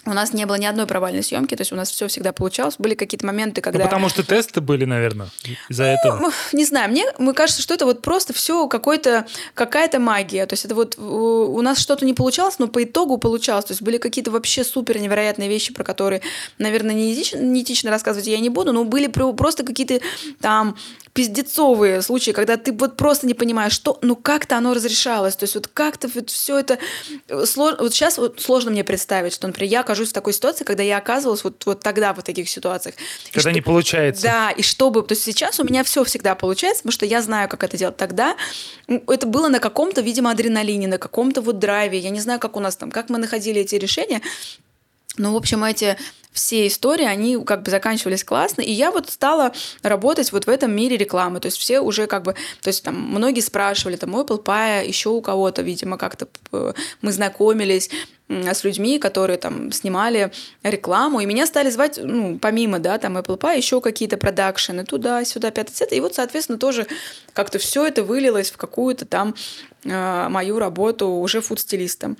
У 0.08 0.14
нас 0.14 0.34
не 0.34 0.46
было 0.46 0.56
ни 0.56 0.66
одной 0.66 0.86
провальной 0.88 1.22
съемки, 1.22 1.56
то 1.56 1.62
есть 1.62 1.72
у 1.72 1.76
нас 1.76 1.92
все 1.92 2.08
всегда 2.08 2.32
получалось. 2.32 2.76
Были 2.78 2.96
какие-то 2.96 3.26
моменты, 3.26 3.62
когда... 3.62 3.80
Ну, 3.80 3.86
потому 3.86 4.10
что 4.10 4.24
тесты 4.24 4.62
были, 4.62 4.86
наверное, 4.86 5.28
из-за 5.70 5.84
ну, 5.84 5.90
этого. 5.90 6.32
Не 6.54 6.66
знаю, 6.66 6.90
мне, 6.90 7.06
мне 7.18 7.34
кажется, 7.34 7.62
что 7.62 7.74
это 7.74 7.86
вот 7.86 8.02
просто 8.02 8.34
все 8.34 8.68
какой-то, 8.68 9.28
какая-то 9.54 10.00
магия. 10.00 10.46
То 10.46 10.54
есть 10.54 10.66
это 10.66 10.76
вот 10.76 10.98
у 10.98 11.62
нас 11.62 11.80
что-то 11.80 12.06
не 12.06 12.14
получалось, 12.14 12.60
но 12.60 12.68
по 12.68 12.84
итогу 12.84 13.18
получалось. 13.18 13.66
То 13.66 13.74
есть 13.74 13.82
были 13.82 13.98
какие-то 13.98 14.32
вообще 14.32 14.64
супер 14.64 15.00
невероятные 15.00 15.50
вещи, 15.50 15.74
про 15.74 15.84
которые, 15.84 16.22
наверное, 16.58 16.96
не 16.96 17.14
этично, 17.14 17.38
не 17.38 17.64
этично 17.64 17.92
рассказывать 17.92 18.28
я 18.28 18.40
не 18.40 18.50
буду, 18.50 18.72
но 18.72 18.86
были 18.86 19.08
просто 19.08 19.64
какие-то 19.64 20.00
там 20.40 20.78
пиздецовые 21.18 22.04
случаи, 22.04 22.30
когда 22.30 22.58
ты 22.58 22.72
вот 22.72 22.96
просто 22.96 23.26
не 23.26 23.34
понимаешь, 23.34 23.74
что, 23.74 23.98
ну 24.04 24.16
как-то 24.16 24.56
оно 24.56 24.76
разрешалось, 24.76 25.36
то 25.36 25.46
есть 25.46 25.56
вот 25.56 25.68
как-то 25.68 26.08
вот 26.14 26.30
все 26.30 26.60
это 26.60 26.78
э, 27.28 27.46
сложно, 27.48 27.82
вот 27.82 27.92
сейчас 27.92 28.20
вот 28.20 28.40
сложно 28.40 28.70
мне 28.70 28.84
представить, 28.84 29.34
что, 29.34 29.48
например, 29.48 29.72
я 29.72 29.82
окажусь 29.98 30.10
в 30.10 30.14
такой 30.14 30.34
ситуации, 30.34 30.64
когда 30.64 30.84
я 30.84 30.98
оказывалась 30.98 31.44
вот, 31.44 31.66
вот 31.66 31.80
тогда 31.80 32.14
в 32.14 32.22
таких 32.22 32.50
ситуациях. 32.50 32.96
Когда 33.32 33.52
и 33.52 33.54
не 33.54 33.62
что, 33.62 33.72
получается. 33.72 34.24
Да, 34.24 34.52
и 34.52 34.62
чтобы, 34.62 35.02
то 35.02 35.14
есть 35.14 35.24
сейчас 35.24 35.60
у 35.60 35.64
меня 35.64 35.84
все 35.84 36.04
всегда 36.04 36.36
получается, 36.36 36.84
потому 36.84 36.92
что 36.92 37.06
я 37.06 37.22
знаю, 37.22 37.50
как 37.50 37.64
это 37.64 37.78
делать. 37.78 37.98
Тогда 37.98 38.36
это 38.88 39.28
было 39.28 39.50
на 39.50 39.60
каком-то, 39.60 40.02
видимо, 40.02 40.32
адреналине, 40.32 40.88
на 40.88 40.98
каком-то 40.98 41.42
вот 41.42 41.60
драйве, 41.60 41.98
я 41.98 42.10
не 42.10 42.20
знаю, 42.20 42.40
как 42.40 42.56
у 42.56 42.60
нас 42.60 42.76
там, 42.76 42.92
как 42.92 43.10
мы 43.10 43.18
находили 43.18 43.62
эти 43.62 43.76
решения, 43.76 44.22
ну, 45.18 45.34
в 45.34 45.36
общем, 45.36 45.64
эти 45.64 45.98
все 46.38 46.68
истории, 46.68 47.06
они 47.06 47.44
как 47.44 47.64
бы 47.64 47.72
заканчивались 47.72 48.24
классно, 48.24 48.62
и 48.62 48.72
я 48.72 48.92
вот 48.92 49.10
стала 49.10 49.54
работать 49.82 50.32
вот 50.32 50.46
в 50.46 50.50
этом 50.50 50.72
мире 50.72 50.96
рекламы, 50.96 51.40
то 51.40 51.48
есть 51.48 51.58
все 51.58 51.80
уже 51.80 52.06
как 52.06 52.24
бы, 52.24 52.36
то 52.62 52.68
есть 52.68 52.84
там 52.84 52.96
многие 52.96 53.42
спрашивали, 53.42 53.96
там, 53.96 54.16
Apple 54.16 54.44
Pie, 54.44 54.88
еще 54.88 55.10
у 55.10 55.22
кого-то, 55.22 55.64
видимо, 55.64 55.98
как-то 55.98 56.28
мы 57.02 57.12
знакомились, 57.12 57.90
с 58.30 58.66
людьми, 58.66 59.00
которые 59.00 59.38
там 59.38 59.72
снимали 59.72 60.32
рекламу, 60.62 61.22
и 61.22 61.26
меня 61.26 61.48
стали 61.48 61.70
звать, 61.70 61.98
ну, 62.02 62.38
помимо, 62.38 62.80
да, 62.80 62.98
там 62.98 63.18
Apple 63.18 63.40
Pie, 63.40 63.58
еще 63.58 63.80
какие-то 63.80 64.18
продакшены 64.18 64.84
туда-сюда, 64.84 65.50
пятый 65.52 65.72
цвет, 65.72 65.94
и 65.94 66.02
вот, 66.02 66.16
соответственно, 66.16 66.60
тоже 66.60 66.88
как-то 67.34 67.58
все 67.58 67.86
это 67.86 68.04
вылилось 68.04 68.52
в 68.52 68.58
какую-то 68.58 69.06
там 69.06 69.34
э, 69.86 70.28
мою 70.30 70.60
работу 70.60 71.08
уже 71.08 71.40
фуд-стилистом. 71.40 72.18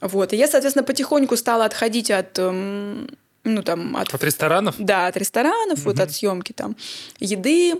Вот, 0.00 0.32
и 0.32 0.36
я, 0.36 0.46
соответственно, 0.46 0.84
потихоньку 0.84 1.36
стала 1.36 1.64
отходить 1.64 2.10
от 2.10 2.38
э, 2.38 3.06
ну, 3.54 3.62
там, 3.62 3.96
от... 3.96 4.14
От 4.14 4.24
ресторанов? 4.24 4.74
Да, 4.78 5.06
от 5.06 5.16
ресторанов, 5.16 5.80
угу. 5.80 5.90
вот 5.90 6.00
от 6.00 6.12
съемки 6.12 6.52
там 6.52 6.76
еды, 7.18 7.74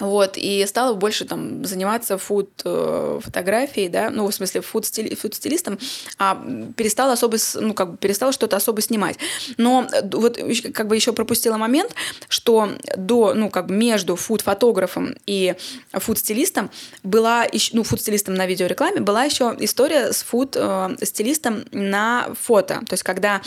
вот, 0.00 0.32
и 0.36 0.64
стала 0.66 0.94
больше 0.94 1.26
там 1.26 1.64
заниматься 1.64 2.16
фуд 2.16 2.50
э, 2.64 3.20
фотографией, 3.22 3.88
да, 3.88 4.10
ну, 4.10 4.26
в 4.26 4.34
смысле, 4.34 4.62
фуд, 4.62 4.86
стили, 4.86 5.14
фуд 5.14 5.34
стилистом, 5.34 5.78
а 6.18 6.42
перестала 6.76 7.12
особо, 7.12 7.36
ну, 7.56 7.74
как 7.74 7.90
бы 7.92 7.96
перестала 7.98 8.32
что-то 8.32 8.56
особо 8.56 8.80
снимать. 8.80 9.18
Но 9.58 9.86
э, 9.92 10.02
вот 10.10 10.38
как 10.72 10.88
бы 10.88 10.96
еще 10.96 11.12
пропустила 11.12 11.58
момент, 11.58 11.94
что 12.28 12.70
до, 12.96 13.34
ну, 13.34 13.50
как 13.50 13.66
бы 13.66 13.74
между 13.74 14.16
фуд-фотографом 14.16 15.14
и 15.26 15.54
фуд-стилистом 15.92 16.70
была, 17.02 17.46
ну, 17.72 17.84
фуд-стилистом 17.84 18.34
на 18.34 18.46
видеорекламе 18.46 19.00
была 19.00 19.24
еще 19.24 19.54
история 19.60 20.12
с 20.12 20.22
фуд-стилистом 20.22 21.64
э, 21.70 21.78
на 21.78 22.28
фото. 22.40 22.80
То 22.88 22.94
есть, 22.94 23.02
когда 23.02 23.42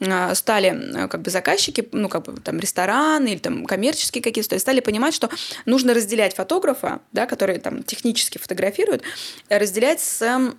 стали 0.00 1.04
э, 1.04 1.08
как 1.08 1.22
бы 1.22 1.30
заказчики, 1.30 1.88
ну, 1.92 2.08
как 2.08 2.24
бы 2.24 2.40
там 2.40 2.58
рестораны 2.58 3.28
или 3.28 3.38
там 3.38 3.66
коммерческие 3.66 4.22
какие-то, 4.22 4.58
стали 4.58 4.80
понимать, 4.80 5.14
что 5.14 5.28
нужно 5.66 5.94
разделять 5.94 6.34
фотографа, 6.34 7.00
да, 7.12 7.26
который 7.26 7.58
там 7.58 7.82
технически 7.82 8.38
фотографирует, 8.38 9.02
разделять 9.48 10.00
с 10.00 10.54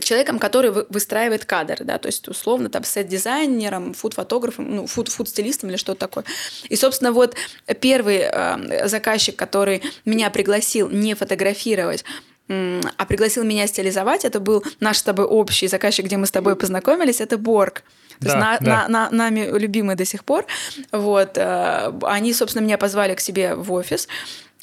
человеком, 0.00 0.38
который 0.38 0.70
выстраивает 0.70 1.44
кадр, 1.44 1.84
да, 1.84 1.98
то 1.98 2.06
есть 2.06 2.26
условно 2.26 2.68
там 2.68 2.84
сет-дизайнером, 2.84 3.94
фуд-фотографом, 3.94 4.74
ну, 4.74 4.86
фуд-стилистом 4.86 5.70
или 5.70 5.76
что-то 5.76 6.00
такое. 6.00 6.24
И, 6.68 6.76
собственно, 6.76 7.12
вот 7.12 7.36
первый 7.80 8.22
э, 8.22 8.88
заказчик, 8.88 9.36
который 9.36 9.82
меня 10.04 10.30
пригласил 10.30 10.88
не 10.88 11.14
фотографировать, 11.14 12.04
а 12.48 13.06
пригласил 13.06 13.42
меня 13.42 13.66
стилизовать, 13.66 14.24
это 14.24 14.38
был 14.38 14.64
наш 14.78 14.98
с 14.98 15.02
тобой 15.02 15.24
общий 15.24 15.66
заказчик, 15.66 16.04
где 16.04 16.18
мы 16.18 16.26
с 16.26 16.30
тобой 16.30 16.56
познакомились, 16.56 17.20
это 17.20 17.38
Борг. 17.38 17.84
То 18.20 18.26
да, 18.26 18.30
есть 18.30 18.40
на, 18.40 18.58
да. 18.58 18.88
на, 18.88 18.88
на, 18.88 19.10
нами 19.10 19.48
любимый 19.58 19.96
до 19.96 20.04
сих 20.04 20.24
пор. 20.24 20.46
Вот. 20.92 21.36
Э, 21.36 21.92
они, 22.02 22.32
собственно, 22.32 22.64
меня 22.64 22.78
позвали 22.78 23.14
к 23.14 23.20
себе 23.20 23.54
в 23.54 23.72
офис. 23.72 24.08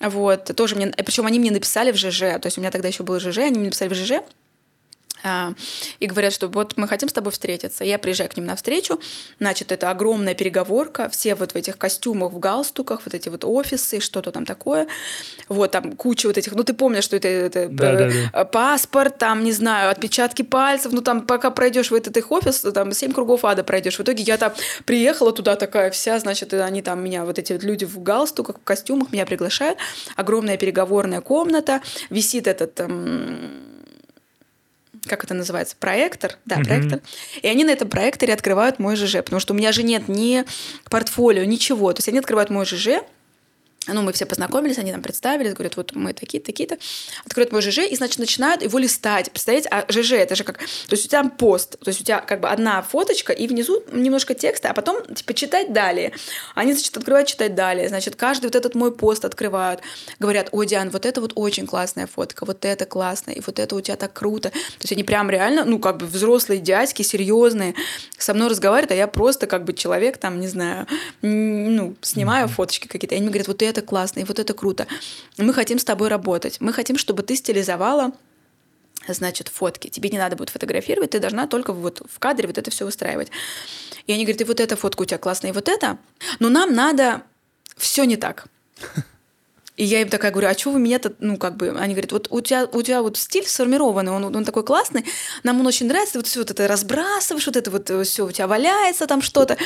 Вот, 0.02 0.46
тоже 0.56 0.76
мне, 0.76 0.88
причем 0.88 1.28
они 1.28 1.40
мне 1.40 1.52
написали 1.52 1.92
в 1.92 1.96
ЖЖ, 1.96 2.40
то 2.40 2.46
есть 2.46 2.58
у 2.58 2.62
меня 2.62 2.72
тогда 2.72 2.88
еще 2.88 3.04
был 3.04 3.20
ЖЖ, 3.20 3.38
они 3.40 3.60
мне 3.60 3.66
написали 3.66 3.90
в 3.90 3.94
ЖЖ, 3.94 4.14
и 6.00 6.06
говорят, 6.06 6.34
что 6.34 6.48
вот 6.48 6.78
мы 6.78 6.88
хотим 6.88 7.10
с 7.10 7.14
тобой 7.14 7.32
встретиться. 7.32 7.84
Я 7.84 8.00
приезжаю 8.00 8.30
к 8.30 8.38
ним 8.38 8.46
на 8.46 8.56
встречу, 8.56 9.00
значит, 9.40 9.72
это 9.72 9.90
огромная 9.90 10.34
переговорка, 10.34 11.10
все 11.10 11.36
вот 11.36 11.52
в 11.52 11.56
этих 11.56 11.78
костюмах, 11.78 12.32
в 12.32 12.40
галстуках, 12.40 13.02
вот 13.06 13.14
эти 13.14 13.30
вот 13.30 13.46
офисы, 13.46 14.00
что-то 14.00 14.32
там 14.32 14.46
такое. 14.46 14.88
Вот 15.48 15.72
там 15.72 15.94
куча 15.94 16.28
вот 16.28 16.38
этих, 16.38 16.54
ну 16.54 16.64
ты 16.64 16.74
помнишь, 16.74 17.04
что 17.04 17.18
это, 17.18 17.28
это 17.28 17.68
да, 17.70 17.96
да, 17.96 18.10
да. 18.34 18.46
паспорт, 18.46 19.18
там, 19.18 19.44
не 19.44 19.52
знаю, 19.52 19.92
отпечатки 19.92 20.42
пальцев, 20.42 20.92
ну 20.92 21.02
там 21.02 21.22
пока 21.22 21.52
пройдешь 21.52 21.92
в 21.92 21.96
этот 21.96 22.18
их 22.18 22.32
офис, 22.32 22.60
там 22.74 22.92
семь 22.94 23.12
кругов 23.12 23.46
ада 23.46 23.64
пройдешь. 23.64 23.98
В 23.98 24.02
итоге 24.02 24.24
я 24.24 24.38
там 24.38 24.54
приехала 24.86 25.32
туда 25.32 25.56
такая 25.56 25.92
вся, 25.92 26.20
значит, 26.20 26.54
они 26.54 26.82
там 26.82 27.04
меня, 27.04 27.26
вот 27.26 27.40
эти 27.40 27.54
вот 27.54 27.64
люди 27.64 27.86
в 27.86 28.02
галстуках, 28.02 28.58
в 28.60 28.64
костюмах 28.64 29.12
меня 29.12 29.26
приглашают, 29.26 29.78
огромная 30.16 30.58
переговорная 30.58 31.22
комната, 31.22 31.82
висит 32.10 32.48
этот... 32.48 32.80
Эм, 32.80 33.71
как 35.12 35.26
это 35.26 35.34
называется, 35.34 35.76
проектор, 35.78 36.38
да, 36.46 36.56
mm-hmm. 36.56 36.64
проектор, 36.64 37.02
и 37.42 37.48
они 37.48 37.66
на 37.66 37.72
этом 37.72 37.90
проекторе 37.90 38.34
открывают 38.34 38.80
мой 38.80 38.96
ЖЖ, 38.96 39.18
потому 39.18 39.42
что 39.42 39.54
у 39.54 39.58
меня 39.58 39.74
же 39.74 39.84
нет 39.84 40.08
ни 40.08 40.46
портфолио, 40.90 41.44
ничего, 41.44 41.92
то 41.92 42.00
есть 42.00 42.08
они 42.08 42.20
открывают 42.20 42.50
мой 42.50 42.66
ЖЖ, 42.66 43.02
ну, 43.88 44.04
мы 44.04 44.14
все 44.14 44.28
познакомились, 44.28 44.78
они 44.78 44.92
нам 44.92 45.02
представились, 45.02 45.54
говорят, 45.54 45.76
вот 45.76 45.96
мы 45.96 46.14
такие-то, 46.14 46.46
такие-то. 46.46 46.78
Откроют 47.26 47.52
мой 47.52 47.62
ЖЖ 47.62 47.80
и, 47.80 47.96
значит, 47.96 48.20
начинают 48.20 48.62
его 48.62 48.78
листать. 48.78 49.32
Представляете, 49.32 49.70
а 49.70 49.86
ЖЖ 49.92 50.14
это 50.14 50.36
же 50.36 50.44
как... 50.44 50.60
То 50.60 50.66
есть 50.92 51.06
у 51.06 51.08
тебя 51.08 51.24
пост, 51.24 51.80
то 51.80 51.90
есть 51.90 52.02
у 52.02 52.04
тебя 52.04 52.20
как 52.20 52.42
бы 52.42 52.50
одна 52.50 52.84
фоточка 52.84 53.34
и 53.34 53.48
внизу 53.48 53.84
немножко 53.92 54.36
текста, 54.36 54.70
а 54.70 54.74
потом, 54.76 55.04
типа, 55.16 55.34
читать 55.34 55.74
далее. 55.74 56.14
Они, 56.54 56.74
значит, 56.74 56.96
открывают 56.96 57.28
читать 57.28 57.56
далее. 57.56 57.90
Значит, 57.90 58.16
каждый 58.16 58.46
вот 58.46 58.56
этот 58.56 58.76
мой 58.76 58.96
пост 58.96 59.26
открывают. 59.26 59.82
Говорят, 60.20 60.50
ой, 60.52 60.68
Диан, 60.68 60.92
вот 60.92 61.08
это 61.08 61.20
вот 61.20 61.32
очень 61.34 61.66
классная 61.66 62.06
фотка, 62.06 62.46
вот 62.46 62.64
это 62.66 62.86
классно, 62.86 63.32
и 63.32 63.42
вот 63.42 63.58
это 63.58 63.76
у 63.76 63.82
тебя 63.82 63.96
так 63.96 64.14
круто. 64.14 64.52
То 64.52 64.58
есть 64.82 64.92
они 64.92 65.04
прям 65.04 65.32
реально, 65.32 65.66
ну, 65.66 65.80
как 65.80 65.98
бы 65.98 66.06
взрослые 66.06 66.60
дядьки, 66.60 67.02
серьезные, 67.02 67.74
со 68.20 68.36
мной 68.36 68.50
разговаривают, 68.50 68.92
а 68.92 68.96
я 68.96 69.08
просто 69.08 69.48
как 69.48 69.64
бы 69.64 69.74
человек, 69.74 70.18
там, 70.18 70.40
не 70.40 70.48
знаю, 70.48 70.86
ну, 71.24 71.96
снимаю 72.02 72.48
фоточки 72.48 72.88
какие-то. 72.88 73.16
И 73.16 73.18
они 73.18 73.24
мне 73.24 73.32
говорят, 73.32 73.48
вот 73.48 73.62
это 73.62 73.71
это 73.72 73.82
классно, 73.82 74.20
и 74.20 74.24
вот 74.24 74.40
это 74.40 74.54
круто. 74.54 74.88
Мы 75.38 75.54
хотим 75.54 75.80
с 75.80 75.84
тобой 75.84 76.08
работать. 76.08 76.62
Мы 76.62 76.74
хотим, 76.74 76.98
чтобы 76.98 77.24
ты 77.24 77.36
стилизовала 77.36 78.12
значит, 79.08 79.48
фотки. 79.48 79.88
Тебе 79.88 80.10
не 80.10 80.18
надо 80.18 80.36
будет 80.36 80.50
фотографировать, 80.50 81.12
ты 81.12 81.20
должна 81.20 81.48
только 81.48 81.74
вот 81.74 82.02
в 82.08 82.20
кадре 82.20 82.48
вот 82.48 82.58
это 82.58 82.70
все 82.70 82.86
выстраивать. 82.86 83.32
И 84.08 84.14
они 84.14 84.24
говорят, 84.26 84.42
и 84.42 84.46
вот 84.46 84.60
эта 84.60 84.76
фотка 84.76 85.02
у 85.02 85.06
тебя 85.06 85.18
классная, 85.18 85.52
и 85.52 85.54
вот 85.54 85.68
это. 85.68 85.98
Но 86.40 86.50
нам 86.50 86.74
надо 86.74 87.24
все 87.78 88.04
не 88.04 88.18
так. 88.18 88.46
И 89.82 89.84
я 89.84 90.02
им 90.04 90.10
такая 90.10 90.30
говорю, 90.30 90.48
а 90.48 90.54
что 90.54 90.70
вы 90.70 90.80
меня-то, 90.80 91.12
ну, 91.18 91.38
как 91.38 91.58
бы, 91.58 91.72
они 91.72 91.96
говорят, 91.96 92.12
вот 92.12 92.28
у 92.30 92.40
тебя, 92.42 92.68
у 92.72 92.84
тебя 92.84 93.02
вот 93.02 93.18
стиль 93.18 93.48
сформированный, 93.48 94.12
он, 94.12 94.24
он 94.24 94.46
такой 94.46 94.64
классный, 94.64 95.04
нам 95.42 95.60
он 95.60 95.66
очень 95.66 95.88
нравится, 95.88 96.20
вот 96.20 96.28
все 96.28 96.42
вот 96.42 96.52
это 96.52 96.68
разбрасываешь, 96.68 97.48
вот 97.48 97.56
это 97.58 97.72
вот 97.72 97.90
э, 97.90 98.04
все 98.04 98.28
у 98.28 98.32
тебя 98.32 98.46
валяется 98.46 99.08
там 99.08 99.24
что-то, 99.24 99.58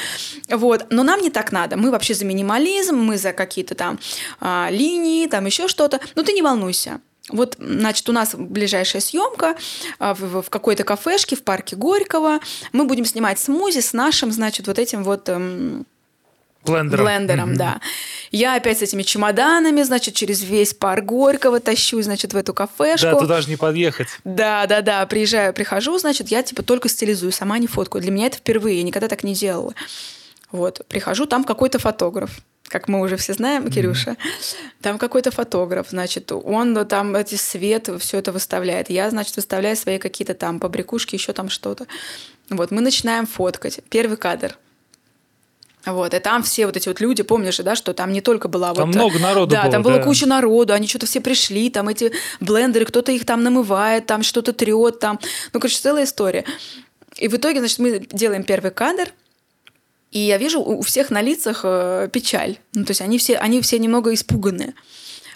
вот, 0.49 0.86
но 0.89 1.03
нам 1.03 1.20
не 1.20 1.32
так 1.32 1.51
надо, 1.51 1.76
мы 1.76 1.91
вообще 1.91 2.13
за 2.13 2.24
минимализм, 2.24 2.95
мы 2.95 3.18
за 3.18 3.34
какие-то 3.34 3.76
там 3.76 3.99
а, 4.39 4.70
линии, 4.72 5.28
там 5.28 5.47
еще 5.47 5.68
что-то, 5.68 5.99
но 6.16 6.24
ты 6.24 6.32
не 6.32 6.41
волнуйся, 6.41 7.01
вот, 7.28 7.57
значит, 7.59 8.07
у 8.07 8.13
нас 8.13 8.36
ближайшая 8.36 9.01
съемка 9.01 9.57
а, 9.99 10.13
в, 10.13 10.43
в 10.43 10.49
какой-то 10.49 10.86
кафешке 10.86 11.36
в 11.36 11.43
парке 11.43 11.76
Горького. 11.76 12.39
Мы 12.72 12.86
будем 12.86 13.03
снимать 13.03 13.39
смузи 13.39 13.80
с 13.82 13.93
нашим, 13.93 14.32
значит, 14.32 14.68
вот 14.68 14.78
этим 14.78 15.03
вот 15.03 15.28
эм, 15.28 15.88
Блендером. 16.66 17.05
Блендером, 17.05 17.51
mm-hmm. 17.51 17.57
да. 17.57 17.82
Я 18.32 18.55
опять 18.55 18.80
с 18.80 18.82
этими 18.82 19.03
чемоданами, 19.03 19.84
значит, 19.84 20.16
через 20.16 20.43
весь 20.43 20.74
парк 20.74 21.05
Горького 21.05 21.59
тащу, 21.59 22.01
значит, 22.01 22.34
в 22.34 22.38
эту 22.38 22.53
кафешку. 22.53 23.07
Да, 23.07 23.16
туда 23.16 23.41
же 23.41 23.49
не 23.49 23.55
подъехать. 23.55 24.07
Да, 24.24 24.66
да, 24.68 24.82
да. 24.82 25.05
Приезжаю, 25.05 25.53
прихожу, 25.53 25.97
значит, 25.97 26.30
я 26.30 26.43
типа 26.43 26.63
только 26.63 26.89
стилизую, 26.89 27.32
сама 27.32 27.57
не 27.57 27.68
фоткаю. 27.68 28.01
Для 28.01 28.11
меня 28.11 28.28
это 28.28 28.38
впервые, 28.38 28.78
я 28.78 28.84
никогда 28.84 29.07
так 29.07 29.24
не 29.24 29.34
делала. 29.34 29.74
Вот, 30.51 30.82
прихожу, 30.88 31.26
там 31.26 31.43
какой-то 31.43 31.80
фотограф 31.80 32.32
как 32.68 32.88
мы 32.88 32.99
уже 33.01 33.16
все 33.16 33.34
знаем, 33.34 33.70
Кирюша, 33.70 34.11
mm-hmm. 34.11 34.72
там 34.82 34.97
какой-то 34.97 35.32
фотограф, 35.32 35.88
значит, 35.91 36.32
он 36.32 36.86
там 36.88 37.16
эти 37.16 37.36
свет, 37.36 37.89
все 37.99 38.18
это 38.18 38.32
выставляет. 38.32 38.89
Я, 38.89 39.09
значит, 39.11 39.36
выставляю 39.36 39.76
свои 39.76 39.99
какие-то 39.99 40.34
там 40.34 40.59
побрякушки, 40.59 41.16
еще 41.16 41.32
там 41.34 41.49
что-то. 41.49 41.86
Вот, 42.49 42.72
мы 42.72 42.82
начинаем 42.82 43.28
фоткать. 43.28 43.80
Первый 43.89 44.18
кадр. 44.18 44.57
Вот, 45.86 46.13
и 46.13 46.19
там 46.19 46.41
все 46.43 46.65
вот 46.65 46.75
эти 46.75 46.88
вот 46.88 46.99
люди, 46.99 47.21
помнишь, 47.21 47.57
да, 47.57 47.75
что 47.75 47.93
там 47.93 48.11
не 48.11 48.21
только 48.21 48.47
была 48.47 48.73
там 48.73 48.88
вот... 48.88 48.93
Там 48.93 49.01
много 49.01 49.19
народу 49.19 49.51
Да, 49.51 49.63
было, 49.63 49.71
там 49.71 49.81
была 49.83 49.99
куча 49.99 50.25
народу, 50.25 50.73
они 50.73 50.88
что-то 50.88 51.05
все 51.05 51.21
пришли, 51.21 51.69
там 51.69 51.89
эти 51.89 52.11
блендеры, 52.39 52.86
кто-то 52.86 53.11
их 53.11 53.25
там 53.25 53.43
намывает, 53.43 54.05
там 54.05 54.23
что-то 54.23 54.53
трет, 54.53 54.99
там... 54.99 55.19
Ну, 55.53 55.59
короче, 55.59 55.77
целая 55.77 56.05
история. 56.05 56.43
И 57.17 57.27
в 57.27 57.36
итоге, 57.36 57.59
значит, 57.59 57.79
мы 57.79 57.99
делаем 58.11 58.43
первый 58.43 58.71
кадр, 58.71 59.11
и 60.11 60.19
я 60.19 60.38
вижу 60.38 60.61
у 60.61 60.81
всех 60.81 61.09
на 61.09 61.21
лицах 61.21 61.61
э, 61.63 62.09
печаль. 62.11 62.57
Ну, 62.73 62.86
то 62.86 62.91
есть 62.91 63.01
они 63.01 63.17
все, 63.17 63.36
они 63.36 63.61
все 63.61 63.79
немного 63.79 64.13
испуганные. 64.13 64.73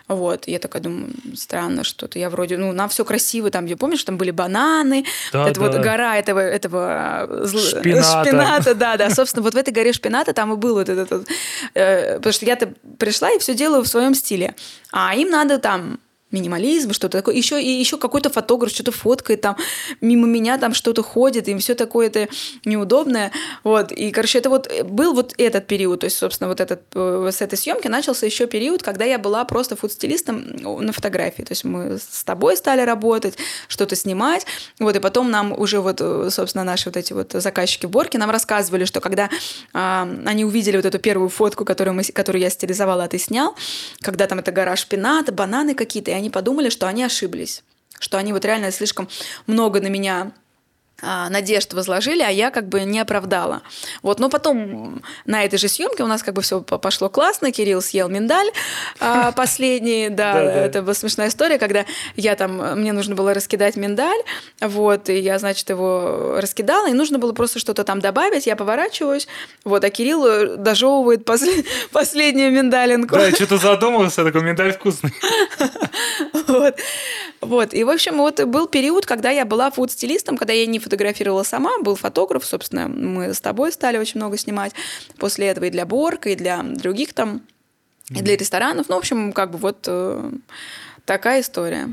Вот, 0.09 0.47
я 0.47 0.57
такая 0.57 0.81
думаю, 0.81 1.11
странно 1.35 1.83
что-то. 1.83 2.17
Я 2.17 2.31
вроде, 2.31 2.57
ну, 2.57 2.71
нам 2.71 2.89
все 2.89 3.05
красиво, 3.05 3.51
там, 3.51 3.67
где, 3.67 3.75
помнишь, 3.75 4.03
там 4.03 4.17
были 4.17 4.31
бананы, 4.31 5.05
да, 5.31 5.47
это 5.47 5.59
да. 5.59 5.67
вот 5.67 5.79
гора 5.79 6.17
этого, 6.17 6.39
этого 6.39 7.27
э, 7.29 7.47
шпината. 7.47 8.25
шпината, 8.25 8.73
да, 8.73 8.97
да. 8.97 9.11
Собственно, 9.11 9.43
вот 9.43 9.53
в 9.53 9.57
этой 9.57 9.71
горе 9.71 9.93
шпината 9.93 10.33
там 10.33 10.51
и 10.51 10.55
был 10.55 10.73
вот 10.73 10.89
этот, 10.89 11.27
э, 11.75 12.15
потому 12.15 12.33
что 12.33 12.45
я-то 12.45 12.73
пришла 12.97 13.31
и 13.31 13.37
все 13.37 13.53
делаю 13.53 13.83
в 13.83 13.87
своем 13.87 14.15
стиле, 14.15 14.55
а 14.91 15.13
им 15.15 15.29
надо 15.29 15.59
там 15.59 15.99
минимализм, 16.31 16.93
что-то 16.93 17.19
такое. 17.19 17.35
Еще, 17.35 17.61
и 17.61 17.69
еще 17.69 17.97
какой-то 17.97 18.29
фотограф 18.29 18.71
что-то 18.71 18.91
фоткает 18.91 19.41
там, 19.41 19.57
мимо 20.01 20.27
меня 20.27 20.57
там 20.57 20.73
что-то 20.73 21.03
ходит, 21.03 21.47
и 21.47 21.57
все 21.57 21.75
такое 21.75 22.07
это 22.07 22.27
неудобное. 22.65 23.31
Вот. 23.63 23.91
И, 23.91 24.11
короче, 24.11 24.39
это 24.39 24.49
вот 24.49 24.71
был 24.83 25.13
вот 25.13 25.33
этот 25.37 25.67
период, 25.67 26.01
то 26.01 26.05
есть, 26.05 26.17
собственно, 26.17 26.49
вот 26.49 26.59
этот, 26.59 26.81
э, 26.95 27.29
с 27.33 27.41
этой 27.41 27.57
съемки 27.57 27.87
начался 27.87 28.25
еще 28.25 28.47
период, 28.47 28.83
когда 28.83 29.05
я 29.05 29.17
была 29.17 29.43
просто 29.45 29.75
фуд-стилистом 29.75 30.43
на 30.85 30.91
фотографии. 30.91 31.43
То 31.43 31.51
есть 31.51 31.63
мы 31.63 31.97
с 31.97 32.23
тобой 32.23 32.57
стали 32.57 32.81
работать, 32.81 33.35
что-то 33.67 33.95
снимать. 33.95 34.45
Вот, 34.79 34.95
и 34.95 34.99
потом 34.99 35.31
нам 35.31 35.51
уже 35.57 35.79
вот, 35.79 35.97
э, 36.01 36.29
собственно, 36.31 36.63
наши 36.63 36.89
вот 36.89 36.97
эти 36.97 37.13
вот 37.13 37.31
заказчики 37.33 37.85
Борки 37.85 38.17
нам 38.17 38.29
рассказывали, 38.29 38.85
что 38.85 39.01
когда 39.01 39.29
а, 39.73 40.07
они 40.25 40.45
увидели 40.45 40.75
вот 40.75 40.85
эту 40.85 40.99
первую 40.99 41.29
фотку, 41.29 41.65
которую, 41.65 41.95
мы, 41.95 42.03
которую 42.03 42.41
я 42.41 42.49
стилизовала, 42.49 43.05
а 43.05 43.07
ты 43.07 43.17
снял, 43.17 43.55
когда 44.01 44.27
там 44.27 44.39
это 44.39 44.51
гора 44.51 44.75
шпината, 44.75 45.31
бананы 45.31 45.75
какие-то, 45.75 46.11
они 46.19 46.29
подумали, 46.29 46.69
что 46.69 46.87
они 46.87 47.03
ошиблись 47.03 47.63
что 47.99 48.17
они 48.17 48.33
вот 48.33 48.45
реально 48.45 48.71
слишком 48.71 49.09
много 49.45 49.81
на 49.81 49.87
меня 49.87 50.31
надежд 51.01 51.73
возложили, 51.73 52.21
а 52.21 52.29
я 52.29 52.51
как 52.51 52.67
бы 52.67 52.81
не 52.81 52.99
оправдала. 52.99 53.61
Вот, 54.01 54.19
но 54.19 54.29
потом 54.29 55.01
на 55.25 55.43
этой 55.43 55.57
же 55.57 55.67
съемке 55.67 56.03
у 56.03 56.07
нас 56.07 56.23
как 56.23 56.33
бы 56.33 56.41
все 56.41 56.61
пошло 56.61 57.09
классно, 57.09 57.51
Кирилл 57.51 57.81
съел 57.81 58.09
миндаль 58.09 58.49
а, 58.99 59.31
последний, 59.35 60.09
да, 60.09 60.41
это 60.41 60.81
была 60.81 60.93
смешная 60.93 61.29
история, 61.29 61.57
когда 61.57 61.85
я 62.15 62.35
там, 62.35 62.79
мне 62.79 62.93
нужно 62.93 63.15
было 63.15 63.33
раскидать 63.33 63.75
миндаль, 63.75 64.19
вот, 64.61 65.09
и 65.09 65.19
я, 65.19 65.39
значит, 65.39 65.69
его 65.69 66.35
раскидала, 66.37 66.89
и 66.89 66.93
нужно 66.93 67.19
было 67.19 67.33
просто 67.33 67.59
что-то 67.59 67.83
там 67.83 67.99
добавить, 67.99 68.47
я 68.47 68.55
поворачиваюсь, 68.55 69.27
вот, 69.63 69.83
а 69.83 69.89
Кирилл 69.89 70.25
э, 70.25 70.57
дожевывает 70.57 71.25
последнюю 71.91 72.51
миндалинку. 72.51 73.15
Да, 73.15 73.27
я 73.27 73.31
что-то 73.31 73.57
задумался, 73.57 74.23
такой 74.23 74.41
миндаль 74.41 74.73
вкусный. 74.73 75.13
Вот. 76.47 76.79
Вот. 77.41 77.73
И, 77.73 77.83
в 77.83 77.89
общем, 77.89 78.17
вот 78.17 78.43
был 78.43 78.67
период, 78.67 79.05
когда 79.05 79.29
я 79.29 79.45
была 79.45 79.69
фуд-стилистом, 79.71 80.35
когда 80.35 80.53
я 80.53 80.65
не 80.65 80.79
фотографировала 80.89 81.43
сама, 81.43 81.77
был 81.79 81.95
фотограф, 81.95 82.43
собственно, 82.43 82.87
мы 82.87 83.33
с 83.33 83.39
тобой 83.39 83.71
стали 83.71 83.97
очень 83.97 84.19
много 84.19 84.37
снимать. 84.37 84.73
После 85.17 85.47
этого 85.47 85.65
и 85.65 85.69
для 85.69 85.85
Борка, 85.85 86.29
и 86.29 86.35
для 86.35 86.63
других 86.63 87.13
там, 87.13 87.41
и 88.09 88.21
для 88.21 88.35
ресторанов. 88.35 88.89
Ну, 88.89 88.95
в 88.95 88.97
общем, 88.97 89.31
как 89.33 89.51
бы 89.51 89.59
вот 89.59 89.85
э, 89.87 90.31
такая 91.05 91.41
история. 91.41 91.87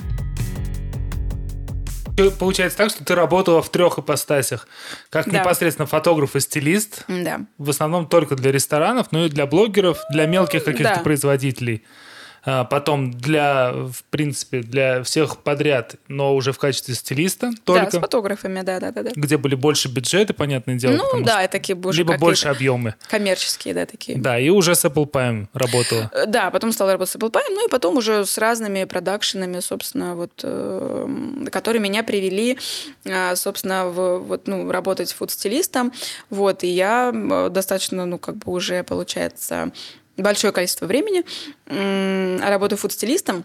Получается 2.39 2.79
так, 2.79 2.91
что 2.91 3.05
ты 3.05 3.15
работала 3.15 3.61
в 3.61 3.69
трех 3.69 3.99
ипостасях. 3.99 4.67
Как 5.11 5.31
да. 5.31 5.41
непосредственно 5.41 5.87
фотограф 5.87 6.35
и 6.35 6.41
стилист. 6.41 7.05
Да. 7.09 7.43
В 7.59 7.69
основном 7.69 8.09
только 8.09 8.35
для 8.35 8.51
ресторанов, 8.51 9.13
но 9.13 9.27
и 9.27 9.29
для 9.29 9.47
блогеров, 9.47 9.99
для 10.11 10.25
мелких 10.25 10.65
каких-то 10.65 10.95
да. 10.97 11.03
производителей. 11.03 11.85
А, 12.49 12.63
потом 12.65 13.11
для, 13.11 13.73
в 13.73 14.05
принципе, 14.09 14.61
для 14.61 15.03
всех 15.03 15.39
подряд, 15.39 15.97
но 16.07 16.35
уже 16.37 16.53
в 16.53 16.59
качестве 16.59 16.95
стилиста 16.95 17.51
только. 17.65 17.85
Да, 17.87 17.91
с 17.91 18.01
фотографами, 18.01 18.63
да, 18.63 18.79
да, 18.79 18.93
да. 18.93 19.03
да. 19.03 19.11
Где 19.17 19.37
были 19.37 19.57
больше 19.57 19.89
бюджеты, 19.89 20.33
понятное 20.33 20.77
дело. 20.77 20.97
Ну, 20.97 21.25
да, 21.25 21.45
и 21.45 21.49
такие 21.49 21.75
больше 21.75 21.99
Либо 21.99 22.17
больше 22.19 22.47
объемы. 22.47 22.95
Коммерческие, 23.11 23.75
да, 23.75 23.85
такие. 23.85 24.17
Да, 24.17 24.39
и 24.39 24.49
уже 24.49 24.77
с 24.77 24.85
Apple 24.85 25.11
Pie 25.11 25.49
работала. 25.55 26.09
Э, 26.15 26.27
да, 26.27 26.53
потом 26.53 26.71
стала 26.71 26.93
работать 26.93 27.15
с 27.15 27.17
Apple 27.17 27.33
Pie, 27.33 27.43
ну 27.51 27.67
и 27.67 27.69
потом 27.69 27.97
уже 27.97 28.25
с 28.25 28.39
разными 28.39 28.85
продакшенами, 28.85 29.59
собственно, 29.59 30.15
вот, 30.15 30.31
э, 30.45 31.47
которые 31.51 31.83
меня 31.83 32.05
привели, 32.05 32.59
э, 33.05 33.35
собственно, 33.35 33.87
в, 33.89 34.19
вот, 34.19 34.47
ну, 34.47 34.71
работать 34.71 35.13
фуд-стилистом. 35.13 35.93
Вот, 36.31 36.63
и 36.63 36.69
я 36.69 37.11
достаточно, 37.51 38.07
ну, 38.07 38.19
как 38.19 38.37
бы 38.37 38.53
уже, 38.53 38.85
получается, 38.85 39.73
большое 40.17 40.53
количество 40.53 40.87
времени, 40.87 41.25
работаю 42.43 42.79
фуд-стилистом. 42.79 43.45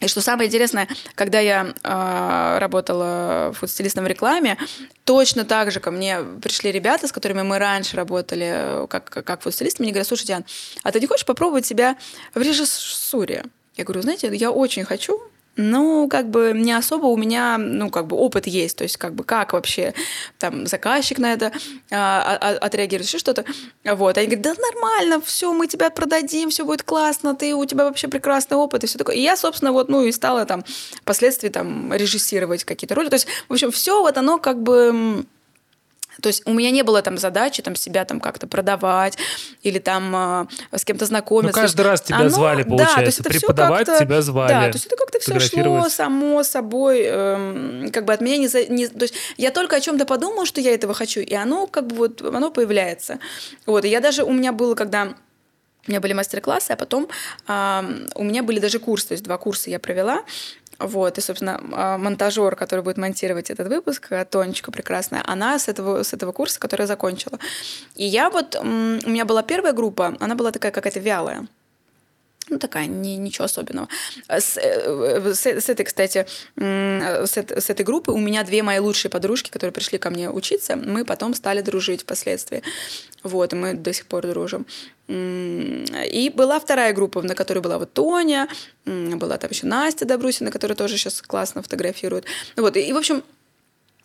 И 0.00 0.06
что 0.06 0.20
самое 0.20 0.46
интересное, 0.46 0.86
когда 1.16 1.40
я 1.40 1.74
э, 1.82 2.58
работала 2.60 3.52
фуд-стилистом 3.58 4.04
в 4.04 4.06
рекламе, 4.06 4.56
точно 5.04 5.44
так 5.44 5.72
же 5.72 5.80
ко 5.80 5.90
мне 5.90 6.20
пришли 6.40 6.70
ребята, 6.70 7.08
с 7.08 7.12
которыми 7.12 7.42
мы 7.42 7.58
раньше 7.58 7.96
работали 7.96 8.86
как, 8.86 9.10
как 9.10 9.42
фуд-стилисты, 9.42 9.82
мне 9.82 9.90
говорят, 9.90 10.06
слушай, 10.06 10.26
Диан, 10.26 10.44
а 10.84 10.92
ты 10.92 11.00
не 11.00 11.06
хочешь 11.08 11.26
попробовать 11.26 11.66
себя 11.66 11.96
в 12.32 12.40
режиссуре? 12.40 13.44
Я 13.76 13.84
говорю, 13.84 14.02
знаете, 14.02 14.32
я 14.34 14.52
очень 14.52 14.84
хочу, 14.84 15.20
ну, 15.58 16.08
как 16.08 16.30
бы 16.30 16.52
не 16.54 16.72
особо 16.72 17.06
у 17.06 17.16
меня, 17.16 17.58
ну, 17.58 17.90
как 17.90 18.06
бы 18.06 18.16
опыт 18.16 18.46
есть, 18.46 18.78
то 18.78 18.84
есть 18.84 18.96
как 18.96 19.14
бы 19.14 19.24
как 19.24 19.52
вообще 19.52 19.92
там 20.38 20.66
заказчик 20.66 21.18
на 21.18 21.32
это 21.32 21.52
а, 21.90 22.38
а, 22.40 22.48
а 22.48 22.58
отреагирует, 22.58 23.08
еще 23.08 23.18
что-то. 23.18 23.44
Вот, 23.84 24.16
они 24.16 24.26
говорят, 24.28 24.42
да 24.42 24.54
нормально, 24.54 25.20
все, 25.20 25.52
мы 25.52 25.66
тебя 25.66 25.90
продадим, 25.90 26.50
все 26.50 26.64
будет 26.64 26.84
классно, 26.84 27.34
ты, 27.34 27.54
у 27.54 27.64
тебя 27.64 27.84
вообще 27.84 28.06
прекрасный 28.06 28.56
опыт 28.56 28.84
и 28.84 28.86
все 28.86 28.98
такое. 28.98 29.16
И 29.16 29.20
я, 29.20 29.36
собственно, 29.36 29.72
вот, 29.72 29.88
ну, 29.88 30.04
и 30.04 30.12
стала 30.12 30.46
там 30.46 30.64
впоследствии 31.02 31.48
там 31.48 31.92
режиссировать 31.92 32.62
какие-то 32.62 32.94
роли. 32.94 33.08
То 33.08 33.14
есть, 33.14 33.26
в 33.48 33.52
общем, 33.52 33.72
все 33.72 34.00
вот 34.00 34.16
оно 34.16 34.38
как 34.38 34.62
бы 34.62 35.24
то 36.20 36.28
есть 36.28 36.42
у 36.46 36.52
меня 36.52 36.70
не 36.70 36.82
было 36.82 37.02
там 37.02 37.18
задачи 37.18 37.62
там 37.62 37.76
себя 37.76 38.04
там 38.04 38.20
как-то 38.20 38.46
продавать 38.46 39.16
или 39.62 39.78
там 39.78 40.46
э, 40.72 40.76
с 40.76 40.84
кем-то 40.84 41.06
знакомиться. 41.06 41.56
Ну, 41.56 41.62
каждый 41.62 41.82
раз 41.82 42.00
тебя 42.00 42.18
Оно, 42.18 42.28
звали, 42.28 42.62
получается. 42.64 42.96
Да, 42.96 43.00
то 43.02 43.06
есть 43.06 43.20
это 43.20 43.28
Преподавать 43.30 43.86
тебя 43.98 44.22
звали. 44.22 44.48
Да, 44.48 44.60
то 44.62 44.74
есть 44.74 44.86
это 44.86 44.96
как-то 44.96 45.18
все 45.20 45.38
шло 45.38 45.88
само 45.88 46.42
собой, 46.42 47.02
э, 47.04 47.90
как 47.92 48.04
бы 48.04 48.12
от 48.12 48.20
меня 48.20 48.36
не, 48.36 48.48
за, 48.48 48.66
не... 48.66 48.88
То 48.88 49.02
есть 49.02 49.14
я 49.36 49.50
только 49.50 49.76
о 49.76 49.80
чем-то 49.80 50.06
подумала, 50.06 50.46
что 50.46 50.60
я 50.60 50.74
этого 50.74 50.94
хочу, 50.94 51.20
и 51.20 51.34
оно 51.34 51.66
как 51.66 51.86
бы 51.86 51.96
вот, 51.96 52.22
оно 52.22 52.50
появляется. 52.50 53.18
Вот, 53.66 53.84
и 53.84 53.88
я 53.88 54.00
даже, 54.00 54.24
у 54.24 54.32
меня 54.32 54.52
было, 54.52 54.74
когда 54.74 55.14
у 55.86 55.90
меня 55.90 56.00
были 56.00 56.12
мастер-классы, 56.12 56.72
а 56.72 56.76
потом 56.76 57.08
э, 57.46 58.06
у 58.14 58.24
меня 58.24 58.42
были 58.42 58.58
даже 58.58 58.78
курсы, 58.78 59.08
то 59.08 59.12
есть 59.12 59.24
два 59.24 59.38
курса 59.38 59.70
я 59.70 59.78
провела, 59.78 60.22
вот, 60.78 61.18
и, 61.18 61.20
собственно, 61.20 61.60
а, 61.72 61.98
монтажер, 61.98 62.54
который 62.54 62.84
будет 62.84 62.98
монтировать 62.98 63.50
этот 63.50 63.68
выпуск, 63.68 64.06
э, 64.10 64.24
Тонечка 64.24 64.70
прекрасная, 64.70 65.22
она 65.26 65.58
с 65.58 65.68
этого, 65.68 66.02
с 66.02 66.12
этого 66.12 66.32
курса, 66.32 66.60
который 66.60 66.82
я 66.82 66.86
закончила. 66.86 67.38
И 67.96 68.04
я 68.04 68.30
вот, 68.30 68.54
у 68.54 68.64
меня 68.64 69.24
была 69.24 69.42
первая 69.42 69.72
группа, 69.72 70.16
она 70.20 70.34
была 70.34 70.52
такая 70.52 70.70
какая-то 70.72 71.00
вялая 71.00 71.48
ну, 72.48 72.58
такая, 72.58 72.86
не, 72.86 73.16
ничего 73.16 73.44
особенного. 73.44 73.88
С, 74.28 74.56
э, 74.56 75.34
с, 75.34 75.46
с 75.46 75.68
этой, 75.68 75.84
кстати, 75.84 76.26
с, 76.56 77.36
с 77.36 77.70
этой 77.70 77.84
группы 77.84 78.12
у 78.12 78.18
меня 78.18 78.44
две 78.44 78.62
мои 78.62 78.78
лучшие 78.78 79.10
подружки, 79.10 79.50
которые 79.50 79.72
пришли 79.72 79.98
ко 79.98 80.10
мне 80.10 80.30
учиться, 80.30 80.76
мы 80.76 81.04
потом 81.04 81.34
стали 81.34 81.60
дружить 81.60 82.02
впоследствии. 82.02 82.62
Вот, 83.22 83.52
и 83.52 83.56
мы 83.56 83.74
до 83.74 83.92
сих 83.92 84.06
пор 84.06 84.26
дружим. 84.26 84.66
И 85.08 86.32
была 86.34 86.60
вторая 86.60 86.92
группа, 86.92 87.22
на 87.22 87.34
которой 87.34 87.60
была 87.60 87.78
вот 87.78 87.92
Тоня, 87.92 88.48
была 88.84 89.38
там 89.38 89.50
еще 89.50 89.66
Настя 89.66 90.04
Добрусина, 90.04 90.50
которая 90.50 90.76
тоже 90.76 90.96
сейчас 90.96 91.22
классно 91.22 91.62
фотографирует. 91.62 92.26
Вот, 92.56 92.76
и, 92.76 92.80
и 92.80 92.92
в 92.92 92.96
общем, 92.96 93.22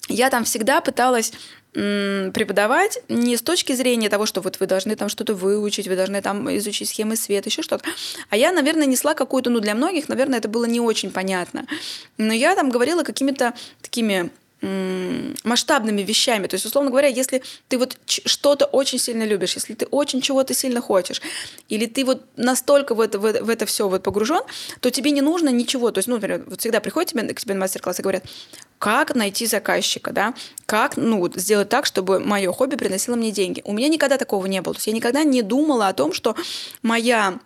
я 0.08 0.30
там 0.30 0.44
всегда 0.44 0.82
пыталась 0.82 1.34
преподавать 1.74 3.00
не 3.10 3.36
с 3.36 3.42
точки 3.42 3.74
зрения 3.74 4.08
того, 4.08 4.28
что 4.28 4.42
вот 4.42 4.60
вы 4.60 4.68
должны 4.68 4.96
там 4.96 5.10
что-то 5.10 5.34
выучить, 5.34 5.88
вы 5.88 5.96
должны 5.96 6.22
там 6.22 6.56
изучить 6.58 6.90
схемы 6.90 7.16
света, 7.16 7.50
еще 7.50 7.64
что-то. 7.64 7.84
А 8.30 8.38
я, 8.38 8.52
наверное, 8.52 8.86
несла 8.86 9.16
какую-то, 9.16 9.50
ну, 9.50 9.60
для 9.60 9.74
многих, 9.74 10.08
наверное, 10.08 10.38
это 10.38 10.48
было 10.48 10.66
не 10.66 10.80
очень 10.80 11.10
понятно. 11.10 11.66
Но 12.18 12.32
я 12.32 12.56
там 12.56 12.70
говорила 12.70 13.02
какими-то 13.02 13.54
такими 13.82 14.30
масштабными 15.44 16.02
вещами. 16.02 16.48
То 16.48 16.56
есть, 16.56 16.66
условно 16.66 16.90
говоря, 16.90 17.08
если 17.08 17.44
ты 17.68 17.78
вот 17.78 17.98
что-то 18.08 18.66
очень 18.66 18.98
сильно 18.98 19.24
любишь, 19.24 19.56
если 19.56 19.74
ты 19.74 19.86
очень 19.88 20.22
чего-то 20.22 20.54
сильно 20.54 20.80
хочешь, 20.80 21.22
или 21.68 21.86
ты 21.86 22.06
вот 22.06 22.24
настолько 22.38 22.96
в 22.96 23.02
это, 23.02 23.20
в, 23.20 23.24
в 23.24 23.50
это 23.50 23.66
все 23.66 23.90
вот 23.90 24.04
погружен, 24.04 24.42
то 24.80 24.90
тебе 24.90 25.12
не 25.12 25.22
нужно 25.22 25.50
ничего. 25.50 25.92
То 25.92 26.00
есть, 26.00 26.08
ну, 26.08 26.16
например, 26.16 26.44
вот 26.48 26.62
всегда 26.62 26.80
приходят 26.80 27.12
тебе, 27.12 27.34
к 27.34 27.40
тебе 27.42 27.56
на 27.56 27.62
мастер-класс 27.62 28.00
и 28.00 28.04
говорят, 28.04 28.24
как 28.80 29.16
найти 29.16 29.46
заказчика, 29.46 30.12
да, 30.12 30.34
как, 30.66 30.96
ну, 30.98 31.30
сделать 31.36 31.70
так, 31.70 31.86
чтобы 31.86 32.20
мое 32.20 32.52
хобби 32.54 32.76
приносило 32.76 33.16
мне 33.16 33.32
деньги. 33.32 33.62
У 33.66 33.74
меня 33.74 33.90
никогда 33.90 34.18
такого 34.18 34.46
не 34.46 34.62
было. 34.62 34.74
То 34.74 34.78
есть 34.78 34.88
я 34.88 34.94
никогда 34.94 35.24
не 35.24 35.42
думала 35.42 35.90
о 35.90 35.94
том, 35.94 36.14
что 36.14 36.36
моя 36.82 37.40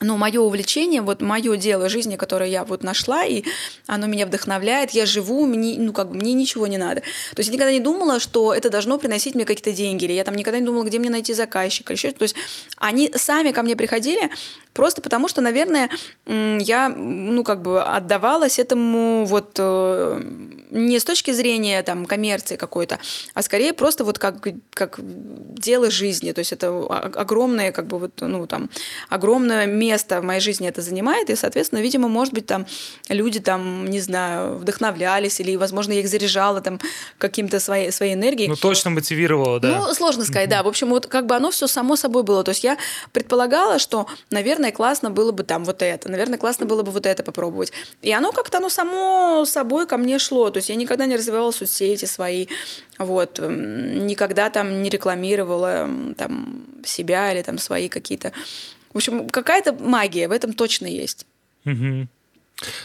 ну, 0.00 0.16
мое 0.16 0.40
увлечение, 0.40 1.02
вот 1.02 1.20
мое 1.20 1.56
дело 1.56 1.88
жизни, 1.88 2.16
которое 2.16 2.48
я 2.48 2.64
вот 2.64 2.82
нашла, 2.82 3.24
и 3.24 3.44
оно 3.86 4.06
меня 4.06 4.26
вдохновляет, 4.26 4.90
я 4.92 5.04
живу, 5.04 5.46
мне, 5.46 5.76
ну, 5.78 5.92
как 5.92 6.10
бы, 6.10 6.16
мне 6.16 6.32
ничего 6.32 6.66
не 6.66 6.78
надо. 6.78 7.02
То 7.02 7.40
есть 7.40 7.50
я 7.50 7.54
никогда 7.54 7.72
не 7.72 7.80
думала, 7.80 8.18
что 8.18 8.54
это 8.54 8.70
должно 8.70 8.98
приносить 8.98 9.34
мне 9.34 9.44
какие-то 9.44 9.72
деньги, 9.72 10.04
или 10.04 10.14
я 10.14 10.24
там 10.24 10.34
никогда 10.34 10.58
не 10.58 10.66
думала, 10.66 10.84
где 10.84 10.98
мне 10.98 11.10
найти 11.10 11.34
заказчика, 11.34 11.92
или 11.92 11.98
еще 11.98 12.12
То 12.12 12.22
есть 12.22 12.34
они 12.76 13.12
сами 13.14 13.52
ко 13.52 13.62
мне 13.62 13.76
приходили, 13.76 14.30
Просто 14.72 15.02
потому 15.02 15.28
что, 15.28 15.40
наверное, 15.40 15.90
я, 16.26 16.88
ну, 16.88 17.44
как 17.44 17.62
бы 17.62 17.82
отдавалась 17.82 18.58
этому 18.58 19.24
вот 19.24 19.56
э, 19.58 20.22
не 20.70 20.98
с 20.98 21.04
точки 21.04 21.32
зрения 21.32 21.82
там 21.82 22.06
коммерции 22.06 22.56
какой-то, 22.56 22.98
а 23.34 23.42
скорее 23.42 23.72
просто 23.72 24.04
вот 24.04 24.18
как, 24.18 24.46
как 24.70 25.00
дело 25.00 25.90
жизни. 25.90 26.32
То 26.32 26.40
есть 26.40 26.52
это 26.52 26.68
огромное, 26.68 27.72
как 27.72 27.86
бы 27.86 27.98
вот, 27.98 28.12
ну, 28.20 28.46
там, 28.46 28.70
огромное 29.08 29.66
место 29.66 30.20
в 30.20 30.24
моей 30.24 30.40
жизни 30.40 30.68
это 30.68 30.82
занимает, 30.82 31.30
и, 31.30 31.36
соответственно, 31.36 31.80
видимо, 31.80 32.08
может 32.08 32.34
быть, 32.34 32.46
там 32.46 32.66
люди 33.08 33.40
там, 33.40 33.86
не 33.86 34.00
знаю, 34.00 34.56
вдохновлялись, 34.56 35.40
или, 35.40 35.56
возможно, 35.56 35.92
я 35.92 36.00
их 36.00 36.08
заряжала 36.08 36.60
там 36.60 36.80
каким-то 37.18 37.60
своей, 37.60 37.90
своей 37.90 38.14
энергией. 38.14 38.48
Ну, 38.48 38.56
точно 38.56 38.90
мотивировала, 38.90 39.60
да. 39.60 39.78
Ну, 39.78 39.94
сложно 39.94 40.24
сказать, 40.24 40.48
да. 40.48 40.62
В 40.62 40.68
общем, 40.68 40.88
вот 40.90 41.06
как 41.06 41.26
бы 41.26 41.34
оно 41.34 41.50
все 41.50 41.66
само 41.66 41.96
собой 41.96 42.22
было. 42.22 42.44
То 42.44 42.50
есть 42.50 42.64
я 42.64 42.76
предполагала, 43.12 43.78
что, 43.78 44.06
наверное, 44.30 44.59
наверное, 44.60 44.76
классно 44.76 45.10
было 45.10 45.32
бы 45.32 45.42
там 45.42 45.64
вот 45.64 45.82
это, 45.82 46.08
наверное, 46.10 46.38
классно 46.38 46.66
было 46.66 46.82
бы 46.82 46.92
вот 46.92 47.06
это 47.06 47.22
попробовать. 47.22 47.72
И 48.02 48.12
оно 48.12 48.32
как-то, 48.32 48.58
оно 48.58 48.68
само 48.68 49.44
собой 49.46 49.86
ко 49.86 49.96
мне 49.96 50.18
шло. 50.18 50.50
То 50.50 50.58
есть 50.58 50.68
я 50.68 50.76
никогда 50.76 51.06
не 51.06 51.16
развивала 51.16 51.50
соцсети 51.50 52.04
свои, 52.04 52.46
вот, 52.98 53.38
никогда 53.38 54.50
там 54.50 54.82
не 54.82 54.90
рекламировала 54.90 55.88
там 56.16 56.64
себя 56.84 57.32
или 57.32 57.42
там 57.42 57.58
свои 57.58 57.88
какие-то... 57.88 58.32
В 58.92 58.96
общем, 58.96 59.28
какая-то 59.28 59.72
магия 59.72 60.28
в 60.28 60.32
этом 60.32 60.52
точно 60.52 60.86
есть. 60.86 61.26
Угу. 61.64 62.08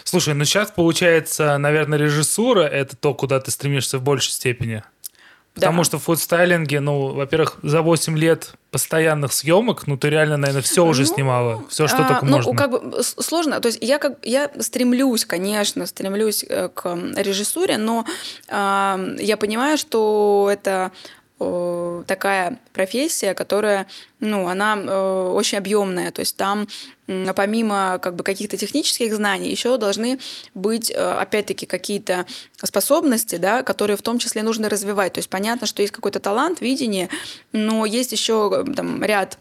Слушай, 0.03 0.33
ну 0.35 0.45
сейчас 0.45 0.71
получается, 0.71 1.57
наверное, 1.57 1.99
режиссура 1.99 2.61
это 2.61 2.95
то, 2.95 3.13
куда 3.13 3.39
ты 3.39 3.51
стремишься 3.51 3.97
в 3.97 4.03
большей 4.03 4.31
степени. 4.31 4.83
Потому 5.55 5.79
да. 5.79 5.83
что 5.85 5.99
в 5.99 6.03
фудстайлинге, 6.03 6.81
ну, 6.81 7.13
во-первых, 7.13 7.57
за 7.63 7.81
8 7.81 8.17
лет 8.17 8.53
постоянных 8.71 9.31
съемок, 9.31 9.87
ну, 9.87 9.97
ты 9.97 10.09
реально, 10.09 10.35
наверное, 10.35 10.61
все 10.61 10.85
уже 10.85 11.03
ну, 11.03 11.07
снимала, 11.07 11.63
все, 11.69 11.87
что 11.87 12.03
а, 12.03 12.07
только 12.09 12.25
ну, 12.25 12.31
можно. 12.35 12.51
Ну, 12.51 12.57
как 12.57 12.71
бы 12.71 13.03
сложно. 13.03 13.61
То 13.61 13.69
есть 13.69 13.79
я, 13.81 13.97
как, 13.97 14.17
я 14.21 14.51
стремлюсь, 14.59 15.23
конечно, 15.23 15.85
стремлюсь 15.85 16.43
э, 16.47 16.67
к 16.67 16.93
режиссуре, 17.15 17.77
но 17.77 18.05
э, 18.49 19.15
я 19.19 19.37
понимаю, 19.37 19.77
что 19.77 20.49
это 20.51 20.91
такая 21.37 22.59
профессия, 22.71 23.33
которая, 23.33 23.87
ну, 24.19 24.47
она 24.47 24.77
э, 24.77 25.31
очень 25.33 25.57
объемная, 25.57 26.11
то 26.11 26.21
есть 26.21 26.37
там 26.37 26.67
помимо 27.35 27.99
как 28.01 28.15
бы 28.15 28.23
каких-то 28.23 28.57
технических 28.57 29.13
знаний 29.13 29.51
еще 29.51 29.77
должны 29.77 30.19
быть 30.55 30.89
э, 30.89 30.95
опять-таки 30.95 31.65
какие-то 31.65 32.25
способности, 32.63 33.35
да, 33.35 33.63
которые 33.63 33.97
в 33.97 34.01
том 34.01 34.17
числе 34.17 34.43
нужно 34.43 34.69
развивать. 34.69 35.13
То 35.13 35.19
есть 35.19 35.29
понятно, 35.29 35.67
что 35.67 35.81
есть 35.81 35.93
какой-то 35.93 36.19
талант, 36.19 36.61
видение, 36.61 37.09
но 37.51 37.85
есть 37.85 38.11
еще 38.11 38.65
там 38.75 39.03
ряд 39.03 39.37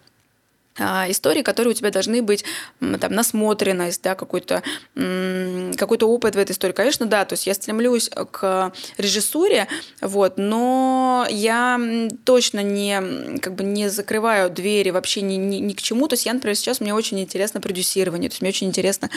истории, 0.76 1.42
которые 1.42 1.72
у 1.72 1.74
тебя 1.74 1.90
должны 1.90 2.22
быть, 2.22 2.44
там, 2.80 3.12
насмотренность, 3.12 4.02
да, 4.02 4.14
какой-то 4.14 4.62
какой 4.94 5.98
опыт 5.98 6.34
в 6.34 6.38
этой 6.38 6.52
истории. 6.52 6.72
Конечно, 6.72 7.06
да, 7.06 7.24
то 7.24 7.34
есть 7.34 7.46
я 7.46 7.54
стремлюсь 7.54 8.10
к 8.30 8.72
режиссуре, 8.98 9.68
вот, 10.00 10.34
но 10.36 11.26
я 11.30 11.80
точно 12.24 12.62
не, 12.62 13.38
как 13.38 13.54
бы 13.54 13.64
не 13.64 13.88
закрываю 13.88 14.50
двери 14.50 14.90
вообще 14.90 15.20
ни, 15.20 15.34
ни, 15.34 15.56
ни 15.56 15.72
к 15.72 15.82
чему. 15.82 16.08
То 16.08 16.14
есть 16.14 16.26
я, 16.26 16.34
например, 16.34 16.56
сейчас 16.56 16.80
мне 16.80 16.94
очень 16.94 17.20
интересно 17.20 17.60
продюсирование, 17.60 18.28
то 18.28 18.34
есть 18.34 18.42
мне 18.42 18.50
очень 18.50 18.66
интересно 18.66 19.10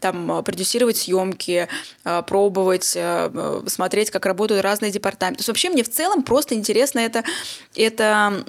там 0.00 0.42
продюсировать 0.44 0.96
съемки, 0.96 1.68
а, 2.04 2.22
пробовать, 2.22 2.94
а, 2.96 3.62
смотреть, 3.66 4.10
как 4.10 4.26
работают 4.26 4.62
разные 4.62 4.90
департаменты. 4.90 5.38
То 5.38 5.40
есть 5.40 5.48
вообще 5.48 5.70
мне 5.70 5.84
в 5.84 5.90
целом 5.90 6.22
просто 6.22 6.54
интересно 6.54 6.98
это, 7.00 7.24
это 7.74 8.44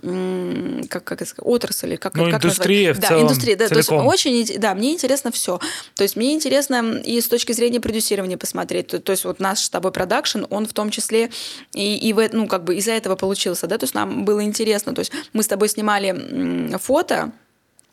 как, 0.89 1.03
как 1.03 1.21
это 1.21 1.29
сказать, 1.29 1.47
отрасль, 1.47 1.97
как, 1.97 2.15
ну, 2.15 2.31
как 2.31 2.54
индустрия 2.55 2.93
в 2.93 2.99
да, 2.99 3.07
целом 3.07 3.23
индустрия, 3.23 3.55
да, 3.55 3.67
целиком. 3.67 4.05
то 4.05 4.13
есть 4.13 4.25
очень, 4.25 4.59
да, 4.59 4.73
мне 4.73 4.93
интересно 4.93 5.31
все. 5.31 5.59
То 5.95 6.03
есть 6.03 6.15
мне 6.15 6.33
интересно 6.33 7.01
и 7.03 7.19
с 7.21 7.27
точки 7.27 7.51
зрения 7.51 7.79
продюсирования 7.79 8.37
посмотреть. 8.37 8.87
То, 8.87 8.99
то 8.99 9.11
есть 9.11 9.25
вот 9.25 9.39
наш 9.39 9.59
с 9.59 9.69
тобой 9.69 9.91
продакшн, 9.91 10.43
он 10.49 10.65
в 10.65 10.73
том 10.73 10.89
числе 10.89 11.29
и, 11.73 11.95
и 11.95 12.13
в, 12.13 12.29
ну, 12.31 12.47
как 12.47 12.63
бы 12.63 12.75
из-за 12.75 12.91
этого 12.91 13.15
получился, 13.15 13.67
да, 13.67 13.77
то 13.77 13.83
есть 13.83 13.93
нам 13.93 14.25
было 14.25 14.43
интересно. 14.43 14.93
То 14.93 14.99
есть 14.99 15.11
мы 15.33 15.43
с 15.43 15.47
тобой 15.47 15.69
снимали 15.69 16.75
фото, 16.77 17.31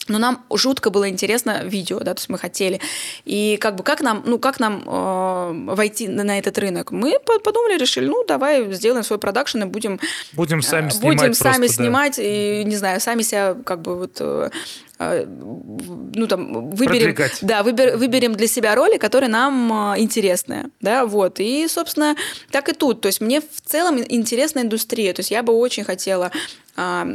но 0.09 0.19
нам 0.19 0.45
жутко 0.53 0.91
было 0.91 1.09
интересно 1.09 1.65
видео, 1.65 1.99
да, 2.01 2.15
то 2.15 2.21
есть 2.21 2.29
мы 2.29 2.39
хотели. 2.39 2.81
И 3.25 3.57
как 3.61 3.77
бы 3.77 3.85
как 3.85 4.01
нам, 4.01 4.23
ну 4.27 4.39
как 4.39 4.61
нам 4.61 4.83
э, 4.87 5.75
войти 5.75 6.09
на, 6.09 6.25
на 6.25 6.39
этот 6.39 6.59
рынок? 6.59 6.91
Мы 6.91 7.19
подумали, 7.21 7.79
решили, 7.79 8.07
ну 8.07 8.25
давай 8.27 8.73
сделаем 8.73 9.05
свой 9.05 9.19
продакшн 9.19 9.63
и 9.63 9.65
будем 9.65 10.01
будем 10.33 10.63
сами 10.63 10.91
снимать, 10.91 11.19
будем 11.19 11.35
сами 11.35 11.67
просто, 11.67 11.75
снимать 11.77 12.17
да. 12.17 12.23
и 12.23 12.65
не 12.65 12.77
знаю, 12.77 13.01
сами 13.01 13.23
себя 13.23 13.57
как 13.65 13.83
бы 13.83 13.97
вот 13.97 14.17
э, 14.21 14.51
э 14.92 14.92
ну 15.27 16.27
там 16.27 16.71
выберем, 16.71 17.15
Продвигать. 17.15 17.39
да, 17.43 17.63
выбер, 17.63 17.97
выберем 17.97 18.35
для 18.35 18.47
себя 18.47 18.75
роли, 18.75 18.99
которые 18.99 19.29
нам 19.29 19.95
э, 19.95 20.01
интересны, 20.01 20.71
да, 20.81 21.07
вот. 21.07 21.41
И 21.41 21.67
собственно 21.69 22.17
так 22.51 22.69
и 22.69 22.73
тут, 22.73 23.01
то 23.01 23.07
есть 23.07 23.21
мне 23.21 23.41
в 23.41 23.61
целом 23.65 23.99
интересна 24.09 24.61
индустрия, 24.61 25.13
то 25.13 25.21
есть 25.21 25.31
я 25.31 25.43
бы 25.43 25.53
очень 25.53 25.85
хотела 25.85 26.31
а, 26.75 27.07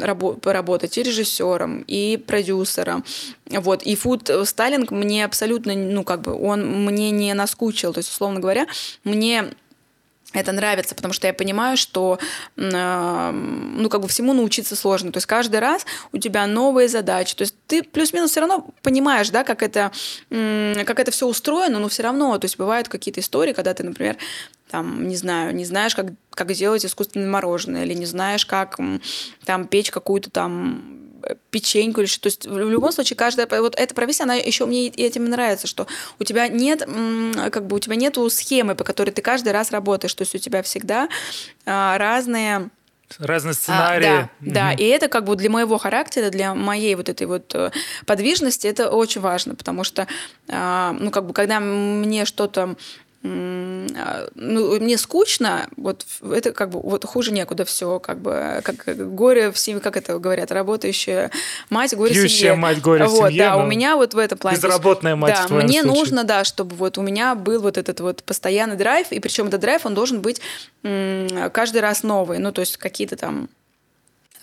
поработать 0.42 0.98
и 0.98 1.04
режиссером, 1.04 1.84
и 1.88 2.18
продюсером. 2.18 3.04
Вот. 3.50 3.82
И 3.84 3.96
фуд 3.96 4.30
стайлинг 4.46 4.92
мне 4.92 5.26
абсолютно, 5.26 5.74
ну, 5.74 6.04
как 6.04 6.22
бы, 6.22 6.34
он 6.34 6.86
мне 6.86 7.10
не 7.10 7.34
наскучил. 7.34 7.92
То 7.92 8.00
есть, 8.00 8.12
условно 8.12 8.40
говоря, 8.40 8.68
мне 9.04 9.46
это 10.34 10.52
нравится, 10.52 10.94
потому 10.94 11.14
что 11.14 11.28
я 11.28 11.34
понимаю, 11.34 11.78
что 11.78 12.20
ну 12.56 13.90
как 13.90 14.02
бы 14.02 14.08
всему 14.08 14.34
научиться 14.34 14.76
сложно. 14.76 15.12
То 15.12 15.18
есть 15.18 15.26
каждый 15.26 15.60
раз 15.60 15.86
у 16.12 16.18
тебя 16.18 16.46
новые 16.48 16.90
задачи. 16.90 17.36
То 17.36 17.44
есть 17.44 17.56
ты 17.66 17.82
плюс-минус 17.82 18.32
все 18.32 18.42
равно 18.42 18.68
понимаешь, 18.82 19.30
да, 19.30 19.44
как 19.44 19.64
это 19.64 19.92
как 20.30 21.00
это 21.00 21.12
все 21.12 21.28
устроено, 21.28 21.80
но 21.80 21.88
все 21.88 22.04
равно, 22.04 22.38
то 22.38 22.46
есть 22.46 22.58
бывают 22.58 22.90
какие-то 22.90 23.22
истории, 23.22 23.54
когда 23.54 23.74
ты, 23.74 23.84
например, 23.84 24.18
там, 24.70 25.08
не 25.08 25.16
знаю, 25.16 25.56
не 25.56 25.64
знаешь, 25.64 25.96
как, 25.96 26.08
как 26.32 26.52
сделать 26.52 26.86
искусственное 26.86 27.30
мороженое, 27.30 27.86
или 27.86 27.94
не 27.94 28.06
знаешь, 28.06 28.46
как 28.46 28.78
там 29.46 29.68
печь 29.68 29.92
какую-то 29.92 30.30
там 30.30 30.97
печеньку 31.50 32.02
или 32.02 32.08
что. 32.08 32.22
То 32.22 32.28
есть 32.28 32.46
в 32.46 32.70
любом 32.70 32.92
случае 32.92 33.18
каждая 33.18 33.48
вот 33.62 33.76
эта 33.78 33.94
профессия, 33.94 34.24
она 34.24 34.36
еще 34.36 34.66
мне 34.66 34.88
этим 34.88 35.26
нравится, 35.26 35.68
что 35.68 35.88
у 36.20 36.24
тебя 36.24 36.48
нет 36.48 36.88
как 37.52 37.68
бы 37.68 37.76
у 37.76 37.80
тебя 37.80 37.96
нету 37.96 38.30
схемы, 38.30 38.76
по 38.76 38.84
которой 38.84 39.12
ты 39.12 39.22
каждый 39.22 39.52
раз 39.54 39.72
работаешь, 39.72 40.14
то 40.14 40.22
есть 40.22 40.36
у 40.36 40.38
тебя 40.38 40.62
всегда 40.62 41.10
а, 41.66 41.98
разные 41.98 42.70
разные 43.20 43.54
сценарии. 43.54 44.06
А, 44.06 44.10
да, 44.10 44.30
угу. 44.42 44.52
да, 44.52 44.74
и 44.74 44.84
это 44.84 45.08
как 45.08 45.24
бы 45.24 45.36
для 45.36 45.50
моего 45.50 45.78
характера, 45.78 46.30
для 46.30 46.54
моей 46.54 46.96
вот 46.96 47.10
этой 47.10 47.26
вот 47.26 47.54
э, 47.56 47.72
подвижности 48.06 48.68
это 48.68 48.90
очень 48.90 49.22
важно, 49.22 49.56
потому 49.56 49.84
что, 49.84 50.08
а, 50.50 50.92
ну, 51.00 51.10
как 51.10 51.26
бы, 51.26 51.34
когда 51.34 51.60
мне 51.60 52.26
что-то 52.26 52.64
а, 52.64 52.76
ну, 54.36 54.80
мне 54.80 54.98
скучно, 54.98 55.68
вот 55.76 56.06
это 56.32 56.52
как 56.52 56.70
бы 56.70 56.80
вот 56.80 57.06
хуже 57.06 57.32
некуда 57.32 57.66
все, 57.66 58.00
как 58.00 58.20
бы 58.20 58.62
как 58.64 58.86
горе 59.16 59.52
в 59.52 59.58
семье, 59.58 59.82
как 59.82 59.98
это 59.98 60.20
говорят, 60.20 60.52
работающая 60.52 61.32
мать, 61.70 61.96
горе 61.96 62.14
Пьющая 62.14 62.28
в 62.28 62.32
семье. 62.32 62.56
мать, 62.56 62.82
горе 62.82 63.06
вот, 63.06 63.30
семье. 63.30 63.44
Да, 63.44 63.58
у 63.58 63.66
меня 63.66 63.96
вот 63.96 64.14
в 64.14 64.18
этом 64.18 64.38
плане. 64.38 64.58
Безработная 64.58 65.16
мать 65.16 65.36
Да, 65.36 65.56
мне 65.56 65.82
случае. 65.82 65.84
нужно, 65.84 66.24
да, 66.24 66.44
чтобы 66.44 66.76
вот 66.76 66.98
у 66.98 67.02
меня 67.02 67.36
был 67.36 67.62
вот 67.62 67.78
этот 67.78 68.00
вот 68.00 68.24
постоянный 68.24 68.76
драйв, 68.76 69.12
и 69.12 69.20
причем 69.20 69.48
этот 69.48 69.62
драйв, 69.62 69.86
он 69.86 69.94
должен 69.94 70.22
быть 70.22 70.42
каждый 70.84 71.82
раз 71.82 72.04
новый, 72.04 72.38
ну, 72.40 72.52
то 72.52 72.62
есть 72.62 72.78
какие-то 72.78 73.16
там 73.16 73.50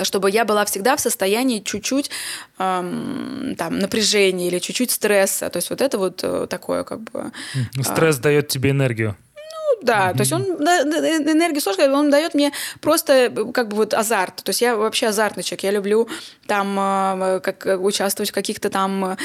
чтобы 0.02 0.30
я 0.30 0.44
была 0.44 0.64
всегда 0.64 0.96
в 0.96 1.00
состоянии 1.00 1.60
чуть-чуть 1.60 2.10
эм, 2.58 3.54
там 3.56 3.78
напряжения 3.78 4.48
или 4.48 4.58
чуть-чуть 4.58 4.90
стресса. 4.90 5.50
То 5.50 5.58
есть 5.58 5.70
вот 5.70 5.80
это 5.80 5.98
вот 5.98 6.20
э, 6.22 6.46
такое 6.48 6.84
как 6.84 7.00
бы... 7.00 7.32
Стресс 7.80 8.18
э, 8.18 8.22
дает 8.22 8.48
тебе 8.48 8.70
энергию. 8.70 9.16
Ну 9.36 9.80
да, 9.82 10.10
mm-hmm. 10.10 10.12
то 10.14 10.20
есть 10.20 10.32
он 10.32 10.42
энергию 10.42 11.60
сложно, 11.60 11.92
он 11.92 12.10
дает 12.10 12.34
мне 12.34 12.52
просто 12.80 13.12
э, 13.12 13.52
как 13.52 13.68
бы 13.68 13.76
вот 13.76 13.94
азарт. 13.94 14.36
То 14.36 14.50
есть 14.50 14.60
я 14.60 14.76
вообще 14.76 15.08
азартный 15.08 15.42
человек. 15.42 15.64
Я 15.64 15.70
люблю 15.70 16.08
там 16.46 16.78
э, 16.78 17.40
как 17.40 17.66
участвовать 17.80 18.30
в 18.30 18.34
каких-то 18.34 18.70
там 18.70 19.16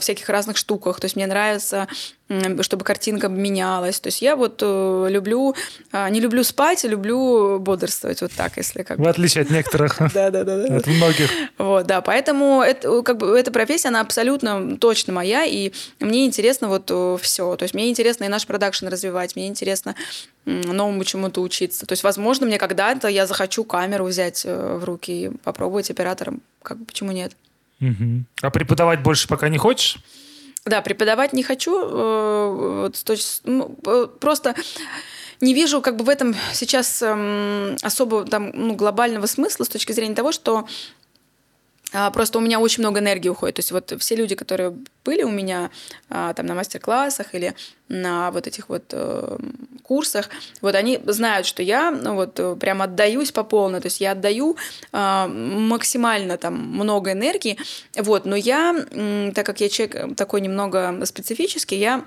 всяких 0.00 0.28
разных 0.28 0.56
штуках. 0.56 1.00
То 1.00 1.06
есть 1.06 1.16
мне 1.16 1.26
нравится 1.26 1.88
чтобы 2.62 2.84
картинка 2.84 3.28
менялась. 3.28 4.00
То 4.00 4.06
есть 4.08 4.22
я 4.22 4.34
вот 4.34 4.60
э, 4.62 5.06
люблю, 5.10 5.54
э, 5.92 6.08
не 6.08 6.20
люблю 6.20 6.42
спать, 6.42 6.84
а 6.84 6.88
люблю 6.88 7.58
бодрствовать 7.58 8.22
вот 8.22 8.32
так, 8.32 8.56
если 8.56 8.82
как 8.82 8.98
В 8.98 9.06
отличие 9.06 9.42
от 9.42 9.50
некоторых. 9.50 9.98
Да, 10.14 10.30
да, 10.30 10.44
да. 10.44 10.76
От 10.76 10.86
многих. 10.86 11.30
Вот, 11.58 11.86
да, 11.86 12.00
поэтому 12.00 12.62
это, 12.62 13.02
как 13.02 13.18
бы, 13.18 13.38
эта 13.38 13.50
профессия, 13.50 13.88
она 13.88 14.00
абсолютно 14.00 14.76
точно 14.76 15.12
моя, 15.12 15.44
и 15.44 15.72
мне 16.00 16.24
интересно 16.24 16.68
вот 16.68 16.90
э, 16.90 17.18
все. 17.20 17.56
То 17.56 17.64
есть 17.64 17.74
мне 17.74 17.90
интересно 17.90 18.24
и 18.24 18.28
наш 18.28 18.46
продакшн 18.46 18.86
развивать, 18.86 19.36
мне 19.36 19.48
интересно 19.48 19.94
новому 20.44 21.04
чему-то 21.04 21.42
учиться. 21.42 21.84
То 21.84 21.92
есть, 21.92 22.04
возможно, 22.04 22.46
мне 22.46 22.58
когда-то 22.58 23.08
я 23.08 23.26
захочу 23.26 23.64
камеру 23.64 24.04
взять 24.04 24.44
в 24.44 24.84
руки 24.84 25.24
и 25.24 25.28
попробовать 25.42 25.90
оператором. 25.90 26.42
Как 26.62 26.78
бы, 26.78 26.84
почему 26.84 27.12
нет? 27.12 27.32
Угу. 27.80 28.24
А 28.42 28.50
преподавать 28.50 29.02
больше 29.02 29.28
пока 29.28 29.48
не 29.48 29.58
хочешь? 29.58 29.98
Да, 30.66 30.80
преподавать 30.80 31.32
не 31.32 31.42
хочу. 31.42 31.78
Э, 31.78 32.90
ну, 33.44 33.78
э, 33.86 34.06
просто 34.18 34.54
не 35.40 35.52
вижу 35.52 35.82
как 35.82 35.96
бы 35.96 36.04
в 36.04 36.08
этом 36.08 36.34
сейчас 36.54 37.02
эм, 37.02 37.76
особо 37.82 38.24
там, 38.24 38.50
ну, 38.54 38.74
глобального 38.74 39.26
смысла 39.26 39.64
с 39.64 39.68
точки 39.68 39.92
зрения 39.92 40.14
того, 40.14 40.32
что 40.32 40.66
просто 42.12 42.38
у 42.38 42.40
меня 42.40 42.60
очень 42.60 42.82
много 42.82 43.00
энергии 43.00 43.28
уходит. 43.28 43.56
То 43.56 43.60
есть 43.60 43.72
вот 43.72 43.94
все 43.98 44.16
люди, 44.16 44.34
которые 44.34 44.76
были 45.04 45.22
у 45.22 45.30
меня 45.30 45.70
а, 46.10 46.34
там 46.34 46.46
на 46.46 46.54
мастер-классах 46.54 47.34
или 47.34 47.54
на 47.88 48.30
вот 48.30 48.46
этих 48.46 48.68
вот 48.68 48.84
э, 48.92 49.36
курсах, 49.82 50.30
вот 50.62 50.74
они 50.74 50.98
знают, 51.06 51.46
что 51.46 51.62
я 51.62 51.90
ну, 51.90 52.14
вот 52.14 52.40
э, 52.40 52.56
прям 52.56 52.80
отдаюсь 52.80 53.30
по 53.30 53.44
полной, 53.44 53.80
то 53.80 53.86
есть 53.86 54.00
я 54.00 54.12
отдаю 54.12 54.56
э, 54.92 55.26
максимально 55.26 56.38
там 56.38 56.54
много 56.54 57.12
энергии, 57.12 57.58
вот, 57.96 58.24
но 58.24 58.36
я, 58.36 58.74
так 59.34 59.44
как 59.44 59.60
я 59.60 59.68
человек 59.68 60.16
такой 60.16 60.40
немного 60.40 60.98
специфический, 61.04 61.76
я 61.76 62.04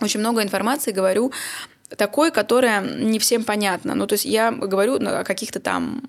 очень 0.00 0.20
много 0.20 0.42
информации 0.42 0.90
говорю 0.90 1.32
такой, 1.96 2.30
которая 2.30 2.80
не 2.80 3.18
всем 3.18 3.44
понятна. 3.44 3.94
Ну, 3.94 4.06
то 4.06 4.14
есть 4.14 4.24
я 4.24 4.50
говорю 4.50 4.96
о 4.96 5.22
каких-то 5.24 5.60
там 5.60 6.02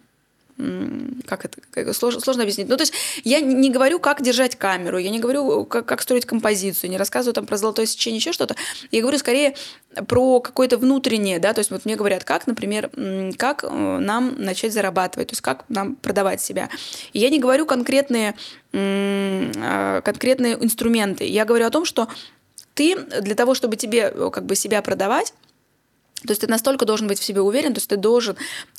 как 1.26 1.46
это, 1.46 1.94
сложно, 1.94 2.22
сложно 2.22 2.44
объяснить. 2.44 2.70
Ну, 2.70 2.78
то 2.78 2.84
есть 2.84 2.94
я 3.24 3.42
не 3.42 3.70
говорю, 3.70 4.00
как 4.00 4.22
держать 4.22 4.56
камеру, 4.56 4.98
я 4.98 5.10
не 5.10 5.20
говорю, 5.20 5.66
как, 5.66 5.86
как 5.86 6.02
строить 6.02 6.26
композицию, 6.26 6.90
не 6.90 6.98
рассказываю 6.98 7.34
там 7.34 7.46
про 7.46 7.58
золотое 7.58 7.86
сечение, 7.86 8.20
еще 8.20 8.32
что-то. 8.32 8.56
Я 8.92 9.02
говорю 9.02 9.18
скорее 9.18 9.56
про 10.08 10.40
какое-то 10.40 10.78
внутреннее, 10.78 11.40
да, 11.40 11.54
то 11.54 11.60
есть 11.60 11.72
вот 11.72 11.84
мне 11.84 11.96
говорят, 11.96 12.24
как, 12.24 12.48
например, 12.48 12.90
как 13.38 13.64
э, 13.64 13.68
нам 13.70 14.36
начать 14.38 14.74
зарабатывать, 14.74 15.30
то 15.30 15.34
есть 15.34 15.42
как 15.42 15.66
нам 15.68 15.96
продавать 15.96 16.42
себя. 16.42 16.70
И 17.12 17.20
я 17.20 17.30
не 17.30 17.40
говорю 17.40 17.66
конкретные, 17.66 18.36
а, 18.74 20.02
конкретные 20.02 20.56
инструменты, 20.56 21.26
я 21.26 21.46
говорю 21.46 21.66
о 21.66 21.70
том, 21.70 21.86
что 21.86 22.08
ты 22.74 22.96
для 22.96 23.36
того, 23.36 23.56
чтобы 23.56 23.76
тебе 23.76 24.12
э, 24.14 24.30
как 24.32 24.46
бы 24.46 24.56
себя 24.56 24.82
продавать, 24.82 25.34
то 26.26 26.32
есть 26.32 26.42
ты 26.42 26.48
настолько 26.48 26.86
должен 26.86 27.08
быть 27.08 27.20
в 27.20 27.24
себе 27.24 27.42
уверен, 27.42 27.74
то 27.74 27.78
есть 27.78 27.90
ты 27.90 27.98
должен, 27.98 28.36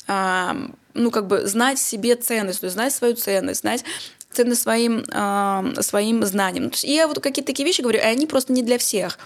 ну, 0.07 1.11
как 1.11 1.27
бы 1.27 1.45
знать 1.47 1.79
себе 1.79 2.15
ценность, 2.15 2.61
то 2.61 2.65
есть 2.65 2.75
знать 2.75 2.93
свою 2.93 3.15
ценность, 3.15 3.61
знать 3.61 3.83
цены 4.31 4.55
своим, 4.55 5.03
э, 5.11 5.81
своим 5.81 6.23
знаниям. 6.25 6.65
Есть 6.65 6.83
я 6.83 7.07
вот 7.07 7.19
какие-то 7.19 7.47
такие 7.47 7.65
вещи 7.65 7.81
говорю, 7.81 7.99
и 7.99 8.03
они 8.03 8.27
просто 8.27 8.53
не 8.53 8.61
для 8.61 8.77
всех. 8.77 9.17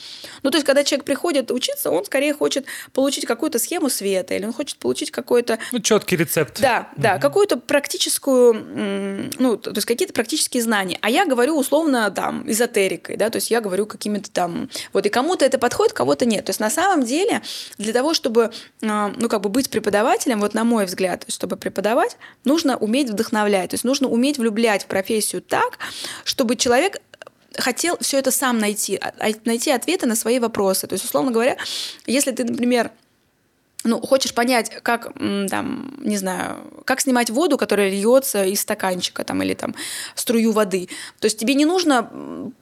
Ну, 0.43 0.51
то 0.51 0.57
есть, 0.57 0.65
когда 0.65 0.83
человек 0.83 1.05
приходит 1.05 1.51
учиться, 1.51 1.89
он 1.89 2.05
скорее 2.05 2.33
хочет 2.33 2.65
получить 2.93 3.25
какую-то 3.25 3.59
схему 3.59 3.89
света, 3.89 4.35
или 4.35 4.45
он 4.45 4.53
хочет 4.53 4.77
получить 4.77 5.11
какой-то... 5.11 5.59
Ну, 5.71 5.79
четкий 5.79 6.15
рецепт. 6.15 6.61
Да, 6.61 6.89
угу. 6.91 7.01
да, 7.01 7.17
какую-то 7.17 7.57
практическую, 7.57 9.29
ну, 9.39 9.57
то 9.57 9.71
есть 9.71 9.85
какие-то 9.85 10.13
практические 10.13 10.63
знания. 10.63 10.97
А 11.01 11.09
я 11.09 11.25
говорю 11.25 11.57
условно 11.57 12.09
там 12.11 12.49
эзотерикой, 12.49 13.17
да, 13.17 13.29
то 13.29 13.37
есть 13.37 13.51
я 13.51 13.61
говорю 13.61 13.85
какими-то 13.85 14.31
там... 14.31 14.69
Вот, 14.93 15.05
и 15.05 15.09
кому-то 15.09 15.45
это 15.45 15.57
подходит, 15.57 15.93
кого-то 15.93 16.25
нет. 16.25 16.45
То 16.45 16.51
есть 16.51 16.59
на 16.59 16.69
самом 16.69 17.03
деле 17.03 17.41
для 17.77 17.93
того, 17.93 18.13
чтобы, 18.13 18.51
э, 18.81 19.11
ну, 19.17 19.29
как 19.29 19.41
бы 19.41 19.49
быть 19.49 19.69
преподавателем, 19.69 20.39
вот 20.39 20.53
на 20.53 20.63
мой 20.63 20.85
взгляд, 20.85 21.25
чтобы 21.27 21.57
преподавать, 21.57 22.17
нужно 22.43 22.77
уметь 22.77 23.09
вдохновлять, 23.09 23.71
то 23.71 23.73
есть 23.75 23.83
нужно 23.83 24.07
уметь 24.07 24.37
влюблять 24.37 24.83
в 24.83 24.87
профессию 24.91 25.41
так, 25.41 25.79
чтобы 26.25 26.57
человек 26.57 26.97
хотел 27.57 27.97
все 28.01 28.19
это 28.19 28.29
сам 28.31 28.59
найти, 28.59 28.97
а, 28.97 29.13
а, 29.19 29.31
найти 29.45 29.71
ответы 29.71 30.05
на 30.05 30.15
свои 30.15 30.39
вопросы. 30.39 30.85
То 30.87 30.93
есть, 30.93 31.05
условно 31.05 31.31
говоря, 31.31 31.55
если 32.05 32.31
ты, 32.31 32.43
например, 32.43 32.91
ну, 33.83 33.99
хочешь 33.99 34.33
понять, 34.33 34.69
как, 34.83 35.11
там, 35.49 35.93
не 35.97 36.17
знаю, 36.17 36.57
как 36.85 37.01
снимать 37.01 37.31
воду, 37.31 37.57
которая 37.57 37.89
льется 37.89 38.43
из 38.43 38.61
стаканчика, 38.61 39.23
там, 39.23 39.41
или 39.41 39.55
там 39.55 39.73
струю 40.13 40.51
воды. 40.51 40.87
То 41.19 41.25
есть 41.25 41.39
тебе 41.39 41.55
не 41.55 41.65
нужно 41.65 42.11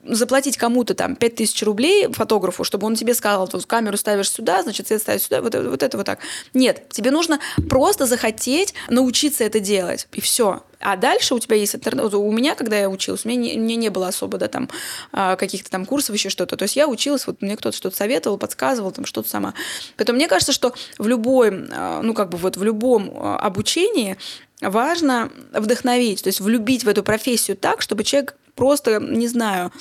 заплатить 0.06 0.56
кому-то 0.56 0.94
там 0.94 1.16
5000 1.16 1.64
рублей 1.64 2.08
фотографу, 2.14 2.64
чтобы 2.64 2.88
он 2.88 2.96
тебе 2.96 3.14
сказал, 3.14 3.50
вот 3.52 3.66
камеру 3.66 3.98
ставишь 3.98 4.32
сюда, 4.32 4.64
значит, 4.64 4.88
свет 4.88 5.02
ставишь 5.02 5.24
сюда, 5.24 5.42
вот, 5.42 5.56
вот 5.56 5.84
это 5.84 5.98
вот 5.98 6.06
так. 6.06 6.20
Нет, 6.54 6.88
тебе 6.90 7.12
нужно 7.12 7.40
просто 7.70 8.06
захотеть 8.06 8.74
научиться 8.90 9.44
это 9.44 9.60
делать, 9.60 10.08
и 10.14 10.22
все. 10.22 10.64
А 10.80 10.96
дальше 10.96 11.36
у 11.36 11.40
тебя 11.40 11.58
есть 11.58 11.76
интернет. 11.76 12.14
У 12.14 12.32
меня, 12.32 12.56
когда 12.56 12.78
я 12.78 12.90
училась, 12.90 13.26
у 13.26 13.30
меня 13.30 13.40
не, 13.40 13.60
мне 13.60 13.76
не 13.76 13.90
было 13.90 14.08
особо 14.08 14.38
да, 14.38 14.48
там, 14.48 14.70
а, 15.12 15.36
каких-то 15.36 15.70
там 15.70 15.86
курсов, 15.86 16.16
еще 16.16 16.30
что-то. 16.30 16.56
То 16.56 16.64
есть 16.64 16.76
я 16.76 16.88
училась, 16.88 17.28
вот 17.28 17.42
мне 17.42 17.58
кто-то 17.58 17.76
что-то 17.76 17.96
советовал, 17.96 18.38
подсказывал, 18.38 18.92
там 18.92 19.06
что-то 19.06 19.30
сама. 19.30 19.54
Поэтому 19.98 20.16
мне 20.16 20.28
кажется, 20.28 20.54
что 20.54 20.74
в 20.98 21.08
любой, 21.08 21.68
а, 21.72 22.02
ну 22.02 22.14
как 22.14 22.30
бы 22.30 22.38
вот 22.38 22.56
в 22.56 22.64
любом 22.64 23.12
а, 23.14 23.38
обучении 23.38 24.18
важно 24.62 25.32
вдохновить, 25.54 26.24
то 26.24 26.28
есть 26.28 26.40
влюбить 26.40 26.84
в 26.84 26.90
эту 26.90 27.04
профессию 27.04 27.58
так, 27.58 27.82
чтобы 27.82 28.04
человек 28.04 28.36
просто, 28.56 29.00
не 29.00 29.28
знаю, 29.28 29.72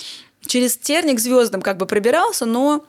через 0.46 0.76
терник 0.76 1.20
звездам 1.20 1.62
как 1.62 1.76
бы 1.76 1.86
пробирался, 1.86 2.46
но 2.46 2.84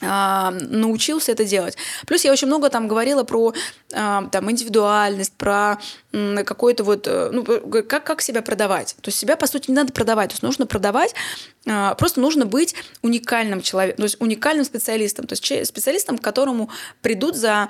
научился 0.00 1.32
это 1.32 1.44
делать. 1.44 1.76
Плюс 2.06 2.24
я 2.24 2.32
очень 2.32 2.46
много 2.46 2.70
там 2.70 2.86
говорила 2.86 3.24
про 3.24 3.52
а, 3.92 4.28
там, 4.30 4.50
индивидуальность, 4.50 5.32
про 5.32 5.78
какой-то 6.12 6.84
вот, 6.84 7.06
э, 7.06 7.30
ну, 7.32 7.44
как, 7.44 8.04
как 8.04 8.22
себя 8.22 8.40
продавать. 8.40 8.96
То 9.02 9.08
есть 9.08 9.18
себя, 9.18 9.36
по 9.36 9.46
сути, 9.46 9.70
не 9.70 9.74
надо 9.74 9.92
продавать. 9.92 10.30
То 10.30 10.34
есть 10.34 10.42
нужно 10.42 10.66
продавать, 10.66 11.14
а, 11.66 11.94
просто 11.94 12.20
нужно 12.20 12.46
быть 12.46 12.74
уникальным 13.02 13.60
человеком, 13.60 13.98
то 13.98 14.04
есть 14.04 14.20
уникальным 14.20 14.64
специалистом. 14.64 15.26
То 15.26 15.34
есть 15.34 15.68
специалистом, 15.68 16.18
к 16.18 16.22
которому 16.22 16.70
придут 17.02 17.36
за 17.36 17.68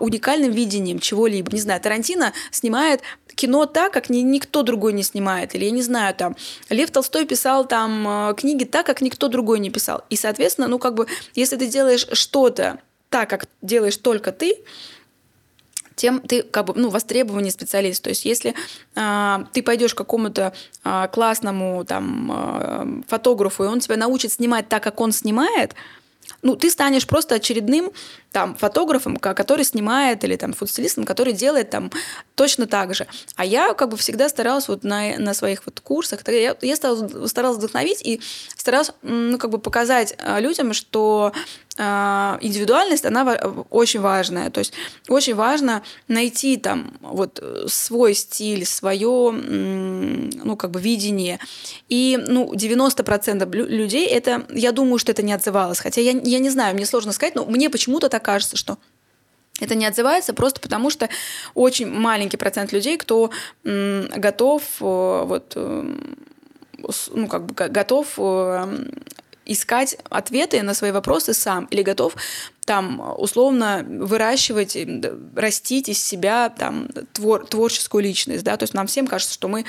уникальным 0.00 0.50
видением 0.50 0.98
чего-либо. 0.98 1.52
Не 1.52 1.60
знаю, 1.60 1.80
Тарантино 1.80 2.32
снимает 2.50 3.02
кино 3.36 3.66
так, 3.66 3.92
как 3.92 4.10
ни, 4.10 4.18
никто 4.18 4.62
другой 4.62 4.92
не 4.92 5.04
снимает. 5.04 5.54
Или, 5.54 5.66
я 5.66 5.70
не 5.70 5.82
знаю, 5.82 6.14
там, 6.14 6.36
Лев 6.68 6.90
Толстой 6.90 7.26
писал 7.26 7.66
там 7.66 8.30
э, 8.30 8.34
книги 8.34 8.64
так, 8.64 8.84
как 8.86 9.00
никто 9.00 9.28
другой 9.28 9.60
не 9.60 9.70
писал. 9.70 10.02
И, 10.10 10.16
соответственно, 10.16 10.66
ну, 10.66 10.78
как 10.78 10.94
бы, 10.94 11.06
если 11.34 11.56
ты 11.56 11.68
делаешь 11.68 12.08
что-то 12.12 12.80
так, 13.10 13.30
как 13.30 13.46
делаешь 13.62 13.98
только 13.98 14.32
ты, 14.32 14.56
тем 15.94 16.20
ты 16.20 16.42
как 16.42 16.66
бы 16.66 16.74
ну 16.76 16.90
востребованный 16.90 17.50
специалист. 17.50 18.02
То 18.02 18.10
есть 18.10 18.24
если 18.24 18.54
э, 18.94 19.38
ты 19.52 19.62
пойдешь 19.62 19.94
к 19.94 19.98
какому-то 19.98 20.52
э, 20.84 21.08
классному 21.10 21.84
там 21.84 22.32
э, 22.32 23.02
фотографу 23.08 23.64
и 23.64 23.66
он 23.66 23.80
тебя 23.80 23.96
научит 23.96 24.32
снимать 24.32 24.68
так, 24.68 24.82
как 24.82 25.00
он 25.00 25.12
снимает, 25.12 25.74
ну 26.42 26.56
ты 26.56 26.70
станешь 26.70 27.06
просто 27.06 27.36
очередным 27.36 27.92
там 28.32 28.54
фотографом, 28.54 29.16
который 29.16 29.64
снимает, 29.64 30.22
или 30.24 30.36
там 30.36 30.52
фудстилистом, 30.52 31.04
который 31.04 31.32
делает 31.32 31.70
там 31.70 31.90
точно 32.34 32.66
так 32.66 32.94
же. 32.94 33.06
А 33.34 33.44
я 33.44 33.72
как 33.72 33.88
бы 33.88 33.96
всегда 33.96 34.28
старалась 34.28 34.68
вот 34.68 34.84
на, 34.84 35.16
на 35.16 35.32
своих 35.32 35.64
вот 35.64 35.80
курсах, 35.80 36.20
я, 36.28 36.54
я 36.60 36.76
старалась, 36.76 37.30
старалась 37.30 37.58
вдохновить 37.58 38.02
и 38.04 38.20
старалась 38.56 38.90
ну, 39.02 39.38
как 39.38 39.50
бы 39.50 39.58
показать 39.58 40.14
а, 40.18 40.38
людям, 40.38 40.74
что 40.74 41.32
индивидуальность, 41.78 43.04
она 43.04 43.24
очень 43.70 44.00
важная. 44.00 44.50
То 44.50 44.60
есть 44.60 44.72
очень 45.08 45.34
важно 45.34 45.82
найти 46.08 46.56
там 46.56 46.92
вот 47.00 47.42
свой 47.68 48.14
стиль, 48.14 48.64
свое 48.64 49.30
ну, 49.30 50.56
как 50.56 50.70
бы 50.70 50.80
видение. 50.80 51.38
И 51.88 52.18
ну, 52.28 52.52
90% 52.54 53.54
людей 53.54 54.06
это, 54.06 54.46
я 54.50 54.72
думаю, 54.72 54.98
что 54.98 55.12
это 55.12 55.22
не 55.22 55.32
отзывалось. 55.32 55.80
Хотя 55.80 56.00
я, 56.00 56.12
я 56.12 56.38
не 56.38 56.50
знаю, 56.50 56.74
мне 56.74 56.86
сложно 56.86 57.12
сказать, 57.12 57.34
но 57.34 57.44
мне 57.44 57.68
почему-то 57.70 58.08
так 58.08 58.24
кажется, 58.24 58.56
что 58.56 58.78
это 59.60 59.74
не 59.74 59.86
отзывается 59.86 60.34
просто 60.34 60.60
потому, 60.60 60.90
что 60.90 61.08
очень 61.54 61.88
маленький 61.88 62.36
процент 62.36 62.72
людей, 62.72 62.98
кто 62.98 63.30
готов 63.64 64.62
э, 64.80 65.22
вот 65.26 65.52
э, 65.56 65.94
ну, 67.14 67.26
как 67.26 67.46
бы 67.46 67.54
готов 67.54 68.14
э, 68.18 68.66
искать 69.46 69.96
ответы 70.10 70.62
на 70.62 70.74
свои 70.74 70.90
вопросы 70.90 71.34
сам 71.34 71.66
или 71.66 71.82
готов 71.82 72.14
там 72.64 73.14
условно 73.16 73.86
выращивать, 73.86 74.76
растить 75.36 75.88
из 75.88 76.04
себя 76.04 76.48
там 76.50 76.88
твор, 77.12 77.46
творческую 77.46 78.02
личность, 78.02 78.44
да, 78.44 78.56
то 78.56 78.64
есть 78.64 78.74
нам 78.74 78.88
всем 78.88 79.06
кажется, 79.06 79.32
что 79.32 79.48
мы 79.48 79.64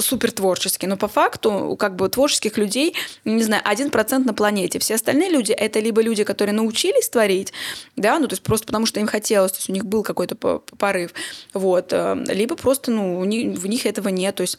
супер 0.00 0.32
творческий, 0.32 0.86
но 0.86 0.96
по 0.96 1.08
факту 1.08 1.76
как 1.78 1.96
бы 1.96 2.08
творческих 2.08 2.56
людей, 2.58 2.94
не 3.24 3.42
знаю, 3.42 3.62
один 3.64 3.90
процент 3.90 4.26
на 4.26 4.34
планете. 4.34 4.78
Все 4.78 4.94
остальные 4.94 5.30
люди 5.30 5.52
это 5.52 5.80
либо 5.80 6.02
люди, 6.02 6.24
которые 6.24 6.54
научились 6.54 7.08
творить, 7.08 7.52
да, 7.96 8.18
ну 8.18 8.28
то 8.28 8.34
есть 8.34 8.42
просто 8.42 8.66
потому 8.66 8.86
что 8.86 9.00
им 9.00 9.06
хотелось, 9.06 9.52
то 9.52 9.58
есть 9.58 9.70
у 9.70 9.72
них 9.72 9.84
был 9.84 10.02
какой-то 10.02 10.34
порыв, 10.34 11.12
вот, 11.52 11.92
э, 11.92 12.24
либо 12.28 12.56
просто, 12.56 12.90
ну, 12.90 13.20
в 13.20 13.66
них 13.66 13.86
этого 13.86 14.08
нет, 14.08 14.36
то 14.36 14.42
есть 14.42 14.58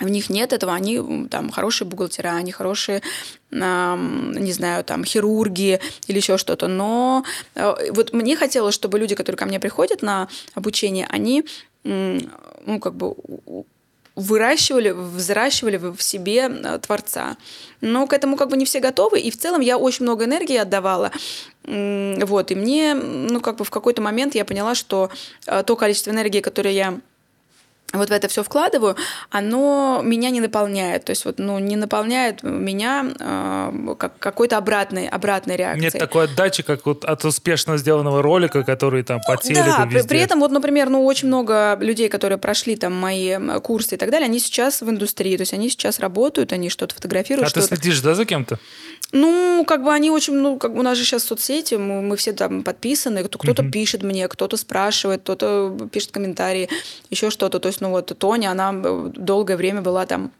в 0.00 0.08
них 0.08 0.30
нет 0.30 0.52
этого, 0.52 0.74
они 0.74 1.26
там 1.28 1.50
хорошие 1.50 1.88
бухгалтера, 1.88 2.30
они 2.30 2.52
хорошие, 2.52 3.02
не 3.50 4.52
знаю, 4.52 4.84
там 4.84 5.04
хирурги 5.04 5.80
или 6.06 6.16
еще 6.16 6.36
что-то. 6.36 6.68
Но 6.68 7.24
э, 7.54 7.92
вот 7.92 8.12
мне 8.12 8.36
хотелось, 8.36 8.74
чтобы 8.74 8.98
люди, 8.98 9.14
которые 9.14 9.38
ко 9.38 9.46
мне 9.46 9.60
приходят 9.60 10.02
на 10.02 10.28
обучение, 10.54 11.06
они 11.10 11.44
ну, 11.84 12.80
как 12.80 12.94
бы 12.94 13.14
выращивали, 14.16 14.90
взращивали 14.90 15.76
в 15.76 16.02
себе 16.02 16.48
э, 16.50 16.78
Творца. 16.78 17.36
Но 17.82 18.06
к 18.06 18.14
этому 18.14 18.36
как 18.36 18.48
бы 18.48 18.56
не 18.56 18.64
все 18.64 18.80
готовы, 18.80 19.20
и 19.20 19.30
в 19.30 19.36
целом 19.36 19.60
я 19.60 19.76
очень 19.76 20.04
много 20.04 20.24
энергии 20.24 20.56
отдавала. 20.56 21.12
Вот, 21.64 22.50
и 22.50 22.54
мне, 22.54 22.94
ну, 22.94 23.40
как 23.40 23.56
бы 23.56 23.64
в 23.64 23.70
какой-то 23.70 24.00
момент 24.00 24.34
я 24.34 24.44
поняла, 24.44 24.74
что 24.74 25.10
э, 25.46 25.62
то 25.62 25.76
количество 25.76 26.10
энергии, 26.10 26.40
которое 26.40 26.72
я 26.72 26.98
вот 27.92 28.08
в 28.08 28.12
это 28.12 28.28
все 28.28 28.42
вкладываю, 28.42 28.96
оно 29.30 30.00
меня 30.02 30.30
не 30.30 30.40
наполняет. 30.40 31.04
То 31.04 31.10
есть 31.10 31.24
вот, 31.24 31.38
ну, 31.38 31.58
не 31.58 31.76
наполняет 31.76 32.42
меня 32.42 33.06
э, 33.18 33.94
как 33.98 34.18
какой-то 34.18 34.56
обратной, 34.56 35.08
обратной 35.08 35.56
реакции. 35.56 35.84
Нет 35.84 35.92
такой 35.92 36.24
отдачи, 36.24 36.62
как 36.62 36.84
вот 36.86 37.04
от 37.04 37.24
успешно 37.24 37.76
сделанного 37.76 38.22
ролика, 38.22 38.64
который 38.64 39.02
там 39.02 39.20
по 39.26 39.36
теле 39.36 39.62
Да, 39.64 39.86
при, 39.86 40.02
при 40.02 40.18
этом 40.18 40.40
вот, 40.40 40.50
например, 40.50 40.90
ну, 40.90 41.04
очень 41.04 41.28
много 41.28 41.76
людей, 41.80 42.08
которые 42.08 42.38
прошли 42.38 42.76
там 42.76 42.92
мои 42.94 43.36
курсы 43.62 43.94
и 43.94 43.98
так 43.98 44.10
далее, 44.10 44.26
они 44.26 44.40
сейчас 44.40 44.82
в 44.82 44.90
индустрии, 44.90 45.36
то 45.36 45.42
есть 45.42 45.54
они 45.54 45.70
сейчас 45.70 46.00
работают, 46.00 46.52
они 46.52 46.70
что-то 46.70 46.94
фотографируют. 46.94 47.46
А 47.46 47.50
что-то. 47.50 47.68
ты 47.68 47.76
следишь, 47.76 48.00
да, 48.00 48.14
за 48.14 48.24
кем-то? 48.24 48.58
Ну, 49.16 49.64
как 49.64 49.82
бы 49.82 49.94
они 49.94 50.10
очень, 50.10 50.34
ну, 50.34 50.58
как 50.58 50.74
бы 50.74 50.80
у 50.80 50.82
нас 50.82 50.98
же 50.98 51.04
сейчас 51.04 51.24
соцсети, 51.24 51.76
мы, 51.76 52.02
мы 52.02 52.16
все 52.16 52.32
там 52.32 52.62
подписаны, 52.62 53.24
кто-то 53.24 53.62
mm-hmm. 53.62 53.70
пишет 53.70 54.02
мне, 54.02 54.28
кто-то 54.28 54.58
спрашивает, 54.58 55.22
кто-то 55.22 55.88
пишет 55.90 56.10
комментарии, 56.10 56.68
еще 57.08 57.30
что-то. 57.30 57.58
То 57.58 57.68
есть, 57.68 57.80
ну 57.80 57.90
вот 57.90 58.12
Тоня, 58.18 58.50
она 58.50 58.72
долгое 58.72 59.56
время 59.56 59.80
была 59.80 60.04
там 60.04 60.32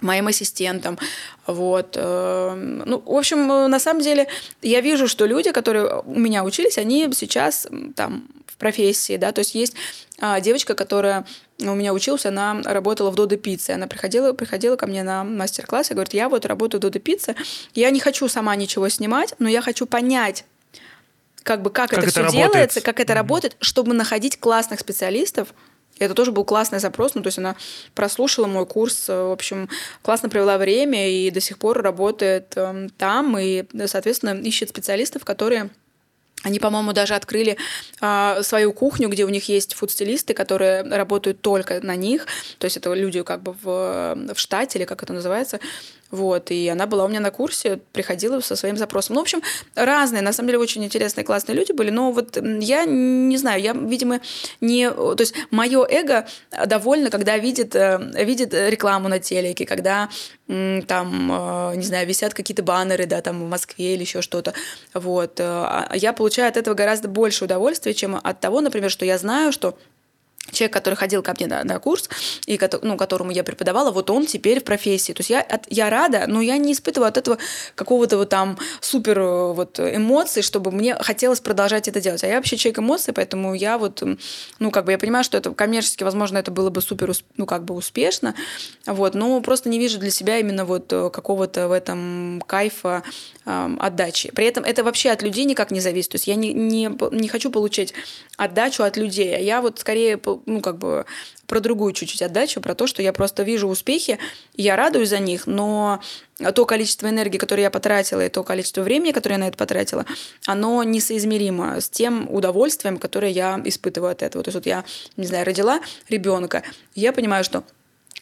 моим 0.00 0.26
ассистентом. 0.28 0.98
Вот. 1.46 1.96
Эм, 1.96 2.78
ну, 2.86 3.02
в 3.04 3.16
общем, 3.16 3.50
э, 3.52 3.66
на 3.66 3.78
самом 3.78 4.00
деле, 4.00 4.26
я 4.62 4.80
вижу, 4.80 5.06
что 5.06 5.26
люди, 5.26 5.52
которые 5.52 6.00
у 6.06 6.18
меня 6.18 6.44
учились, 6.44 6.78
они 6.78 7.08
сейчас 7.12 7.66
там 7.94 8.24
в 8.46 8.56
профессии, 8.56 9.18
да, 9.18 9.32
то 9.32 9.40
есть 9.40 9.54
есть 9.54 9.74
а, 10.20 10.40
девочка, 10.40 10.74
которая 10.74 11.24
у 11.60 11.74
меня 11.74 11.92
училась, 11.92 12.26
она 12.26 12.60
работала 12.64 13.10
в 13.10 13.14
Додо 13.14 13.36
Пицце. 13.36 13.72
Она 13.72 13.86
приходила, 13.86 14.32
приходила 14.32 14.76
ко 14.76 14.86
мне 14.86 15.02
на 15.02 15.24
мастер-класс 15.24 15.90
и 15.90 15.94
говорит, 15.94 16.14
я 16.14 16.28
вот 16.28 16.44
работаю 16.46 16.80
в 16.80 16.82
Додо 16.82 16.98
Пицце, 16.98 17.36
я 17.74 17.90
не 17.90 18.00
хочу 18.00 18.28
сама 18.28 18.56
ничего 18.56 18.88
снимать, 18.88 19.34
но 19.38 19.48
я 19.48 19.62
хочу 19.62 19.86
понять, 19.86 20.44
как 21.42 21.62
бы 21.62 21.70
как, 21.70 21.90
как 21.90 22.00
это, 22.00 22.08
это 22.08 22.10
все 22.10 22.20
работает. 22.22 22.52
делается, 22.52 22.80
как 22.80 23.00
это 23.00 23.12
mm-hmm. 23.12 23.16
работает, 23.16 23.56
чтобы 23.60 23.94
находить 23.94 24.38
классных 24.40 24.80
специалистов, 24.80 25.48
это 25.98 26.14
тоже 26.14 26.32
был 26.32 26.44
классный 26.44 26.78
запрос, 26.78 27.14
ну, 27.14 27.22
то 27.22 27.28
есть 27.28 27.38
она 27.38 27.56
прослушала 27.94 28.46
мой 28.46 28.66
курс, 28.66 29.08
в 29.08 29.32
общем, 29.32 29.68
классно 30.02 30.28
провела 30.28 30.58
время 30.58 31.10
и 31.10 31.30
до 31.30 31.40
сих 31.40 31.58
пор 31.58 31.82
работает 31.82 32.52
э, 32.56 32.88
там 32.98 33.36
и, 33.38 33.64
соответственно, 33.86 34.38
ищет 34.40 34.68
специалистов, 34.68 35.24
которые 35.24 35.70
они, 36.44 36.58
по-моему, 36.58 36.92
даже 36.92 37.14
открыли 37.14 37.56
э, 38.00 38.42
свою 38.42 38.72
кухню, 38.72 39.08
где 39.08 39.24
у 39.24 39.28
них 39.28 39.48
есть 39.48 39.74
фуд-стилисты, 39.74 40.34
которые 40.34 40.82
работают 40.82 41.40
только 41.40 41.80
на 41.80 41.96
них. 41.96 42.26
То 42.58 42.66
есть 42.66 42.76
это 42.76 42.92
люди 42.94 43.22
как 43.22 43.42
бы 43.42 43.54
в, 43.62 44.34
в 44.34 44.38
штате, 44.38 44.78
или 44.78 44.86
как 44.86 45.02
это 45.02 45.12
называется. 45.12 45.58
Вот, 46.10 46.50
и 46.50 46.68
она 46.68 46.86
была 46.86 47.04
у 47.04 47.08
меня 47.08 47.20
на 47.20 47.30
курсе, 47.30 47.80
приходила 47.92 48.40
со 48.40 48.56
своим 48.56 48.76
запросом. 48.76 49.14
Ну, 49.14 49.20
в 49.20 49.22
общем, 49.22 49.42
разные, 49.74 50.22
на 50.22 50.32
самом 50.32 50.48
деле, 50.48 50.58
очень 50.58 50.84
интересные, 50.84 51.24
классные 51.24 51.56
люди 51.56 51.72
были, 51.72 51.90
но 51.90 52.12
вот 52.12 52.36
я 52.36 52.84
не 52.86 53.36
знаю, 53.36 53.60
я, 53.60 53.72
видимо, 53.72 54.20
не... 54.60 54.90
То 54.90 55.16
есть 55.18 55.34
мое 55.50 55.86
эго 55.88 56.26
довольно, 56.66 57.10
когда 57.10 57.36
видит, 57.36 57.74
э, 57.74 57.98
видит 58.24 58.54
рекламу 58.54 59.08
на 59.08 59.18
телеке, 59.18 59.66
когда 59.66 60.08
там, 60.46 61.30
э, 61.30 61.76
не 61.76 61.82
знаю, 61.82 62.06
висят 62.06 62.32
какие-то 62.32 62.62
баннеры, 62.62 63.04
да, 63.04 63.20
там 63.20 63.44
в 63.44 63.48
Москве 63.48 63.94
или 63.94 64.00
еще 64.00 64.22
что-то. 64.22 64.54
Вот. 64.94 65.40
Э, 65.40 65.44
а 65.44 65.90
я 65.94 66.14
получаю 66.14 66.48
от 66.48 66.56
этого 66.56 66.74
гораздо 66.74 67.08
больше 67.08 67.44
удовольствия, 67.44 67.92
чем 67.92 68.18
от 68.22 68.40
того, 68.40 68.62
например, 68.62 68.90
что 68.90 69.04
я 69.04 69.18
знаю, 69.18 69.52
что 69.52 69.76
человек, 70.50 70.72
который 70.72 70.94
ходил 70.94 71.22
ко 71.22 71.34
мне 71.38 71.46
на, 71.46 71.64
на 71.64 71.78
курс, 71.78 72.08
и 72.46 72.58
ну, 72.82 72.96
которому 72.96 73.30
я 73.30 73.44
преподавала, 73.44 73.90
вот 73.90 74.10
он 74.10 74.26
теперь 74.26 74.60
в 74.60 74.64
профессии. 74.64 75.12
То 75.12 75.20
есть 75.20 75.30
я, 75.30 75.40
от, 75.40 75.66
я 75.68 75.90
рада, 75.90 76.24
но 76.26 76.40
я 76.40 76.56
не 76.56 76.72
испытываю 76.72 77.08
от 77.08 77.16
этого 77.16 77.38
какого-то 77.74 78.16
вот 78.16 78.28
там 78.28 78.58
супер 78.80 79.18
э, 79.18 79.52
вот 79.52 79.80
эмоций, 79.80 80.42
чтобы 80.42 80.70
мне 80.70 80.94
хотелось 80.94 81.40
продолжать 81.40 81.88
это 81.88 82.00
делать. 82.00 82.24
А 82.24 82.26
я 82.26 82.36
вообще 82.36 82.56
человек 82.56 82.78
эмоций, 82.80 83.12
поэтому 83.12 83.54
я 83.54 83.78
вот, 83.78 84.02
ну, 84.58 84.70
как 84.70 84.84
бы 84.84 84.92
я 84.92 84.98
понимаю, 84.98 85.24
что 85.24 85.36
это 85.38 85.52
коммерчески, 85.52 86.04
возможно, 86.04 86.38
это 86.38 86.50
было 86.50 86.70
бы 86.70 86.80
супер, 86.80 87.12
ну, 87.36 87.46
как 87.46 87.64
бы 87.64 87.74
успешно, 87.74 88.34
вот, 88.86 89.14
но 89.14 89.40
просто 89.40 89.68
не 89.68 89.78
вижу 89.78 89.98
для 89.98 90.10
себя 90.10 90.38
именно 90.38 90.64
вот 90.64 90.92
э, 90.92 91.10
какого-то 91.10 91.68
в 91.68 91.72
этом 91.72 92.42
кайфа 92.46 93.02
э, 93.46 93.76
отдачи. 93.78 94.30
При 94.32 94.46
этом 94.46 94.64
это 94.64 94.84
вообще 94.84 95.10
от 95.10 95.22
людей 95.22 95.44
никак 95.44 95.70
не 95.70 95.80
зависит. 95.80 96.12
То 96.12 96.16
есть 96.16 96.26
я 96.26 96.34
не, 96.34 96.52
не, 96.52 96.90
не 97.12 97.28
хочу 97.28 97.50
получать 97.50 97.94
отдачу 98.36 98.82
от 98.82 98.96
людей, 98.96 99.34
а 99.34 99.38
я 99.38 99.60
вот 99.60 99.78
скорее 99.78 100.18
ну, 100.46 100.60
как 100.60 100.78
бы 100.78 101.06
про 101.46 101.60
другую 101.60 101.92
чуть-чуть 101.92 102.22
отдачу, 102.22 102.60
про 102.60 102.74
то, 102.74 102.86
что 102.86 103.02
я 103.02 103.12
просто 103.12 103.42
вижу 103.42 103.68
успехи, 103.68 104.18
я 104.54 104.76
радуюсь 104.76 105.08
за 105.08 105.18
них, 105.18 105.46
но 105.46 106.00
то 106.54 106.66
количество 106.66 107.08
энергии, 107.08 107.38
которое 107.38 107.62
я 107.62 107.70
потратила, 107.70 108.24
и 108.24 108.28
то 108.28 108.44
количество 108.44 108.82
времени, 108.82 109.12
которое 109.12 109.36
я 109.36 109.40
на 109.40 109.48
это 109.48 109.56
потратила, 109.56 110.04
оно 110.46 110.82
несоизмеримо 110.84 111.80
с 111.80 111.88
тем 111.88 112.28
удовольствием, 112.30 112.98
которое 112.98 113.32
я 113.32 113.60
испытываю 113.64 114.12
от 114.12 114.22
этого. 114.22 114.44
То 114.44 114.48
есть 114.48 114.56
вот 114.56 114.66
я, 114.66 114.84
не 115.16 115.26
знаю, 115.26 115.46
родила 115.46 115.80
ребенка, 116.08 116.62
я 116.94 117.12
понимаю, 117.12 117.44
что 117.44 117.64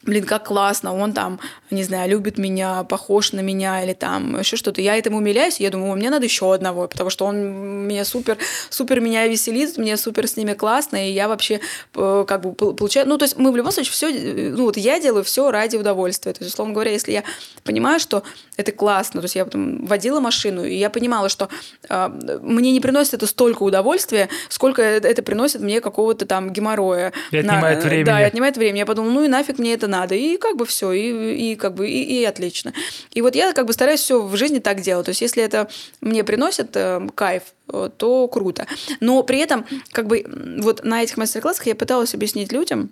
блин, 0.06 0.24
как 0.24 0.46
классно, 0.46 0.94
он 0.94 1.12
там, 1.12 1.40
не 1.70 1.82
знаю, 1.82 2.08
любит 2.08 2.38
меня, 2.38 2.84
похож 2.84 3.32
на 3.32 3.40
меня 3.40 3.82
или 3.82 3.92
там 3.92 4.38
еще 4.38 4.56
что-то. 4.56 4.80
Я 4.80 4.96
этому 4.96 5.18
умиляюсь, 5.18 5.60
я 5.60 5.70
думаю, 5.70 5.96
мне 5.96 6.10
надо 6.10 6.24
еще 6.24 6.54
одного, 6.54 6.86
потому 6.86 7.10
что 7.10 7.26
он 7.26 7.86
меня 7.86 8.04
супер, 8.04 8.38
супер 8.70 9.00
меня 9.00 9.26
веселит, 9.26 9.76
мне 9.76 9.96
супер 9.96 10.28
с 10.28 10.36
ними 10.36 10.54
классно, 10.54 11.08
и 11.08 11.12
я 11.12 11.28
вообще 11.28 11.60
э, 11.94 12.24
как 12.26 12.40
бы 12.40 12.52
получаю, 12.54 13.08
ну, 13.08 13.18
то 13.18 13.24
есть 13.24 13.36
мы 13.36 13.52
в 13.52 13.56
любом 13.56 13.72
случае 13.72 13.92
все, 13.92 14.10
ну, 14.56 14.64
вот 14.64 14.76
я 14.76 15.00
делаю 15.00 15.24
все 15.24 15.50
ради 15.50 15.76
удовольствия. 15.76 16.32
То 16.32 16.42
есть, 16.42 16.54
условно 16.54 16.72
говоря, 16.72 16.92
если 16.92 17.12
я 17.12 17.24
понимаю, 17.64 17.98
что 17.98 18.22
это 18.56 18.72
классно, 18.72 19.20
то 19.20 19.24
есть 19.24 19.34
я 19.34 19.44
потом 19.44 19.84
водила 19.86 20.20
машину, 20.20 20.64
и 20.64 20.76
я 20.76 20.88
понимала, 20.88 21.28
что 21.28 21.48
э, 21.88 22.08
мне 22.42 22.72
не 22.72 22.80
приносит 22.80 23.14
это 23.14 23.26
столько 23.26 23.64
удовольствия, 23.64 24.28
сколько 24.48 24.82
это 24.82 25.22
приносит 25.22 25.60
мне 25.60 25.80
какого-то 25.80 26.26
там 26.26 26.52
геморроя. 26.52 27.12
И 27.32 27.38
отнимает 27.38 27.82
на, 27.82 27.88
время. 27.88 28.06
Да, 28.06 28.20
и 28.20 28.24
отнимает 28.24 28.56
время. 28.56 28.78
Я 28.78 28.86
подумала, 28.86 29.12
ну 29.12 29.24
и 29.24 29.28
нафиг 29.28 29.58
мне 29.58 29.74
это 29.74 29.88
надо. 29.88 29.95
И 30.04 30.36
как 30.36 30.56
бы 30.56 30.66
все, 30.66 30.92
и, 30.92 31.52
и 31.52 31.56
как 31.56 31.74
бы 31.74 31.88
и, 31.88 32.20
и 32.20 32.24
отлично. 32.24 32.72
И 33.12 33.22
вот 33.22 33.34
я 33.34 33.52
как 33.52 33.66
бы 33.66 33.72
стараюсь 33.72 34.00
все 34.00 34.22
в 34.22 34.36
жизни 34.36 34.58
так 34.58 34.80
делать. 34.80 35.06
То 35.06 35.10
есть 35.10 35.20
если 35.20 35.42
это 35.42 35.68
мне 36.00 36.24
приносит 36.24 36.76
э, 36.76 37.06
кайф, 37.14 37.42
э, 37.72 37.90
то 37.96 38.28
круто. 38.28 38.66
Но 39.00 39.22
при 39.22 39.38
этом 39.38 39.64
как 39.92 40.06
бы 40.06 40.24
вот 40.60 40.84
на 40.84 41.02
этих 41.02 41.16
мастер-классах 41.16 41.66
я 41.66 41.74
пыталась 41.74 42.14
объяснить 42.14 42.52
людям, 42.52 42.90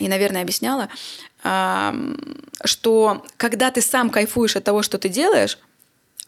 и, 0.00 0.08
наверное, 0.08 0.42
объясняла, 0.42 0.88
что 2.64 3.24
когда 3.36 3.70
ты 3.70 3.80
сам 3.80 4.10
кайфуешь 4.10 4.56
от 4.56 4.64
того, 4.64 4.82
что 4.82 4.98
ты 4.98 5.08
делаешь, 5.08 5.58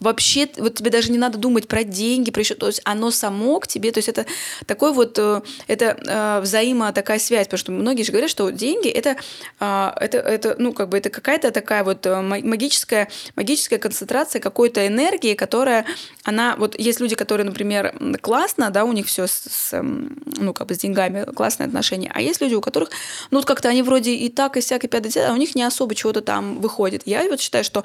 вообще 0.00 0.48
вот 0.58 0.74
тебе 0.74 0.90
даже 0.90 1.10
не 1.10 1.18
надо 1.18 1.38
думать 1.38 1.68
про 1.68 1.84
деньги, 1.84 2.30
про 2.30 2.42
еще, 2.42 2.54
то 2.54 2.66
есть 2.66 2.80
оно 2.84 3.10
само 3.10 3.60
к 3.60 3.66
тебе, 3.66 3.92
то 3.92 3.98
есть 3.98 4.08
это 4.08 4.26
такой 4.66 4.92
вот, 4.92 5.18
э, 5.18 5.40
это 5.66 5.96
э, 6.06 6.40
взаимо 6.40 6.92
такая 6.92 7.18
связь, 7.18 7.46
потому 7.46 7.58
что 7.58 7.72
многие 7.72 8.02
же 8.02 8.12
говорят, 8.12 8.30
что 8.30 8.50
деньги 8.50 8.88
это, 8.88 9.16
э, 9.60 9.90
это, 10.00 10.18
это 10.18 10.56
ну 10.58 10.72
как 10.72 10.88
бы 10.88 10.98
это 10.98 11.08
какая-то 11.10 11.50
такая 11.50 11.84
вот 11.84 12.06
магическая, 12.06 13.08
магическая 13.36 13.78
концентрация 13.78 14.40
какой-то 14.40 14.86
энергии, 14.86 15.34
которая, 15.34 15.86
она, 16.24 16.56
вот 16.56 16.78
есть 16.78 17.00
люди, 17.00 17.14
которые, 17.14 17.46
например, 17.46 17.94
классно, 18.20 18.70
да, 18.70 18.84
у 18.84 18.92
них 18.92 19.06
все 19.06 19.26
с, 19.26 19.32
с 19.32 19.82
ну 19.82 20.52
как 20.52 20.66
бы 20.66 20.74
с 20.74 20.78
деньгами 20.78 21.24
классные 21.24 21.66
отношения, 21.66 22.10
а 22.14 22.20
есть 22.20 22.40
люди, 22.40 22.54
у 22.54 22.60
которых, 22.60 22.90
ну 23.30 23.38
вот 23.38 23.46
как-то 23.46 23.68
они 23.68 23.82
вроде 23.82 24.14
и 24.14 24.28
так, 24.28 24.56
и 24.56 24.60
сяк, 24.60 24.84
и 24.84 24.88
пятый, 24.88 25.12
а 25.26 25.32
у 25.32 25.36
них 25.36 25.54
не 25.54 25.62
особо 25.62 25.94
чего-то 25.94 26.20
там 26.20 26.60
выходит. 26.60 27.02
Я 27.06 27.22
вот 27.28 27.40
считаю, 27.40 27.64
что 27.64 27.84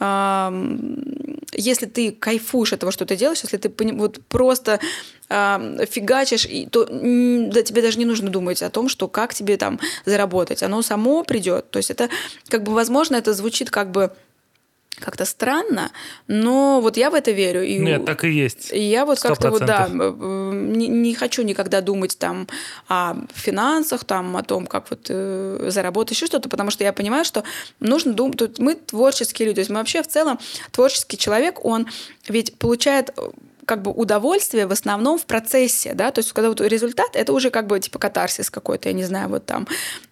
э, 0.00 1.32
если 1.54 1.86
ты 1.86 2.12
кайфуешь 2.12 2.72
от 2.72 2.80
того, 2.80 2.92
что 2.92 3.04
ты 3.04 3.16
делаешь, 3.16 3.40
если 3.42 3.56
ты 3.56 3.70
вот 3.94 4.20
просто 4.28 4.80
фигачишь, 5.28 6.46
то 6.70 6.84
да, 6.86 7.62
тебе 7.62 7.82
даже 7.82 7.98
не 7.98 8.04
нужно 8.04 8.30
думать 8.30 8.62
о 8.62 8.70
том, 8.70 8.88
что 8.88 9.08
как 9.08 9.34
тебе 9.34 9.56
там 9.56 9.80
заработать. 10.04 10.62
Оно 10.62 10.82
само 10.82 11.24
придет. 11.24 11.70
То 11.70 11.78
есть 11.78 11.90
это 11.90 12.08
как 12.48 12.62
бы, 12.62 12.72
возможно, 12.72 13.16
это 13.16 13.32
звучит 13.32 13.70
как 13.70 13.90
бы 13.90 14.12
как-то 15.00 15.24
странно, 15.24 15.90
но 16.26 16.80
вот 16.80 16.96
я 16.96 17.10
в 17.10 17.14
это 17.14 17.30
верю. 17.30 17.64
И, 17.64 17.78
Нет, 17.78 18.04
так 18.04 18.24
и 18.24 18.30
есть. 18.30 18.72
И 18.72 18.80
я 18.80 19.04
вот 19.04 19.20
как-то 19.20 19.50
вот, 19.50 19.64
да, 19.64 19.88
не, 19.88 20.88
не 20.88 21.14
хочу 21.14 21.42
никогда 21.42 21.80
думать 21.80 22.18
там 22.18 22.46
о 22.88 23.16
финансах, 23.34 24.04
там, 24.04 24.36
о 24.36 24.42
том, 24.42 24.66
как 24.66 24.90
вот 24.90 25.06
э, 25.08 25.66
заработать 25.68 26.16
еще 26.16 26.26
что-то, 26.26 26.48
потому 26.48 26.70
что 26.70 26.84
я 26.84 26.92
понимаю, 26.92 27.24
что 27.24 27.42
нужно 27.80 28.12
думать, 28.12 28.38
тут 28.38 28.58
мы 28.58 28.74
творческие 28.74 29.46
люди, 29.46 29.56
то 29.56 29.60
есть 29.60 29.70
мы 29.70 29.76
вообще 29.76 30.02
в 30.02 30.08
целом 30.08 30.38
творческий 30.70 31.18
человек, 31.18 31.64
он 31.64 31.86
ведь 32.28 32.56
получает 32.58 33.10
как 33.66 33.82
бы 33.82 33.90
удовольствие 33.90 34.66
в 34.66 34.72
основном 34.72 35.18
в 35.18 35.26
процессе, 35.26 35.94
да, 35.94 36.10
то 36.10 36.18
есть 36.18 36.32
когда 36.32 36.48
вот 36.48 36.60
результат, 36.60 37.14
это 37.14 37.32
уже 37.32 37.50
как 37.50 37.66
бы 37.66 37.78
типа 37.78 37.98
катарсис 37.98 38.50
какой-то, 38.50 38.88
я 38.88 38.92
не 38.92 39.04
знаю, 39.04 39.28
вот 39.28 39.46
там, 39.46 39.68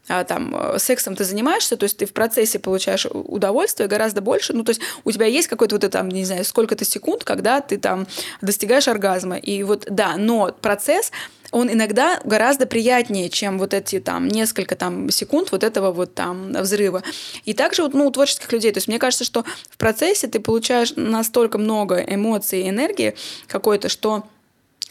а, 0.08 0.24
там 0.24 0.54
э, 0.54 0.78
сексом 0.78 1.16
ты 1.16 1.24
занимаешься, 1.24 1.76
то 1.76 1.84
есть 1.84 1.96
ты 1.96 2.06
в 2.06 2.12
процессе 2.12 2.58
получаешь 2.58 3.06
удовольствие 3.10 3.88
гораздо 3.88 4.20
больше, 4.20 4.52
ну 4.52 4.62
то 4.62 4.70
есть 4.70 4.80
у 5.04 5.10
тебя 5.10 5.26
есть 5.26 5.48
какой-то 5.48 5.74
вот 5.74 5.84
это 5.84 5.98
там, 5.98 6.08
не 6.08 6.24
знаю, 6.24 6.44
сколько-то 6.44 6.84
секунд, 6.84 7.24
когда 7.24 7.60
ты 7.60 7.78
там 7.78 8.06
достигаешь 8.40 8.88
оргазма, 8.88 9.36
и 9.36 9.62
вот 9.64 9.86
да, 9.88 10.16
но 10.16 10.54
процесс 10.60 11.10
он 11.52 11.70
иногда 11.70 12.20
гораздо 12.24 12.66
приятнее, 12.66 13.28
чем 13.28 13.58
вот 13.58 13.74
эти 13.74 14.00
там 14.00 14.28
несколько 14.28 14.76
там 14.76 15.10
секунд 15.10 15.52
вот 15.52 15.64
этого 15.64 15.92
вот 15.92 16.14
там 16.14 16.52
взрыва. 16.52 17.02
И 17.44 17.54
также 17.54 17.82
вот, 17.82 17.94
ну, 17.94 18.06
у 18.06 18.10
творческих 18.10 18.52
людей, 18.52 18.72
то 18.72 18.78
есть 18.78 18.88
мне 18.88 18.98
кажется, 18.98 19.24
что 19.24 19.44
в 19.70 19.76
процессе 19.76 20.28
ты 20.28 20.40
получаешь 20.40 20.92
настолько 20.96 21.58
много 21.58 22.00
эмоций 22.00 22.62
и 22.62 22.68
энергии 22.68 23.14
какой-то, 23.46 23.88
что 23.88 24.24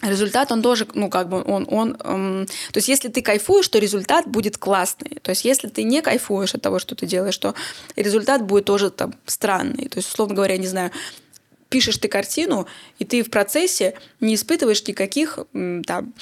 результат, 0.02 0.52
он 0.52 0.62
тоже, 0.62 0.88
ну, 0.94 1.10
как 1.10 1.30
бы, 1.30 1.44
он, 1.44 1.68
он 1.70 1.98
эм, 2.04 2.46
то 2.46 2.78
есть, 2.78 2.88
если 2.88 3.10
ты 3.10 3.22
кайфуешь, 3.22 3.68
то 3.68 3.80
результат 3.80 4.28
будет 4.28 4.58
классный. 4.58 5.20
То 5.22 5.32
есть, 5.32 5.46
если 5.46 5.68
ты 5.68 5.84
не 5.84 6.02
кайфуешь 6.02 6.56
от 6.56 6.62
того, 6.62 6.80
что 6.80 6.96
ты 6.96 7.06
делаешь, 7.06 7.38
то 7.38 7.54
результат 7.96 8.46
будет 8.46 8.66
тоже 8.66 8.92
там 8.92 9.14
странный. 9.26 9.90
То 9.90 9.98
есть, 9.98 10.10
условно 10.10 10.36
говоря, 10.36 10.58
не 10.58 10.68
знаю, 10.68 10.92
пишешь 11.70 11.98
ты 11.98 12.08
картину, 12.08 12.68
и 12.98 13.06
ты 13.06 13.24
в 13.24 13.30
процессе 13.30 13.94
не 14.20 14.36
испытываешь 14.36 14.86
никаких 14.88 15.40
там 15.86 16.14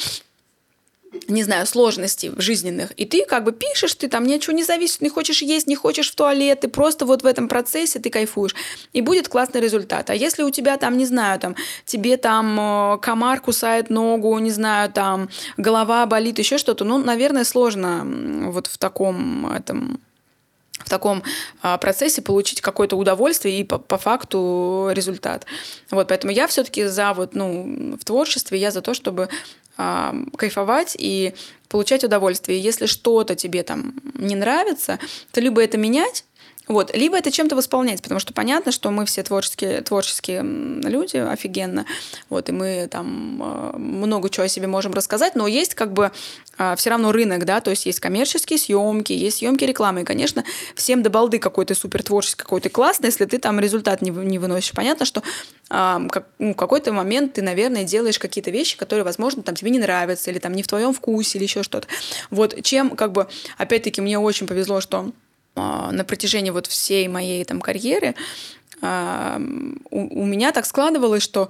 не 1.28 1.44
знаю, 1.44 1.66
сложностей 1.66 2.32
жизненных, 2.38 2.92
и 2.98 3.06
ты 3.06 3.26
как 3.26 3.44
бы 3.44 3.52
пишешь, 3.52 3.96
ты 3.96 4.08
там 4.08 4.26
ничего 4.26 4.56
не 4.56 4.64
зависит, 4.64 5.02
не 5.02 5.10
хочешь 5.10 5.42
есть, 5.42 5.68
не 5.68 5.76
хочешь 5.76 6.12
в 6.12 6.16
туалет, 6.16 6.62
ты 6.62 6.68
просто 6.68 7.06
вот 7.06 7.24
в 7.24 7.26
этом 7.26 7.48
процессе 7.48 8.00
ты 8.00 8.10
кайфуешь, 8.10 8.56
и 8.94 9.02
будет 9.02 9.28
классный 9.28 9.62
результат. 9.62 10.10
А 10.10 10.16
если 10.16 10.44
у 10.44 10.52
тебя 10.52 10.78
там, 10.78 10.98
не 10.98 11.06
знаю, 11.06 11.40
там, 11.40 11.56
тебе 11.86 12.18
там 12.18 12.60
э, 12.60 12.98
комар 13.00 13.40
кусает 13.40 13.90
ногу, 13.90 14.38
не 14.40 14.52
знаю, 14.52 14.92
там, 14.92 15.30
голова 15.58 16.06
болит, 16.06 16.40
еще 16.40 16.58
что-то, 16.58 16.84
ну, 16.84 16.98
наверное, 16.98 17.44
сложно 17.44 18.04
вот 18.52 18.68
в 18.68 18.78
таком 18.78 19.48
этом 19.48 20.00
в 20.88 20.90
таком 20.90 21.24
а, 21.62 21.78
процессе 21.78 22.22
получить 22.22 22.62
какое-то 22.62 22.96
удовольствие 22.96 23.60
и 23.60 23.64
по, 23.64 23.78
по 23.78 23.98
факту 23.98 24.90
результат. 24.92 25.46
Вот, 25.90 26.08
поэтому 26.08 26.32
я 26.32 26.48
все-таки 26.48 26.86
за 26.86 27.14
вот, 27.14 27.36
ну, 27.36 27.98
в 28.00 28.06
творчестве, 28.06 28.60
я 28.60 28.72
за 28.72 28.82
то, 28.82 28.94
чтобы 28.94 29.28
кайфовать 29.78 30.96
и 30.98 31.34
получать 31.70 32.04
удовольствие. 32.04 32.60
Если 32.60 32.86
что-то 32.86 33.36
тебе 33.36 33.64
там 33.64 33.94
не 34.16 34.36
нравится, 34.36 35.00
то 35.32 35.42
либо 35.42 35.62
это 35.62 35.78
менять, 35.78 36.26
вот. 36.68 36.96
Либо 36.96 37.18
это 37.18 37.32
чем-то 37.32 37.56
восполнять, 37.56 38.02
потому 38.02 38.20
что 38.20 38.34
понятно, 38.34 38.72
что 38.72 38.92
мы 38.92 39.06
все 39.06 39.24
творческие, 39.24 39.82
творческие 39.82 40.42
люди, 40.44 41.18
офигенно, 41.18 41.86
вот, 42.30 42.50
и 42.50 42.52
мы 42.52 42.88
там 42.92 43.42
а, 43.42 43.78
много 43.78 44.30
чего 44.30 44.46
о 44.46 44.50
себе 44.50 44.68
можем 44.68 44.94
рассказать, 44.94 45.36
но 45.36 45.48
есть 45.48 45.76
как 45.76 45.94
бы 45.94 46.12
а, 46.58 46.76
все 46.76 46.90
равно 46.90 47.12
рынок, 47.12 47.46
да, 47.46 47.62
то 47.62 47.70
есть 47.70 47.86
есть 47.86 48.00
коммерческие 48.00 48.60
съемки, 48.60 49.14
есть 49.14 49.38
съемки 49.38 49.64
рекламы, 49.64 50.02
и, 50.02 50.04
конечно, 50.04 50.44
всем 50.76 51.04
до 51.04 51.10
балды 51.10 51.40
какой 51.40 51.66
то 51.66 51.76
супер 51.76 52.04
творческий, 52.04 52.44
какой 52.44 52.62
то 52.62 52.70
классный, 52.70 53.08
если 53.08 53.26
ты 53.26 53.38
там 53.38 53.60
результат 53.60 54.02
не, 54.02 54.12
не 54.12 54.40
выносишь. 54.40 54.72
Понятно, 54.74 55.06
что 55.06 55.24
а, 55.70 56.02
как, 56.10 56.28
ну, 56.40 56.54
какой-то 56.54 56.92
момент 56.92 57.34
ты, 57.34 57.42
наверное, 57.42 57.84
делаешь 57.84 58.20
какие-то 58.20 58.52
вещи, 58.52 58.78
которые, 58.78 59.04
возможно, 59.06 59.44
там 59.44 59.56
тебе 59.56 59.72
не 59.72 59.80
нравятся, 59.80 60.32
или 60.32 60.40
там 60.40 60.54
не 60.54 60.64
в 60.64 60.68
твоем 60.68 60.94
вкусе, 60.94 61.38
или 61.38 61.46
еще 61.46 61.64
что-то. 61.64 61.88
Вот 62.30 62.62
чем, 62.64 62.92
как 62.92 63.12
бы, 63.12 63.28
опять-таки, 63.58 64.02
мне 64.02 64.20
очень 64.20 64.48
повезло, 64.48 64.82
что 64.82 65.12
на 65.58 66.04
протяжении 66.04 66.52
вот 66.52 66.68
всей 66.68 67.08
моей 67.08 67.44
там 67.44 67.62
карьеры 67.62 68.16
а, 68.82 69.42
у, 69.90 70.22
у 70.22 70.26
меня 70.26 70.52
так 70.52 70.66
складывалось, 70.66 71.24
что 71.24 71.50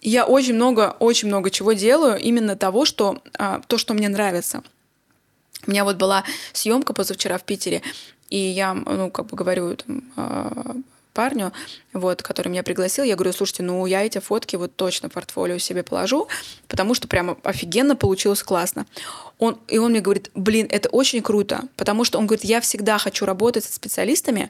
я 0.00 0.24
очень 0.24 0.54
много, 0.54 0.96
очень 0.98 1.28
много 1.28 1.50
чего 1.50 1.72
делаю 1.72 2.18
именно 2.18 2.56
того, 2.56 2.84
что 2.84 3.20
а, 3.38 3.60
то, 3.66 3.78
что 3.78 3.94
мне 3.94 4.08
нравится. 4.08 4.62
У 5.66 5.70
меня 5.70 5.84
вот 5.84 5.96
была 5.96 6.24
съемка 6.52 6.92
позавчера 6.92 7.38
в 7.38 7.44
Питере, 7.44 7.82
и 8.30 8.38
я, 8.38 8.74
ну, 8.74 9.10
как 9.10 9.26
бы 9.26 9.36
говорю 9.36 9.76
там, 9.76 10.84
парню, 11.12 11.52
вот, 11.98 12.22
который 12.22 12.48
меня 12.48 12.62
пригласил, 12.62 13.04
я 13.04 13.14
говорю, 13.14 13.32
слушайте, 13.32 13.62
ну 13.62 13.84
я 13.86 14.04
эти 14.04 14.18
фотки 14.18 14.56
вот 14.56 14.74
точно 14.76 15.08
в 15.08 15.12
портфолио 15.12 15.58
себе 15.58 15.82
положу, 15.82 16.28
потому 16.68 16.94
что 16.94 17.08
прямо 17.08 17.36
офигенно 17.42 17.96
получилось 17.96 18.42
классно. 18.42 18.86
Он, 19.38 19.58
и 19.68 19.76
он 19.76 19.90
мне 19.90 20.00
говорит, 20.00 20.30
блин, 20.34 20.66
это 20.70 20.88
очень 20.88 21.20
круто, 21.22 21.64
потому 21.76 22.04
что 22.04 22.18
он 22.18 22.26
говорит, 22.26 22.44
я 22.44 22.60
всегда 22.60 22.96
хочу 22.96 23.26
работать 23.26 23.64
со 23.64 23.72
специалистами, 23.72 24.48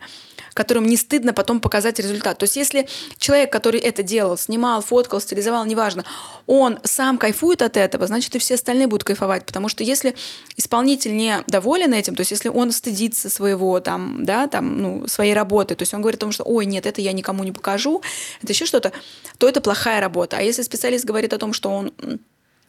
которым 0.55 0.87
не 0.87 0.97
стыдно 0.97 1.33
потом 1.33 1.61
показать 1.61 1.99
результат. 1.99 2.39
То 2.39 2.45
есть 2.45 2.57
если 2.57 2.89
человек, 3.19 3.53
который 3.53 3.81
это 3.81 4.03
делал, 4.03 4.39
снимал, 4.39 4.81
фоткал, 4.83 5.21
стилизовал, 5.21 5.65
неважно, 5.67 6.05
он 6.47 6.79
сам 6.85 7.19
кайфует 7.19 7.63
от 7.63 7.77
этого, 7.77 8.07
значит 8.07 8.35
и 8.37 8.39
все 8.39 8.55
остальные 8.55 8.87
будут 8.87 9.05
кайфовать, 9.05 9.45
потому 9.45 9.69
что 9.69 9.83
если 9.83 10.15
исполнитель 10.57 11.17
не 11.17 11.43
доволен 11.47 11.93
этим, 11.93 12.15
то 12.15 12.21
есть 12.21 12.31
если 12.31 12.49
он 12.49 12.71
стыдится 12.73 13.29
своего 13.29 13.81
там, 13.81 14.25
да, 14.25 14.47
там, 14.47 14.81
ну, 14.81 15.09
своей 15.09 15.35
работы, 15.35 15.75
то 15.75 15.83
есть 15.83 15.93
он 15.95 16.01
говорит 16.01 16.21
о 16.21 16.27
том, 16.27 16.33
что, 16.33 16.45
ой, 16.45 16.65
нет, 16.65 16.87
это 16.87 17.01
я 17.01 17.13
никому 17.13 17.36
не 17.45 17.53
покажу, 17.53 18.03
это 18.43 18.53
еще 18.53 18.67
что-то, 18.67 18.93
то 19.39 19.49
это 19.49 19.61
плохая 19.61 20.01
работа. 20.01 20.39
А 20.39 20.43
если 20.43 20.63
специалист 20.63 21.05
говорит 21.05 21.33
о 21.33 21.39
том, 21.39 21.53
что 21.53 21.71
он 21.71 21.93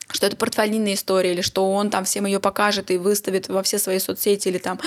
что 0.09 0.25
это 0.25 0.37
портфолийная 0.37 0.93
история, 0.93 1.33
или 1.33 1.41
что 1.41 1.71
он 1.71 1.89
там 1.89 2.05
всем 2.05 2.25
ее 2.25 2.39
покажет 2.39 2.91
и 2.91 2.97
выставит 2.97 3.49
во 3.49 3.61
все 3.61 3.77
свои 3.77 3.99
соцсети 3.99 4.47
или 4.47 4.57
там 4.57 4.79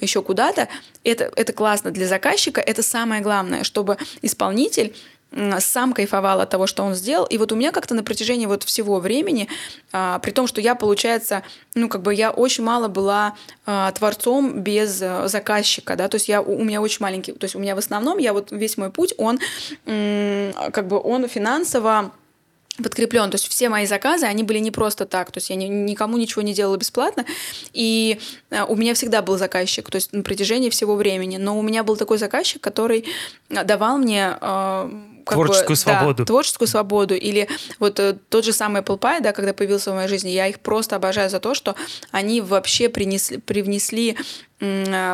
еще 0.00 0.20
куда-то, 0.20 0.68
это, 1.04 1.30
это 1.36 1.52
классно 1.52 1.90
для 1.90 2.08
заказчика, 2.08 2.60
это 2.60 2.82
самое 2.82 3.22
главное, 3.22 3.62
чтобы 3.62 3.98
исполнитель 4.22 4.94
сам 5.58 5.92
кайфовал 5.92 6.40
от 6.40 6.50
того, 6.50 6.66
что 6.66 6.82
он 6.82 6.94
сделал. 6.94 7.26
И 7.26 7.38
вот 7.38 7.52
у 7.52 7.56
меня 7.56 7.72
как-то 7.72 7.94
на 7.94 8.02
протяжении 8.02 8.46
вот 8.46 8.62
всего 8.62 9.00
времени, 9.00 9.48
а, 9.92 10.18
при 10.20 10.30
том, 10.30 10.46
что 10.46 10.60
я, 10.60 10.74
получается, 10.74 11.42
ну, 11.74 11.88
как 11.88 12.02
бы 12.02 12.14
я 12.14 12.30
очень 12.30 12.64
мало 12.64 12.88
была 12.88 13.36
а, 13.66 13.90
творцом 13.92 14.60
без 14.60 15.00
а, 15.02 15.28
заказчика, 15.28 15.96
да, 15.96 16.08
то 16.08 16.16
есть 16.16 16.28
я, 16.28 16.40
у 16.40 16.62
меня 16.62 16.80
очень 16.80 16.98
маленький, 17.00 17.32
то 17.32 17.44
есть 17.44 17.54
у 17.56 17.58
меня 17.58 17.74
в 17.74 17.78
основном, 17.78 18.18
я 18.18 18.32
вот 18.32 18.52
весь 18.52 18.76
мой 18.76 18.90
путь, 18.90 19.14
он 19.16 19.38
как 19.84 20.88
бы 20.88 21.00
он 21.00 21.28
финансово 21.28 22.12
подкреплен. 22.82 23.30
То 23.30 23.36
есть 23.36 23.48
все 23.48 23.68
мои 23.68 23.86
заказы, 23.86 24.26
они 24.26 24.42
были 24.42 24.58
не 24.58 24.70
просто 24.70 25.06
так. 25.06 25.30
То 25.30 25.38
есть 25.38 25.50
я 25.50 25.56
ни, 25.56 25.66
никому 25.66 26.16
ничего 26.16 26.42
не 26.42 26.52
делала 26.52 26.76
бесплатно. 26.76 27.24
И 27.72 28.18
э, 28.50 28.64
у 28.64 28.74
меня 28.74 28.94
всегда 28.94 29.22
был 29.22 29.38
заказчик, 29.38 29.88
то 29.90 29.96
есть 29.96 30.12
на 30.12 30.22
протяжении 30.22 30.70
всего 30.70 30.96
времени. 30.96 31.36
Но 31.36 31.58
у 31.58 31.62
меня 31.62 31.84
был 31.84 31.96
такой 31.96 32.18
заказчик, 32.18 32.60
который 32.60 33.04
давал 33.48 33.98
мне 33.98 34.36
э, 34.40 34.90
творческую 35.32 35.70
бы, 35.70 35.76
свободу. 35.76 36.16
Да, 36.18 36.24
творческую 36.24 36.68
свободу. 36.68 37.14
Или 37.14 37.48
вот 37.78 37.98
э, 38.00 38.16
тот 38.28 38.44
же 38.44 38.52
самый 38.52 38.82
Apple 38.82 38.98
Pie, 38.98 39.20
да, 39.20 39.32
когда 39.32 39.52
появился 39.52 39.92
в 39.92 39.94
моей 39.94 40.08
жизни, 40.08 40.30
я 40.30 40.48
их 40.48 40.60
просто 40.60 40.96
обожаю 40.96 41.30
за 41.30 41.40
то, 41.40 41.54
что 41.54 41.74
они 42.10 42.40
вообще 42.40 42.88
принесли, 42.88 43.38
привнесли 43.38 44.16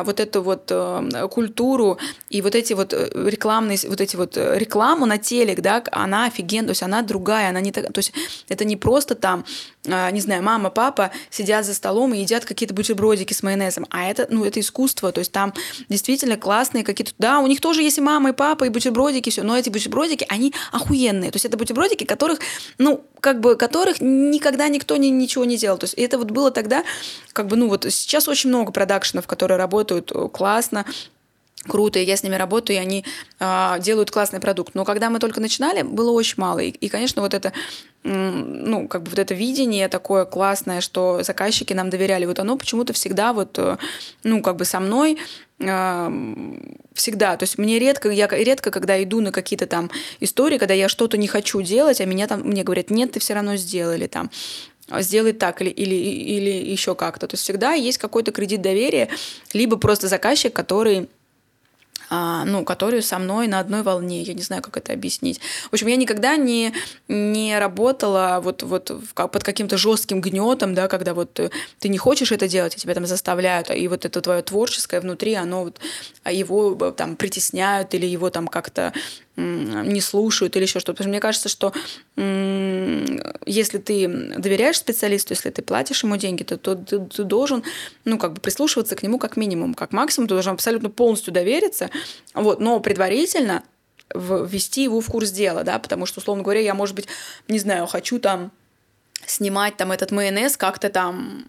вот 0.05 0.19
эту 0.19 0.41
вот 0.41 0.67
э, 0.69 1.27
культуру 1.29 1.97
и 2.29 2.41
вот 2.41 2.55
эти 2.55 2.73
вот 2.73 2.93
э, 2.93 3.09
рекламные, 3.13 3.77
вот 3.87 4.01
эти 4.01 4.15
вот 4.15 4.37
э, 4.37 4.57
рекламу 4.57 5.05
на 5.05 5.17
телек, 5.17 5.61
да, 5.61 5.83
она 5.91 6.25
офигенная, 6.25 6.67
то 6.67 6.71
есть 6.71 6.83
она 6.83 7.01
другая, 7.01 7.49
она 7.49 7.61
не 7.61 7.71
так, 7.71 7.91
то 7.91 7.99
есть 7.99 8.13
это 8.49 8.65
не 8.65 8.75
просто 8.75 9.15
там, 9.15 9.45
э, 9.85 10.11
не 10.11 10.21
знаю, 10.21 10.43
мама, 10.43 10.69
папа 10.69 11.11
сидят 11.29 11.65
за 11.65 11.73
столом 11.73 12.13
и 12.13 12.19
едят 12.19 12.45
какие-то 12.45 12.73
бутербродики 12.73 13.33
с 13.33 13.43
майонезом, 13.43 13.85
а 13.89 14.09
это, 14.09 14.27
ну, 14.29 14.45
это 14.45 14.59
искусство, 14.59 15.11
то 15.11 15.19
есть 15.19 15.31
там 15.31 15.53
действительно 15.89 16.37
классные 16.37 16.83
какие-то, 16.83 17.13
да, 17.17 17.39
у 17.39 17.47
них 17.47 17.61
тоже 17.61 17.81
есть 17.81 17.97
и 17.97 18.01
мама, 18.01 18.29
и 18.29 18.33
папа, 18.33 18.65
и 18.65 18.69
бутербродики, 18.69 19.29
все, 19.29 19.43
но 19.43 19.57
эти 19.57 19.69
бутербродики, 19.69 20.25
они 20.29 20.53
охуенные. 20.71 21.31
То 21.31 21.35
есть 21.35 21.45
это 21.45 21.57
бутербродики, 21.57 22.03
которых, 22.03 22.39
ну, 22.77 23.03
как 23.19 23.39
бы, 23.39 23.55
которых 23.55 24.01
никогда 24.01 24.67
никто 24.67 24.97
ни, 24.97 25.07
ничего 25.07 25.45
не 25.45 25.57
делал. 25.57 25.77
То 25.77 25.85
есть 25.85 25.93
это 25.93 26.17
вот 26.17 26.31
было 26.31 26.51
тогда, 26.51 26.83
как 27.33 27.47
бы, 27.47 27.55
ну, 27.55 27.69
вот 27.69 27.85
сейчас 27.89 28.27
очень 28.27 28.49
много 28.49 28.71
продакшенов, 28.71 29.27
которые 29.27 29.40
работают 29.47 30.11
э, 30.13 30.27
классно, 30.29 30.85
круто, 31.67 31.99
и 31.99 32.05
я 32.05 32.17
с 32.17 32.23
ними 32.23 32.35
работаю, 32.35 32.77
и 32.77 32.79
они 32.79 33.05
э, 33.39 33.75
делают 33.79 34.11
классный 34.11 34.39
продукт. 34.39 34.73
Но 34.73 34.83
когда 34.85 35.09
мы 35.09 35.19
только 35.19 35.39
начинали, 35.39 35.83
было 35.83 36.11
очень 36.11 36.35
мало. 36.37 36.59
И, 36.59 36.69
и, 36.69 36.89
конечно, 36.89 37.21
вот 37.21 37.33
это, 37.33 37.53
ну, 38.03 38.87
как 38.87 39.03
бы 39.03 39.11
вот 39.11 39.19
это 39.19 39.33
видение 39.33 39.87
такое 39.87 40.25
классное, 40.25 40.81
что 40.81 41.21
заказчики 41.23 41.73
нам 41.73 41.89
доверяли, 41.89 42.25
вот 42.25 42.39
оно 42.39 42.57
почему-то 42.57 42.93
всегда 42.93 43.33
вот, 43.33 43.59
э, 43.59 43.77
ну, 44.23 44.41
как 44.41 44.55
бы 44.55 44.65
со 44.65 44.79
мной 44.79 45.17
всегда. 46.93 47.37
То 47.37 47.43
есть 47.43 47.59
мне 47.59 47.77
редко, 47.77 48.09
я 48.09 48.27
редко, 48.27 48.71
когда 48.71 49.01
иду 49.03 49.21
на 49.21 49.31
какие-то 49.31 49.67
там 49.67 49.91
истории, 50.19 50.57
когда 50.57 50.73
я 50.73 50.89
что-то 50.89 51.17
не 51.17 51.27
хочу 51.27 51.61
делать, 51.61 52.01
а 52.01 52.05
меня 52.05 52.25
там, 52.27 52.41
мне 52.41 52.63
говорят, 52.63 52.89
нет, 52.89 53.11
ты 53.11 53.19
все 53.19 53.35
равно 53.35 53.55
сделали 53.57 54.07
там 54.07 54.31
сделай 54.99 55.33
так 55.33 55.61
или, 55.61 55.69
или, 55.69 55.95
или 55.95 56.49
еще 56.49 56.95
как-то. 56.95 57.27
То 57.27 57.35
есть 57.35 57.43
всегда 57.43 57.73
есть 57.73 57.97
какой-то 57.97 58.31
кредит 58.31 58.61
доверия, 58.61 59.09
либо 59.53 59.77
просто 59.77 60.07
заказчик, 60.07 60.53
который 60.53 61.09
а, 62.13 62.43
ну, 62.43 62.65
которые 62.65 63.01
со 63.01 63.19
мной 63.19 63.47
на 63.47 63.59
одной 63.59 63.83
волне. 63.83 64.21
Я 64.21 64.33
не 64.33 64.41
знаю, 64.41 64.61
как 64.61 64.75
это 64.75 64.91
объяснить. 64.91 65.39
В 65.69 65.73
общем, 65.73 65.87
я 65.87 65.95
никогда 65.95 66.35
не, 66.35 66.73
не 67.07 67.57
работала 67.57 68.41
вот, 68.43 68.63
вот 68.63 68.91
под 69.15 69.43
каким-то 69.45 69.77
жестким 69.77 70.19
гнетом, 70.19 70.75
да, 70.75 70.89
когда 70.89 71.13
вот 71.13 71.39
ты 71.79 71.87
не 71.87 71.97
хочешь 71.97 72.33
это 72.33 72.49
делать, 72.49 72.75
а 72.75 72.77
тебя 72.77 72.95
там 72.95 73.05
заставляют, 73.05 73.71
и 73.71 73.87
вот 73.87 74.03
это 74.03 74.19
твое 74.19 74.41
творческое 74.41 74.99
внутри, 74.99 75.35
оно 75.35 75.63
вот, 75.63 75.79
а 76.23 76.33
его 76.33 76.75
там 76.91 77.15
притесняют 77.15 77.93
или 77.93 78.05
его 78.05 78.29
там 78.29 78.49
как-то 78.49 78.91
не 79.35 80.01
слушают 80.01 80.55
или 80.55 80.63
еще 80.63 80.79
что-то. 80.79 80.93
Потому 80.93 81.05
что 81.05 81.09
мне 81.09 81.19
кажется, 81.19 81.49
что 81.49 81.73
если 83.45 83.77
ты 83.77 84.07
доверяешь 84.37 84.77
специалисту, 84.77 85.33
если 85.33 85.49
ты 85.49 85.61
платишь 85.61 86.03
ему 86.03 86.17
деньги, 86.17 86.43
то, 86.43 86.57
то 86.57 86.75
ты, 86.75 86.99
ты 86.99 87.23
должен, 87.23 87.63
ну, 88.05 88.17
как 88.17 88.33
бы 88.33 88.41
прислушиваться 88.41 88.95
к 88.95 89.03
нему 89.03 89.17
как 89.17 89.37
минимум. 89.37 89.73
Как 89.73 89.93
максимум 89.93 90.27
ты 90.27 90.35
должен 90.35 90.53
абсолютно 90.53 90.89
полностью 90.89 91.33
довериться, 91.33 91.89
вот, 92.33 92.59
но 92.59 92.79
предварительно 92.79 93.63
ввести 94.13 94.83
его 94.83 94.99
в 94.99 95.07
курс 95.07 95.31
дела, 95.31 95.63
да, 95.63 95.79
потому 95.79 96.05
что, 96.05 96.19
условно 96.19 96.43
говоря, 96.43 96.59
я, 96.59 96.73
может 96.73 96.95
быть, 96.95 97.07
не 97.47 97.59
знаю, 97.59 97.87
хочу 97.87 98.19
там 98.19 98.51
снимать 99.25 99.77
там 99.77 99.91
этот 99.91 100.11
майонез 100.11 100.57
как-то 100.57 100.89
там 100.89 101.45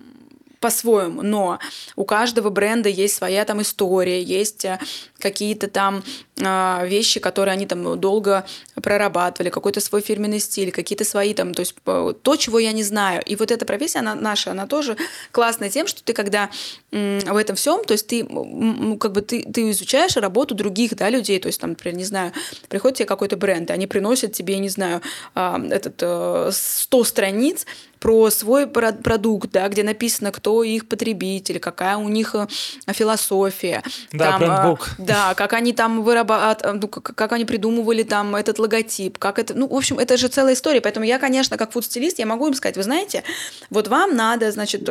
по-своему, 0.63 1.23
но 1.23 1.59
у 1.97 2.05
каждого 2.05 2.49
бренда 2.49 2.89
есть 2.89 3.17
своя 3.17 3.45
там 3.45 3.61
история, 3.61 4.23
есть 4.23 4.65
э, 4.65 4.79
какие-то 5.19 5.69
там 5.69 6.05
вещи, 6.37 7.21
которые 7.21 7.53
они 7.53 7.67
там 7.67 8.01
долго 8.01 8.45
прорабатывали, 8.83 9.51
какой-то 9.51 9.81
свой 9.81 10.01
фирменный 10.01 10.41
стиль, 10.41 10.73
какие-то 10.73 11.05
свои 11.05 11.35
там, 11.35 11.53
то 11.53 11.61
есть 11.61 11.75
то, 11.85 12.37
чего 12.37 12.59
я 12.59 12.73
не 12.73 12.83
знаю. 12.83 13.23
И 13.27 13.37
вот 13.37 13.51
эта 13.51 13.67
профессия, 13.67 13.99
она 13.99 14.15
наша, 14.15 14.51
она 14.51 14.67
тоже 14.67 14.97
классная 15.31 15.69
тем, 15.69 15.87
что 15.87 16.03
ты 16.03 16.15
когда 16.15 16.51
э, 16.91 17.21
в 17.27 17.37
этом 17.37 17.55
всем, 17.57 17.85
то 17.85 17.93
есть 17.93 18.07
ты 18.07 18.25
ну, 18.25 18.97
как 18.97 19.13
бы 19.13 19.21
ты, 19.21 19.43
ты 19.43 19.71
изучаешь 19.71 20.17
работу 20.17 20.55
других 20.55 20.97
да, 20.97 21.11
людей, 21.11 21.39
то 21.39 21.49
есть 21.49 21.61
там, 21.61 21.71
например, 21.71 21.99
не 21.99 22.05
знаю, 22.05 22.33
приходит 22.69 22.99
тебе 22.99 23.07
какой-то 23.07 23.37
бренд, 23.37 23.71
и 23.71 23.73
они 23.73 23.87
приносят 23.87 24.33
тебе, 24.33 24.59
не 24.59 24.71
знаю, 24.71 25.03
э, 25.35 25.69
этот 25.71 25.97
э, 26.01 26.51
100 26.53 27.05
страниц 27.05 27.67
про 28.03 28.31
свой 28.31 28.67
продукт, 28.67 29.53
да, 29.53 29.69
где 29.69 29.85
написано, 29.85 30.33
кто 30.33 30.65
их 30.65 30.89
потребитель, 30.89 31.61
какая 31.61 31.97
у 31.97 32.09
них 32.09 32.35
э, 32.35 32.49
философия. 32.93 33.85
Да, 34.11 34.39
там, 34.41 34.73
э, 34.73 34.77
Да, 34.99 35.35
как 35.35 35.53
они 35.53 35.73
там 35.73 36.03
вырабатывают, 36.03 36.22
ну, 36.25 36.89
как 36.89 37.33
они 37.33 37.45
придумывали 37.45 38.03
там 38.03 38.37
этот 38.37 38.59
логотип, 38.59 39.19
как 39.19 39.39
это, 39.39 39.55
ну, 39.55 39.67
в 39.69 39.75
общем, 39.75 39.99
это 39.99 40.17
же 40.17 40.29
целая 40.29 40.55
история, 40.55 40.81
поэтому 40.81 41.07
я, 41.07 41.19
конечно, 41.19 41.57
как 41.57 41.73
фуд-стилист, 41.73 42.19
я 42.19 42.27
могу 42.27 42.47
им 42.47 42.55
сказать, 42.55 42.77
вы 42.77 42.83
знаете, 42.83 43.25
вот 43.71 43.89
вам 43.89 44.17
надо, 44.17 44.51
значит, 44.53 44.89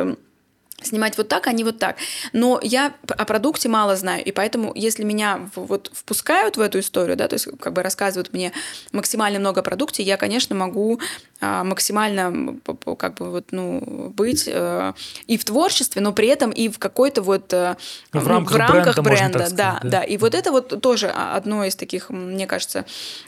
снимать 0.84 1.16
вот 1.16 1.28
так, 1.28 1.46
а 1.46 1.52
не 1.52 1.64
вот 1.64 1.78
так. 1.78 1.96
Но 2.32 2.60
я 2.62 2.94
о 3.08 3.24
продукте 3.24 3.68
мало 3.68 3.96
знаю, 3.96 4.24
и 4.24 4.32
поэтому, 4.32 4.72
если 4.74 5.04
меня 5.04 5.48
вот 5.54 5.90
впускают 5.92 6.56
в 6.56 6.60
эту 6.60 6.80
историю, 6.80 7.16
да, 7.16 7.28
то 7.28 7.34
есть 7.34 7.48
как 7.60 7.72
бы 7.72 7.82
рассказывают 7.82 8.32
мне 8.32 8.52
максимально 8.92 9.38
много 9.38 9.60
о 9.60 9.62
продукте, 9.62 10.02
я, 10.02 10.16
конечно, 10.16 10.54
могу 10.54 11.00
максимально 11.42 12.60
как 12.96 13.14
бы 13.14 13.30
вот, 13.30 13.46
ну, 13.50 14.12
быть 14.14 14.44
э, 14.46 14.92
и 15.26 15.36
в 15.36 15.44
творчестве, 15.44 16.00
но 16.00 16.12
при 16.12 16.28
этом 16.28 16.50
и 16.50 16.68
в 16.68 16.78
какой-то 16.78 17.20
вот... 17.20 17.52
Э, 17.52 17.76
в 18.12 18.26
рамках, 18.28 18.54
в 18.54 18.56
рамках 18.56 18.96
бренда, 18.96 19.02
бренда 19.02 19.38
сказать, 19.38 19.56
да, 19.56 19.80
да, 19.82 19.88
да. 19.88 20.02
И 20.04 20.16
вот 20.18 20.34
это 20.34 20.52
вот 20.52 20.80
тоже 20.80 21.08
одно 21.08 21.64
из 21.64 21.74
таких, 21.74 22.10
мне 22.10 22.46
кажется, 22.46 22.84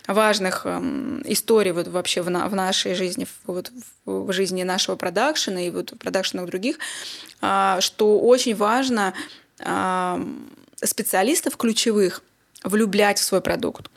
важных 0.06 0.64
эм, 0.64 1.22
историй 1.24 1.72
вот 1.72 1.88
вообще 1.88 2.22
в, 2.22 2.30
на, 2.30 2.48
в 2.48 2.54
нашей 2.54 2.94
жизни, 2.94 3.26
вот 3.46 3.72
в 4.04 4.32
жизни 4.32 4.62
нашего 4.62 4.94
продакшена 4.94 5.62
и 5.62 5.70
вот 5.70 5.92
в 5.92 5.96
продакшенах 5.96 6.46
других, 6.46 6.78
а, 7.40 7.80
что 7.80 8.20
очень 8.20 8.54
важно 8.54 9.12
а, 9.60 10.24
специалистов 10.76 11.56
ключевых 11.56 12.22
влюблять 12.62 13.18
в 13.18 13.22
свой 13.24 13.40
продукт 13.40 13.90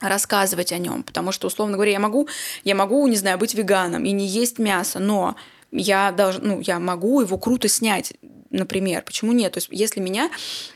рассказывать 0.00 0.72
о 0.72 0.78
нем, 0.78 1.02
потому 1.02 1.32
что, 1.32 1.46
условно 1.46 1.74
говоря, 1.74 1.92
я 1.92 2.00
могу, 2.00 2.28
я 2.64 2.74
могу, 2.74 3.06
не 3.06 3.16
знаю, 3.16 3.38
быть 3.38 3.54
веганом 3.54 4.04
и 4.04 4.12
не 4.12 4.26
есть 4.26 4.58
мясо, 4.58 4.98
но 4.98 5.36
я 5.70 6.12
должен, 6.12 6.46
ну, 6.46 6.60
я 6.60 6.78
могу 6.78 7.20
его 7.20 7.38
круто 7.38 7.68
снять 7.68 8.14
например. 8.50 9.02
Почему 9.02 9.32
нет? 9.32 9.52
То 9.52 9.58
есть, 9.58 9.68
если 9.70 10.00
меня, 10.00 10.30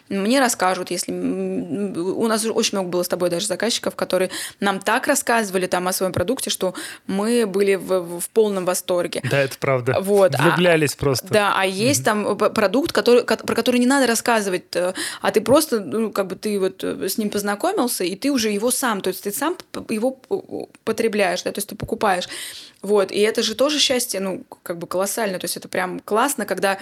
мне 0.08 0.40
расскажут, 0.40 0.90
если... 0.90 1.12
У 1.12 2.26
нас 2.26 2.44
очень 2.44 2.78
много 2.78 2.90
было 2.90 3.02
с 3.02 3.08
тобой 3.08 3.30
даже 3.30 3.46
заказчиков, 3.46 3.96
которые 3.96 4.30
нам 4.60 4.80
так 4.80 5.06
рассказывали 5.06 5.66
там 5.66 5.88
о 5.88 5.92
своем 5.92 6.12
продукте, 6.12 6.50
что 6.50 6.74
мы 7.06 7.46
были 7.46 7.76
в, 7.76 8.20
в 8.20 8.30
полном 8.30 8.64
восторге. 8.64 9.22
Да, 9.30 9.40
это 9.40 9.56
правда. 9.58 9.96
Вот. 10.00 10.34
А 10.38 10.42
Влюблялись 10.42 10.94
а, 10.94 10.98
просто. 10.98 11.28
Да, 11.28 11.54
а 11.56 11.64
есть 11.64 12.02
mm-hmm. 12.02 12.38
там 12.38 12.54
продукт, 12.54 12.92
который, 12.92 13.24
про 13.24 13.54
который 13.54 13.80
не 13.80 13.86
надо 13.86 14.06
рассказывать, 14.06 14.64
э, 14.74 14.92
а 15.20 15.30
ты 15.30 15.40
просто, 15.40 15.80
ну, 15.80 16.10
как 16.12 16.26
бы 16.26 16.36
ты 16.36 16.58
вот 16.60 16.84
э, 16.84 17.08
с 17.08 17.16
ним 17.16 17.30
познакомился, 17.30 18.04
и 18.04 18.16
ты 18.16 18.30
уже 18.30 18.50
его 18.50 18.70
сам, 18.70 19.00
то 19.00 19.08
есть 19.08 19.24
ты 19.24 19.32
сам 19.32 19.56
его 19.88 20.18
потребляешь, 20.84 21.42
да, 21.42 21.52
то 21.52 21.58
есть 21.58 21.68
ты 21.68 21.76
покупаешь. 21.76 22.28
Вот, 22.82 23.12
и 23.12 23.20
это 23.20 23.42
же 23.42 23.54
тоже 23.54 23.78
счастье, 23.78 24.20
ну, 24.20 24.44
как 24.62 24.78
бы 24.78 24.86
колоссально, 24.86 25.38
то 25.38 25.44
есть 25.44 25.56
это 25.56 25.68
прям 25.68 26.00
классно, 26.00 26.46
когда 26.46 26.78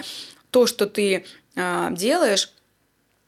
то, 0.51 0.67
что 0.67 0.85
ты 0.85 1.25
э, 1.55 1.87
делаешь, 1.91 2.53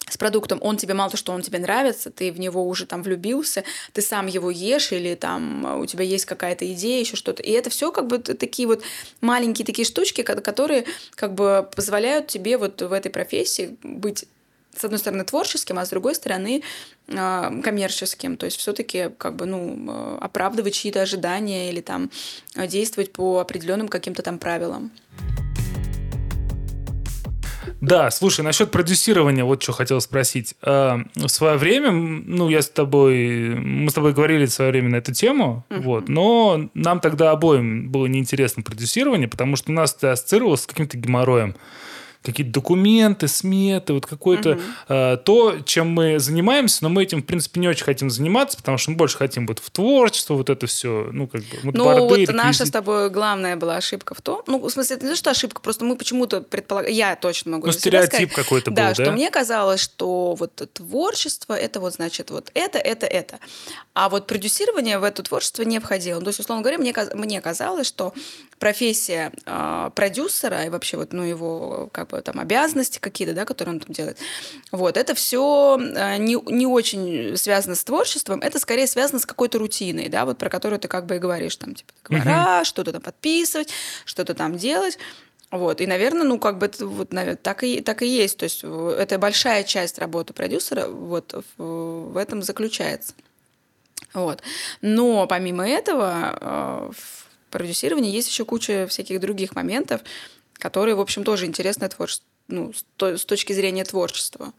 с 0.09 0.17
продуктом, 0.17 0.59
он 0.61 0.77
тебе 0.77 0.93
мало 0.93 1.09
то, 1.09 1.17
что 1.17 1.31
он 1.31 1.41
тебе 1.41 1.59
нравится, 1.59 2.11
ты 2.11 2.31
в 2.31 2.39
него 2.39 2.67
уже 2.67 2.85
там 2.85 3.03
влюбился, 3.03 3.63
ты 3.93 4.01
сам 4.01 4.27
его 4.27 4.51
ешь 4.51 4.91
или 4.91 5.15
там 5.15 5.65
а, 5.65 5.77
у 5.77 5.85
тебя 5.85 6.03
есть 6.03 6.25
какая-то 6.25 6.71
идея, 6.73 6.99
еще 6.99 7.15
что-то. 7.15 7.41
И 7.41 7.51
это 7.51 7.69
все 7.69 7.91
как 7.91 8.07
бы 8.07 8.19
такие 8.19 8.67
вот 8.67 8.83
маленькие 9.21 9.65
такие 9.65 9.85
штучки, 9.85 10.21
которые 10.21 10.85
как 11.15 11.33
бы 11.33 11.67
позволяют 11.75 12.27
тебе 12.27 12.57
вот 12.57 12.81
в 12.81 12.91
этой 12.91 13.09
профессии 13.09 13.77
быть 13.81 14.25
с 14.75 14.83
одной 14.83 14.99
стороны 14.99 15.23
творческим, 15.23 15.77
а 15.77 15.85
с 15.85 15.89
другой 15.89 16.15
стороны 16.15 16.63
э, 17.07 17.61
коммерческим. 17.63 18.37
То 18.37 18.45
есть 18.45 18.57
все-таки 18.57 19.09
как 19.17 19.35
бы 19.35 19.45
ну 19.45 20.17
оправдывать 20.19 20.73
чьи-то 20.73 21.01
ожидания 21.01 21.69
или 21.69 21.81
там 21.81 22.11
действовать 22.55 23.13
по 23.13 23.39
определенным 23.39 23.87
каким-то 23.87 24.21
там 24.21 24.37
правилам. 24.37 24.91
Да, 27.83 28.09
слушай, 28.11 28.45
насчет 28.45 28.71
продюсирования, 28.71 29.43
вот 29.43 29.61
что 29.61 29.73
хотел 29.73 29.99
спросить. 29.99 30.55
Э, 30.61 30.99
в 31.15 31.27
свое 31.27 31.57
время, 31.57 31.91
ну, 31.91 32.47
я 32.47 32.61
с 32.61 32.69
тобой, 32.69 33.55
мы 33.55 33.91
с 33.91 33.93
тобой 33.93 34.13
говорили 34.13 34.45
в 34.45 34.53
свое 34.53 34.71
время 34.71 34.89
на 34.89 34.95
эту 34.95 35.13
тему, 35.13 35.65
uh-huh. 35.69 35.81
вот, 35.81 36.07
но 36.07 36.69
нам 36.73 37.01
тогда 37.01 37.31
обоим 37.31 37.89
было 37.89 38.05
неинтересно 38.05 38.63
продюсирование, 38.63 39.27
потому 39.27 39.57
что 39.57 39.71
у 39.71 39.75
нас 39.75 39.93
это 39.93 40.13
ассоциировалось 40.13 40.61
с 40.61 40.65
каким-то 40.65 40.97
геморроем 40.97 41.55
какие-то 42.23 42.53
документы, 42.53 43.27
сметы, 43.27 43.93
вот 43.93 44.05
какое-то 44.05 44.51
угу. 44.51 44.61
э, 44.89 45.17
то, 45.17 45.59
чем 45.65 45.89
мы 45.89 46.19
занимаемся, 46.19 46.79
но 46.81 46.89
мы 46.89 47.03
этим, 47.03 47.21
в 47.21 47.25
принципе, 47.25 47.59
не 47.59 47.67
очень 47.67 47.83
хотим 47.83 48.09
заниматься, 48.09 48.57
потому 48.57 48.77
что 48.77 48.91
мы 48.91 48.97
больше 48.97 49.17
хотим 49.17 49.45
вот 49.45 49.59
в 49.59 49.69
творчество, 49.69 50.35
вот 50.35 50.49
это 50.49 50.67
все, 50.67 51.09
ну, 51.11 51.27
как 51.27 51.41
бы, 51.41 51.47
вот 51.63 51.75
Ну, 51.75 51.83
вот 51.83 52.11
реквизит. 52.11 52.35
наша 52.35 52.65
с 52.65 52.71
тобой 52.71 53.09
главная 53.09 53.55
была 53.55 53.77
ошибка 53.77 54.15
в 54.15 54.21
том, 54.21 54.41
ну, 54.47 54.59
в 54.59 54.69
смысле, 54.69 54.95
это 54.95 55.05
не 55.05 55.11
то, 55.11 55.17
что 55.17 55.31
ошибка, 55.31 55.61
просто 55.61 55.85
мы 55.85 55.95
почему-то 55.95 56.41
предполагаем, 56.41 56.95
я 56.95 57.15
точно 57.15 57.51
могу 57.51 57.67
Ну, 57.67 57.73
стереотип 57.73 58.33
какой-то 58.33 58.71
был, 58.71 58.77
да? 58.77 58.93
Да, 58.93 59.03
что 59.03 59.11
мне 59.11 59.29
казалось, 59.29 59.81
что 59.81 60.35
вот 60.35 60.55
творчество, 60.73 61.53
это 61.53 61.79
вот, 61.79 61.93
значит, 61.93 62.31
вот 62.31 62.51
это, 62.53 62.77
это, 62.77 63.05
это. 63.05 63.39
А 63.93 64.09
вот 64.09 64.27
продюсирование 64.27 64.99
в 64.99 65.03
это 65.03 65.23
творчество 65.23 65.63
не 65.63 65.79
входило. 65.79 66.19
Ну, 66.19 66.25
то 66.25 66.29
есть, 66.29 66.39
условно 66.39 66.63
говоря, 66.63 66.77
мне, 66.77 66.93
мне 67.13 67.41
казалось, 67.41 67.87
что 67.87 68.13
профессия 68.59 69.31
э, 69.45 69.89
продюсера 69.93 70.63
и 70.63 70.69
вообще 70.69 70.97
вот, 70.97 71.13
ну, 71.13 71.23
его 71.23 71.89
как 71.91 72.09
бы 72.09 72.12
там 72.21 72.39
обязанности 72.39 72.99
какие-то, 72.99 73.33
да, 73.33 73.45
которые 73.45 73.75
он 73.75 73.79
там 73.79 73.93
делает, 73.93 74.17
вот, 74.71 74.97
это 74.97 75.15
все 75.15 75.77
э, 75.79 76.17
не, 76.17 76.37
не 76.51 76.67
очень 76.67 77.35
связано 77.37 77.75
с 77.75 77.83
творчеством, 77.83 78.41
это 78.41 78.59
скорее 78.59 78.87
связано 78.87 79.19
с 79.19 79.25
какой-то 79.25 79.59
рутиной, 79.59 80.09
да, 80.09 80.25
вот 80.25 80.37
про 80.37 80.49
которую 80.49 80.79
ты 80.79 80.87
как 80.87 81.05
бы 81.05 81.15
и 81.15 81.19
говоришь, 81.19 81.55
там, 81.55 81.75
типа, 81.75 81.91
договора, 82.03 82.61
uh-huh. 82.61 82.63
что-то 82.65 82.91
там 82.91 83.01
подписывать, 83.01 83.69
что-то 84.05 84.33
там 84.33 84.57
делать, 84.57 84.97
вот, 85.53 85.81
и, 85.81 85.85
наверное, 85.85 86.23
ну, 86.23 86.39
как 86.39 86.57
бы 86.57 86.65
это 86.65 86.87
вот, 86.87 87.13
наверное, 87.13 87.37
так 87.37 87.63
и, 87.63 87.79
так 87.81 88.01
и 88.01 88.07
есть. 88.07 88.39
То 88.39 88.45
есть 88.45 88.63
это 88.63 89.19
большая 89.19 89.63
часть 89.63 89.99
работы 89.99 90.33
продюсера 90.33 90.87
вот 90.87 91.45
в, 91.57 92.11
в 92.11 92.17
этом 92.17 92.41
заключается. 92.41 93.13
Вот. 94.15 94.41
Но 94.81 95.27
помимо 95.27 95.69
этого, 95.69 96.37
э, 96.41 96.91
продюсировании 97.51 98.11
есть 98.11 98.29
еще 98.29 98.45
куча 98.45 98.87
всяких 98.87 99.19
других 99.19 99.55
моментов, 99.55 100.01
которые, 100.63 100.95
в 100.95 101.01
общем, 101.01 101.25
тоже 101.25 101.45
интересны 101.45 101.89
творчество, 101.89 102.25
ну, 102.47 102.71
с 102.97 103.25
точки 103.25 103.51
зрения 103.51 103.83
творчества. 103.83 104.53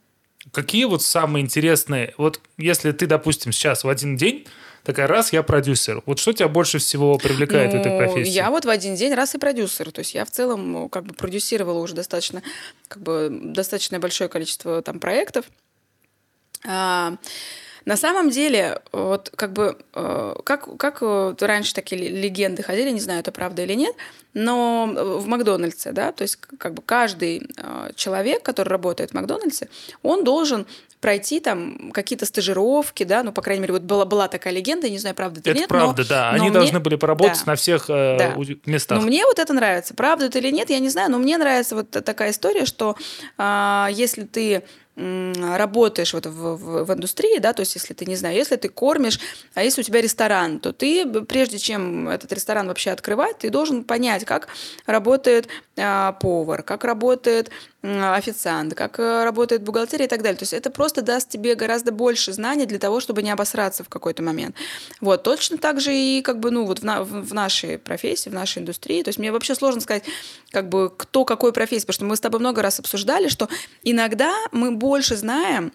Какие 0.53 0.85
вот 0.85 1.03
самые 1.03 1.43
интересные, 1.43 2.13
вот 2.19 2.43
если 2.59 2.93
ты, 2.93 3.07
допустим, 3.07 3.53
сейчас 3.53 3.85
в 3.85 3.89
один 3.89 4.19
день 4.19 4.47
такая 4.83 5.07
раз 5.07 5.33
я 5.33 5.43
продюсер. 5.43 6.03
Вот 6.05 6.19
что 6.19 6.35
тебя 6.35 6.49
больше 6.49 6.79
всего 6.79 7.17
привлекает 7.17 7.73
ну, 7.73 7.79
в 7.79 7.81
этой 7.81 7.93
ну, 7.93 7.99
профессии? 7.99 8.29
Я 8.29 8.51
вот 8.51 8.67
в 8.67 8.69
один 8.69 8.97
день 8.97 9.15
раз 9.15 9.35
и 9.35 9.39
продюсер. 9.39 9.91
То 9.93 10.01
есть 10.01 10.13
я 10.13 10.27
в 10.27 10.31
целом 10.31 10.73
ну, 10.73 10.89
как 10.91 11.07
бы 11.07 11.15
продюсировала 11.15 11.79
уже 11.79 11.95
достаточно, 11.95 12.43
как 12.87 13.03
бы 13.03 13.31
достаточно 13.31 13.99
большое 13.99 14.29
количество 14.29 14.83
там 14.83 15.01
проектов. 15.01 15.47
А, 16.67 17.17
на 17.85 17.97
самом 17.97 18.31
деле, 18.31 18.81
вот 18.93 19.31
как 19.37 19.53
бы, 19.53 19.77
э, 19.93 20.35
как, 20.45 20.77
как 20.79 21.03
вот 21.03 21.43
раньше 21.43 21.75
такие 21.75 22.09
легенды 22.09 22.63
ходили, 22.63 22.91
не 22.91 23.01
знаю, 23.01 23.21
это 23.21 23.31
правда 23.31 23.63
или 23.63 23.75
нет, 23.75 23.95
но 24.33 24.91
в 24.95 25.27
Макдональдсе, 25.27 25.93
да, 25.93 26.13
то 26.13 26.23
есть 26.23 26.37
как 26.37 26.75
бы 26.75 26.83
каждый 26.83 27.49
э, 27.57 27.91
человек, 27.95 28.43
который 28.43 28.71
работает 28.71 29.11
в 29.11 29.15
Макдональдсе, 29.15 29.69
он 30.03 30.25
должен 30.25 30.67
пройти 31.01 31.39
там 31.39 31.91
какие-то 31.93 32.25
стажировки, 32.25 33.05
да, 33.05 33.23
ну, 33.23 33.33
по 33.33 33.43
крайней 33.43 33.61
мере, 33.61 33.75
вот 33.75 33.83
была, 33.83 34.07
была 34.07 34.27
такая 34.27 34.55
легенда, 34.55 34.89
не 34.89 34.97
знаю, 34.97 35.15
правда 35.15 35.41
это, 35.41 35.51
это 35.51 35.59
нет. 35.59 35.69
правда, 35.69 36.03
но, 36.03 36.09
да, 36.09 36.31
они 36.31 36.45
мне... 36.45 36.51
должны 36.51 36.81
были 36.81 36.97
поработать 36.97 37.43
да. 37.45 37.53
на 37.53 37.57
всех 37.57 37.91
э, 37.91 38.17
да. 38.19 38.35
местах. 38.65 38.99
Но 38.99 39.07
мне 39.07 39.27
вот 39.27 39.39
это 39.39 39.53
нравится, 39.53 39.93
правда 39.93 40.25
это 40.25 40.39
или 40.39 40.51
нет, 40.51 40.71
я 40.71 40.79
не 40.79 40.89
знаю, 40.89 41.11
но 41.11 41.19
мне 41.19 41.37
нравится 41.37 41.75
вот 41.75 41.91
такая 41.91 42.31
история, 42.31 42.65
что 42.65 42.97
э, 43.37 43.87
если 43.93 44.23
ты 44.23 44.65
работаешь 44.97 46.15
вот 46.15 46.27
в, 46.27 46.57
в, 46.57 46.85
в 46.85 46.93
индустрии, 46.93 47.39
да, 47.39 47.53
то 47.53 47.61
есть 47.61 47.75
если 47.75 47.95
ты, 47.95 48.07
не 48.07 48.15
знаю, 48.15 48.37
если 48.37 48.55
ты 48.55 48.69
кормишь, 48.69 49.19
а 49.55 49.65
если 49.65 49.81
у 49.81 49.85
тебя 49.85 50.01
ресторан, 50.01 50.61
то 50.61 50.73
ты, 50.73 51.05
прежде 51.25 51.59
чем 51.59 52.09
этот 52.09 52.33
ресторан 52.33 52.69
вообще 52.69 52.91
открывать, 52.91 53.39
ты 53.39 53.51
должен 53.51 53.83
понять, 53.83 54.25
как 54.25 54.49
работает 54.87 55.49
а, 55.77 56.13
повар, 56.13 56.63
как 56.63 56.85
работает 56.85 57.51
официант, 57.85 58.75
как 58.75 58.99
э, 58.99 59.25
работает 59.25 59.63
бухгалтерия 59.63 60.07
и 60.07 60.09
так 60.09 60.23
далее. 60.23 60.39
То 60.39 60.45
есть 60.45 60.55
это 60.55 60.71
просто 60.71 61.03
даст 61.03 61.29
тебе 61.29 61.55
гораздо 61.55 61.93
больше 61.93 62.33
знаний 62.33 62.65
для 62.65 62.79
того, 62.79 63.01
чтобы 63.01 63.23
не 63.23 63.31
обосраться 63.31 63.85
в 63.85 63.89
какой-то 63.89 64.23
момент. 64.23 64.57
Вот, 65.01 65.23
точно 65.23 65.59
так 65.59 65.81
же 65.81 65.95
и 65.95 66.23
как 66.23 66.41
бы, 66.41 66.51
ну, 66.51 66.65
вот 66.65 66.79
в, 66.79 66.83
на, 66.85 67.03
в 67.03 67.35
нашей 67.35 67.79
профессии, 67.79 68.31
в 68.31 68.33
нашей 68.33 68.61
индустрии. 68.61 69.03
То 69.03 69.09
есть 69.09 69.19
мне 69.19 69.33
вообще 69.33 69.55
сложно 69.55 69.83
сказать, 69.83 70.05
как 70.51 70.69
бы, 70.71 70.91
кто 70.97 71.27
какой 71.27 71.53
профессии, 71.53 71.85
потому 71.85 71.95
что 71.95 72.05
мы 72.07 72.17
с 72.17 72.21
тобой 72.21 72.41
много 72.41 72.63
раз 72.63 72.81
обсуждали, 72.81 73.29
что 73.29 73.49
иногда 73.83 74.35
мы 74.51 74.73
больше 74.73 75.17
знаем, 75.17 75.73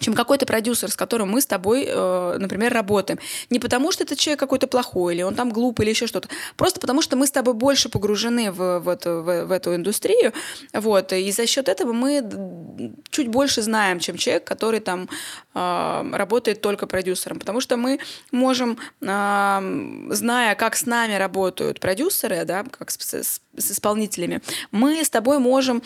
чем 0.00 0.14
какой-то 0.14 0.46
продюсер, 0.46 0.90
с 0.90 0.96
которым 0.96 1.30
мы 1.30 1.40
с 1.40 1.46
тобой, 1.46 1.84
э, 1.86 2.36
например, 2.38 2.72
работаем. 2.72 3.18
Не 3.50 3.58
потому, 3.58 3.92
что 3.92 4.04
этот 4.04 4.18
человек 4.18 4.40
какой-то 4.40 4.66
плохой, 4.66 5.14
или 5.14 5.22
он 5.22 5.34
там 5.34 5.50
глупый, 5.50 5.84
или 5.84 5.90
еще 5.90 6.06
что-то. 6.06 6.28
Просто 6.56 6.80
потому, 6.80 7.02
что 7.02 7.16
мы 7.16 7.26
с 7.26 7.30
тобой 7.30 7.54
больше 7.54 7.88
погружены 7.88 8.50
в, 8.50 8.80
в, 8.80 8.88
эту, 8.88 9.22
в, 9.22 9.44
в 9.44 9.52
эту 9.52 9.74
индустрию. 9.74 10.32
Вот, 10.72 11.12
и 11.12 11.30
за 11.30 11.46
счет 11.46 11.68
этого 11.68 11.92
мы 11.92 12.94
чуть 13.10 13.28
больше 13.28 13.62
знаем, 13.62 14.00
чем 14.00 14.16
человек, 14.16 14.44
который 14.44 14.80
там 14.80 15.08
э, 15.54 16.10
работает 16.12 16.60
только 16.60 16.86
продюсером. 16.86 17.38
Потому 17.38 17.60
что 17.60 17.76
мы 17.76 17.98
можем, 18.30 18.78
э, 19.02 20.08
зная, 20.10 20.54
как 20.54 20.76
с 20.76 20.86
нами 20.86 21.14
работают 21.14 21.80
продюсеры, 21.80 22.44
да, 22.44 22.64
как 22.64 22.90
с, 22.90 22.96
с, 22.98 23.40
с 23.56 23.70
исполнителями, 23.70 24.40
мы 24.70 25.04
с 25.04 25.10
тобой 25.10 25.38
можем 25.38 25.82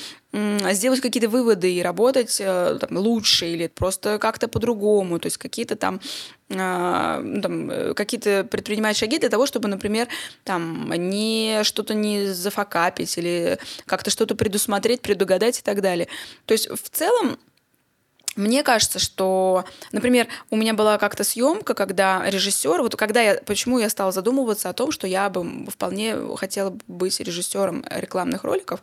сделать 0.73 1.01
какие-то 1.01 1.29
выводы 1.29 1.73
и 1.73 1.83
работать 1.83 2.41
э, 2.41 2.79
там, 2.81 2.97
лучше 2.97 3.47
или 3.47 3.69
просто 3.69 4.19
как-то 4.19 4.49
по-другому, 4.49 5.19
то 5.19 5.27
есть 5.27 5.39
какие-то 5.39 5.77
там 5.77 6.01
а, 6.55 7.21
ну, 7.21 7.41
там, 7.41 7.71
э, 7.71 7.95
какие-то 7.95 8.45
предпринимать 8.45 8.97
шаги 8.97 9.19
для 9.19 9.29
того, 9.29 9.47
чтобы, 9.47 9.69
например, 9.69 10.09
там, 10.45 10.93
не 10.93 11.65
что-то 11.65 11.95
не 11.95 12.27
зафакапить 12.27 13.19
или 13.19 13.59
как-то 13.85 14.11
что-то 14.11 14.37
предусмотреть, 14.37 15.01
предугадать 15.01 15.59
и 15.59 15.63
так 15.63 15.81
далее. 15.81 16.09
То 16.45 16.53
есть 16.53 16.69
в 16.71 16.89
целом 16.91 17.39
мне 18.37 18.63
кажется, 18.63 18.99
что, 18.99 19.65
например, 19.93 20.29
у 20.51 20.57
меня 20.57 20.75
была 20.75 20.99
как-то 20.99 21.25
съемка, 21.25 21.75
когда 21.75 22.23
режиссер, 22.29 22.83
вот 22.83 22.95
когда 22.97 23.23
я, 23.23 23.41
почему 23.47 23.79
я 23.79 23.89
стала 23.89 24.13
задумываться 24.13 24.69
о 24.69 24.73
том, 24.73 24.93
что 24.93 25.07
я 25.07 25.29
бы 25.31 25.67
вполне 25.71 26.17
хотела 26.37 26.77
быть 26.87 27.19
режиссером 27.19 27.85
рекламных 27.91 28.45
роликов, 28.45 28.81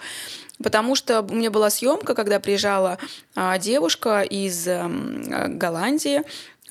потому 0.61 0.95
что 0.95 1.21
у 1.21 1.34
меня 1.35 1.51
была 1.51 1.69
съемка, 1.69 2.15
когда 2.15 2.39
приезжала 2.39 2.97
а, 3.35 3.57
девушка 3.59 4.21
из 4.21 4.67
а, 4.67 4.89
Голландии, 5.47 6.23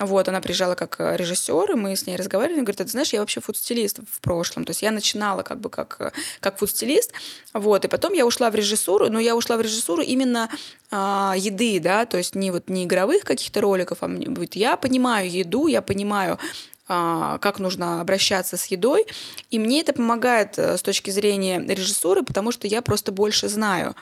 вот, 0.05 0.27
она 0.27 0.41
приезжала 0.41 0.75
как 0.75 0.99
э, 0.99 1.17
режиссер, 1.17 1.71
и 1.71 1.75
мы 1.75 1.95
с 1.95 2.07
ней 2.07 2.15
разговаривали. 2.15 2.55
Она 2.55 2.63
говорит, 2.63 2.79
ты 2.79 2.87
знаешь, 2.87 3.13
я 3.13 3.19
вообще 3.19 3.41
фудстилист 3.41 3.99
в 4.09 4.21
прошлом. 4.21 4.65
То 4.65 4.71
есть 4.71 4.81
я 4.81 4.91
начинала 4.91 5.43
как 5.43 5.59
бы 5.59 5.69
как, 5.69 5.97
э, 5.99 6.11
как 6.39 6.59
фудстилист. 6.59 7.11
Вот, 7.53 7.85
и 7.85 7.87
потом 7.87 8.13
я 8.13 8.25
ушла 8.25 8.49
в 8.49 8.55
режиссуру, 8.55 9.09
но 9.09 9.19
я 9.19 9.35
ушла 9.35 9.57
в 9.57 9.61
режиссуру 9.61 10.01
именно 10.01 10.49
а, 10.91 11.33
еды, 11.37 11.79
да, 11.79 12.05
то 12.05 12.17
есть 12.17 12.35
не 12.35 12.51
вот 12.51 12.69
не 12.69 12.85
игровых 12.85 13.23
каких-то 13.23 13.61
роликов, 13.61 13.99
а 14.01 14.07
вот 14.07 14.55
я 14.55 14.77
понимаю 14.77 15.29
еду, 15.29 15.67
я 15.67 15.81
понимаю 15.81 16.39
а, 16.85 17.37
как 17.37 17.59
нужно 17.59 18.01
обращаться 18.01 18.57
с 18.57 18.65
едой. 18.65 19.05
И 19.49 19.57
мне 19.57 19.79
это 19.79 19.93
помогает 19.93 20.59
э, 20.59 20.77
с 20.77 20.81
точки 20.81 21.11
зрения 21.11 21.59
режиссуры, 21.59 22.23
потому 22.23 22.51
что 22.51 22.67
я 22.67 22.81
просто 22.81 23.13
больше 23.13 23.47
знаю. 23.47 23.95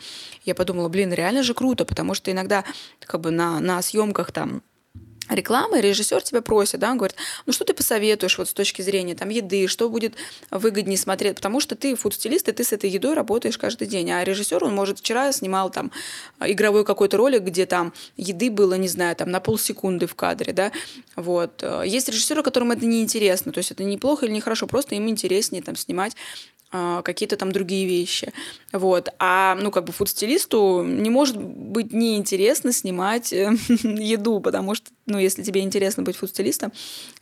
Я 0.45 0.55
подумала, 0.55 0.89
блин, 0.89 1.13
реально 1.13 1.43
же 1.43 1.53
круто, 1.53 1.85
потому 1.85 2.15
что 2.15 2.31
иногда 2.31 2.63
как 2.99 3.21
бы 3.21 3.29
на, 3.29 3.59
на 3.59 3.81
съемках 3.83 4.31
там 4.31 4.63
рекламы, 5.31 5.81
режиссер 5.81 6.21
тебя 6.21 6.41
просит, 6.41 6.79
да, 6.79 6.91
он 6.91 6.97
говорит, 6.97 7.15
ну 7.45 7.53
что 7.53 7.65
ты 7.65 7.73
посоветуешь 7.73 8.37
вот 8.37 8.49
с 8.49 8.53
точки 8.53 8.81
зрения 8.81 9.15
там 9.15 9.29
еды, 9.29 9.67
что 9.67 9.89
будет 9.89 10.15
выгоднее 10.51 10.97
смотреть, 10.97 11.37
потому 11.37 11.59
что 11.59 11.75
ты 11.75 11.95
фуд-стилист, 11.95 12.49
и 12.49 12.51
ты 12.51 12.63
с 12.63 12.73
этой 12.73 12.89
едой 12.89 13.13
работаешь 13.13 13.57
каждый 13.57 13.87
день, 13.87 14.11
а 14.11 14.23
режиссер, 14.23 14.63
он, 14.63 14.75
может, 14.75 14.99
вчера 14.99 15.31
снимал 15.31 15.69
там 15.69 15.91
игровой 16.39 16.85
какой-то 16.85 17.17
ролик, 17.17 17.43
где 17.43 17.65
там 17.65 17.93
еды 18.17 18.51
было, 18.51 18.73
не 18.75 18.87
знаю, 18.87 19.15
там 19.15 19.31
на 19.31 19.39
полсекунды 19.39 20.05
в 20.05 20.15
кадре, 20.15 20.53
да, 20.53 20.71
вот. 21.15 21.63
Есть 21.85 22.09
режиссеры, 22.09 22.43
которым 22.43 22.71
это 22.71 22.85
не 22.85 23.01
интересно, 23.01 23.51
то 23.51 23.59
есть 23.59 23.71
это 23.71 23.83
неплохо 23.83 24.25
или 24.25 24.33
нехорошо, 24.33 24.67
просто 24.67 24.95
им 24.95 25.07
интереснее 25.09 25.63
там 25.63 25.75
снимать 25.75 26.15
какие-то 26.71 27.35
там 27.35 27.51
другие 27.51 27.85
вещи. 27.85 28.31
Вот. 28.71 29.09
А, 29.19 29.55
ну, 29.55 29.71
как 29.71 29.83
бы 29.83 29.91
фуд-стилисту 29.91 30.83
не 30.83 31.09
может 31.09 31.37
быть 31.37 31.91
неинтересно 31.91 32.71
снимать 32.71 33.33
э, 33.33 33.53
еду, 33.83 34.39
потому 34.39 34.75
что, 34.75 34.89
ну, 35.05 35.17
если 35.17 35.43
тебе 35.43 35.61
интересно 35.61 36.03
быть 36.03 36.15
фуд-стилистом, 36.15 36.71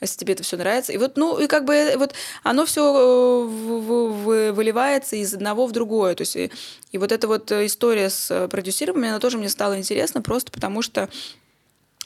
если 0.02 0.18
тебе 0.20 0.34
это 0.34 0.44
все 0.44 0.58
нравится. 0.58 0.94
И 0.94 0.98
вот, 0.98 1.18
ну, 1.18 1.40
и 1.40 1.48
как 1.48 1.66
бы 1.66 1.74
э, 1.74 1.98
вот 1.98 2.14
оно 2.44 2.68
все 2.68 2.94
э, 2.94 4.52
выливается 4.52 5.16
из 5.16 5.34
одного 5.34 5.66
в 5.66 5.72
другое. 5.72 6.14
То 6.14 6.22
есть, 6.22 6.36
и, 6.36 6.52
и 6.92 6.98
вот 7.00 7.12
эта 7.12 7.28
вот 7.28 7.52
история 7.52 8.12
с 8.12 8.48
продюсированием, 8.50 9.14
она 9.14 9.20
тоже 9.20 9.40
мне 9.40 9.50
стала 9.50 9.78
интересна 9.78 10.22
просто 10.22 10.52
потому 10.52 10.82
что 10.82 11.10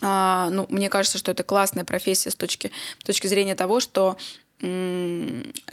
а, 0.01 0.49
ну, 0.49 0.65
мне 0.69 0.89
кажется, 0.89 1.17
что 1.17 1.31
это 1.31 1.43
классная 1.43 1.85
профессия 1.85 2.29
с 2.29 2.35
точки, 2.35 2.71
с 2.99 3.05
точки 3.05 3.27
зрения 3.27 3.55
того, 3.55 3.79
что 3.79 4.17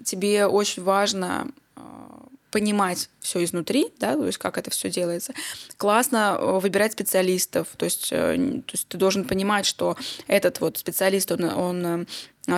тебе 0.05 0.47
очень 0.47 0.83
важно 0.83 1.49
а, 1.77 2.27
понимать 2.51 3.09
все 3.21 3.45
изнутри, 3.45 3.89
да, 3.99 4.17
то 4.17 4.27
есть 4.27 4.39
как 4.39 4.59
это 4.59 4.71
все 4.71 4.91
делается. 4.91 5.33
Классно 5.77 6.37
э, 6.39 6.59
выбирать 6.59 6.93
специалистов, 6.93 7.69
то 7.77 7.85
есть, 7.85 8.09
э, 8.11 8.37
то 8.67 8.73
есть 8.73 8.89
ты 8.89 8.99
должен 8.99 9.25
понимать, 9.25 9.67
что 9.67 9.97
этот 10.27 10.61
вот 10.61 10.77
специалист, 10.79 11.31
он, 11.31 11.45
он 11.45 11.87
э, 11.87 12.07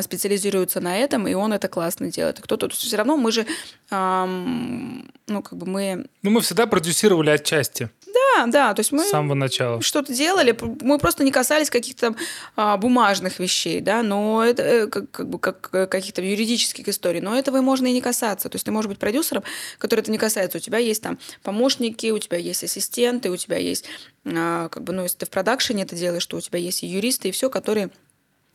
специализируется 0.01 0.81
на 0.81 0.99
этом, 0.99 1.27
и 1.27 1.35
он 1.35 1.53
это 1.53 1.69
классно 1.69 2.11
делает. 2.11 2.41
Кто-то, 2.41 2.69
все 2.69 2.97
равно 2.97 3.17
мы 3.17 3.33
же, 3.33 3.47
эм, 3.91 5.11
ну 5.27 5.43
как 5.43 5.59
бы 5.59 5.67
мы. 5.67 6.07
Ну 6.23 6.31
мы 6.31 6.41
всегда 6.41 6.67
продюсировали 6.67 7.31
отчасти. 7.31 7.91
Да, 8.37 8.47
да, 8.47 8.75
то 8.75 8.81
есть 8.81 8.93
мы... 8.93 9.05
С 9.05 9.11
самого 9.11 9.35
начала. 9.35 9.81
Что-то 9.83 10.13
делали, 10.15 10.57
мы 10.81 10.99
просто 10.99 11.25
не 11.25 11.31
касались 11.31 11.71
каких-то 11.71 12.15
а, 12.57 12.77
бумажных 12.77 13.39
вещей, 13.39 13.81
да, 13.81 14.03
но 14.03 14.45
это 14.45 14.63
э, 14.63 14.87
как, 14.87 15.11
как 15.11 15.29
бы 15.29 15.39
как 15.39 15.71
э, 15.73 15.87
каких-то 15.87 16.23
юридических 16.23 16.89
историй, 16.89 17.21
но 17.21 17.37
этого 17.37 17.59
и 17.59 17.61
можно 17.61 17.87
и 17.87 17.93
не 17.93 18.01
касаться. 18.01 18.49
То 18.49 18.57
есть 18.57 18.65
ты 18.65 18.71
можешь 18.71 18.89
быть 18.89 18.99
продюсером, 18.99 19.43
который 19.79 20.01
это 20.01 20.11
не 20.11 20.19
касается. 20.19 20.59
У 20.59 20.61
тебя 20.61 20.79
есть 20.79 21.03
там 21.03 21.19
помощники, 21.43 22.11
у 22.11 22.19
тебя 22.19 22.39
есть 22.39 22.65
ассистенты, 22.65 23.31
у 23.31 23.37
тебя 23.37 23.57
есть, 23.59 23.85
а, 24.25 24.69
как 24.69 24.83
бы, 24.83 24.93
ну, 24.93 25.03
если 25.03 25.19
ты 25.19 25.27
в 25.27 25.31
продакшене 25.31 25.83
это 25.83 25.97
делаешь, 25.97 26.27
то 26.27 26.37
у 26.37 26.41
тебя 26.41 26.59
есть 26.59 26.83
и 26.83 26.87
юристы, 26.87 27.29
и 27.29 27.33
все, 27.33 27.51
которые 27.51 27.91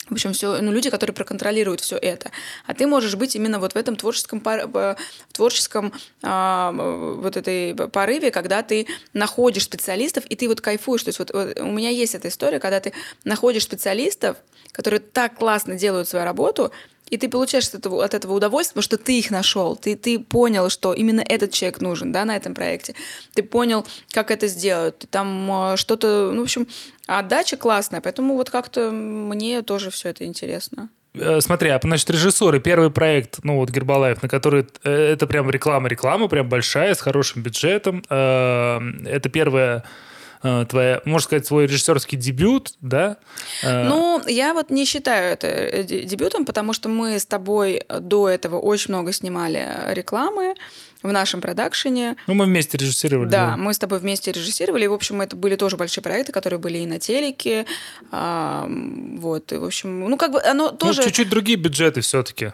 в 0.09 0.13
общем, 0.13 0.33
все, 0.33 0.61
ну, 0.61 0.71
люди, 0.71 0.89
которые 0.89 1.13
проконтролируют 1.13 1.81
все 1.81 1.97
это. 1.97 2.31
А 2.65 2.73
ты 2.73 2.87
можешь 2.87 3.15
быть 3.15 3.35
именно 3.35 3.59
вот 3.59 3.73
в 3.73 3.75
этом 3.75 3.95
творческом, 3.95 4.41
в 4.41 4.97
творческом 5.33 5.93
а, 6.23 6.71
вот 6.71 7.35
этой 7.35 7.75
порыве, 7.75 8.31
когда 8.31 8.63
ты 8.63 8.87
находишь 9.13 9.63
специалистов, 9.63 10.25
и 10.25 10.35
ты 10.35 10.47
вот 10.47 10.61
кайфуешь. 10.61 11.03
То 11.03 11.09
есть 11.09 11.19
вот, 11.19 11.31
вот 11.33 11.59
у 11.59 11.71
меня 11.71 11.89
есть 11.89 12.15
эта 12.15 12.29
история, 12.29 12.59
когда 12.59 12.79
ты 12.79 12.93
находишь 13.23 13.63
специалистов, 13.63 14.37
которые 14.71 14.99
так 14.99 15.35
классно 15.35 15.75
делают 15.75 16.07
свою 16.07 16.25
работу, 16.25 16.71
и 17.09 17.17
ты 17.17 17.29
получаешь 17.29 17.67
от 17.67 17.75
этого, 17.75 18.03
от 18.03 18.13
этого 18.13 18.33
удовольствие, 18.33 18.81
что 18.83 18.97
ты 18.97 19.19
их 19.19 19.31
нашел, 19.31 19.75
ты, 19.75 19.95
ты 19.95 20.19
понял, 20.19 20.69
что 20.69 20.93
именно 20.93 21.21
этот 21.21 21.51
человек 21.51 21.81
нужен 21.81 22.11
да, 22.11 22.25
на 22.25 22.35
этом 22.35 22.53
проекте. 22.53 22.95
Ты 23.33 23.43
понял, 23.43 23.85
как 24.11 24.31
это 24.31 24.47
сделать. 24.47 25.07
Там 25.09 25.73
э, 25.73 25.77
что-то, 25.77 26.31
ну, 26.33 26.41
в 26.41 26.43
общем, 26.43 26.67
отдача 27.07 27.57
классная, 27.57 28.01
поэтому 28.01 28.35
вот 28.35 28.49
как-то 28.49 28.91
мне 28.91 29.61
тоже 29.61 29.89
все 29.89 30.09
это 30.09 30.25
интересно. 30.25 30.89
Э, 31.13 31.41
смотри, 31.41 31.69
а 31.69 31.79
значит, 31.81 32.09
режиссеры, 32.09 32.59
первый 32.59 32.91
проект, 32.91 33.39
ну 33.43 33.57
вот 33.57 33.69
Гербалаев, 33.69 34.21
на 34.21 34.29
который 34.29 34.67
э, 34.83 34.91
это 34.91 35.27
прям 35.27 35.49
реклама-реклама, 35.49 36.27
прям 36.27 36.49
большая, 36.49 36.93
с 36.93 37.01
хорошим 37.01 37.41
бюджетом. 37.41 38.03
Это 38.09 39.29
первая 39.31 39.83
Э, 39.83 40.06
твоя, 40.41 41.01
можно 41.05 41.25
сказать, 41.25 41.47
свой 41.47 41.65
режиссерский 41.65 42.17
дебют, 42.17 42.73
да? 42.81 43.17
Э, 43.63 43.87
ну, 43.87 44.21
я 44.27 44.53
вот 44.53 44.69
не 44.69 44.85
считаю 44.85 45.33
это 45.33 45.47
э, 45.47 45.83
дебютом, 45.83 46.45
потому 46.45 46.73
что 46.73 46.89
мы 46.89 47.19
с 47.19 47.25
тобой 47.25 47.83
до 47.99 48.29
этого 48.29 48.59
очень 48.59 48.93
много 48.93 49.11
снимали 49.13 49.67
рекламы 49.89 50.55
в 51.03 51.11
нашем 51.11 51.41
продакшене. 51.41 52.15
Ну, 52.27 52.33
мы 52.33 52.45
вместе 52.45 52.77
режиссировали. 52.77 53.29
Да, 53.29 53.51
да, 53.51 53.57
мы 53.57 53.73
с 53.73 53.79
тобой 53.79 53.99
вместе 53.99 54.31
режиссировали. 54.31 54.85
И, 54.85 54.87
в 54.87 54.93
общем, 54.93 55.21
это 55.21 55.35
были 55.35 55.55
тоже 55.55 55.77
большие 55.77 56.03
проекты, 56.03 56.31
которые 56.31 56.59
были 56.59 56.79
и 56.79 56.85
на 56.85 56.99
телеке. 56.99 57.65
А, 58.11 58.67
вот, 58.67 59.51
и, 59.51 59.57
в 59.57 59.65
общем, 59.65 60.09
ну, 60.09 60.17
как 60.17 60.31
бы 60.31 60.41
оно 60.41 60.71
ну, 60.71 60.77
тоже... 60.77 61.01
Ну, 61.01 61.07
чуть-чуть 61.07 61.29
другие 61.29 61.57
бюджеты 61.57 62.01
все-таки. 62.01 62.53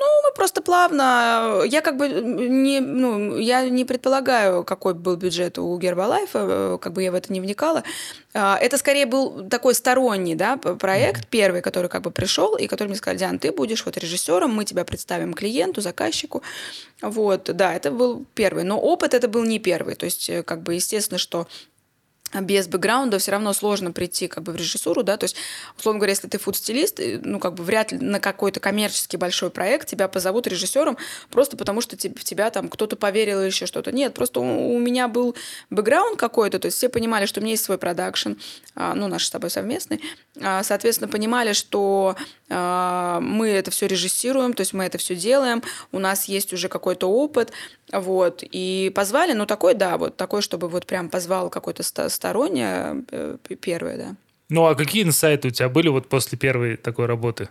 Ну, 0.00 0.06
мы 0.22 0.32
просто 0.34 0.62
плавно. 0.62 1.62
Я 1.66 1.80
как 1.80 1.96
бы 1.96 2.08
не, 2.08 2.80
ну, 2.80 3.36
я 3.36 3.68
не 3.68 3.84
предполагаю, 3.84 4.62
какой 4.64 4.94
был 4.94 5.16
бюджет 5.16 5.58
у 5.58 5.76
Гербалайфа, 5.78 6.38
э, 6.38 6.78
как 6.80 6.92
бы 6.92 7.02
я 7.02 7.10
в 7.10 7.14
это 7.14 7.32
не 7.32 7.40
вникала. 7.40 7.82
А, 8.34 8.56
это 8.60 8.78
скорее 8.78 9.06
был 9.06 9.48
такой 9.48 9.74
сторонний 9.74 10.36
да, 10.36 10.56
проект, 10.56 11.26
первый, 11.28 11.62
который 11.62 11.88
как 11.88 12.02
бы 12.02 12.10
пришел, 12.10 12.56
и 12.56 12.68
который 12.68 12.88
мне 12.88 12.96
сказали, 12.96 13.18
Диан, 13.18 13.38
ты 13.38 13.50
будешь 13.50 13.84
вот 13.84 13.96
режиссером, 13.96 14.54
мы 14.54 14.64
тебя 14.64 14.84
представим 14.84 15.34
клиенту, 15.34 15.80
заказчику. 15.80 16.42
Вот, 17.02 17.50
да, 17.54 17.74
это 17.74 17.90
был 17.90 18.24
первый. 18.34 18.64
Но 18.64 18.78
опыт 18.80 19.14
это 19.14 19.26
был 19.28 19.44
не 19.44 19.58
первый. 19.58 19.96
То 19.96 20.04
есть, 20.04 20.30
э, 20.30 20.42
как 20.42 20.62
бы, 20.62 20.74
естественно, 20.74 21.18
что 21.18 21.48
без 22.34 22.68
бэкграунда 22.68 23.18
все 23.18 23.32
равно 23.32 23.52
сложно 23.52 23.92
прийти 23.92 24.28
как 24.28 24.44
бы 24.44 24.52
в 24.52 24.56
режиссуру, 24.56 25.02
да, 25.02 25.16
то 25.16 25.24
есть, 25.24 25.36
условно 25.78 25.98
говоря, 25.98 26.12
если 26.12 26.28
ты 26.28 26.38
фуд-стилист, 26.38 27.00
э, 27.00 27.20
ну, 27.22 27.38
как 27.38 27.54
бы 27.54 27.64
вряд 27.64 27.92
ли 27.92 27.98
на 27.98 28.20
какой-то 28.20 28.60
коммерческий 28.60 29.16
большой 29.16 29.50
проект 29.50 29.88
тебя 29.88 30.08
позовут 30.08 30.46
режиссером 30.46 30.98
просто 31.30 31.56
потому, 31.56 31.80
что 31.80 31.96
в 31.96 32.24
тебя 32.24 32.50
там 32.50 32.68
кто-то 32.68 32.96
поверил 32.96 33.40
или 33.40 33.46
еще 33.46 33.66
что-то. 33.66 33.92
Нет, 33.92 34.14
просто 34.14 34.40
у, 34.40 34.74
у 34.74 34.78
меня 34.78 35.08
был 35.08 35.34
бэкграунд 35.70 36.18
какой-то, 36.18 36.58
то 36.58 36.66
есть 36.66 36.76
все 36.76 36.88
понимали, 36.88 37.26
что 37.26 37.40
у 37.40 37.42
меня 37.42 37.52
есть 37.52 37.64
свой 37.64 37.78
продакшн, 37.78 38.32
а, 38.74 38.94
ну, 38.94 39.08
наш 39.08 39.24
с 39.24 39.30
тобой 39.30 39.50
совместный, 39.50 40.02
а, 40.40 40.62
соответственно, 40.62 41.08
понимали, 41.08 41.52
что 41.52 42.16
а, 42.50 43.20
мы 43.20 43.48
это 43.48 43.70
все 43.70 43.86
режиссируем, 43.86 44.52
то 44.52 44.60
есть 44.60 44.72
мы 44.72 44.84
это 44.84 44.98
все 44.98 45.14
делаем, 45.14 45.62
у 45.92 45.98
нас 45.98 46.26
есть 46.26 46.52
уже 46.52 46.68
какой-то 46.68 47.10
опыт, 47.10 47.52
вот, 47.92 48.42
и 48.42 48.92
позвали, 48.94 49.32
ну, 49.32 49.46
такой, 49.46 49.74
да, 49.74 49.96
вот 49.96 50.16
такой, 50.16 50.42
чтобы 50.42 50.68
вот 50.68 50.86
прям 50.86 51.08
позвал 51.08 51.48
какой-то 51.48 51.82
стороннее 52.18 53.04
э, 53.10 53.36
первое, 53.60 53.96
да. 53.96 54.16
Ну, 54.50 54.66
а 54.66 54.74
какие 54.74 55.02
инсайты 55.02 55.48
у 55.48 55.50
тебя 55.50 55.68
были 55.68 55.88
вот 55.88 56.08
после 56.08 56.36
первой 56.36 56.76
такой 56.76 57.06
работы? 57.06 57.48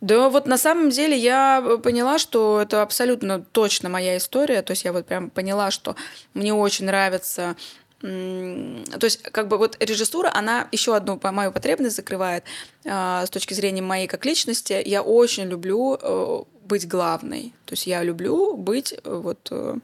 Да, 0.00 0.30
вот 0.30 0.46
на 0.46 0.56
самом 0.56 0.90
деле 0.90 1.16
я 1.16 1.78
поняла, 1.82 2.18
что 2.18 2.60
это 2.60 2.82
абсолютно 2.82 3.40
точно 3.40 3.88
моя 3.88 4.16
история. 4.16 4.62
То 4.62 4.70
есть 4.72 4.84
я 4.84 4.92
вот 4.92 5.06
прям 5.06 5.30
поняла, 5.30 5.70
что 5.70 5.94
мне 6.32 6.54
очень 6.54 6.86
нравится 6.86 7.56
то 8.02 9.04
есть, 9.04 9.22
как 9.22 9.48
бы 9.48 9.58
вот 9.58 9.76
режиссура, 9.78 10.30
она 10.32 10.68
еще 10.72 10.96
одну 10.96 11.20
мою 11.22 11.52
потребность 11.52 11.96
закрывает 11.96 12.44
э, 12.84 13.26
с 13.26 13.28
точки 13.28 13.52
зрения 13.52 13.82
моей 13.82 14.06
как 14.06 14.24
личности. 14.24 14.82
Я 14.86 15.02
очень 15.02 15.44
люблю 15.44 15.98
э, 16.00 16.42
быть 16.64 16.88
главной. 16.88 17.52
То 17.66 17.74
есть 17.74 17.86
я 17.86 18.02
люблю 18.02 18.56
быть 18.56 18.94
э, 18.94 18.98
вот 19.04 19.48
э, 19.50 19.76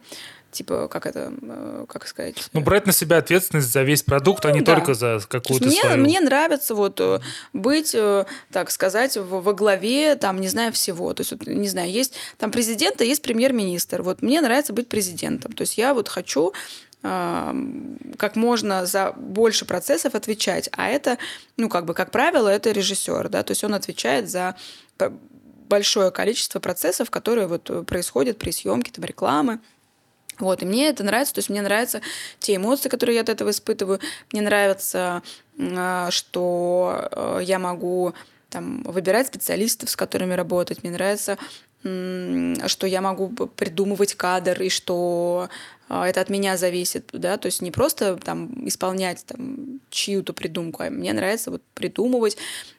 типа, 0.57 0.89
как 0.89 1.07
это, 1.07 1.33
э, 1.43 1.85
как 1.89 2.07
сказать? 2.07 2.49
Ну, 2.53 2.61
брать 2.61 2.87
на 2.87 2.93
себя 2.93 3.19
ответственность 3.19 3.71
за 3.71 3.83
весь 3.83 4.03
продукт, 4.03 4.45
ну, 4.45 4.51
а 4.51 4.53
не 4.53 4.61
да. 4.61 4.75
только 4.75 4.95
за 4.95 5.21
какую-то 5.29 5.67
мне, 5.67 5.81
свою. 5.81 5.99
Мне 5.99 6.21
нравится 6.21 6.75
вот 6.75 7.01
э, 7.01 7.21
быть, 7.53 7.95
э, 7.95 8.25
так 8.51 8.71
сказать, 8.71 9.17
во 9.17 9.53
главе, 9.53 10.17
там, 10.17 10.41
не 10.41 10.49
знаю, 10.49 10.73
всего. 10.73 11.13
То 11.15 11.21
есть, 11.21 11.33
вот, 11.33 11.47
не 11.47 11.69
знаю, 11.69 11.91
есть 11.91 12.15
там 12.39 12.51
президент, 12.51 13.01
а 13.01 13.05
есть 13.05 13.23
премьер-министр. 13.23 14.03
Вот 14.03 14.23
мне 14.23 14.41
нравится 14.41 14.73
быть 14.73 14.89
президентом. 14.89 15.53
То 15.53 15.63
есть 15.63 15.79
я 15.79 15.95
вот 15.95 16.09
хочу 16.09 16.53
как 17.03 18.35
можно 18.35 18.85
за 18.85 19.13
больше 19.13 19.65
процессов 19.65 20.17
отвечать. 20.17 20.69
А 20.73 20.89
это, 20.89 21.19
ну, 21.57 21.69
как 21.69 21.85
бы, 21.85 21.95
как 21.95 22.11
правило, 22.11 22.49
это 22.49 22.73
режиссер, 22.73 23.29
да, 23.29 23.45
то 23.45 23.53
есть 23.53 23.63
он 23.63 23.75
отвечает 23.75 24.29
за 24.29 24.57
большое 25.69 26.11
количество 26.11 26.59
процессов, 26.59 27.11
которые 27.11 27.47
вот 27.47 27.87
происходят 27.87 28.39
при 28.39 28.51
съемке 28.51 28.91
там, 28.93 29.05
рекламы. 29.05 29.61
Вот, 30.39 30.63
и 30.63 30.67
мне 30.67 30.89
это 30.89 31.03
нравится, 31.03 31.35
то 31.35 31.39
есть 31.39 31.49
мне 31.49 31.63
нравятся 31.63 32.03
те 32.39 32.57
эмоции, 32.57 32.89
которые 32.89 33.17
я 33.17 33.23
от 33.23 33.29
этого 33.29 33.51
испытываю. 33.51 34.01
Мне 34.33 34.43
нравится, 34.43 35.23
а, 35.59 36.11
что 36.11 37.09
э, 37.11 37.41
я 37.43 37.59
могу 37.59 38.15
там, 38.51 38.83
выбирать 38.83 39.27
специалистов, 39.27 39.91
с 39.91 39.97
которыми 39.97 40.35
работать. 40.35 40.83
Мне 40.83 40.93
нравится, 40.93 41.39
что 42.67 42.87
я 42.87 43.01
могу 43.01 43.29
придумывать 43.29 44.15
кадр, 44.15 44.63
и 44.63 44.69
что 44.69 45.49
а, 45.89 46.09
это 46.09 46.21
от 46.21 46.31
меня 46.31 46.57
зависит, 46.57 47.11
да, 47.13 47.37
то 47.37 47.47
есть 47.47 47.63
не 47.63 47.71
просто 47.71 48.17
там 48.17 48.67
исполнять 48.67 49.25
там 49.25 49.81
чью-то 49.91 50.33
придумку, 50.33 50.83
а 50.83 50.91
мне 50.91 51.13
нравится 51.13 51.53
вот 51.53 51.63
придумывать, 51.75 52.37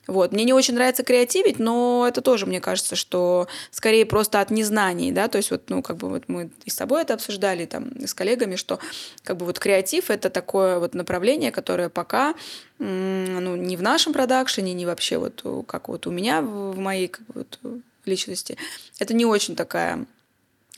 вот. 0.07 0.33
Мне 0.33 0.43
не 0.43 0.51
очень 0.51 0.73
нравится 0.73 1.03
креативить, 1.03 1.57
но 1.57 2.05
это 2.07 2.21
тоже, 2.21 2.45
мне 2.45 2.59
кажется, 2.59 2.97
что 2.97 3.47
скорее 3.71 4.05
просто 4.05 4.41
от 4.41 4.51
незнаний, 4.51 5.11
да, 5.11 5.29
то 5.29 5.37
есть 5.37 5.51
вот, 5.51 5.69
ну, 5.69 5.81
как 5.81 5.97
бы 5.97 6.09
вот 6.09 6.23
мы 6.27 6.49
и 6.65 6.69
с 6.69 6.75
тобой 6.75 7.03
это 7.03 7.13
обсуждали, 7.13 7.65
там, 7.65 7.91
с 8.05 8.13
коллегами, 8.13 8.57
что 8.57 8.79
как 9.23 9.37
бы 9.37 9.45
вот 9.45 9.57
креатив— 9.57 10.09
это 10.11 10.29
такое 10.29 10.79
вот 10.79 10.93
направление, 10.93 11.51
которое 11.51 11.87
пока, 11.87 12.35
ну, 12.77 13.55
не 13.55 13.77
в 13.77 13.81
нашем 13.81 14.11
продакшене, 14.11 14.73
не 14.73 14.85
вообще 14.85 15.17
вот 15.17 15.65
как 15.65 15.87
вот 15.87 16.07
у 16.07 16.11
меня 16.11 16.41
в 16.41 16.77
моей 16.77 17.07
как 17.07 17.25
бы, 17.27 17.33
вот, 17.35 17.59
личности, 18.07 18.57
это 18.99 19.13
не 19.13 19.25
очень 19.25 19.55
такая 19.55 20.05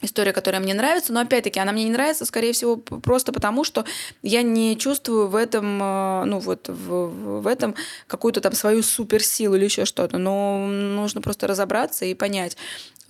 история, 0.01 0.33
которая 0.33 0.61
мне 0.61 0.73
нравится, 0.73 1.13
но 1.13 1.21
опять-таки 1.21 1.59
она 1.59 1.71
мне 1.71 1.83
не 1.83 1.91
нравится, 1.91 2.25
скорее 2.25 2.53
всего, 2.53 2.77
просто 2.77 3.33
потому, 3.33 3.63
что 3.63 3.85
я 4.21 4.41
не 4.41 4.77
чувствую 4.77 5.27
в 5.27 5.35
этом, 5.35 5.81
э, 5.81 6.23
ну 6.25 6.39
вот 6.39 6.69
в, 6.69 7.41
в 7.41 7.47
этом 7.47 7.75
какую-то 8.07 8.41
там 8.41 8.53
свою 8.53 8.81
суперсилу 8.83 9.55
или 9.55 9.65
еще 9.65 9.85
что-то, 9.85 10.17
но 10.17 10.67
нужно 10.67 11.21
просто 11.21 11.47
разобраться 11.47 12.05
и 12.05 12.13
понять, 12.13 12.55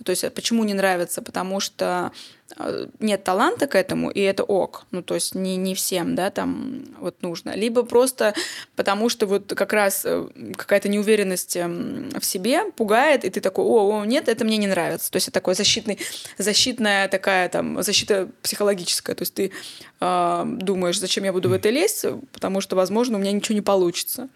то 0.04 0.10
есть 0.10 0.32
почему 0.34 0.64
не 0.64 0.74
нравится, 0.74 1.22
потому 1.22 1.60
что 1.60 2.12
Э, 2.56 2.86
нет 2.98 3.24
таланта 3.24 3.66
к 3.66 3.74
этому, 3.74 4.10
и 4.10 4.20
это 4.20 4.42
ок. 4.42 4.86
Ну, 4.90 5.02
то 5.02 5.14
есть 5.14 5.34
не, 5.34 5.56
не 5.56 5.74
всем, 5.74 6.14
да, 6.14 6.30
там 6.30 6.84
вот 6.98 7.22
нужно. 7.22 7.54
Либо 7.54 7.82
просто 7.82 8.34
потому, 8.76 9.08
что 9.08 9.26
вот 9.26 9.52
как 9.54 9.72
раз 9.72 10.02
э, 10.04 10.26
какая-то 10.56 10.88
неуверенность 10.88 11.56
эм, 11.56 12.10
в 12.18 12.24
себе 12.24 12.64
пугает, 12.72 13.24
и 13.24 13.30
ты 13.30 13.40
такой, 13.40 13.64
о, 13.64 14.00
о, 14.00 14.04
нет, 14.04 14.28
это 14.28 14.44
мне 14.44 14.56
не 14.56 14.66
нравится. 14.66 15.10
То 15.10 15.16
есть 15.16 15.28
это 15.28 15.34
такой 15.34 15.54
защитный, 15.54 15.98
защитная 16.38 17.08
такая 17.08 17.48
там, 17.48 17.82
защита 17.82 18.28
психологическая. 18.42 19.14
То 19.14 19.22
есть 19.22 19.34
ты 19.34 19.52
э, 20.00 20.42
думаешь, 20.46 20.98
зачем 20.98 21.24
я 21.24 21.32
буду 21.32 21.50
в 21.50 21.52
это 21.52 21.70
лезть, 21.70 22.04
потому 22.32 22.60
что, 22.60 22.74
возможно, 22.74 23.16
у 23.16 23.20
меня 23.20 23.32
ничего 23.32 23.54
не 23.54 23.62
получится. 23.62 24.28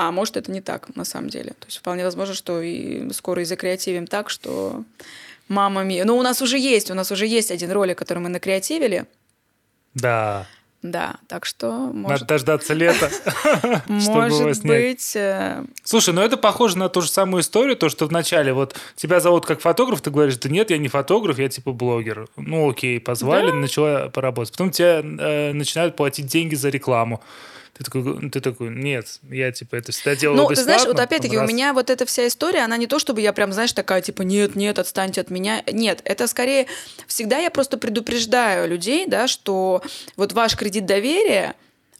А 0.00 0.12
может, 0.12 0.36
это 0.36 0.52
не 0.52 0.60
так 0.60 0.94
на 0.94 1.04
самом 1.04 1.28
деле. 1.28 1.50
То 1.58 1.66
есть 1.66 1.78
вполне 1.78 2.04
возможно, 2.04 2.32
что 2.32 2.62
и 2.62 3.10
скоро 3.12 3.42
и 3.42 3.44
закреативим 3.44 4.06
так, 4.06 4.30
что 4.30 4.84
Мама 5.48 5.82
Мия. 5.82 6.04
Ну, 6.04 6.16
у 6.16 6.22
нас 6.22 6.40
уже 6.40 6.56
есть, 6.56 6.88
у 6.92 6.94
нас 6.94 7.10
уже 7.10 7.26
есть 7.26 7.50
один 7.50 7.72
ролик, 7.72 7.98
который 7.98 8.20
мы 8.20 8.28
накреативили. 8.28 9.06
Да. 9.94 10.46
Да, 10.82 11.16
так 11.26 11.44
что... 11.44 11.72
Может... 11.72 12.20
Надо 12.20 12.24
дождаться 12.26 12.74
лета, 12.74 13.10
Может 13.88 14.62
быть... 14.64 15.16
Э, 15.16 15.64
Слушай, 15.82 16.14
ну 16.14 16.20
это 16.20 16.36
похоже 16.36 16.78
на 16.78 16.88
ту 16.88 17.00
же 17.00 17.10
самую 17.10 17.40
историю, 17.40 17.76
то, 17.76 17.88
что 17.88 18.06
вначале 18.06 18.52
вот 18.52 18.76
тебя 18.94 19.18
зовут 19.18 19.46
как 19.46 19.60
фотограф, 19.60 20.00
ты 20.00 20.10
говоришь, 20.10 20.36
да 20.36 20.48
нет, 20.48 20.70
я 20.70 20.78
не 20.78 20.86
фотограф, 20.86 21.40
я 21.40 21.48
типа 21.48 21.72
блогер. 21.72 22.28
Ну 22.36 22.70
окей, 22.70 23.00
позвали, 23.00 23.50
начала 23.50 24.10
поработать. 24.10 24.52
Потом 24.52 24.70
тебе 24.70 25.02
э, 25.02 25.52
начинают 25.52 25.96
платить 25.96 26.26
деньги 26.26 26.54
за 26.54 26.68
рекламу. 26.68 27.20
Ты 27.78 27.84
такой, 27.84 28.30
ты 28.30 28.40
такой, 28.40 28.70
нет, 28.70 29.20
я 29.30 29.52
типа 29.52 29.76
это 29.76 29.92
всегда 29.92 30.16
делал 30.16 30.36
Ну, 30.36 30.48
ты 30.48 30.56
знаешь, 30.56 30.84
вот 30.84 30.98
опять-таки 30.98 31.36
у 31.38 31.44
меня 31.44 31.72
вот 31.72 31.90
эта 31.90 32.04
вся 32.06 32.26
история, 32.26 32.60
она 32.60 32.76
не 32.76 32.88
то, 32.88 32.98
чтобы 32.98 33.20
я 33.20 33.32
прям, 33.32 33.52
знаешь, 33.52 33.72
такая, 33.72 34.02
типа, 34.02 34.22
нет, 34.22 34.56
нет, 34.56 34.80
отстаньте 34.80 35.20
от 35.20 35.30
меня. 35.30 35.62
Нет, 35.70 36.00
это 36.04 36.26
скорее, 36.26 36.66
всегда 37.06 37.38
я 37.38 37.50
просто 37.50 37.78
предупреждаю 37.78 38.68
людей, 38.68 39.06
да, 39.06 39.28
что 39.28 39.82
вот 40.16 40.32
ваш 40.32 40.56
кредит 40.56 40.86
доверия, 40.86 41.54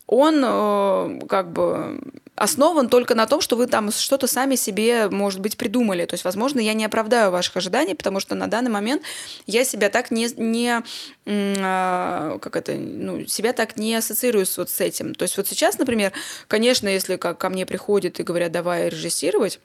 он 0.09 0.43
э, 0.43 1.21
как 1.29 1.53
бы 1.53 2.01
основан 2.35 2.89
только 2.89 3.15
на 3.15 3.27
том, 3.27 3.41
что 3.41 3.57
вы 3.57 3.67
там 3.67 3.93
что-то 3.93 4.27
сами 4.27 4.55
себе, 4.55 5.09
может 5.09 5.41
быть, 5.41 5.57
придумали. 5.57 6.07
То 6.07 6.15
есть, 6.15 6.25
возможно, 6.25 6.61
я 6.61 6.73
не 6.73 6.85
оправдаю 6.85 7.31
ваших 7.31 7.59
ожиданий, 7.59 7.95
потому 7.95 8.19
что 8.19 8.35
на 8.35 8.47
данный 8.47 8.71
момент 8.71 9.03
я 9.47 9.65
себя 9.65 9.91
так 9.91 10.11
не, 10.11 10.29
не 10.37 10.83
э, 11.27 12.39
как 12.41 12.57
это, 12.57 12.73
ну, 12.73 13.27
себя 13.27 13.53
так 13.53 13.77
не 13.77 13.95
ассоциирую 13.95 14.47
с, 14.47 14.57
вот 14.57 14.71
с 14.71 14.81
этим. 14.81 15.15
То 15.15 15.25
есть 15.25 15.37
вот 15.37 15.47
сейчас, 15.47 15.79
например, 15.79 16.13
конечно, 16.47 16.89
если 16.89 17.17
как 17.17 17.39
ко 17.39 17.51
мне 17.51 17.67
приходят 17.67 18.19
и 18.19 18.23
говорят, 18.23 18.51
давай 18.51 18.89
режиссировать, 18.89 19.61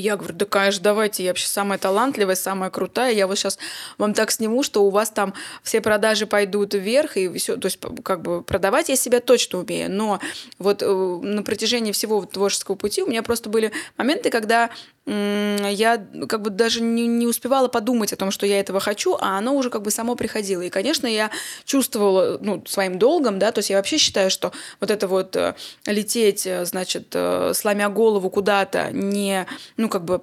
я 0.00 0.16
говорю, 0.16 0.34
да, 0.34 0.46
конечно, 0.46 0.82
давайте, 0.82 1.22
я 1.22 1.30
вообще 1.30 1.46
самая 1.46 1.78
талантливая, 1.78 2.34
самая 2.34 2.70
крутая, 2.70 3.12
я 3.12 3.26
вот 3.26 3.38
сейчас 3.38 3.58
вам 3.98 4.14
так 4.14 4.30
сниму, 4.30 4.62
что 4.62 4.84
у 4.84 4.90
вас 4.90 5.10
там 5.10 5.34
все 5.62 5.80
продажи 5.80 6.26
пойдут 6.26 6.74
вверх, 6.74 7.16
и 7.16 7.28
все, 7.38 7.56
то 7.56 7.66
есть 7.66 7.78
как 8.02 8.22
бы 8.22 8.42
продавать 8.42 8.88
я 8.88 8.96
себя 8.96 9.20
точно 9.20 9.60
умею, 9.60 9.90
но 9.90 10.20
вот 10.58 10.82
э, 10.82 10.86
на 10.86 11.42
протяжении 11.42 11.92
всего 11.92 12.24
творческого 12.24 12.74
пути 12.74 13.02
у 13.02 13.06
меня 13.06 13.22
просто 13.22 13.48
были 13.48 13.72
моменты, 13.96 14.30
когда 14.30 14.70
я 15.10 16.06
как 16.28 16.42
бы 16.42 16.50
даже 16.50 16.80
не, 16.80 17.06
не 17.06 17.26
успевала 17.26 17.68
подумать 17.68 18.12
о 18.12 18.16
том, 18.16 18.30
что 18.30 18.46
я 18.46 18.60
этого 18.60 18.78
хочу, 18.78 19.16
а 19.20 19.38
оно 19.38 19.54
уже 19.56 19.68
как 19.68 19.82
бы 19.82 19.90
само 19.90 20.14
приходило. 20.14 20.62
И, 20.62 20.70
конечно, 20.70 21.06
я 21.06 21.30
чувствовала 21.64 22.38
ну, 22.40 22.62
своим 22.66 22.98
долгом, 22.98 23.38
да, 23.38 23.50
то 23.50 23.58
есть 23.58 23.70
я 23.70 23.76
вообще 23.76 23.98
считаю, 23.98 24.30
что 24.30 24.52
вот 24.78 24.90
это 24.90 25.08
вот 25.08 25.34
э, 25.34 25.54
лететь, 25.86 26.46
э, 26.46 26.64
значит, 26.64 27.08
э, 27.14 27.52
сломя 27.54 27.88
голову 27.88 28.30
куда-то, 28.30 28.90
не, 28.92 29.46
ну, 29.76 29.88
как 29.88 30.04
бы 30.04 30.22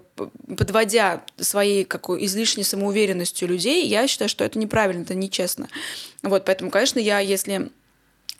подводя 0.57 1.23
своей 1.37 1.83
какой 1.83 2.23
излишней 2.25 2.63
самоуверенностью 2.63 3.47
людей, 3.47 3.85
я 3.85 4.07
считаю, 4.07 4.29
что 4.29 4.45
это 4.45 4.57
неправильно, 4.57 5.03
это 5.03 5.15
нечестно. 5.15 5.67
Вот, 6.23 6.45
поэтому, 6.45 6.71
конечно, 6.71 6.99
я, 6.99 7.19
если 7.19 7.71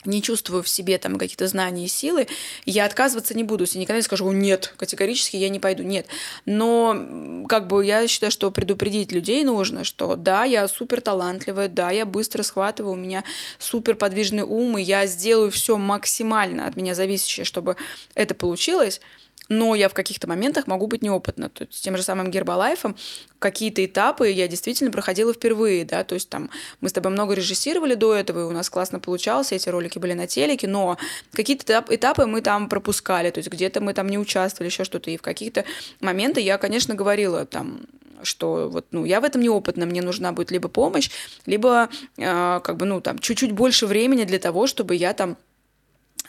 не 0.04 0.22
чувствую 0.22 0.62
в 0.62 0.68
себе 0.68 0.98
там 0.98 1.18
каких-то 1.18 1.46
знаний 1.48 1.86
и 1.86 1.88
силы, 1.88 2.28
я 2.64 2.84
отказываться 2.84 3.34
не 3.36 3.44
буду. 3.44 3.64
Я 3.68 3.80
никогда 3.80 3.98
не 3.98 4.02
скажу, 4.02 4.30
нет, 4.30 4.74
категорически 4.76 5.36
я 5.36 5.48
не 5.48 5.58
пойду, 5.58 5.82
нет. 5.82 6.06
Но 6.44 7.44
как 7.48 7.66
бы 7.66 7.84
я 7.84 8.06
считаю, 8.06 8.30
что 8.30 8.50
предупредить 8.50 9.12
людей 9.12 9.44
нужно, 9.44 9.84
что 9.84 10.16
да, 10.16 10.44
я 10.44 10.68
супер 10.68 11.00
талантливая, 11.00 11.68
да, 11.68 11.90
я 11.90 12.06
быстро 12.06 12.42
схватываю, 12.42 12.92
у 12.92 12.96
меня 12.96 13.24
супер 13.58 13.96
подвижный 13.96 14.42
ум, 14.42 14.78
и 14.78 14.82
я 14.82 15.06
сделаю 15.06 15.50
все 15.50 15.76
максимально 15.76 16.66
от 16.66 16.76
меня 16.76 16.94
зависящее, 16.94 17.44
чтобы 17.44 17.76
это 18.14 18.34
получилось 18.34 19.00
но 19.48 19.74
я 19.74 19.88
в 19.88 19.94
каких-то 19.94 20.28
моментах 20.28 20.66
могу 20.66 20.86
быть 20.86 21.02
неопытна. 21.02 21.48
То 21.48 21.64
есть, 21.64 21.78
с 21.78 21.80
тем 21.80 21.96
же 21.96 22.02
самым 22.02 22.30
гербалайфом 22.30 22.96
какие-то 23.38 23.84
этапы 23.84 24.30
я 24.30 24.48
действительно 24.48 24.90
проходила 24.90 25.32
впервые, 25.32 25.84
да, 25.84 26.04
то 26.04 26.14
есть 26.14 26.28
там 26.28 26.50
мы 26.80 26.88
с 26.88 26.92
тобой 26.92 27.12
много 27.12 27.34
режиссировали 27.34 27.94
до 27.94 28.14
этого, 28.14 28.40
и 28.40 28.44
у 28.44 28.50
нас 28.50 28.68
классно 28.68 29.00
получалось, 29.00 29.52
эти 29.52 29.68
ролики 29.68 29.98
были 29.98 30.12
на 30.12 30.26
телеке, 30.26 30.66
но 30.66 30.98
какие-то 31.32 31.84
этапы 31.88 32.26
мы 32.26 32.40
там 32.40 32.68
пропускали, 32.68 33.30
то 33.30 33.38
есть 33.38 33.50
где-то 33.50 33.80
мы 33.80 33.94
там 33.94 34.08
не 34.08 34.18
участвовали, 34.18 34.70
еще 34.70 34.84
что-то, 34.84 35.10
и 35.10 35.16
в 35.16 35.22
каких-то 35.22 35.64
моменты 36.00 36.40
я, 36.40 36.58
конечно, 36.58 36.94
говорила 36.94 37.46
там, 37.46 37.80
что 38.22 38.68
вот, 38.68 38.86
ну, 38.90 39.04
я 39.04 39.20
в 39.20 39.24
этом 39.24 39.40
неопытна, 39.40 39.86
мне 39.86 40.02
нужна 40.02 40.32
будет 40.32 40.50
либо 40.50 40.68
помощь, 40.68 41.10
либо 41.46 41.88
э, 42.16 42.60
как 42.62 42.76
бы, 42.76 42.84
ну, 42.84 43.00
там, 43.00 43.18
чуть-чуть 43.18 43.52
больше 43.52 43.86
времени 43.86 44.24
для 44.24 44.38
того, 44.38 44.66
чтобы 44.66 44.96
я 44.96 45.12
там 45.12 45.36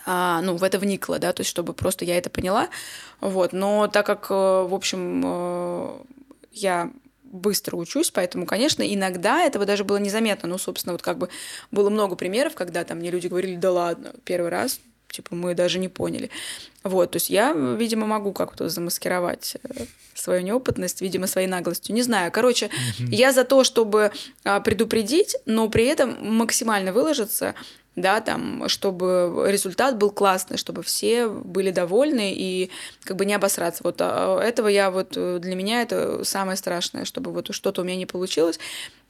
а, 0.05 0.41
ну, 0.41 0.55
в 0.55 0.63
это 0.63 0.79
вникла, 0.79 1.19
да, 1.19 1.33
то 1.33 1.41
есть 1.41 1.49
чтобы 1.49 1.73
просто 1.73 2.05
я 2.05 2.17
это 2.17 2.29
поняла, 2.29 2.69
вот, 3.21 3.53
но 3.53 3.87
так 3.87 4.05
как, 4.05 4.27
э, 4.29 4.33
в 4.33 4.73
общем, 4.73 5.21
э, 5.25 5.99
я 6.51 6.91
быстро 7.23 7.75
учусь, 7.75 8.11
поэтому, 8.11 8.45
конечно, 8.45 8.81
иногда 8.81 9.43
этого 9.43 9.65
даже 9.65 9.83
было 9.83 9.97
незаметно. 9.97 10.49
Ну, 10.49 10.57
собственно, 10.57 10.93
вот 10.93 11.01
как 11.01 11.17
бы 11.17 11.29
было 11.71 11.89
много 11.89 12.15
примеров, 12.15 12.55
когда 12.55 12.83
там 12.83 12.99
мне 12.99 13.11
люди 13.11 13.27
говорили, 13.27 13.55
да 13.55 13.71
ладно, 13.71 14.13
первый 14.23 14.49
раз, 14.49 14.79
типа, 15.11 15.35
мы 15.35 15.55
даже 15.55 15.79
не 15.79 15.87
поняли. 15.87 16.29
Вот, 16.83 17.11
то 17.11 17.17
есть 17.17 17.29
я, 17.29 17.53
видимо, 17.53 18.07
могу 18.07 18.31
как-то 18.31 18.69
замаскировать 18.69 19.57
э, 19.63 19.85
свою 20.13 20.41
неопытность, 20.41 21.01
видимо, 21.01 21.27
своей 21.27 21.47
наглостью. 21.47 21.95
Не 21.95 22.03
знаю. 22.03 22.31
Короче, 22.31 22.67
mm-hmm. 22.67 23.07
я 23.09 23.31
за 23.31 23.43
то, 23.43 23.63
чтобы 23.63 24.11
а, 24.43 24.59
предупредить, 24.59 25.35
но 25.45 25.69
при 25.69 25.85
этом 25.85 26.17
максимально 26.21 26.93
выложиться, 26.93 27.55
да, 28.01 28.21
там, 28.21 28.67
чтобы 28.67 29.45
результат 29.47 29.97
был 29.97 30.11
классный, 30.11 30.57
чтобы 30.57 30.83
все 30.83 31.27
были 31.27 31.71
довольны 31.71 32.33
и 32.33 32.69
как 33.03 33.17
бы 33.17 33.25
не 33.25 33.33
обосраться. 33.33 33.83
Вот 33.83 33.97
а, 33.99 34.39
этого 34.39 34.67
я 34.67 34.91
вот, 34.91 35.13
э, 35.15 35.39
для 35.39 35.55
меня 35.55 35.81
это 35.81 36.23
самое 36.23 36.57
страшное, 36.57 37.05
чтобы 37.05 37.31
вот 37.31 37.53
что-то 37.53 37.81
у 37.81 37.83
меня 37.83 37.95
не 37.95 38.05
получилось, 38.05 38.59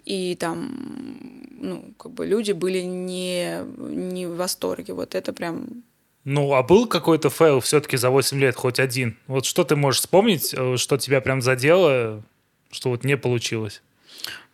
и 0.05 0.35
там, 0.35 1.47
ну, 1.51 1.93
как 1.97 2.11
бы 2.11 2.25
люди 2.25 2.51
были 2.51 2.81
не, 2.81 3.59
не 3.77 4.25
в 4.25 4.35
восторге. 4.37 4.93
Вот 4.93 5.15
это 5.15 5.33
прям 5.33 5.83
ну, 6.25 6.53
а 6.53 6.63
был 6.63 6.85
какой-то 6.85 7.29
fail 7.29 7.59
все-таки 7.61 7.97
за 7.97 8.09
8 8.09 8.39
лет, 8.39 8.55
хоть 8.55 8.79
один? 8.79 9.17
Вот 9.27 9.45
что 9.45 9.63
ты 9.63 9.75
можешь 9.75 10.01
вспомнить, 10.01 10.53
э, 10.53 10.77
что 10.77 10.97
тебя 10.97 11.21
прям 11.21 11.41
задело, 11.41 12.23
что 12.71 12.89
вот 12.89 13.03
не 13.03 13.17
получилось? 13.17 13.81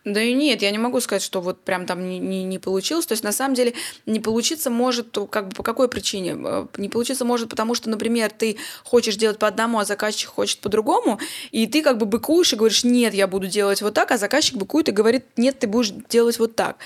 Да 0.06 0.22
и 0.22 0.34
нет, 0.34 0.62
я 0.62 0.70
не 0.70 0.78
могу 0.78 1.00
сказать, 1.00 1.20
что 1.20 1.40
вот 1.40 1.62
прям 1.62 1.84
там 1.84 2.08
не, 2.08 2.20
не, 2.20 2.44
не 2.44 2.60
получилось. 2.60 3.06
То 3.06 3.12
есть, 3.12 3.24
на 3.24 3.32
самом 3.32 3.54
деле, 3.54 3.74
не 4.06 4.20
получиться 4.20 4.70
может, 4.70 5.18
как 5.30 5.48
бы 5.48 5.54
по 5.56 5.64
какой 5.64 5.88
причине? 5.88 6.36
Э, 6.38 6.66
не 6.76 6.88
получиться 6.88 7.24
может, 7.24 7.48
потому 7.48 7.74
что, 7.74 7.90
например, 7.90 8.30
ты 8.30 8.56
хочешь 8.84 9.16
делать 9.16 9.40
по 9.40 9.48
одному, 9.48 9.80
а 9.80 9.84
заказчик 9.84 10.30
хочет 10.30 10.60
по-другому, 10.60 11.18
и 11.50 11.66
ты 11.66 11.82
как 11.82 11.98
бы 11.98 12.06
быкуешь 12.06 12.52
и 12.52 12.56
говоришь, 12.56 12.84
нет, 12.84 13.14
я 13.14 13.26
буду 13.26 13.48
делать 13.48 13.82
вот 13.82 13.94
так, 13.94 14.12
а 14.12 14.16
заказчик 14.16 14.54
быкует 14.54 14.88
и 14.88 14.92
говорит, 14.92 15.24
нет, 15.36 15.58
ты 15.58 15.66
будешь 15.66 15.90
делать 16.08 16.38
вот 16.38 16.54
так. 16.54 16.76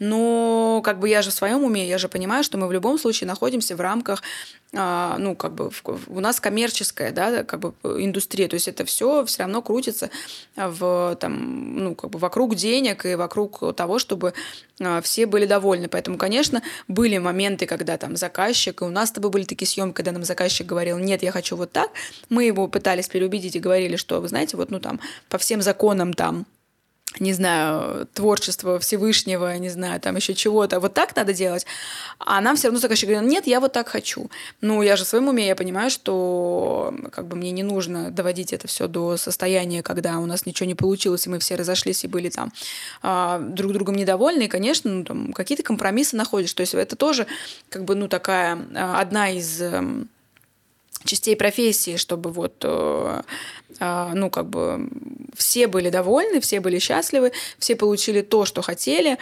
Но 0.00 0.80
как 0.82 0.98
бы 0.98 1.08
я 1.08 1.22
же 1.22 1.30
в 1.30 1.34
своем 1.34 1.62
уме, 1.62 1.86
я 1.86 1.98
же 1.98 2.08
понимаю, 2.08 2.42
что 2.42 2.58
мы 2.58 2.66
в 2.66 2.72
любом 2.72 2.98
случае 2.98 3.28
находимся 3.28 3.76
в 3.76 3.80
рамках 3.80 4.22
а, 4.72 5.16
ну, 5.18 5.34
как 5.34 5.54
бы 5.54 5.70
у 6.06 6.20
нас 6.20 6.38
коммерческая, 6.38 7.10
да, 7.10 7.42
как 7.42 7.58
бы 7.58 7.74
индустрия, 7.82 8.46
то 8.46 8.54
есть 8.54 8.68
это 8.68 8.84
все 8.84 9.24
все 9.24 9.42
равно 9.42 9.62
крутится 9.62 10.10
в, 10.54 11.16
там, 11.20 11.76
ну, 11.76 11.94
как 11.96 12.10
бы 12.10 12.20
вокруг 12.20 12.54
денег 12.54 13.04
и 13.04 13.16
вокруг 13.16 13.74
того, 13.74 13.98
чтобы 13.98 14.32
а, 14.80 15.00
все 15.02 15.26
были 15.26 15.46
довольны. 15.46 15.88
Поэтому, 15.88 16.18
конечно, 16.18 16.62
были 16.86 17.18
моменты, 17.18 17.66
когда 17.66 17.98
там 17.98 18.16
заказчик, 18.16 18.80
и 18.80 18.84
у 18.84 18.90
нас 18.90 19.08
с 19.08 19.12
тобой 19.12 19.32
были 19.32 19.44
такие 19.44 19.66
съемки, 19.66 19.96
когда 19.96 20.12
нам 20.12 20.22
заказчик 20.22 20.66
говорил, 20.66 20.98
нет, 20.98 21.24
я 21.24 21.32
хочу 21.32 21.56
вот 21.56 21.72
так. 21.72 21.90
Мы 22.28 22.44
его 22.44 22.68
пытались 22.68 23.08
переубедить 23.08 23.56
и 23.56 23.60
говорили, 23.60 23.96
что, 23.96 24.20
вы 24.20 24.28
знаете, 24.28 24.56
вот, 24.56 24.70
ну, 24.70 24.78
там, 24.78 25.00
по 25.28 25.38
всем 25.38 25.62
законам 25.62 26.14
там 26.14 26.46
не 27.18 27.32
знаю, 27.32 28.06
творчество 28.14 28.78
Всевышнего, 28.78 29.56
не 29.58 29.68
знаю, 29.68 30.00
там 30.00 30.16
еще 30.16 30.34
чего-то, 30.34 30.78
вот 30.78 30.94
так 30.94 31.16
надо 31.16 31.32
делать, 31.32 31.66
а 32.18 32.40
нам 32.40 32.56
все 32.56 32.68
равно 32.68 32.78
заказчик 32.78 33.08
говорит, 33.08 33.28
нет, 33.28 33.46
я 33.46 33.58
вот 33.58 33.72
так 33.72 33.88
хочу. 33.88 34.30
Ну, 34.60 34.82
я 34.82 34.96
же 34.96 35.04
в 35.04 35.08
своем 35.08 35.28
уме, 35.28 35.46
я 35.48 35.56
понимаю, 35.56 35.90
что 35.90 36.94
как 37.10 37.26
бы 37.26 37.36
мне 37.36 37.50
не 37.50 37.64
нужно 37.64 38.10
доводить 38.10 38.52
это 38.52 38.68
все 38.68 38.86
до 38.86 39.16
состояния, 39.16 39.82
когда 39.82 40.18
у 40.18 40.26
нас 40.26 40.46
ничего 40.46 40.68
не 40.68 40.76
получилось, 40.76 41.26
и 41.26 41.30
мы 41.30 41.40
все 41.40 41.56
разошлись 41.56 42.04
и 42.04 42.08
были 42.08 42.30
там 42.30 42.52
а, 43.02 43.38
друг 43.40 43.72
другом 43.72 43.96
недовольны, 43.96 44.44
и, 44.44 44.48
конечно, 44.48 44.90
ну, 44.90 45.04
там 45.04 45.32
какие-то 45.32 45.64
компромиссы 45.64 46.16
находишь, 46.16 46.54
то 46.54 46.60
есть 46.60 46.74
это 46.74 46.94
тоже 46.94 47.26
как 47.70 47.84
бы, 47.84 47.96
ну, 47.96 48.06
такая 48.06 48.58
а, 48.74 49.00
одна 49.00 49.30
из 49.30 49.60
частей 51.04 51.36
профессии, 51.36 51.96
чтобы 51.96 52.30
вот, 52.30 52.54
э, 52.62 53.22
ну, 53.80 54.30
как 54.30 54.46
бы 54.46 54.88
все 55.34 55.66
были 55.66 55.90
довольны, 55.90 56.40
все 56.40 56.60
были 56.60 56.78
счастливы, 56.78 57.32
все 57.58 57.76
получили 57.76 58.20
то, 58.20 58.44
что 58.44 58.62
хотели, 58.62 59.18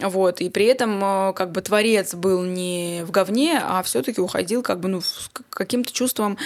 вот, 0.00 0.40
и 0.40 0.48
при 0.48 0.66
этом 0.66 1.02
э, 1.02 1.32
как 1.34 1.50
бы 1.52 1.62
творец 1.62 2.14
был 2.14 2.42
не 2.42 3.02
в 3.04 3.10
говне, 3.10 3.60
а 3.62 3.82
все-таки 3.82 4.20
уходил 4.20 4.62
как 4.62 4.80
бы, 4.80 4.88
ну, 4.88 5.00
с 5.00 5.30
каким-то 5.50 5.92
чувством 5.92 6.38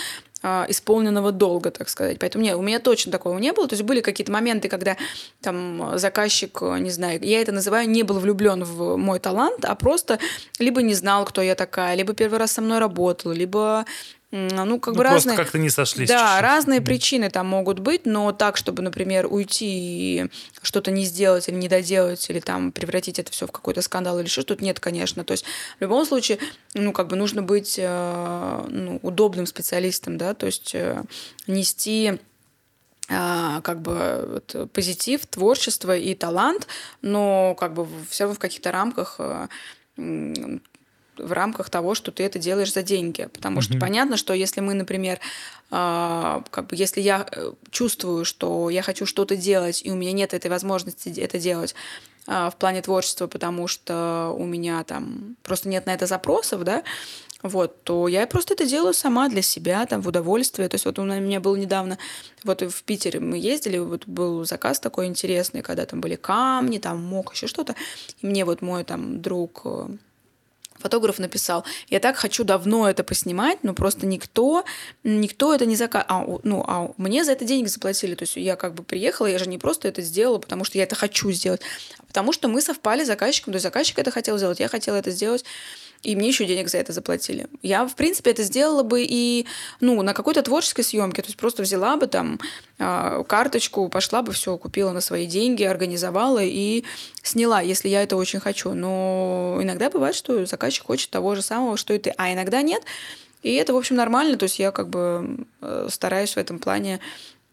исполненного 0.69 1.33
долга, 1.33 1.71
так 1.71 1.89
сказать. 1.89 2.19
Поэтому 2.19 2.45
нет, 2.45 2.57
у 2.57 2.61
меня 2.61 2.79
точно 2.79 3.11
такого 3.11 3.39
не 3.39 3.55
было. 3.55 3.67
То 3.67 3.75
есть 3.75 3.83
были 3.83 4.03
какие-то 4.03 4.31
моменты, 4.31 4.69
когда 4.69 4.99
там 5.41 5.99
заказчик, 5.99 6.61
не 6.61 6.91
знаю, 6.91 7.19
я 7.23 7.41
это 7.41 7.51
называю, 7.51 7.89
не 7.89 8.03
был 8.03 8.19
влюблен 8.19 8.63
в 8.63 8.97
мой 8.97 9.21
талант, 9.21 9.65
а 9.65 9.75
просто 9.75 10.19
либо 10.59 10.83
не 10.83 10.93
знал, 10.93 11.25
кто 11.25 11.41
я 11.41 11.55
такая, 11.55 11.95
либо 11.95 12.13
первый 12.13 12.39
раз 12.39 12.53
со 12.53 12.61
мной 12.61 12.79
работал, 12.79 13.33
либо 13.33 13.87
ну, 14.35 14.81
как 14.81 14.95
ну, 14.95 14.99
бы 14.99 15.05
разные... 15.05 15.37
как-то 15.37 15.59
не 15.59 15.71
сошлись. 15.71 16.09
Да, 16.09 16.27
чуть-чуть. 16.27 16.43
разные 16.43 16.81
mm. 16.81 16.85
причины 16.85 17.31
там 17.31 17.47
могут 17.47 17.79
быть, 17.79 18.05
но 18.05 18.33
так, 18.33 18.57
чтобы, 18.57 18.83
например, 18.83 19.29
уйти 19.31 19.67
и 19.67 20.31
что-то 20.61 20.91
не 20.91 21.05
сделать 21.05 21.49
или 21.49 21.55
не 21.55 21.69
доделать, 21.69 22.29
или 22.29 22.41
там 22.41 22.73
превратить 22.73 23.21
это 23.21 23.31
все 23.31 23.47
в 23.47 23.53
какой-то 23.53 23.81
скандал 23.81 24.19
или 24.19 24.27
что-то, 24.27 24.55
тут 24.55 24.61
нет, 24.61 24.81
конечно. 24.81 25.25
То 25.25 25.33
есть 25.33 25.45
в 25.79 25.83
любом 25.83 26.05
случае, 26.05 26.39
ну, 26.75 26.93
как 26.93 27.07
бы 27.07 27.15
нужно 27.15 27.43
быть 27.43 27.77
э, 27.79 28.65
ну, 28.69 28.99
удобным 29.03 29.47
специалистом, 29.47 30.19
да, 30.19 30.35
то 30.35 30.47
есть 30.47 30.75
э, 30.75 31.05
нести 31.47 32.19
э, 33.09 33.61
как 33.63 33.83
бы 33.83 34.43
вот, 34.51 34.73
позитив, 34.73 35.27
творчество 35.27 35.97
и 35.97 36.13
талант, 36.17 36.67
но 37.03 37.55
как 37.55 37.75
бы 37.75 37.87
все 38.11 38.25
равно 38.25 38.35
в 38.35 38.41
каких-то 38.41 38.73
рамках 38.73 39.21
в 41.19 41.33
рамках 41.33 41.71
того, 41.71 41.95
что 41.95 42.11
ты 42.11 42.23
это 42.23 42.39
делаешь 42.39 42.73
за 42.73 42.83
деньги. 42.83 43.29
Потому 43.33 43.61
что 43.61 43.79
понятно, 43.79 44.17
что 44.17 44.35
если 44.35 44.61
мы, 44.61 44.75
например, 44.75 45.21
э, 45.71 46.43
как 46.51 46.67
бы 46.67 46.77
если 46.77 47.01
я 47.01 47.27
э, 47.31 47.53
чувствую, 47.71 48.25
что 48.25 48.71
я 48.71 48.83
хочу 48.83 49.07
что-то 49.07 49.37
делать, 49.37 49.83
и 49.85 49.91
у 49.91 49.95
меня 49.95 50.13
нет 50.13 50.35
этой 50.35 50.51
возможности 50.51 51.21
это 51.21 51.39
делать 51.39 51.75
э, 52.27 52.51
в 52.51 52.57
плане 52.57 52.83
творчества, 52.83 53.27
потому 53.27 53.69
что 53.69 54.35
у 54.37 54.45
меня 54.45 54.85
там 54.85 55.37
просто 55.43 55.69
нет 55.69 55.87
на 55.87 55.95
это 55.95 56.07
запросов, 56.07 56.65
да, 56.65 56.83
вот, 57.45 57.85
то 57.85 58.09
я 58.09 58.27
просто 58.27 58.55
это 58.55 58.65
делаю 58.65 58.95
сама 58.95 59.29
для 59.29 59.43
себя, 59.43 59.85
там, 59.85 60.01
в 60.01 60.09
удовольствие. 60.09 60.67
То 60.71 60.77
есть 60.77 60.87
вот 60.87 60.99
у 60.99 61.05
меня 61.05 61.41
был 61.41 61.57
недавно, 61.57 61.99
вот 62.43 62.63
в 62.63 62.83
Питере 62.85 63.21
мы 63.21 63.37
ездили, 63.37 63.77
вот 63.77 64.07
был 64.07 64.47
заказ 64.47 64.81
такой 64.81 65.07
интересный, 65.07 65.61
когда 65.61 65.85
там 65.85 66.01
были 66.01 66.17
камни, 66.17 66.79
там 66.79 67.03
мох, 67.05 67.35
еще 67.35 67.47
что-то. 67.47 67.75
И 68.23 68.27
мне 68.27 68.47
вот 68.47 68.63
мой 68.63 68.83
там 68.83 69.21
друг 69.21 69.61
э, 69.67 69.89
фотограф 70.85 71.19
написал, 71.19 71.65
я 71.89 71.99
так 71.99 72.17
хочу 72.17 72.45
давно 72.45 72.87
это 72.87 73.05
поснимать, 73.05 73.59
но 73.63 73.73
просто 73.73 74.05
никто, 74.07 74.67
никто 75.03 75.55
это 75.55 75.65
не 75.65 75.77
заказал. 75.77 76.05
А, 76.09 76.41
ну, 76.43 76.63
а 76.69 76.93
мне 76.99 77.25
за 77.25 77.33
это 77.33 77.47
денег 77.47 77.69
заплатили. 77.69 78.15
То 78.15 78.25
есть 78.25 78.37
я 78.37 78.55
как 78.55 78.75
бы 78.75 78.83
приехала, 78.83 79.27
я 79.27 79.39
же 79.39 79.47
не 79.47 79.57
просто 79.57 79.89
это 79.89 80.03
сделала, 80.03 80.39
потому 80.39 80.65
что 80.65 80.77
я 80.77 80.85
это 80.85 80.95
хочу 80.95 81.33
сделать, 81.33 81.63
а 81.99 82.03
потому 82.05 82.35
что 82.35 82.49
мы 82.49 82.61
совпали 82.61 83.03
с 83.03 83.07
заказчиком. 83.07 83.55
То 83.55 83.57
есть 83.57 83.63
заказчик 83.63 83.99
это 83.99 84.11
хотел 84.11 84.37
сделать, 84.37 84.61
я 84.61 84.69
хотела 84.69 84.97
это 84.97 85.11
сделать 85.11 85.47
и 86.05 86.15
мне 86.15 86.29
еще 86.29 86.45
денег 86.45 86.69
за 86.69 86.79
это 86.79 86.93
заплатили. 86.93 87.47
Я, 87.63 87.87
в 87.87 87.97
принципе, 87.97 88.31
это 88.31 88.43
сделала 88.43 88.83
бы 88.83 89.05
и 89.09 89.47
ну, 89.81 90.01
на 90.03 90.13
какой-то 90.13 90.43
творческой 90.43 90.83
съемке, 90.85 91.23
то 91.23 91.29
есть 91.29 91.39
просто 91.39 91.63
взяла 91.63 91.97
бы 91.97 92.07
там 92.07 92.39
э, 92.79 93.25
карточку, 93.27 93.89
пошла 93.89 94.23
бы 94.23 94.33
все, 94.33 94.57
купила 94.59 94.93
на 94.93 95.01
свои 95.01 95.27
деньги, 95.27 95.65
организовала 95.65 96.43
и 96.43 96.85
сняла, 97.23 97.61
если 97.61 97.89
я 97.89 98.03
это 98.03 98.17
очень 98.17 98.41
хочу. 98.41 98.75
Но 98.75 99.59
иногда 99.63 99.91
бывает, 99.91 100.15
что 100.15 100.45
заказчик 100.45 100.85
хочет 100.85 101.11
того 101.11 101.35
же 101.35 101.43
самого, 101.43 101.77
что 101.77 101.95
и 101.95 101.99
ты, 101.99 102.15
а 102.17 102.33
иногда 102.33 102.63
нет. 102.63 102.83
И 103.43 103.55
это, 103.55 103.75
в 103.75 103.77
общем, 103.77 103.97
нормально. 103.97 104.37
То 104.37 104.45
есть 104.45 104.59
я 104.59 104.73
как 104.73 104.89
бы 104.89 105.47
э, 105.61 105.89
стараюсь 105.91 106.35
в 106.35 106.39
этом 106.39 106.59
плане 106.59 107.01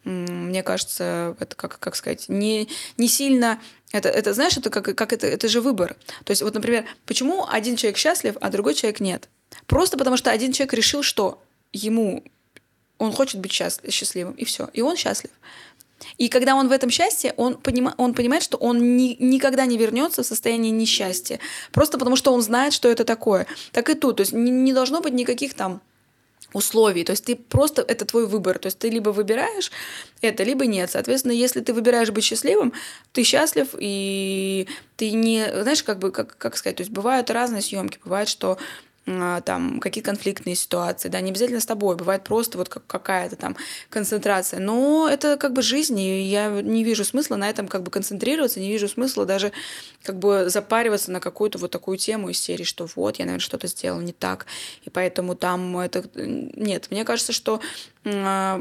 мне 0.03 0.63
кажется, 0.63 1.35
это 1.39 1.55
как, 1.55 1.79
как 1.79 1.95
сказать, 1.95 2.27
не, 2.27 2.67
не 2.97 3.07
сильно 3.07 3.59
это, 3.91 4.09
это, 4.09 4.33
знаешь, 4.33 4.57
это 4.57 4.69
как, 4.69 4.95
как 4.95 5.13
это, 5.13 5.27
это 5.27 5.47
же 5.47 5.61
выбор. 5.61 5.95
То 6.23 6.31
есть, 6.31 6.41
вот, 6.41 6.53
например, 6.53 6.85
почему 7.05 7.45
один 7.47 7.75
человек 7.75 7.97
счастлив, 7.97 8.37
а 8.39 8.49
другой 8.49 8.73
человек 8.73 8.99
нет? 8.99 9.29
Просто 9.67 9.97
потому 9.97 10.17
что 10.17 10.31
один 10.31 10.53
человек 10.53 10.73
решил, 10.73 11.03
что 11.03 11.43
ему 11.73 12.23
он 12.97 13.11
хочет 13.11 13.41
быть 13.41 13.51
счастливым, 13.51 14.33
и 14.33 14.45
все, 14.45 14.69
и 14.73 14.81
он 14.81 14.95
счастлив. 14.95 15.31
И 16.17 16.29
когда 16.29 16.55
он 16.55 16.67
в 16.67 16.71
этом 16.71 16.89
счастье, 16.89 17.33
он, 17.37 17.55
понима, 17.55 17.93
он 17.97 18.13
понимает, 18.13 18.43
что 18.43 18.57
он 18.57 18.97
ни, 18.97 19.15
никогда 19.19 19.65
не 19.65 19.77
вернется 19.77 20.23
в 20.23 20.25
состояние 20.25 20.71
несчастья. 20.71 21.39
Просто 21.71 21.97
потому 21.97 22.15
что 22.15 22.33
он 22.33 22.41
знает, 22.41 22.73
что 22.73 22.89
это 22.89 23.03
такое. 23.03 23.45
Так 23.71 23.89
и 23.89 23.95
тут. 23.95 24.17
То 24.17 24.21
есть 24.21 24.33
не, 24.33 24.51
не 24.51 24.73
должно 24.73 25.01
быть 25.01 25.13
никаких 25.13 25.53
там 25.53 25.81
условий. 26.53 27.03
То 27.03 27.11
есть 27.11 27.25
ты 27.25 27.35
просто, 27.35 27.81
это 27.81 28.05
твой 28.05 28.27
выбор. 28.27 28.59
То 28.59 28.67
есть 28.67 28.79
ты 28.79 28.89
либо 28.89 29.09
выбираешь 29.09 29.71
это, 30.21 30.43
либо 30.43 30.65
нет. 30.65 30.91
Соответственно, 30.91 31.33
если 31.33 31.61
ты 31.61 31.73
выбираешь 31.73 32.11
быть 32.11 32.23
счастливым, 32.23 32.73
ты 33.11 33.23
счастлив, 33.23 33.69
и 33.77 34.67
ты 34.97 35.11
не, 35.11 35.45
знаешь, 35.61 35.83
как 35.83 35.99
бы, 35.99 36.11
как, 36.11 36.37
как 36.37 36.57
сказать, 36.57 36.77
то 36.77 36.81
есть 36.81 36.91
бывают 36.91 37.29
разные 37.29 37.61
съемки. 37.61 37.99
Бывает, 38.03 38.27
что 38.27 38.57
там 39.05 39.79
какие 39.79 40.03
конфликтные 40.03 40.55
ситуации, 40.55 41.09
да, 41.09 41.21
не 41.21 41.31
обязательно 41.31 41.59
с 41.59 41.65
тобой, 41.65 41.95
бывает 41.95 42.23
просто 42.23 42.57
вот 42.57 42.69
как 42.69 42.85
какая-то 42.85 43.35
там 43.35 43.57
концентрация, 43.89 44.59
но 44.59 45.09
это 45.11 45.37
как 45.37 45.53
бы 45.53 45.63
жизнь, 45.63 45.99
и 45.99 46.21
я 46.21 46.49
не 46.49 46.83
вижу 46.83 47.03
смысла 47.03 47.35
на 47.35 47.49
этом 47.49 47.67
как 47.67 47.81
бы 47.81 47.89
концентрироваться, 47.89 48.59
не 48.59 48.69
вижу 48.69 48.87
смысла 48.87 49.25
даже 49.25 49.51
как 50.03 50.19
бы 50.19 50.49
запариваться 50.49 51.11
на 51.11 51.19
какую-то 51.19 51.57
вот 51.57 51.71
такую 51.71 51.97
тему 51.97 52.29
из 52.29 52.39
серии, 52.39 52.63
что 52.63 52.87
вот, 52.95 53.17
я, 53.17 53.25
наверное, 53.25 53.43
что-то 53.43 53.67
сделал 53.67 54.01
не 54.01 54.13
так, 54.13 54.45
и 54.83 54.89
поэтому 54.89 55.35
там 55.35 55.79
это... 55.79 56.07
Нет, 56.15 56.87
мне 56.91 57.03
кажется, 57.03 57.33
что 57.33 57.59
а, 58.05 58.59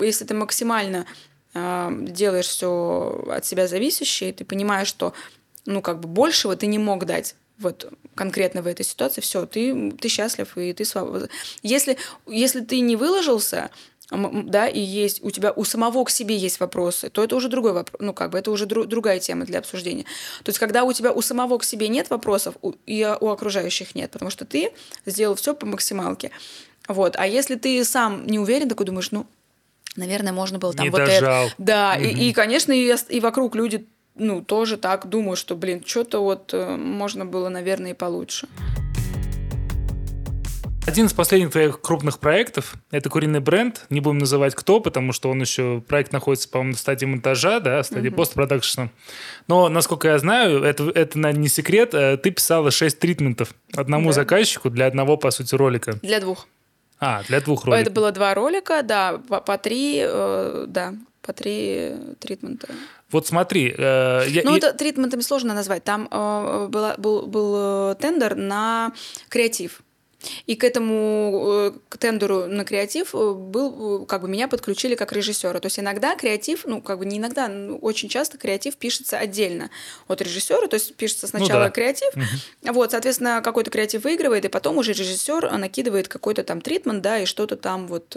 если 0.00 0.24
ты 0.24 0.32
максимально 0.32 1.04
а, 1.54 1.92
делаешь 1.92 2.46
все 2.46 3.24
от 3.30 3.44
себя 3.44 3.68
зависящее, 3.68 4.32
ты 4.32 4.44
понимаешь, 4.44 4.88
что 4.88 5.12
ну, 5.66 5.82
как 5.82 6.00
бы 6.00 6.08
большего 6.08 6.56
ты 6.56 6.66
не 6.66 6.78
мог 6.78 7.04
дать 7.04 7.34
вот 7.62 7.92
конкретно 8.14 8.62
в 8.62 8.66
этой 8.66 8.84
ситуации, 8.84 9.20
все, 9.20 9.46
ты, 9.46 9.92
ты 9.92 10.08
счастлив, 10.08 10.56
и 10.58 10.72
ты 10.72 10.84
свободен. 10.84 11.28
Если, 11.62 11.96
если 12.26 12.60
ты 12.60 12.80
не 12.80 12.96
выложился, 12.96 13.70
да, 14.10 14.66
и 14.66 14.80
есть 14.80 15.24
у 15.24 15.30
тебя 15.30 15.52
у 15.52 15.64
самого 15.64 16.04
к 16.04 16.10
себе 16.10 16.36
есть 16.36 16.60
вопросы, 16.60 17.08
то 17.08 17.24
это 17.24 17.34
уже 17.34 17.48
другой 17.48 17.72
вопрос, 17.72 18.00
ну 18.00 18.12
как 18.12 18.30
бы 18.30 18.38
это 18.38 18.50
уже 18.50 18.66
дру, 18.66 18.84
другая 18.84 19.20
тема 19.20 19.46
для 19.46 19.60
обсуждения. 19.60 20.04
То 20.42 20.50
есть 20.50 20.58
когда 20.58 20.84
у 20.84 20.92
тебя 20.92 21.12
у 21.12 21.22
самого 21.22 21.58
к 21.58 21.64
себе 21.64 21.88
нет 21.88 22.10
вопросов, 22.10 22.56
у, 22.60 22.72
и 22.84 23.16
у 23.20 23.28
окружающих 23.28 23.94
нет, 23.94 24.10
потому 24.10 24.30
что 24.30 24.44
ты 24.44 24.72
сделал 25.06 25.34
все 25.34 25.54
по 25.54 25.66
максималке. 25.66 26.30
Вот, 26.88 27.16
а 27.16 27.26
если 27.26 27.54
ты 27.54 27.82
сам 27.84 28.26
не 28.26 28.38
уверен, 28.38 28.68
такой 28.68 28.84
думаешь, 28.84 29.12
ну, 29.12 29.26
наверное, 29.96 30.32
можно 30.32 30.58
было 30.58 30.74
там 30.74 30.84
не 30.84 30.90
вот 30.90 30.98
дожал. 30.98 31.46
это. 31.46 31.54
Да, 31.58 31.94
угу. 31.96 32.04
и, 32.04 32.28
и, 32.28 32.32
конечно, 32.32 32.72
и, 32.72 32.94
и 33.08 33.20
вокруг 33.20 33.54
люди 33.54 33.86
ну, 34.14 34.42
тоже 34.42 34.76
так 34.76 35.08
думаю, 35.08 35.36
что, 35.36 35.56
блин, 35.56 35.82
что-то 35.84 36.22
вот 36.22 36.52
э, 36.52 36.76
можно 36.76 37.24
было, 37.24 37.48
наверное, 37.48 37.92
и 37.92 37.94
получше. 37.94 38.46
Один 40.84 41.06
из 41.06 41.12
последних 41.12 41.52
твоих 41.52 41.80
крупных 41.80 42.18
проектов– 42.18 42.74
это 42.90 43.08
куриный 43.08 43.38
бренд. 43.38 43.86
Не 43.88 44.00
будем 44.00 44.18
называть 44.18 44.56
кто, 44.56 44.80
потому 44.80 45.12
что 45.12 45.30
он 45.30 45.40
еще, 45.40 45.80
проект 45.86 46.12
находится, 46.12 46.48
по-моему, 46.48 46.72
на 46.72 46.78
стадии 46.78 47.06
монтажа, 47.06 47.60
да, 47.60 47.82
стадии 47.84 48.10
mm-hmm. 48.10 48.14
постпродакшена. 48.14 48.90
Но, 49.46 49.68
насколько 49.68 50.08
я 50.08 50.18
знаю, 50.18 50.64
это, 50.64 50.90
это 50.90 51.18
не 51.18 51.48
секрет, 51.48 51.94
э, 51.94 52.16
ты 52.16 52.32
писала 52.32 52.72
6 52.72 52.98
тритментов 52.98 53.54
одному 53.76 54.08
да. 54.08 54.12
заказчику 54.14 54.70
для 54.70 54.86
одного, 54.86 55.16
по 55.16 55.30
сути, 55.30 55.54
ролика. 55.54 55.98
Для 56.02 56.18
двух. 56.18 56.48
А, 56.98 57.22
для 57.28 57.40
двух 57.40 57.64
роликов. 57.64 57.82
Это 57.82 57.90
было 57.92 58.10
два 58.10 58.34
ролика, 58.34 58.82
да, 58.82 59.18
по, 59.28 59.40
по 59.40 59.58
три, 59.58 60.02
э, 60.04 60.64
да, 60.66 60.94
по 61.22 61.32
три 61.32 61.92
тритмента. 62.18 62.68
Вот 63.12 63.26
смотри. 63.26 63.74
Э, 63.76 64.24
я, 64.28 64.42
ну, 64.44 64.56
это 64.56 64.72
тритментами 64.72 65.20
сложно 65.20 65.54
назвать. 65.54 65.84
Там 65.84 66.08
э, 66.10 66.66
была, 66.68 66.94
был, 66.98 67.26
был 67.26 67.94
тендер 67.94 68.34
на 68.34 68.92
креатив. 69.28 69.82
И 70.46 70.54
к 70.54 70.64
этому 70.64 71.42
э, 71.44 71.72
к 71.88 71.98
тендеру 71.98 72.46
на 72.46 72.64
креатив 72.64 73.14
э, 73.14 73.32
был, 73.32 74.02
э, 74.02 74.06
как 74.06 74.22
бы 74.22 74.28
меня 74.28 74.48
подключили 74.48 74.94
как 74.94 75.12
режиссера. 75.12 75.58
То 75.60 75.66
есть 75.66 75.78
иногда 75.78 76.14
креатив, 76.16 76.64
ну 76.64 76.80
как 76.80 76.98
бы 76.98 77.06
не 77.06 77.18
иногда, 77.18 77.48
ну, 77.48 77.76
очень 77.78 78.08
часто 78.08 78.38
креатив 78.38 78.76
пишется 78.76 79.18
отдельно 79.18 79.70
от 80.08 80.22
режиссера, 80.22 80.66
то 80.66 80.74
есть 80.74 80.94
пишется 80.96 81.28
ну 81.32 81.38
сначала 81.38 81.60
ну, 81.60 81.66
да. 81.66 81.70
креатив, 81.70 82.14
угу. 82.14 82.72
вот, 82.72 82.92
соответственно, 82.92 83.40
какой-то 83.42 83.70
креатив 83.70 84.04
выигрывает, 84.04 84.44
и 84.44 84.48
потом 84.48 84.78
уже 84.78 84.92
режиссер 84.92 85.58
накидывает 85.58 86.08
какой-то 86.08 86.44
там 86.44 86.60
тритмент, 86.60 87.02
да, 87.02 87.18
и 87.18 87.26
что-то 87.26 87.56
там 87.56 87.86
вот 87.86 88.16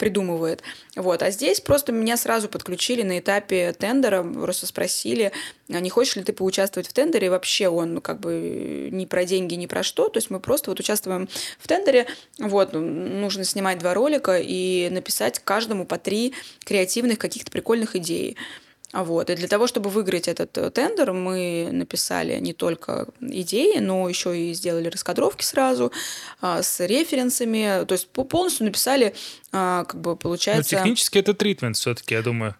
придумывает. 0.00 0.62
Вот. 0.96 1.22
А 1.22 1.30
здесь 1.30 1.60
просто 1.60 1.92
меня 1.92 2.16
сразу 2.16 2.48
подключили 2.48 3.02
на 3.02 3.18
этапе 3.18 3.72
тендера, 3.74 4.24
просто 4.24 4.66
спросили, 4.66 5.30
а 5.70 5.78
не 5.78 5.90
хочешь 5.90 6.16
ли 6.16 6.24
ты 6.24 6.32
поучаствовать 6.32 6.88
в 6.88 6.92
тендере, 6.94 7.30
вообще 7.30 7.68
он 7.68 8.00
как 8.00 8.18
бы 8.18 8.88
не 8.90 9.06
про 9.06 9.24
деньги, 9.26 9.54
не 9.54 9.66
про 9.66 9.82
что, 9.82 10.08
то 10.08 10.16
есть 10.16 10.30
мы 10.30 10.40
просто 10.40 10.70
вот 10.70 10.80
участвуем 10.80 11.28
в 11.58 11.68
тендере, 11.68 12.06
вот, 12.38 12.72
ну, 12.72 12.80
нужно 12.80 13.44
снимать 13.44 13.78
два 13.78 13.92
ролика 13.92 14.38
и 14.40 14.88
написать 14.90 15.38
каждому 15.38 15.84
по 15.84 15.98
три 15.98 16.32
креативных 16.64 17.18
каких-то 17.18 17.50
прикольных 17.50 17.94
идей. 17.94 18.38
Вот. 18.92 19.30
И 19.30 19.36
для 19.36 19.46
того, 19.46 19.66
чтобы 19.66 19.88
выиграть 19.88 20.26
этот 20.26 20.56
э, 20.58 20.70
тендер, 20.70 21.12
мы 21.12 21.68
написали 21.70 22.38
не 22.40 22.52
только 22.52 23.06
идеи, 23.20 23.78
но 23.78 24.08
еще 24.08 24.36
и 24.36 24.52
сделали 24.52 24.88
раскадровки 24.88 25.44
сразу 25.44 25.92
а, 26.40 26.62
с 26.62 26.80
референсами. 26.84 27.84
То 27.84 27.92
есть 27.92 28.08
полностью 28.08 28.66
написали, 28.66 29.14
а, 29.52 29.84
как 29.84 30.00
бы 30.00 30.16
получается... 30.16 30.74
Но 30.74 30.80
технически 30.80 31.18
это 31.18 31.34
тритмент 31.34 31.76
все-таки, 31.76 32.14
я 32.14 32.22
думаю. 32.22 32.56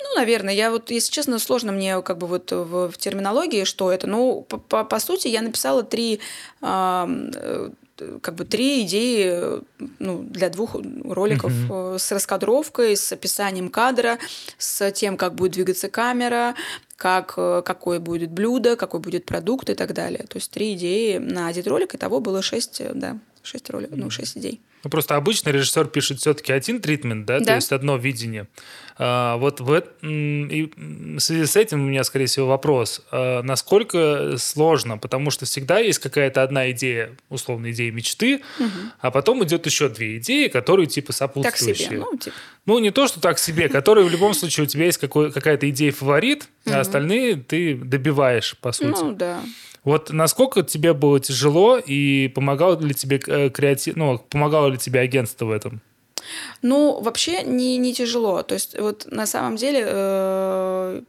Ну, 0.00 0.14
наверное, 0.16 0.54
я 0.54 0.70
вот, 0.70 0.90
если 0.90 1.12
честно, 1.12 1.38
сложно 1.38 1.72
мне 1.72 2.00
как 2.02 2.18
бы 2.18 2.26
вот 2.26 2.50
в, 2.50 2.90
в 2.90 2.96
терминологии, 2.96 3.64
что 3.64 3.92
это. 3.92 4.06
Ну, 4.06 4.42
по, 4.48 4.56
по, 4.56 4.84
по 4.84 4.98
сути, 5.00 5.28
я 5.28 5.42
написала 5.42 5.82
три 5.82 6.20
э, 6.62 7.70
как 8.20 8.34
бы 8.34 8.44
три 8.44 8.82
идеи 8.82 9.62
ну, 9.98 10.22
для 10.22 10.50
двух 10.50 10.74
роликов 10.74 11.52
mm-hmm. 11.52 11.98
с 11.98 12.12
раскадровкой, 12.12 12.96
с 12.96 13.12
описанием 13.12 13.68
кадра, 13.68 14.18
с 14.58 14.90
тем, 14.92 15.16
как 15.16 15.34
будет 15.34 15.52
двигаться 15.52 15.88
камера, 15.88 16.54
как, 16.96 17.34
э, 17.36 17.62
какое 17.64 18.00
будет 18.00 18.30
блюдо, 18.30 18.76
какой 18.76 19.00
будет 19.00 19.24
продукт 19.24 19.70
и 19.70 19.74
так 19.74 19.94
далее. 19.94 20.24
То 20.28 20.36
есть 20.36 20.50
три 20.50 20.74
идеи 20.74 21.18
на 21.18 21.46
один 21.46 21.66
ролик, 21.66 21.94
и 21.94 21.98
того 21.98 22.20
было 22.20 22.42
шесть, 22.42 22.80
э, 22.80 22.92
да, 22.94 23.18
шесть 23.42 23.70
роликов, 23.70 23.96
ну, 23.96 24.10
шесть 24.10 24.36
идей. 24.36 24.60
Ну, 24.84 24.90
просто 24.90 25.16
обычно 25.16 25.50
режиссер 25.50 25.86
пишет 25.86 26.20
все-таки 26.20 26.52
один 26.52 26.80
тритмент, 26.80 27.26
да, 27.26 27.40
да, 27.40 27.44
то 27.44 27.54
есть 27.56 27.72
одно 27.72 27.96
видение. 27.96 28.46
А, 29.00 29.36
вот 29.36 29.60
в, 29.60 29.82
и 30.02 30.72
в 30.76 31.20
связи 31.20 31.46
с 31.46 31.56
этим 31.56 31.82
у 31.82 31.84
меня, 31.84 32.02
скорее 32.02 32.26
всего, 32.26 32.48
вопрос. 32.48 33.02
А, 33.10 33.42
насколько 33.42 34.34
сложно? 34.38 34.98
Потому 34.98 35.30
что 35.30 35.46
всегда 35.46 35.78
есть 35.78 36.00
какая-то 36.00 36.42
одна 36.42 36.70
идея, 36.72 37.16
условно, 37.28 37.70
идея 37.70 37.92
мечты, 37.92 38.40
угу. 38.58 38.68
а 39.00 39.10
потом 39.10 39.44
идет 39.44 39.66
еще 39.66 39.88
две 39.88 40.18
идеи, 40.18 40.48
которые 40.48 40.86
типа 40.86 41.12
сопутствующие. 41.12 41.74
Так 41.74 41.86
себе, 41.86 41.98
ну, 41.98 42.16
типа. 42.16 42.36
ну 42.66 42.78
не 42.80 42.90
то, 42.90 43.06
что 43.06 43.20
так 43.20 43.38
себе, 43.38 43.68
которые 43.68 44.06
в 44.06 44.10
любом 44.10 44.34
случае 44.34 44.64
у 44.64 44.66
тебя 44.66 44.86
есть 44.86 44.98
какая-то 44.98 45.70
идея 45.70 45.92
фаворит, 45.92 46.48
а 46.66 46.80
остальные 46.80 47.36
ты 47.36 47.76
добиваешь, 47.76 48.56
по 48.58 48.72
сути. 48.72 49.00
Ну, 49.00 49.12
да. 49.12 49.40
Вот 49.88 50.10
насколько 50.10 50.62
тебе 50.62 50.92
было 50.92 51.18
тяжело 51.18 51.78
и 51.78 52.28
помогало 52.28 52.78
ли 52.78 52.92
тебе 52.92 53.18
э, 53.26 53.48
креатив, 53.48 53.96
ну, 53.96 54.18
помогало 54.18 54.68
ли 54.68 54.76
тебе 54.76 55.00
агентство 55.00 55.46
в 55.46 55.50
этом? 55.50 55.80
Ну, 56.60 57.00
вообще 57.00 57.42
не, 57.42 57.78
не 57.78 57.94
тяжело. 57.94 58.42
То 58.42 58.52
есть 58.52 58.78
вот 58.78 59.06
на 59.10 59.24
самом 59.24 59.56
деле 59.56 59.84
э, 59.86 61.02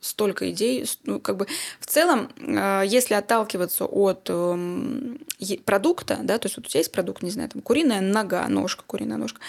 столько 0.00 0.50
идей, 0.50 0.84
ну, 1.04 1.20
как 1.20 1.36
бы 1.36 1.46
в 1.78 1.86
целом, 1.86 2.28
э, 2.38 2.82
если 2.86 3.14
отталкиваться 3.14 3.84
от 3.84 4.26
э, 4.28 5.58
продукта, 5.64 6.18
да, 6.24 6.38
то 6.38 6.46
есть 6.46 6.56
вот 6.56 6.66
у 6.66 6.68
тебя 6.68 6.80
есть 6.80 6.90
продукт, 6.90 7.22
не 7.22 7.30
знаю, 7.30 7.50
там 7.50 7.62
куриная 7.62 8.00
нога, 8.00 8.48
ножка, 8.48 8.82
куриная 8.84 9.16
ножка, 9.16 9.40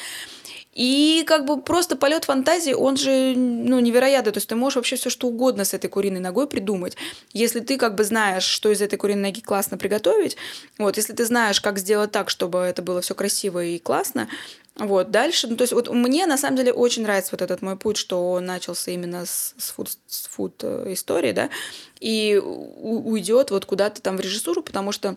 и 0.74 1.24
как 1.28 1.46
бы 1.46 1.62
просто 1.62 1.96
полет 1.96 2.26
фантазии, 2.26 2.74
он 2.74 2.98
же 2.98 3.34
ну, 3.36 3.80
невероятный. 3.80 4.32
То 4.32 4.38
есть 4.38 4.50
ты 4.50 4.56
можешь 4.56 4.76
вообще 4.76 4.96
все 4.96 5.10
что 5.10 5.28
угодно 5.28 5.66
с 5.66 5.74
этой 5.74 5.90
куриной 5.90 6.20
ногой 6.20 6.48
придумать. 6.48 6.98
Если 7.32 7.60
ты 7.60 7.78
как 7.78 7.96
бы 7.96 8.04
знаешь, 8.04 8.44
что 8.44 8.72
из 8.72 8.82
этой 8.82 8.98
куриной 8.98 9.30
ноги 9.30 9.42
классно 9.42 9.78
приготовить, 9.78 10.36
вот, 10.78 10.98
если 10.98 11.14
ты 11.14 11.26
знаешь, 11.26 11.62
как 11.62 11.78
сделать 11.78 12.12
так, 12.12 12.30
чтобы 12.30 12.60
это 12.60 12.82
было 12.82 13.02
все 13.02 13.14
красиво 13.14 13.64
и 13.64 13.78
классно, 13.78 14.28
вот, 14.76 15.12
дальше, 15.12 15.48
ну, 15.48 15.56
то 15.56 15.62
есть 15.62 15.74
вот 15.74 15.90
мне 15.90 16.26
на 16.26 16.38
самом 16.38 16.58
деле 16.58 16.74
очень 16.74 17.04
нравится 17.04 17.30
вот 17.34 17.44
этот 17.44 17.62
мой 17.62 17.78
путь, 17.78 17.98
что 17.98 18.32
он 18.32 18.46
начался 18.46 18.90
именно 18.90 19.28
с, 19.28 19.54
с 19.60 19.70
фуд, 19.70 19.90
с 20.08 20.26
фуд 20.26 20.56
э, 20.64 20.94
истории, 20.94 21.32
да, 21.32 21.52
и 22.00 22.42
уйдет 22.44 23.52
вот 23.52 23.66
куда-то 23.66 24.02
там 24.02 24.18
в 24.18 24.20
режиссуру, 24.20 24.64
потому 24.64 24.92
что 24.92 25.16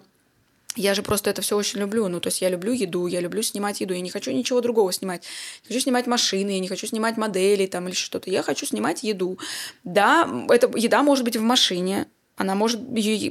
я 0.75 0.95
же 0.95 1.03
просто 1.03 1.31
это 1.31 1.43
все 1.43 1.57
очень 1.57 1.81
люблю. 1.81 2.09
Ну, 2.09 2.21
то 2.21 2.29
есть 2.29 2.43
я 2.43 2.49
люблю 2.49 2.73
еду, 2.73 3.07
я 3.07 3.21
люблю 3.21 3.43
снимать 3.43 3.81
еду. 3.81 3.95
Я 3.95 4.01
не 4.01 4.11
хочу 4.11 4.31
ничего 4.31 4.61
другого 4.61 4.93
снимать. 4.93 5.25
Я 5.65 5.69
хочу 5.69 5.81
снимать 5.81 6.07
машины, 6.07 6.51
я 6.51 6.61
не 6.61 6.69
хочу 6.69 6.87
снимать 6.87 7.17
модели 7.17 7.67
там 7.67 7.89
или 7.89 7.95
что-то. 7.95 8.31
Я 8.31 8.43
хочу 8.43 8.67
снимать 8.67 9.03
еду. 9.03 9.39
Да, 9.85 10.29
эта 10.51 10.71
еда 10.77 11.03
может 11.03 11.25
быть 11.25 11.37
в 11.37 11.43
машине, 11.43 12.09
она 12.37 12.55
может, 12.55 12.81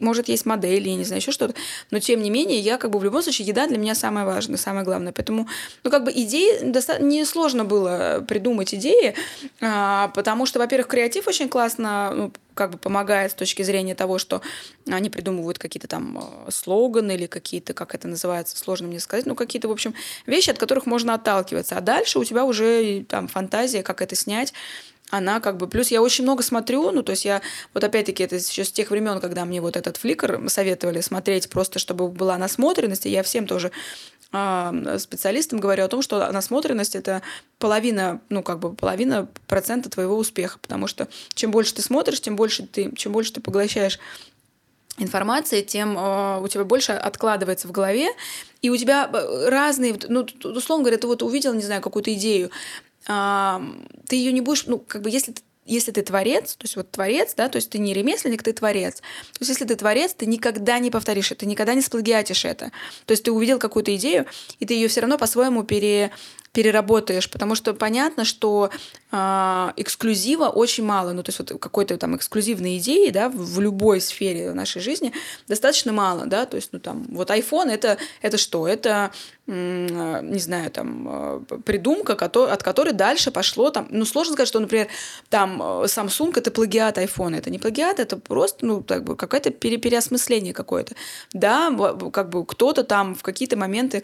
может 0.02 0.28
есть 0.28 0.46
модели, 0.46 0.90
я 0.90 0.96
не 0.96 1.04
знаю, 1.04 1.22
еще 1.22 1.32
что-то. 1.32 1.54
Но 1.92 2.00
тем 2.00 2.22
не 2.22 2.30
менее, 2.30 2.60
я 2.60 2.78
как 2.78 2.90
бы 2.90 3.00
в 3.00 3.04
любом 3.04 3.22
случае, 3.22 3.48
еда 3.48 3.68
для 3.68 3.78
меня 3.78 3.94
самое 3.94 4.26
важное, 4.26 4.58
самое 4.58 4.84
главное. 4.84 5.14
Поэтому, 5.14 5.48
ну, 5.84 5.92
как 5.92 6.04
бы 6.04 6.12
идеи, 6.12 6.64
достаточно 6.64 7.06
несложно 7.06 7.66
было 7.66 8.26
придумать 8.28 8.74
идеи, 8.74 9.14
а, 9.62 10.10
потому 10.10 10.46
что, 10.48 10.58
во-первых, 10.60 10.88
креатив 10.88 11.28
очень 11.28 11.50
классно 11.50 12.12
ну, 12.16 12.32
как 12.56 12.72
бы 12.72 12.78
помогает 12.78 13.32
с 13.32 13.36
точки 13.36 13.62
зрения 13.62 13.94
того, 13.96 14.18
что 14.18 14.42
они 14.90 15.10
придумывают 15.10 15.60
какие-то 15.60 15.88
там 15.88 16.18
э, 16.18 16.52
слоганы 16.52 17.14
или 17.14 17.28
какие-то, 17.28 17.74
как 17.74 17.94
это 17.94 18.08
называется, 18.08 18.58
сложно 18.58 18.88
мне 18.88 19.00
сказать, 19.00 19.26
ну, 19.26 19.36
какие-то, 19.36 19.68
в 19.68 19.72
общем, 19.72 19.94
вещи, 20.26 20.50
от 20.50 20.58
которых 20.58 20.86
можно 20.86 21.14
отталкиваться. 21.14 21.78
А 21.78 21.82
дальше 21.82 22.18
у 22.18 22.24
тебя 22.24 22.46
уже 22.46 23.04
там 23.04 23.28
фантазия, 23.28 23.84
как 23.84 24.02
это 24.02 24.16
снять, 24.16 24.54
она 25.12 25.40
как 25.40 25.58
бы... 25.58 25.68
Плюс 25.68 25.90
я 25.90 26.02
очень 26.02 26.24
много 26.24 26.44
смотрю, 26.44 26.92
ну, 26.92 27.04
то 27.04 27.12
есть 27.12 27.26
я... 27.26 27.42
Вот 27.74 27.84
опять-таки, 27.84 28.24
это 28.24 28.36
еще 28.36 28.64
с 28.64 28.72
тех 28.72 28.90
времен, 28.90 29.20
когда 29.20 29.46
мне 29.46 29.62
вот 29.62 29.78
этот 29.78 29.98
фликер 29.98 30.50
советовали 30.50 31.02
смотреть 31.02 31.50
просто, 31.50 31.80
чтобы 31.80 32.08
была 32.08 32.38
насмотренность, 32.38 33.06
и 33.06 33.10
я 33.10 33.24
всем 33.24 33.46
тоже 33.48 33.72
э, 34.32 34.98
специалистам 35.00 35.60
говорю 35.60 35.86
о 35.86 35.88
том, 35.88 36.02
что 36.02 36.32
насмотренность— 36.32 36.96
это 36.98 37.22
половина, 37.60 38.22
ну, 38.30 38.42
как 38.44 38.60
бы 38.60 38.74
половина 38.74 39.28
процента 39.48 39.90
твоего 39.90 40.18
успеха, 40.18 40.58
потому 40.60 40.88
что 40.88 41.08
чем 41.34 41.52
больше 41.52 41.76
ты 41.76 41.82
смотришь, 41.82 42.22
тем 42.22 42.36
больше 42.36 42.66
ты, 42.66 42.92
чем 42.96 43.12
больше 43.12 43.34
ты 43.34 43.42
поглощаешь 43.42 44.00
информации, 44.98 45.62
тем 45.62 45.98
э, 45.98 46.40
у 46.42 46.48
тебя 46.48 46.64
больше 46.64 46.94
откладывается 46.94 47.68
в 47.68 47.72
голове, 47.72 48.10
и 48.62 48.70
у 48.70 48.78
тебя 48.78 49.10
э, 49.12 49.50
разные, 49.50 49.96
ну, 50.08 50.26
условно 50.44 50.84
говоря, 50.84 50.98
ты 50.98 51.08
вот 51.08 51.22
увидел, 51.22 51.54
не 51.54 51.64
знаю, 51.64 51.82
какую-то 51.82 52.14
идею, 52.14 52.50
ты 53.06 54.16
ее 54.16 54.32
не 54.32 54.42
будешь, 54.42 54.66
ну, 54.66 54.80
как 54.80 55.02
бы, 55.02 55.10
если 55.10 55.32
ты 55.32 55.42
если 55.66 55.92
ты 55.92 56.04
творец, 56.04 56.56
то 56.56 56.66
есть 56.66 56.76
вот 56.76 56.92
творец, 56.92 57.34
да, 57.36 57.50
то 57.50 57.56
есть 57.56 57.72
ты 57.72 57.80
не 57.80 57.94
ремесленник, 57.94 58.44
ты 58.44 58.54
творец. 58.54 58.98
То 58.98 59.40
есть 59.40 59.50
если 59.50 59.66
ты 59.66 59.76
творец, 59.76 60.14
ты 60.14 60.28
никогда 60.28 60.78
не 60.78 60.92
повторишь 60.92 61.32
это, 61.32 61.40
ты 61.40 61.46
никогда 61.48 61.74
не 61.74 61.82
сплагиатишь 61.82 62.46
это. 62.46 62.72
То 63.06 63.12
есть 63.12 63.24
ты 63.24 63.32
увидел 63.32 63.58
какую-то 63.58 63.96
идею, 63.96 64.28
и 64.60 64.66
ты 64.66 64.76
ее 64.76 64.88
все 64.88 65.02
равно 65.02 65.18
по-своему 65.18 65.64
пере, 65.64 66.12
переработаешь, 66.56 67.30
потому 67.30 67.54
что 67.54 67.74
понятно, 67.74 68.24
что 68.24 68.70
э, 69.12 69.72
эксклюзива 69.76 70.48
очень 70.48 70.86
мало, 70.86 71.12
ну 71.12 71.22
то 71.22 71.30
есть 71.30 71.40
вот 71.40 71.60
какой-то 71.60 71.98
там 71.98 72.16
эксклюзивной 72.16 72.78
идеи, 72.78 73.10
да, 73.10 73.30
в, 73.30 73.60
любой 73.60 74.00
сфере 74.00 74.54
нашей 74.54 74.82
жизни 74.82 75.12
достаточно 75.50 75.92
мало, 75.92 76.26
да, 76.26 76.46
то 76.46 76.56
есть 76.56 76.70
ну 76.72 76.80
там 76.80 77.06
вот 77.10 77.30
iPhone 77.30 77.70
это 77.70 77.98
это 78.22 78.38
что, 78.38 78.68
это 78.68 79.12
не 79.48 80.40
знаю, 80.40 80.72
там, 80.72 81.08
э, 81.08 81.60
придумка, 81.64 82.14
от 82.14 82.64
которой 82.64 82.94
дальше 82.94 83.30
пошло, 83.30 83.70
там, 83.70 83.88
ну, 83.92 84.04
сложно 84.04 84.34
сказать, 84.34 84.48
что, 84.48 84.60
например, 84.60 84.88
там, 85.30 85.62
Samsung— 85.62 86.34
это 86.36 86.50
плагиат 86.50 86.98
iPhone, 86.98 87.38
это 87.38 87.52
не 87.52 87.60
плагиат, 87.60 88.00
это 88.00 88.18
просто, 88.18 88.66
ну, 88.66 88.82
как 88.82 89.04
бы, 89.04 89.16
какое-то 89.16 89.52
переосмысление 89.52 90.52
какое-то. 90.52 90.96
Да, 91.32 91.70
как 92.12 92.30
бы 92.30 92.44
кто-то 92.44 92.84
там 92.84 93.14
в 93.14 93.22
какие-то 93.22 93.56
моменты 93.56 94.00
а, 94.00 94.04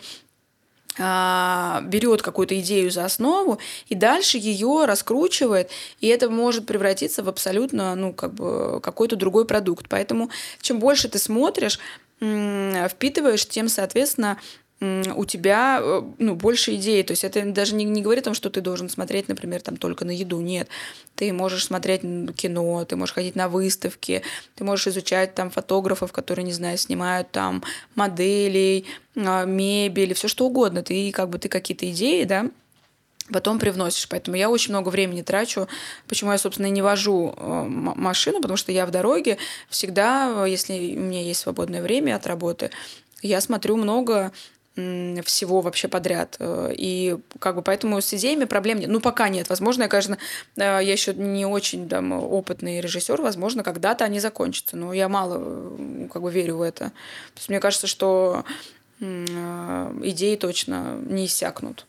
берет 0.97 2.21
какую-то 2.21 2.59
идею 2.59 2.91
за 2.91 3.05
основу 3.05 3.59
и 3.87 3.95
дальше 3.95 4.37
ее 4.37 4.85
раскручивает, 4.85 5.69
и 6.01 6.07
это 6.07 6.29
может 6.29 6.65
превратиться 6.65 7.23
в 7.23 7.29
абсолютно, 7.29 7.95
ну, 7.95 8.13
как 8.13 8.33
бы 8.33 8.79
какой-то 8.81 9.15
другой 9.15 9.45
продукт. 9.45 9.87
Поэтому 9.89 10.29
чем 10.61 10.79
больше 10.79 11.07
ты 11.07 11.17
смотришь, 11.17 11.79
впитываешь, 12.19 13.47
тем, 13.47 13.69
соответственно, 13.69 14.37
у 14.81 15.25
тебя 15.25 15.79
э, 15.79 16.01
ну, 16.17 16.35
больше 16.35 16.73
идей. 16.73 17.03
То 17.03 17.11
есть 17.11 17.23
это 17.23 17.45
даже 17.51 17.75
не, 17.75 17.85
не 17.85 18.01
говорит 18.01 18.23
о 18.23 18.25
том, 18.25 18.33
что 18.33 18.49
ты 18.49 18.61
должен 18.61 18.89
смотреть, 18.89 19.27
например, 19.27 19.61
там 19.61 19.77
только 19.77 20.05
на 20.05 20.11
еду. 20.11 20.41
Нет. 20.41 20.69
Ты 21.15 21.31
можешь 21.33 21.65
смотреть 21.65 22.01
кино, 22.35 22.83
ты 22.85 22.95
можешь 22.95 23.13
ходить 23.13 23.35
на 23.35 23.47
выставки, 23.47 24.23
ты 24.55 24.63
можешь 24.63 24.87
изучать 24.87 25.35
там 25.35 25.51
фотографов, 25.51 26.11
которые, 26.11 26.45
не 26.45 26.53
знаю, 26.53 26.79
снимают 26.79 27.29
там 27.29 27.63
моделей, 27.93 28.87
а, 29.15 29.45
мебель, 29.45 30.15
все 30.15 30.27
что 30.27 30.47
угодно. 30.47 30.81
Ты 30.81 31.11
как 31.11 31.29
бы 31.29 31.37
ты 31.37 31.47
какие-то 31.47 31.89
идеи, 31.91 32.23
да, 32.23 32.49
потом 33.31 33.59
привносишь. 33.59 34.07
Поэтому 34.09 34.35
я 34.35 34.49
очень 34.49 34.71
много 34.71 34.89
времени 34.89 35.21
трачу. 35.21 35.67
Почему 36.07 36.31
я, 36.31 36.39
собственно, 36.39 36.65
и 36.65 36.71
не 36.71 36.81
вожу 36.81 37.35
э, 37.37 37.65
машину, 37.67 38.41
потому 38.41 38.57
что 38.57 38.71
я 38.71 38.87
в 38.87 38.91
дороге 38.91 39.37
всегда, 39.69 40.43
если 40.47 40.73
у 40.95 41.01
меня 41.01 41.21
есть 41.21 41.41
свободное 41.41 41.83
время 41.83 42.15
от 42.15 42.25
работы, 42.25 42.71
я 43.21 43.39
смотрю 43.41 43.77
много 43.77 44.31
всего 44.75 45.61
вообще 45.61 45.87
подряд. 45.87 46.37
Э, 46.39 46.71
и 46.75 47.17
как 47.39 47.55
бы 47.55 47.61
поэтому 47.61 47.99
с 48.01 48.13
идеями 48.13 48.45
проблем 48.45 48.79
нет. 48.79 48.89
Ну, 48.89 49.01
пока 49.01 49.29
нет. 49.29 49.49
Возможно, 49.49 49.83
я, 49.83 49.89
конечно, 49.89 50.17
э, 50.55 50.61
я 50.61 50.79
еще 50.79 51.13
не 51.13 51.45
очень 51.45 51.89
там, 51.89 52.11
опытный 52.11 52.79
режиссер, 52.79 53.21
возможно, 53.21 53.63
когда-то 53.63 54.05
они 54.05 54.19
закончатся. 54.19 54.77
Но 54.77 54.93
я 54.93 55.09
мало 55.09 55.37
э, 55.39 56.07
как 56.11 56.21
бы 56.21 56.31
верю 56.31 56.57
в 56.57 56.61
это. 56.61 56.85
То 56.85 57.37
есть 57.37 57.49
мне 57.49 57.59
кажется, 57.59 57.87
что 57.87 58.43
идеи 58.99 60.35
точно 60.35 60.99
не 61.03 61.25
иссякнут. 61.25 61.87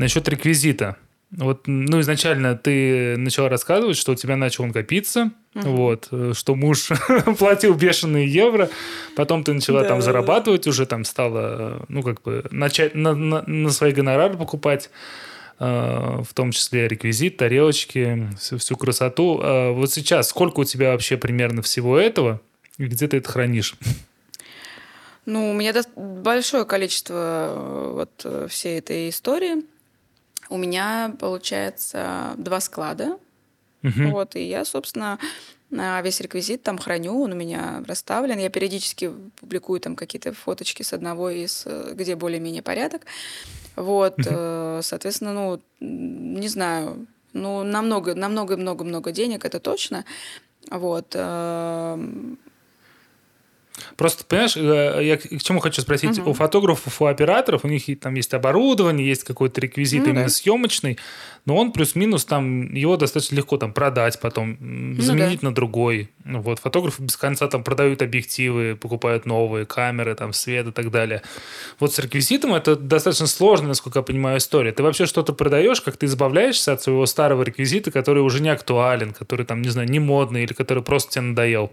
Насчет 0.00 0.28
реквизита. 0.28 0.96
Вот, 1.32 1.68
ну, 1.68 2.00
изначально 2.00 2.56
ты 2.56 3.16
начала 3.16 3.48
рассказывать, 3.48 3.96
что 3.96 4.12
у 4.12 4.14
тебя 4.16 4.36
начал 4.36 4.64
он 4.64 4.72
копиться, 4.72 5.30
угу. 5.54 5.68
вот, 5.68 6.08
э, 6.10 6.32
что 6.34 6.56
муж 6.56 6.88
платил 7.38 7.74
бешеные 7.74 8.26
евро, 8.26 8.68
потом 9.14 9.44
ты 9.44 9.52
начала 9.52 9.82
да, 9.82 9.88
там 9.88 10.02
зарабатывать, 10.02 10.66
уже 10.66 10.86
там 10.86 11.04
стала, 11.04 11.84
ну, 11.88 12.02
как 12.02 12.22
бы, 12.22 12.44
начать 12.50 12.96
на, 12.96 13.14
на, 13.14 13.42
на 13.46 13.70
свои 13.70 13.92
гонорары 13.92 14.36
покупать, 14.36 14.90
э, 15.60 15.64
в 15.64 16.34
том 16.34 16.50
числе 16.50 16.88
реквизит, 16.88 17.36
тарелочки, 17.36 18.28
всю, 18.36 18.58
всю 18.58 18.76
красоту. 18.76 19.40
Э, 19.40 19.70
вот 19.70 19.92
сейчас 19.92 20.30
сколько 20.30 20.60
у 20.60 20.64
тебя 20.64 20.90
вообще 20.90 21.16
примерно 21.16 21.62
всего 21.62 21.96
этого, 21.96 22.40
и 22.76 22.86
где 22.86 23.06
ты 23.06 23.18
это 23.18 23.30
хранишь? 23.30 23.76
Ну, 25.26 25.50
у 25.50 25.54
меня 25.54 25.72
большое 25.94 26.64
количество 26.64 27.54
э, 27.54 27.92
вот 27.94 28.10
э, 28.24 28.48
всей 28.50 28.78
этой 28.78 29.10
истории. 29.10 29.62
У 30.50 30.58
меня, 30.58 31.16
получается, 31.18 32.34
два 32.36 32.60
склада. 32.60 33.18
Угу. 33.82 34.10
Вот, 34.10 34.36
и 34.36 34.46
я, 34.46 34.66
собственно, 34.66 35.18
весь 35.70 36.20
реквизит 36.20 36.62
там 36.62 36.76
храню, 36.76 37.22
он 37.22 37.32
у 37.32 37.34
меня 37.34 37.82
расставлен. 37.86 38.38
Я 38.38 38.50
периодически 38.50 39.10
публикую 39.36 39.80
там 39.80 39.96
какие-то 39.96 40.34
фоточки 40.34 40.82
с 40.82 40.92
одного 40.92 41.30
из, 41.30 41.66
где 41.92 42.14
более-менее 42.16 42.62
порядок. 42.62 43.06
Вот, 43.76 44.18
угу. 44.18 44.82
соответственно, 44.82 45.32
ну, 45.32 45.60
не 45.80 46.48
знаю, 46.48 47.06
ну, 47.32 47.62
намного, 47.62 48.14
намного, 48.14 48.56
много-много 48.56 49.12
денег, 49.12 49.44
это 49.46 49.60
точно. 49.60 50.04
Вот. 50.70 51.16
Просто, 53.96 54.24
понимаешь, 54.24 54.56
э, 54.56 55.00
я 55.02 55.16
к 55.16 55.42
чему 55.42 55.60
хочу 55.60 55.82
спросить. 55.82 56.18
Угу. 56.18 56.30
У 56.30 56.32
фотографов, 56.34 57.00
у 57.00 57.06
операторов, 57.06 57.64
у 57.64 57.68
них 57.68 57.84
там 58.00 58.14
есть 58.14 58.34
оборудование, 58.34 59.06
есть 59.06 59.24
какой-то 59.24 59.60
реквизит 59.60 60.04
ну, 60.04 60.10
именно 60.10 60.24
да. 60.24 60.28
съемочный, 60.28 60.98
но 61.46 61.56
он 61.56 61.72
плюс-минус 61.72 62.24
там, 62.24 62.72
его 62.74 62.96
достаточно 62.96 63.36
легко 63.36 63.56
там 63.56 63.72
продать 63.72 64.20
потом, 64.20 64.56
ну, 64.60 65.00
заменить 65.00 65.40
да. 65.40 65.48
на 65.48 65.54
другой. 65.54 66.10
Вот, 66.24 66.58
фотографы 66.58 67.02
без 67.02 67.16
конца 67.16 67.48
там 67.48 67.64
продают 67.64 68.02
объективы, 68.02 68.76
покупают 68.76 69.26
новые 69.26 69.66
камеры, 69.66 70.14
там, 70.14 70.32
свет 70.32 70.68
и 70.68 70.72
так 70.72 70.90
далее. 70.90 71.22
Вот 71.78 71.94
с 71.94 71.98
реквизитом 71.98 72.54
это 72.54 72.76
достаточно 72.76 73.26
сложно, 73.26 73.68
насколько 73.68 74.00
я 74.00 74.02
понимаю, 74.02 74.38
история. 74.38 74.72
Ты 74.72 74.82
вообще 74.82 75.06
что-то 75.06 75.32
продаешь, 75.32 75.80
как 75.80 75.96
ты 75.96 76.06
избавляешься 76.06 76.72
от 76.72 76.82
своего 76.82 77.06
старого 77.06 77.42
реквизита, 77.42 77.90
который 77.90 78.22
уже 78.22 78.40
не 78.42 78.50
актуален, 78.50 79.12
который 79.12 79.46
там, 79.46 79.62
не 79.62 79.70
знаю, 79.70 79.88
не 79.88 79.98
модный 79.98 80.44
или 80.44 80.52
который 80.52 80.82
просто 80.82 81.12
тебе 81.12 81.22
надоел? 81.22 81.72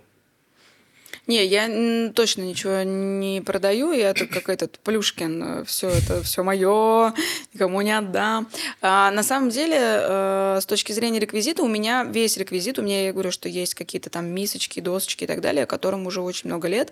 Не, 1.28 1.45
я 1.45 2.12
точно 2.14 2.44
ничего 2.44 2.84
не 2.84 3.41
продаю, 3.41 3.91
я 3.91 4.12
это 4.12 4.26
как 4.28 4.48
этот 4.48 4.80
Плюшкин, 4.80 5.66
все 5.66 5.90
это 5.90 6.24
все 6.24 6.41
мое, 6.41 7.14
никому 7.54 7.82
не 7.82 7.91
отдам. 7.91 8.48
А 8.82 9.12
на 9.12 9.24
самом 9.24 9.49
деле, 9.49 9.78
э, 9.78 10.60
с 10.62 10.66
точки 10.66 10.94
зрения 10.94 11.20
реквизита, 11.20 11.64
у 11.64 11.68
меня 11.68 12.06
весь 12.06 12.38
реквизит, 12.38 12.80
у 12.80 12.82
меня, 12.82 13.08
я 13.08 13.14
говорю, 13.14 13.32
что 13.32 13.49
есть 13.49 13.76
какие-то 13.76 14.10
там 14.10 14.28
мисочки, 14.28 14.80
досочки 14.80 15.26
и 15.26 15.28
так 15.28 15.41
далее, 15.41 15.66
которым 15.66 16.08
уже 16.08 16.22
очень 16.22 16.48
много 16.48 16.70
лет. 16.70 16.91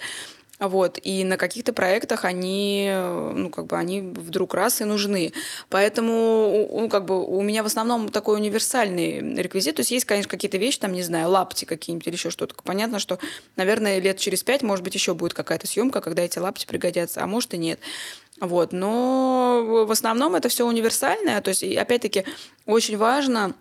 Вот, 0.58 1.00
и 1.04 1.26
на 1.26 1.36
каких-то 1.36 1.74
проектах 1.74 2.24
они, 2.24 2.90
ну, 2.90 3.50
как 3.50 3.66
бы, 3.68 3.78
они 3.78 4.00
вдруг 4.00 4.54
раз 4.54 4.80
и 4.80 4.86
нужны. 4.86 5.34
Поэтому, 5.70 6.70
ну, 6.72 6.88
как 6.88 7.04
бы, 7.04 7.26
у 7.26 7.42
меня 7.42 7.62
в 7.62 7.66
основном 7.66 8.08
такой 8.08 8.38
универсальный 8.38 9.20
реквизит. 9.36 9.76
То 9.76 9.82
есть 9.82 9.92
есть, 9.92 10.06
конечно, 10.06 10.30
какие-то 10.30 10.58
вещи, 10.58 10.80
там, 10.80 10.94
не 10.94 11.04
знаю, 11.04 11.30
лапти 11.30 11.66
какие-нибудь 11.66 12.08
или 12.08 12.16
еще 12.16 12.30
что-то. 12.30 12.56
Понятно, 12.64 13.00
что, 13.00 13.20
наверное, 13.58 14.00
лет 14.00 14.18
через 14.18 14.44
пять, 14.44 14.64
может 14.64 14.84
быть, 14.84 14.96
еще 14.96 15.14
будет 15.14 15.34
какая-то 15.34 15.68
съемка, 15.68 16.00
когда 16.00 16.24
эти 16.24 16.40
лапти 16.40 16.66
пригодятся, 16.66 17.22
а 17.22 17.28
может 17.28 17.54
и 17.54 17.58
нет. 17.58 17.82
Вот, 18.40 18.72
но 18.72 19.86
в 19.86 19.92
основном 19.92 20.36
это 20.36 20.48
все 20.48 20.66
универсальное. 20.66 21.42
То 21.42 21.50
есть, 21.50 21.64
опять-таки, 21.64 22.24
очень 22.66 22.98
важно 22.98 23.54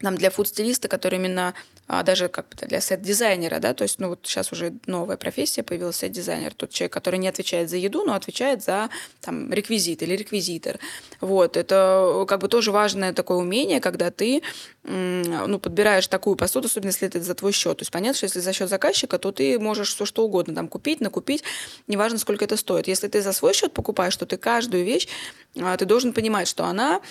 нам 0.00 0.16
для 0.16 0.30
фуд-стилиста, 0.30 0.88
который 0.88 1.18
именно 1.18 1.52
а, 1.88 2.02
даже 2.02 2.28
как 2.28 2.48
бы 2.48 2.66
для 2.66 2.80
сет-дизайнера, 2.80 3.58
да, 3.58 3.74
то 3.74 3.82
есть, 3.82 3.98
ну, 3.98 4.08
вот 4.08 4.20
сейчас 4.22 4.52
уже 4.52 4.72
новая 4.86 5.16
профессия 5.16 5.62
появилась, 5.62 5.96
сет-дизайнер, 5.96 6.54
тот 6.54 6.70
человек, 6.70 6.92
который 6.92 7.18
не 7.18 7.28
отвечает 7.28 7.68
за 7.68 7.76
еду, 7.76 8.04
но 8.04 8.14
отвечает 8.14 8.62
за, 8.62 8.88
там, 9.20 9.52
реквизит 9.52 10.02
или 10.02 10.14
реквизитор. 10.16 10.78
Вот, 11.20 11.56
это 11.56 12.24
как 12.28 12.40
бы 12.40 12.48
тоже 12.48 12.72
важное 12.72 13.12
такое 13.12 13.38
умение, 13.38 13.80
когда 13.80 14.10
ты, 14.10 14.42
ну, 14.84 15.58
подбираешь 15.58 16.06
такую 16.06 16.36
посуду, 16.36 16.66
особенно 16.66 16.90
если 16.90 17.08
это 17.08 17.20
за 17.20 17.34
твой 17.34 17.52
счет. 17.52 17.78
То 17.78 17.82
есть, 17.82 17.92
понятно, 17.92 18.16
что 18.16 18.24
если 18.24 18.40
за 18.40 18.52
счет 18.52 18.68
заказчика, 18.68 19.18
то 19.18 19.32
ты 19.32 19.58
можешь 19.58 19.94
все 19.94 20.04
что 20.04 20.24
угодно 20.24 20.54
там 20.54 20.68
купить, 20.68 21.00
накупить, 21.00 21.42
неважно, 21.88 22.18
сколько 22.18 22.44
это 22.44 22.56
стоит. 22.56 22.88
Если 22.88 23.08
ты 23.08 23.22
за 23.22 23.32
свой 23.32 23.54
счет 23.54 23.72
покупаешь, 23.72 24.16
то 24.16 24.24
ты 24.24 24.36
каждую 24.36 24.84
вещь, 24.84 25.08
а, 25.60 25.76
ты 25.76 25.84
должен 25.84 26.12
понимать, 26.12 26.48
что 26.48 26.64
она 26.64 27.02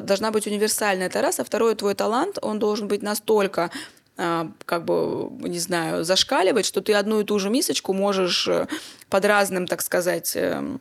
должна 0.00 0.30
быть 0.30 0.46
универсальная, 0.46 1.06
это 1.06 1.20
раз, 1.22 1.40
а 1.40 1.44
второй 1.44 1.74
твой 1.74 1.94
талант, 1.94 2.38
он 2.40 2.58
должен 2.58 2.88
быть 2.88 3.02
настолько 3.02 3.70
а, 4.16 4.50
как 4.66 4.84
бы, 4.84 5.30
не 5.40 5.58
знаю, 5.58 6.04
зашкаливать, 6.04 6.66
что 6.66 6.80
ты 6.80 6.92
одну 6.92 7.20
и 7.20 7.24
ту 7.24 7.38
же 7.38 7.48
мисочку 7.48 7.94
можешь 7.94 8.46
э, 8.48 8.66
под 9.08 9.24
разным, 9.24 9.66
так 9.66 9.80
сказать, 9.80 10.32
эм, 10.36 10.80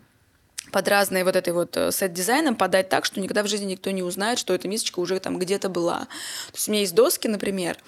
под 0.74 0.88
разной 0.88 1.24
вот 1.24 1.38
этой 1.38 1.54
вот 1.54 1.78
э, 1.78 1.92
сет-дизайном 1.92 2.56
подать 2.56 2.90
так, 2.90 3.06
что 3.06 3.22
никогда 3.22 3.44
в 3.44 3.48
жизни 3.48 3.72
никто 3.72 3.92
не 3.92 4.04
узнает, 4.04 4.40
что 4.40 4.54
эта 4.54 4.68
мисочка 4.68 5.00
уже 5.00 5.20
там 5.22 5.40
где-то 5.40 5.70
была. 5.70 6.00
То 6.00 6.56
есть 6.56 6.68
у 6.68 6.72
меня 6.72 6.82
есть 6.82 6.94
доски, 6.94 7.28
например, 7.28 7.78
а, 7.78 7.82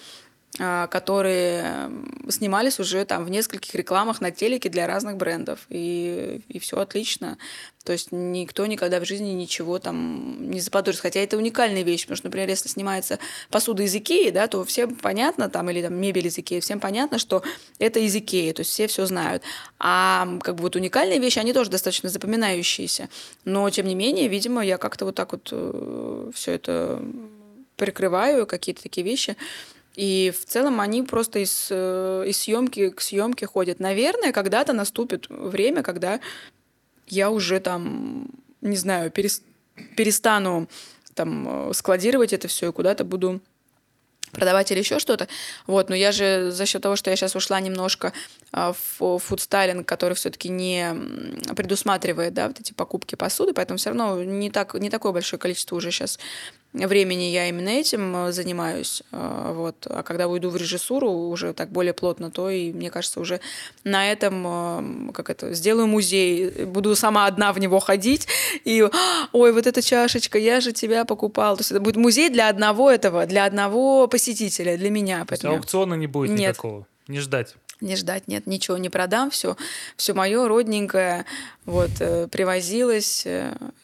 которые 0.58 1.90
снимались 2.28 2.78
уже 2.78 3.06
там 3.06 3.24
в 3.24 3.30
нескольких 3.30 3.74
рекламах 3.74 4.20
на 4.20 4.30
телеке 4.30 4.68
для 4.68 4.86
разных 4.86 5.16
брендов. 5.16 5.60
И, 5.70 6.42
и 6.48 6.58
все 6.58 6.78
отлично. 6.78 7.38
То 7.84 7.92
есть 7.92 8.08
никто 8.12 8.66
никогда 8.66 9.00
в 9.00 9.06
жизни 9.06 9.30
ничего 9.30 9.78
там 9.78 10.50
не 10.50 10.60
заподозрит. 10.60 11.00
Хотя 11.00 11.20
это 11.20 11.38
уникальная 11.38 11.82
вещь, 11.82 12.02
потому 12.02 12.16
что, 12.16 12.26
например, 12.26 12.50
если 12.50 12.68
снимается 12.68 13.18
посуда 13.50 13.82
из 13.82 13.94
Икеи, 13.94 14.28
да, 14.28 14.46
то 14.46 14.62
всем 14.64 14.94
понятно, 14.94 15.48
там, 15.48 15.70
или 15.70 15.80
там 15.80 15.94
мебель 15.94 16.26
из 16.26 16.38
Икеи, 16.38 16.60
всем 16.60 16.80
понятно, 16.80 17.18
что 17.18 17.42
это 17.78 17.98
из 18.00 18.14
Икеи, 18.14 18.52
то 18.52 18.60
есть 18.60 18.70
все 18.72 18.86
все 18.88 19.06
знают. 19.06 19.42
А 19.78 20.28
как 20.42 20.56
бы 20.56 20.62
вот 20.62 20.76
уникальные 20.76 21.18
вещи, 21.18 21.38
они 21.38 21.54
тоже 21.54 21.70
достаточно 21.70 22.10
запоминающиеся. 22.10 23.08
Но, 23.46 23.68
тем 23.70 23.86
не 23.86 23.94
менее, 23.94 24.28
видимо, 24.28 24.64
я 24.64 24.76
как-то 24.76 25.06
вот 25.06 25.14
так 25.14 25.32
вот 25.32 25.48
э, 25.50 26.30
все 26.34 26.52
это 26.52 27.02
прикрываю, 27.76 28.46
какие-то 28.46 28.82
такие 28.82 29.04
вещи. 29.04 29.36
И 29.94 30.32
в 30.36 30.44
целом 30.46 30.80
они 30.80 31.02
просто 31.02 31.40
из, 31.40 31.68
э, 31.70 32.24
из 32.26 32.38
съемки 32.38 32.90
к 32.90 33.00
съемке 33.00 33.46
ходят. 33.46 33.78
Наверное, 33.80 34.32
когда-то 34.32 34.72
наступит 34.72 35.26
время, 35.28 35.82
когда 35.82 36.20
я 37.06 37.30
уже 37.30 37.60
там, 37.60 38.30
не 38.60 38.76
знаю, 38.76 39.10
перестану 39.10 40.68
там 41.14 41.70
э, 41.70 41.74
складировать 41.74 42.32
это 42.32 42.48
все 42.48 42.70
и 42.70 42.72
куда-то 42.72 43.04
буду 43.04 43.40
продавать 44.32 44.70
или 44.72 44.78
еще 44.78 44.98
что-то. 44.98 45.28
Вот, 45.66 45.90
но 45.90 45.94
я 45.94 46.10
же 46.10 46.50
за 46.50 46.64
счет 46.66 46.82
того, 46.82 46.96
что 46.96 47.10
я 47.10 47.16
сейчас 47.16 47.36
ушла 47.36 47.60
немножко 47.60 48.12
а, 48.50 48.72
в 48.72 49.18
фудстайлинг, 49.18 49.86
который 49.86 50.14
все-таки 50.14 50.48
не 50.48 50.94
предусматривает, 51.54 52.32
да, 52.32 52.48
вот 52.48 52.58
эти 52.58 52.72
покупки 52.72 53.14
посуды, 53.14 53.52
поэтому 53.52 53.76
все 53.76 53.90
равно 53.90 54.22
не, 54.24 54.50
так, 54.50 54.74
не 54.74 54.88
такое 54.88 55.12
большое 55.12 55.38
количество 55.38 55.76
уже 55.76 55.90
сейчас 55.90 56.18
времени 56.72 57.24
я 57.24 57.48
именно 57.48 57.68
этим 57.68 58.16
э, 58.16 58.32
занимаюсь. 58.32 59.02
Э, 59.12 59.52
вот. 59.54 59.86
А 59.88 60.02
когда 60.02 60.28
уйду 60.28 60.50
в 60.50 60.56
режиссуру 60.56 61.10
уже 61.10 61.52
так 61.52 61.70
более 61.70 61.92
плотно, 61.92 62.30
то 62.30 62.48
и, 62.50 62.72
мне 62.72 62.90
кажется, 62.90 63.20
уже 63.20 63.40
на 63.84 64.10
этом, 64.10 65.08
э, 65.08 65.12
как 65.12 65.30
это, 65.30 65.52
сделаю 65.52 65.86
музей, 65.86 66.64
буду 66.64 66.96
сама 66.96 67.26
одна 67.26 67.52
в 67.52 67.58
него 67.58 67.78
ходить, 67.78 68.26
и, 68.64 68.88
ой, 69.32 69.52
вот 69.52 69.66
эта 69.66 69.82
чашечка, 69.82 70.38
я 70.38 70.60
же 70.60 70.72
тебя 70.72 71.04
покупал. 71.04 71.56
То 71.56 71.60
есть 71.60 71.70
это 71.70 71.80
будет 71.80 71.96
музей 71.96 72.30
для 72.30 72.48
одного 72.48 72.90
этого, 72.90 73.26
для 73.26 73.44
одного 73.44 74.06
посетителя, 74.06 74.76
для 74.78 74.90
меня. 74.90 75.26
Поэтому... 75.28 75.54
Аукциона 75.54 75.94
не 75.94 76.06
будет 76.06 76.30
Нет. 76.30 76.50
никакого, 76.50 76.86
не 77.06 77.20
ждать. 77.20 77.54
Не 77.80 77.96
ждать, 77.96 78.28
нет, 78.28 78.46
ничего 78.46 78.78
не 78.78 78.90
продам, 78.90 79.30
все, 79.30 79.56
все 79.96 80.14
мое 80.14 80.46
родненькое, 80.46 81.24
вот, 81.64 81.90
привозилось, 82.30 83.26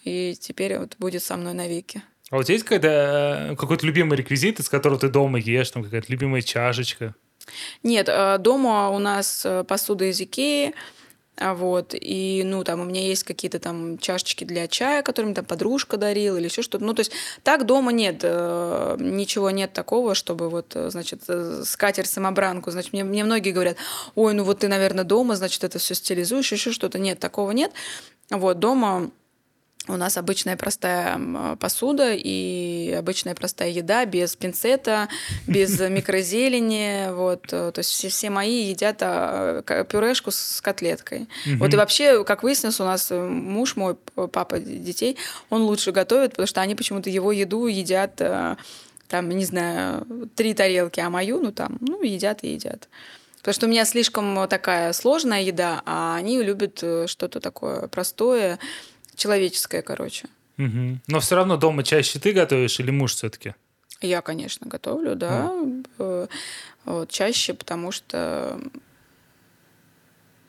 и 0.05 0.37
теперь 0.41 0.79
вот 0.79 0.95
будет 1.01 1.25
со 1.25 1.37
мной 1.37 1.53
навеки. 1.53 2.01
А 2.31 2.37
у 2.37 2.43
тебя 2.43 2.55
есть 2.55 2.65
какой-то, 2.65 3.53
э, 3.53 3.57
какой-то 3.57 3.87
любимый 3.87 4.17
реквизит, 4.17 4.61
из 4.61 4.69
которого 4.69 4.99
ты 4.99 5.09
дома 5.09 5.39
ешь, 5.39 5.71
там 5.71 5.83
какая-то 5.83 6.13
любимая 6.13 6.43
чашечка? 6.43 7.15
Нет, 7.83 8.09
э, 8.09 8.37
дома 8.39 8.91
у 8.91 8.99
нас 8.99 9.43
э, 9.47 9.65
посуда 9.65 10.05
из 10.05 10.21
Икеи, 10.21 10.75
а 11.41 11.55
вот, 11.55 11.95
и, 11.95 12.43
ну, 12.45 12.65
там, 12.65 12.81
у 12.81 12.85
меня 12.85 13.01
есть 13.01 13.23
какие-то 13.23 13.61
там 13.61 13.97
чашечки 13.99 14.45
для 14.45 14.67
чая, 14.67 15.03
которыми 15.03 15.35
там 15.35 15.45
подружка 15.45 15.97
дарила 15.97 16.37
или 16.37 16.47
еще 16.47 16.63
что-то. 16.63 16.85
Ну, 16.85 16.93
то 16.95 17.01
есть 17.01 17.13
так 17.45 17.65
дома 17.65 17.93
нет, 17.93 18.25
ничего 18.25 19.51
нет 19.51 19.73
такого, 19.73 20.17
чтобы 20.17 20.51
вот, 20.51 20.73
значит, 20.75 21.23
скатерть-самобранку. 21.65 22.73
Значит, 22.73 22.93
мне, 22.93 23.05
мне 23.05 23.23
многие 23.23 23.53
говорят, 23.53 23.77
ой, 24.17 24.35
ну 24.35 24.43
вот 24.43 24.59
ты, 24.59 24.69
наверное, 24.69 25.05
дома, 25.05 25.37
значит, 25.37 25.63
это 25.63 25.79
все 25.79 25.95
стилизуешь, 25.95 26.51
еще 26.51 26.73
что-то. 26.73 26.99
Нет, 26.99 27.21
такого 27.21 27.53
нет. 27.53 27.71
Вот, 28.31 28.59
дома 28.59 29.13
у 29.89 29.97
нас 29.97 30.17
обычная 30.17 30.57
простая 30.57 31.19
посуда 31.57 32.13
и 32.15 32.95
обычная 32.97 33.35
простая 33.35 33.71
еда 33.71 34.05
без 34.05 34.37
пинцета, 34.37 35.09
без 35.47 35.81
микрозелени. 35.81 37.11
Вот. 37.11 37.47
Э, 37.53 37.73
то 37.73 37.79
есть 37.79 37.91
все, 37.91 38.09
все 38.09 38.31
мои 38.31 38.65
едят 38.65 38.99
а, 39.01 39.63
пюрешку 39.85 40.31
с 40.31 40.61
котлеткой. 40.61 41.29
Вот 41.57 41.73
и 41.73 41.77
вообще, 41.77 42.25
как 42.25 42.43
выяснилось, 42.43 42.81
у 42.81 42.85
нас 42.85 43.11
э, 43.11 43.19
муж 43.19 43.77
мой, 43.77 43.95
папа 43.95 44.59
детей, 44.59 45.17
он 45.51 45.63
лучше 45.63 45.93
готовит, 45.93 46.31
потому 46.31 46.47
что 46.47 46.61
они 46.61 46.75
почему-то 46.75 47.11
его 47.11 47.33
еду 47.33 47.67
едят 47.67 48.21
э, 48.21 48.57
там, 49.09 49.29
не 49.31 49.45
знаю, 49.45 50.07
три 50.35 50.53
тарелки, 50.53 51.01
а 51.01 51.09
мою, 51.09 51.41
ну 51.41 51.51
там, 51.51 51.79
ну, 51.81 52.03
едят 52.03 52.45
и 52.45 52.53
едят. 52.53 52.89
Потому 53.39 53.55
что 53.55 53.67
у 53.67 53.71
меня 53.71 53.85
слишком 53.87 54.47
такая 54.49 54.93
сложная 54.93 55.41
еда, 55.41 55.81
а 55.87 56.17
они 56.17 56.43
любят 56.43 56.79
что-то 57.07 57.41
такое 57.41 57.89
простое, 57.89 58.59
человеческое, 59.19 59.83
короче. 59.83 60.29
Угу. 60.57 61.01
Но 61.07 61.21
все 61.21 61.37
равно 61.37 61.57
дома 61.57 61.85
чаще 61.85 62.19
ты 62.19 62.33
готовишь 62.33 62.81
или 62.81 62.91
муж 62.91 63.15
все-таки? 63.15 63.55
Я, 64.01 64.23
конечно, 64.23 64.67
готовлю, 64.67 65.15
да. 65.17 65.53
А. 65.99 66.29
Вот, 66.85 67.11
чаще, 67.11 67.53
потому 67.53 67.93
что... 67.93 68.59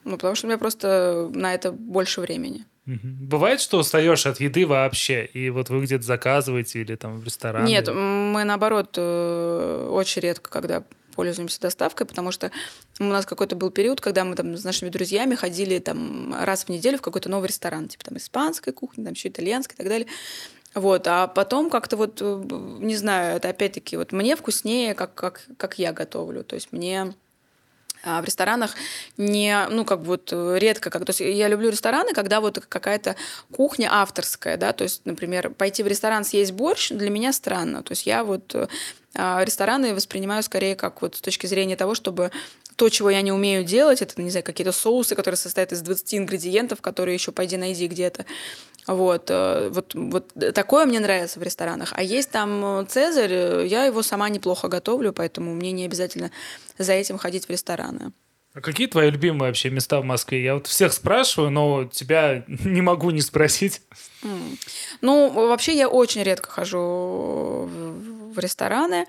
Ну, 0.06 0.12
потому 0.16 0.36
что 0.36 0.48
у 0.48 0.50
меня 0.50 0.58
просто 0.58 1.30
на 1.34 1.54
это 1.54 1.72
больше 1.72 2.22
времени. 2.22 2.66
Бывает, 2.86 3.62
что 3.62 3.78
устаешь 3.78 4.26
от 4.26 4.40
еды 4.40 4.66
вообще, 4.66 5.26
и 5.26 5.52
вот 5.52 5.70
вы 5.70 5.84
где-то 5.84 6.04
заказываете 6.04 6.82
или 6.82 6.96
там 6.96 7.20
в 7.20 7.24
ресторане? 7.24 7.72
Нет, 7.72 7.88
мы 7.88 8.44
наоборот 8.46 8.96
э, 8.98 9.90
очень 9.92 10.24
редко, 10.24 10.50
когда 10.50 10.84
пользуемся 11.20 11.60
доставкой, 11.60 12.08
потому 12.08 12.32
что 12.32 12.50
у 12.98 13.04
нас 13.04 13.26
какой-то 13.26 13.58
был 13.58 13.72
период, 13.72 14.00
когда 14.00 14.24
мы 14.24 14.36
там 14.36 14.56
с 14.56 14.64
нашими 14.64 14.88
друзьями 14.88 15.36
ходили 15.36 15.78
там 15.80 16.34
раз 16.34 16.64
в 16.64 16.70
неделю 16.70 16.98
в 16.98 17.02
какой-то 17.02 17.28
новый 17.28 17.50
ресторан, 17.50 17.90
типа 17.90 18.06
там 18.06 18.16
испанской 18.16 18.72
кухни, 18.72 19.04
там 19.04 19.12
еще 19.12 19.28
итальянской 19.28 19.76
и 19.76 19.78
так 19.78 19.88
далее. 19.90 20.08
Вот, 20.76 21.06
а 21.08 21.28
потом 21.28 21.70
как-то 21.70 21.98
вот, 21.98 22.20
э, 22.22 22.44
не 22.80 22.96
знаю, 22.96 23.36
это 23.36 23.50
опять-таки 23.50 23.98
вот 23.98 24.14
мне 24.14 24.38
вкуснее, 24.38 24.94
как, 24.94 25.14
как, 25.14 25.42
как 25.58 25.78
я 25.78 25.92
готовлю. 25.92 26.46
То 26.46 26.56
есть 26.56 26.72
мне 26.72 27.14
а 28.02 28.22
в 28.22 28.26
ресторанах 28.26 28.76
не, 29.18 29.68
ну, 29.70 29.84
как 29.84 30.00
вот 30.00 30.32
редко, 30.32 30.90
как, 30.90 31.04
то 31.04 31.10
есть 31.10 31.20
я 31.20 31.50
люблю 31.50 31.70
рестораны, 31.70 32.14
когда 32.14 32.40
вот 32.40 32.60
какая-то 32.60 33.18
кухня 33.52 33.90
авторская, 33.92 34.56
да, 34.56 34.72
то 34.72 34.86
есть, 34.86 35.02
например, 35.04 35.50
пойти 35.50 35.84
в 35.84 35.88
ресторан 35.88 36.24
съесть 36.24 36.54
борщ 36.54 36.92
для 36.92 37.10
меня 37.10 37.34
странно, 37.34 37.84
то 37.84 37.92
есть 37.92 38.06
я 38.06 38.24
вот 38.24 38.56
э, 38.56 38.70
рестораны 39.16 39.94
воспринимаю 39.94 40.44
скорее 40.44 40.76
как 40.76 41.02
вот 41.02 41.16
с 41.16 41.22
точки 41.22 41.48
зрения 41.48 41.76
того, 41.76 41.96
чтобы 41.96 42.32
то, 42.76 42.90
чего 42.90 43.10
я 43.10 43.22
не 43.22 43.32
умею 43.32 43.66
делать, 43.66 44.02
это, 44.02 44.22
не 44.22 44.30
знаю, 44.30 44.46
какие-то 44.46 44.72
соусы, 44.72 45.14
которые 45.14 45.38
состоят 45.38 45.74
из 45.74 45.82
20 45.82 46.16
ингредиентов, 46.16 46.82
которые 46.82 47.14
еще 47.14 47.34
пойди 47.34 47.58
найди 47.58 47.88
где-то. 47.88 48.26
Вот, 48.88 49.30
э, 49.30 49.70
вот, 49.70 49.94
вот 49.94 50.34
такое 50.56 50.86
мне 50.86 51.00
нравится 51.00 51.40
в 51.40 51.44
ресторанах. 51.44 51.92
А 51.96 52.02
есть 52.02 52.32
там 52.32 52.88
Цезарь, 52.88 53.68
я 53.68 53.84
его 53.84 54.02
сама 54.02 54.30
неплохо 54.30 54.70
готовлю, 54.70 55.12
поэтому 55.12 55.54
мне 55.54 55.74
не 55.74 55.86
обязательно 55.86 56.32
за 56.78 56.94
этим 56.94 57.18
ходить 57.18 57.48
в 57.48 57.50
рестораны. 57.50 58.14
А 58.60 58.62
какие 58.62 58.88
твои 58.88 59.10
любимые 59.10 59.52
вообще 59.52 59.70
места 59.70 60.02
в 60.02 60.04
Москве? 60.04 60.44
Я 60.44 60.56
вот 60.56 60.68
всех 60.68 60.92
спрашиваю, 60.92 61.50
но 61.50 61.86
тебя 61.86 62.44
не 62.48 62.82
могу 62.82 63.10
не 63.12 63.22
спросить. 63.22 63.82
Ну, 65.00 65.30
вообще 65.30 65.78
я 65.78 65.88
очень 65.88 66.24
редко 66.24 66.50
хожу 66.50 67.70
в 68.34 68.38
рестораны. 68.38 69.06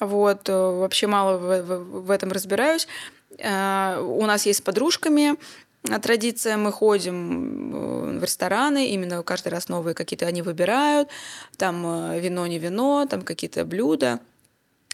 Вот, 0.00 0.48
э, 0.48 0.52
вообще 0.52 1.06
мало 1.06 1.38
в, 1.38 1.62
в, 1.62 2.06
в 2.06 2.10
этом 2.10 2.32
разбираюсь. 2.32 2.88
Э, 3.38 4.00
у 4.00 4.26
нас 4.26 4.46
есть 4.46 4.58
с 4.58 4.62
подружками 4.62 5.36
традиция, 6.02 6.56
мы 6.56 6.72
ходим 6.72 8.16
э, 8.16 8.18
в 8.18 8.24
рестораны, 8.24 8.88
именно 8.88 9.22
каждый 9.22 9.50
раз 9.50 9.68
новые 9.68 9.94
какие-то 9.94 10.26
они 10.26 10.42
выбирают, 10.42 11.08
там 11.56 12.18
вино, 12.18 12.48
не 12.48 12.58
вино, 12.58 13.06
там 13.08 13.22
какие-то 13.22 13.64
блюда. 13.64 14.18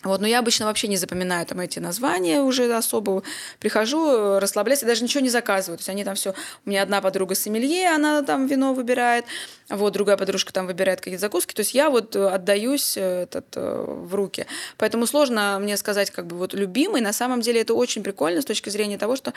Вот, 0.04 0.20
но 0.20 0.26
я 0.26 0.38
обычно 0.38 0.66
вообще 0.66 0.86
не 0.86 0.96
запоминаю 0.96 1.46
там 1.46 1.60
эти 1.60 1.78
названия 1.78 2.40
уже 2.42 2.72
особо. 2.74 3.22
Прихожу, 3.58 4.38
расслабляюсь, 4.38 4.82
и 4.82 4.86
даже 4.86 5.02
ничего 5.02 5.22
не 5.22 5.30
заказываю. 5.30 5.78
То 5.78 5.80
есть 5.80 5.88
они 5.88 6.04
там 6.04 6.14
все... 6.14 6.34
У 6.64 6.70
меня 6.70 6.82
одна 6.82 7.00
подруга 7.00 7.34
сомелье, 7.34 7.88
она 7.88 8.22
там 8.22 8.46
вино 8.46 8.74
выбирает. 8.74 9.24
Вот, 9.70 9.94
другая 9.94 10.16
подружка 10.16 10.52
там 10.52 10.66
выбирает 10.66 11.00
какие-то 11.00 11.20
закуски. 11.20 11.54
То 11.54 11.60
есть 11.60 11.74
я 11.74 11.88
вот 11.88 12.14
отдаюсь 12.14 12.96
э, 12.96 13.22
этот, 13.22 13.46
э, 13.56 13.84
в 13.86 14.14
руки. 14.14 14.46
Поэтому 14.76 15.06
сложно 15.06 15.58
мне 15.58 15.76
сказать, 15.78 16.10
как 16.10 16.26
бы 16.26 16.36
вот 16.36 16.52
любимый. 16.52 17.00
На 17.00 17.14
самом 17.14 17.40
деле 17.40 17.62
это 17.62 17.72
очень 17.74 18.02
прикольно 18.02 18.42
с 18.42 18.44
точки 18.44 18.68
зрения 18.68 18.98
того, 18.98 19.16
что 19.16 19.32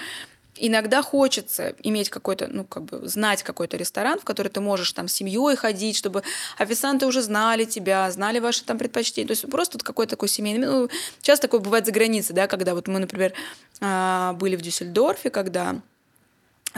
иногда 0.59 1.01
хочется 1.01 1.75
иметь 1.83 2.09
какой-то, 2.09 2.47
ну, 2.47 2.63
как 2.63 2.83
бы 2.83 3.07
знать 3.07 3.43
какой-то 3.43 3.77
ресторан, 3.77 4.19
в 4.19 4.23
который 4.23 4.49
ты 4.49 4.61
можешь 4.61 4.91
там 4.93 5.07
с 5.07 5.13
семьей 5.13 5.55
ходить, 5.55 5.97
чтобы 5.97 6.23
официанты 6.57 7.05
уже 7.05 7.21
знали 7.21 7.65
тебя, 7.65 8.09
знали 8.11 8.39
ваши 8.39 8.63
там 8.63 8.77
предпочтения. 8.77 9.27
То 9.27 9.31
есть 9.31 9.49
просто 9.49 9.77
вот 9.77 9.83
какой-то 9.83 10.11
такой 10.11 10.29
семейный... 10.29 10.67
Ну, 10.67 10.89
часто 11.21 11.47
такое 11.47 11.59
бывает 11.59 11.85
за 11.85 11.91
границей, 11.91 12.35
да, 12.35 12.47
когда 12.47 12.75
вот 12.75 12.87
мы, 12.87 12.99
например, 12.99 13.33
а, 13.81 14.33
были 14.33 14.55
в 14.55 14.61
Дюссельдорфе, 14.61 15.29
когда 15.29 15.81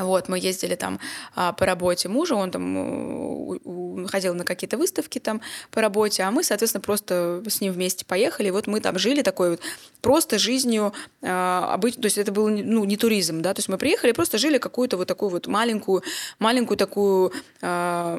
вот, 0.03 0.29
мы 0.29 0.39
ездили 0.39 0.75
там 0.75 0.99
а, 1.35 1.53
по 1.53 1.65
работе 1.65 2.09
мужа, 2.09 2.35
он 2.35 2.51
там 2.51 2.77
у, 2.77 3.59
у, 3.63 4.07
ходил 4.07 4.33
на 4.33 4.43
какие-то 4.43 4.77
выставки 4.77 5.19
там 5.19 5.41
по 5.71 5.81
работе, 5.81 6.23
а 6.23 6.31
мы, 6.31 6.43
соответственно, 6.43 6.81
просто 6.81 7.43
с 7.47 7.61
ним 7.61 7.73
вместе 7.73 8.05
поехали. 8.05 8.49
Вот 8.49 8.67
мы 8.67 8.79
там 8.79 8.99
жили 8.99 9.21
такой 9.21 9.51
вот 9.51 9.61
просто 10.01 10.39
жизнью, 10.39 10.93
а, 11.21 11.73
обыч... 11.73 11.95
то 11.95 12.05
есть 12.05 12.17
это 12.17 12.31
был 12.31 12.49
ну, 12.49 12.85
не 12.85 12.97
туризм, 12.97 13.41
да, 13.41 13.53
то 13.53 13.59
есть 13.59 13.69
мы 13.69 13.77
приехали, 13.77 14.11
просто 14.11 14.37
жили 14.37 14.57
какую-то 14.57 14.97
вот 14.97 15.07
такую 15.07 15.29
вот 15.29 15.47
маленькую, 15.47 16.03
маленькую 16.39 16.77
такую 16.77 17.33
а, 17.61 18.17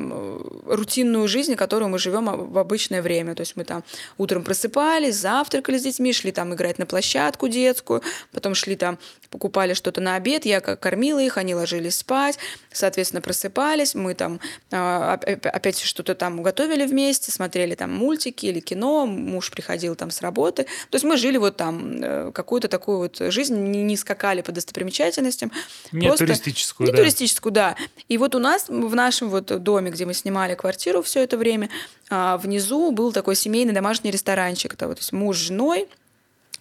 рутинную 0.66 1.28
жизнь, 1.28 1.55
которую 1.55 1.89
мы 1.89 1.98
живем 1.98 2.52
в 2.52 2.59
обычное 2.59 3.02
время. 3.02 3.35
То 3.35 3.43
есть 3.43 3.57
мы 3.57 3.65
там 3.65 3.85
утром 4.19 4.44
просыпались, 4.44 5.16
завтракали 5.16 5.78
с 5.78 5.82
детьми, 5.82 6.12
шли 6.12 6.32
там 6.32 6.55
играть 6.55 6.78
на 6.78 6.86
площадку 6.86 7.48
детскую, 7.48 8.02
потом 8.32 8.55
шли 8.55 8.77
там, 8.77 8.98
покупали 9.31 9.74
что-то 9.74 10.01
на 10.01 10.16
обед, 10.16 10.44
я 10.44 10.61
кормила 10.61 11.20
их, 11.20 11.39
они 11.39 11.55
ложились 11.55 11.97
спать, 11.97 12.39
соответственно, 12.73 13.23
просыпались, 13.23 13.94
мы 13.94 14.15
там 14.15 14.40
а, 14.73 15.15
опять 15.15 15.78
что-то 15.78 16.15
там 16.15 16.43
готовили 16.43 16.85
вместе, 16.85 17.31
смотрели 17.31 17.74
там 17.74 17.93
мультики 17.93 18.47
или 18.47 18.61
кино, 18.61 19.07
муж 19.07 19.51
приходил 19.51 19.94
там 19.94 20.11
с 20.11 20.20
работы. 20.20 20.65
То 20.65 20.97
есть 20.97 21.05
мы 21.05 21.16
жили 21.16 21.36
вот 21.36 21.57
там 21.57 22.02
э, 22.02 22.32
какую-то 22.32 22.69
такую 22.69 22.98
вот 22.98 23.19
жизнь, 23.32 23.57
не, 23.57 23.97
скакали 23.97 24.43
по 24.43 24.52
достопримечательностям. 24.52 25.52
Не 25.93 26.09
просто... 26.09 26.27
туристическую, 26.27 26.86
Не 26.86 26.93
да. 26.93 26.98
туристическую, 26.98 27.52
да. 27.52 27.77
И 28.09 28.19
вот 28.19 28.35
у 28.35 28.39
нас 28.39 28.69
в 28.69 28.94
нашем 28.94 29.31
вот 29.31 29.47
доме, 29.62 29.90
где 29.90 30.07
мы 30.07 30.15
снимали 30.15 30.55
квартиру 30.55 31.02
все 31.02 31.23
это 31.23 31.36
время, 31.36 31.70
а, 32.09 32.36
внизу 32.39 32.90
был 32.90 33.12
такой 33.12 33.36
семейный 33.36 33.73
домашний 33.73 34.11
ресторанчик. 34.11 34.74
То 34.74 34.90
есть 34.90 35.12
муж 35.12 35.36
с 35.36 35.40
женой, 35.40 35.89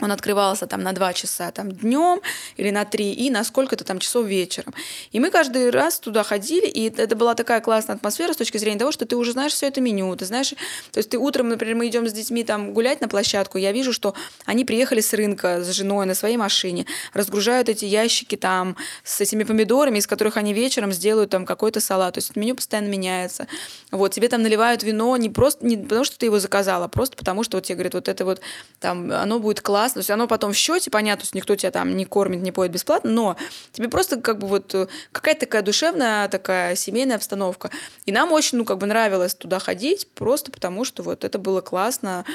он 0.02 0.12
открывался 0.12 0.68
там 0.68 0.82
на 0.82 0.94
два 0.94 1.14
часа 1.14 1.52
там 1.52 1.72
днем 1.72 2.22
или 2.58 2.70
на 2.70 2.86
три 2.86 3.14
и 3.14 3.30
на 3.30 3.44
сколько-то 3.44 3.84
там 3.84 4.00
часов 4.00 4.26
вечером. 4.26 4.74
И 5.12 5.20
мы 5.20 5.30
каждый 5.30 5.70
раз 5.70 6.00
туда 6.00 6.24
ходили, 6.24 6.68
и 6.68 6.90
это 6.90 7.16
была 7.16 7.36
такая 7.36 7.62
классная 7.62 7.96
атмосфера 7.96 8.34
с 8.34 8.38
точки 8.38 8.58
зрения 8.58 8.80
того, 8.80 8.92
что 8.92 9.06
ты 9.06 9.16
уже 9.16 9.34
знаешь 9.34 9.54
все 9.54 9.68
это 9.68 9.82
меню, 9.82 10.16
ты 10.16 10.26
знаешь, 10.26 10.54
то 10.92 10.98
есть 10.98 11.10
ты 11.10 11.18
утром, 11.18 11.50
например, 11.50 11.76
мы 11.76 11.88
идем 11.88 12.08
с 12.08 12.14
детьми 12.14 12.44
там 12.44 12.74
гулять 12.74 13.02
на 13.02 13.08
площадку, 13.08 13.58
я 13.58 13.72
вижу, 13.72 13.94
что 13.94 14.14
они 14.46 14.66
приехали 14.66 15.02
с 15.02 15.14
рынка 15.14 15.64
с 15.64 15.72
женой 15.72 16.06
на 16.06 16.14
своей 16.14 16.38
машине, 16.38 16.86
разгружают 17.14 17.70
эти 17.70 17.86
ящики 17.86 18.36
там 18.36 18.76
с 19.04 19.20
этими 19.22 19.44
помидорами, 19.44 20.00
из 20.00 20.08
которых 20.08 20.38
они 20.38 20.54
вечером 20.54 20.92
сделают 20.92 21.30
там 21.32 21.46
какой-то 21.46 21.80
салат, 21.80 22.14
то 22.14 22.20
есть 22.20 22.36
меню 22.36 22.56
постоянно 22.56 22.88
меняется. 22.88 23.48
Вот, 23.92 24.14
тебе 24.14 24.30
там 24.30 24.44
наливают 24.44 24.84
вино 24.84 25.16
не 25.18 25.30
просто, 25.30 25.66
не 25.66 25.78
потому 25.78 26.04
что 26.04 26.18
ты 26.18 26.28
его 26.28 26.40
заказала, 26.40 26.86
а 26.86 26.88
просто 26.88 27.18
потому 27.18 27.44
что 27.44 27.58
вот 27.58 27.66
тебе 27.66 27.76
говорят, 27.76 27.94
вот 27.96 28.08
это 28.08 28.26
вот 28.26 28.42
там, 28.80 29.12
оно 29.12 29.40
будет 29.40 29.62
классно, 29.62 29.89
классно. 29.90 30.00
То 30.00 30.02
есть 30.02 30.12
оно 30.12 30.28
потом 30.28 30.54
в 30.54 30.56
счете, 30.56 30.92
понятно, 30.92 31.26
что 31.26 31.38
никто 31.38 31.56
тебя 31.56 31.72
там 31.72 31.96
не 31.96 32.06
кормит, 32.06 32.42
не 32.42 32.52
поет 32.52 32.72
бесплатно, 32.72 33.12
но 33.12 33.38
тебе 33.72 33.90
просто 33.90 34.22
как 34.22 34.40
бы 34.40 34.48
вот 34.48 34.74
э, 34.76 34.88
какая-то 35.12 35.42
такая 35.42 35.62
душевная, 35.62 36.28
такая 36.28 36.76
семейная 36.76 37.18
обстановка. 37.18 37.70
И 38.06 38.12
нам 38.12 38.32
очень, 38.32 38.58
ну, 38.58 38.66
как 38.66 38.78
бы 38.78 38.86
нравилось 38.86 39.36
туда 39.36 39.60
ходить, 39.60 40.08
просто 40.16 40.52
потому 40.52 40.86
что 40.86 41.04
вот 41.04 41.24
это 41.24 41.40
было 41.40 41.62
классно 41.62 42.26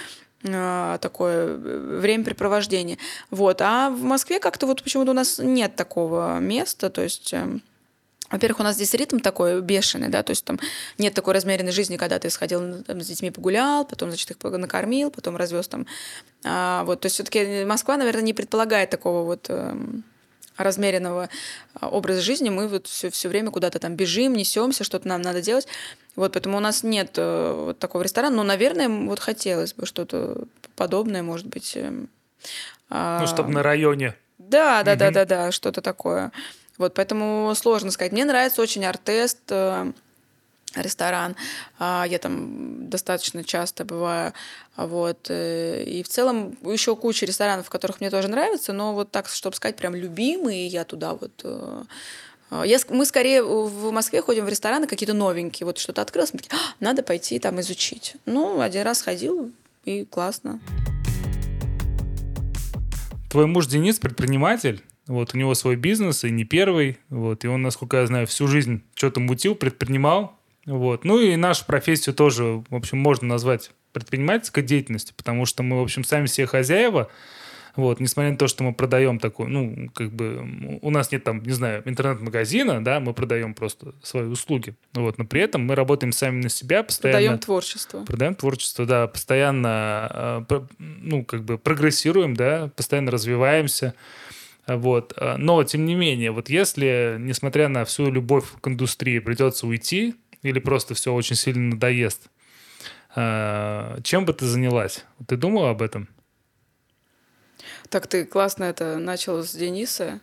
э, 0.42 0.98
такое 1.00 1.46
э, 1.48 1.98
времяпрепровождение. 2.00 2.98
Вот. 3.30 3.60
А 3.60 3.90
в 3.90 4.02
Москве 4.02 4.40
как-то 4.40 4.66
вот 4.66 4.82
почему-то 4.82 5.12
у 5.12 5.14
нас 5.14 5.38
нет 5.38 5.76
такого 5.76 6.38
места, 6.38 6.90
то 6.90 7.02
есть 7.02 7.32
эм, 7.32 7.62
во-первых, 8.34 8.60
у 8.60 8.62
нас 8.64 8.74
здесь 8.74 8.92
ритм 8.94 9.18
такой 9.18 9.60
бешеный, 9.60 10.08
да, 10.08 10.22
то 10.22 10.30
есть 10.30 10.44
там 10.44 10.58
нет 10.98 11.14
такой 11.14 11.34
размеренной 11.34 11.72
жизни, 11.72 11.96
когда 11.96 12.18
ты 12.18 12.30
сходил 12.30 12.82
там, 12.82 13.00
с 13.00 13.06
детьми 13.06 13.30
погулял, 13.30 13.84
потом, 13.84 14.10
значит, 14.10 14.30
их 14.30 14.36
накормил, 14.42 15.10
потом 15.10 15.36
развез 15.36 15.68
там. 15.68 15.86
А, 16.44 16.82
вот, 16.84 17.00
то 17.00 17.06
есть 17.06 17.14
все-таки 17.14 17.64
Москва, 17.64 17.96
наверное, 17.96 18.22
не 18.22 18.32
предполагает 18.32 18.90
такого 18.90 19.24
вот 19.24 19.46
э, 19.48 19.76
размеренного 20.56 21.28
а, 21.74 21.88
образа 21.88 22.20
жизни. 22.20 22.50
Мы 22.50 22.68
вот 22.68 22.86
все, 22.86 23.10
все 23.10 23.28
время 23.28 23.50
куда-то 23.50 23.78
там 23.78 23.94
бежим, 23.94 24.34
несемся, 24.34 24.84
что-то 24.84 25.08
нам 25.08 25.22
надо 25.22 25.40
делать. 25.40 25.66
Вот, 26.16 26.32
поэтому 26.32 26.56
у 26.56 26.60
нас 26.60 26.82
нет 26.82 27.12
э, 27.16 27.52
вот 27.66 27.78
такого 27.78 28.02
ресторана, 28.02 28.36
но, 28.36 28.42
наверное, 28.42 28.88
вот 28.88 29.20
хотелось 29.20 29.74
бы 29.74 29.86
что-то 29.86 30.44
подобное, 30.76 31.22
может 31.22 31.46
быть. 31.46 31.76
Э, 31.76 32.06
э, 32.90 33.18
ну, 33.20 33.26
чтобы 33.26 33.50
на 33.50 33.62
районе. 33.62 34.14
Да, 34.38 34.82
да, 34.82 34.92
угу. 34.92 34.98
да, 34.98 35.10
да, 35.10 35.24
да, 35.24 35.52
что-то 35.52 35.80
такое. 35.80 36.30
Вот, 36.78 36.94
поэтому 36.94 37.52
сложно 37.54 37.90
сказать. 37.90 38.12
Мне 38.12 38.24
нравится 38.24 38.60
очень 38.62 38.84
артест, 38.84 39.40
э, 39.50 39.92
ресторан. 40.74 41.36
А, 41.78 42.04
я 42.08 42.18
там 42.18 42.88
достаточно 42.88 43.44
часто 43.44 43.84
бываю. 43.84 44.32
Вот. 44.76 45.26
Э, 45.30 45.84
и 45.84 46.02
в 46.02 46.08
целом 46.08 46.58
еще 46.62 46.96
куча 46.96 47.26
ресторанов, 47.26 47.66
в 47.66 47.70
которых 47.70 48.00
мне 48.00 48.10
тоже 48.10 48.28
нравится, 48.28 48.72
но 48.72 48.94
вот 48.94 49.10
так, 49.10 49.28
чтобы 49.28 49.56
сказать, 49.56 49.76
прям 49.76 49.94
любимые, 49.94 50.66
я 50.66 50.84
туда 50.84 51.14
вот 51.14 51.32
э, 51.44 51.84
я, 52.64 52.78
мы 52.90 53.04
скорее 53.04 53.42
в 53.42 53.90
Москве 53.90 54.22
ходим 54.22 54.44
в 54.44 54.48
рестораны 54.48 54.86
какие-то 54.86 55.14
новенькие. 55.14 55.66
Вот 55.66 55.78
что-то 55.78 56.02
открылось, 56.02 56.32
мы 56.32 56.38
такие, 56.40 56.56
а, 56.56 56.74
надо 56.78 57.02
пойти 57.02 57.38
там 57.38 57.60
изучить. 57.60 58.14
Ну, 58.26 58.60
один 58.60 58.82
раз 58.82 59.02
ходил, 59.02 59.50
и 59.84 60.04
классно. 60.04 60.60
Твой 63.30 63.46
муж 63.46 63.66
Денис 63.66 63.98
предприниматель. 63.98 64.84
Вот, 65.06 65.34
у 65.34 65.38
него 65.38 65.54
свой 65.54 65.76
бизнес, 65.76 66.24
и 66.24 66.30
не 66.30 66.44
первый. 66.44 66.98
Вот, 67.10 67.44
и 67.44 67.48
он, 67.48 67.62
насколько 67.62 67.98
я 67.98 68.06
знаю, 68.06 68.26
всю 68.26 68.46
жизнь 68.46 68.82
что-то 68.94 69.20
мутил, 69.20 69.54
предпринимал. 69.54 70.38
Вот. 70.66 71.04
Ну 71.04 71.20
и 71.20 71.36
нашу 71.36 71.66
профессию 71.66 72.14
тоже, 72.14 72.64
в 72.68 72.74
общем, 72.74 72.98
можно 72.98 73.28
назвать 73.28 73.70
предпринимательской 73.92 74.62
деятельностью, 74.62 75.14
потому 75.16 75.46
что 75.46 75.62
мы, 75.62 75.78
в 75.78 75.82
общем, 75.82 76.04
сами 76.04 76.26
все 76.26 76.46
хозяева. 76.46 77.10
Вот, 77.76 77.98
несмотря 77.98 78.30
на 78.30 78.38
то, 78.38 78.46
что 78.46 78.62
мы 78.62 78.72
продаем 78.72 79.18
такую, 79.18 79.48
ну, 79.48 79.90
как 79.94 80.12
бы, 80.12 80.78
у 80.80 80.90
нас 80.90 81.10
нет 81.10 81.24
там, 81.24 81.42
не 81.42 81.50
знаю, 81.50 81.82
интернет-магазина, 81.84 82.84
да, 82.84 83.00
мы 83.00 83.12
продаем 83.14 83.52
просто 83.52 83.94
свои 84.00 84.26
услуги. 84.26 84.76
Вот, 84.92 85.18
но 85.18 85.24
при 85.24 85.40
этом 85.40 85.66
мы 85.66 85.74
работаем 85.74 86.12
сами 86.12 86.40
на 86.40 86.48
себя, 86.48 86.84
постоянно... 86.84 87.18
Продаем 87.18 87.38
творчество. 87.40 88.04
Продаем 88.04 88.34
творчество, 88.36 88.86
да, 88.86 89.08
постоянно, 89.08 90.46
э, 90.48 90.60
ну, 90.78 91.24
как 91.24 91.42
бы 91.44 91.58
прогрессируем, 91.58 92.34
да, 92.34 92.70
постоянно 92.76 93.10
развиваемся. 93.10 93.94
Вот. 94.66 95.12
А, 95.16 95.36
но, 95.36 95.62
тем 95.64 95.84
не 95.84 95.94
менее, 95.94 96.30
вот 96.30 96.48
если, 96.48 97.16
несмотря 97.18 97.68
на 97.68 97.84
всю 97.84 98.10
любовь 98.10 98.46
к 98.60 98.68
индустрии, 98.68 99.18
придется 99.18 99.66
уйти, 99.66 100.14
или 100.42 100.58
просто 100.58 100.94
все 100.94 101.12
очень 101.12 101.36
сильно 101.36 101.74
надоест, 101.74 102.28
а, 103.14 104.00
чем 104.02 104.24
бы 104.24 104.32
ты 104.32 104.46
занялась? 104.46 105.04
Ты 105.26 105.36
думала 105.36 105.70
об 105.70 105.82
этом? 105.82 106.08
Так 107.88 108.06
ты 108.06 108.24
классно 108.24 108.64
это 108.64 108.98
начал 108.98 109.42
с 109.42 109.54
Дениса. 109.54 110.20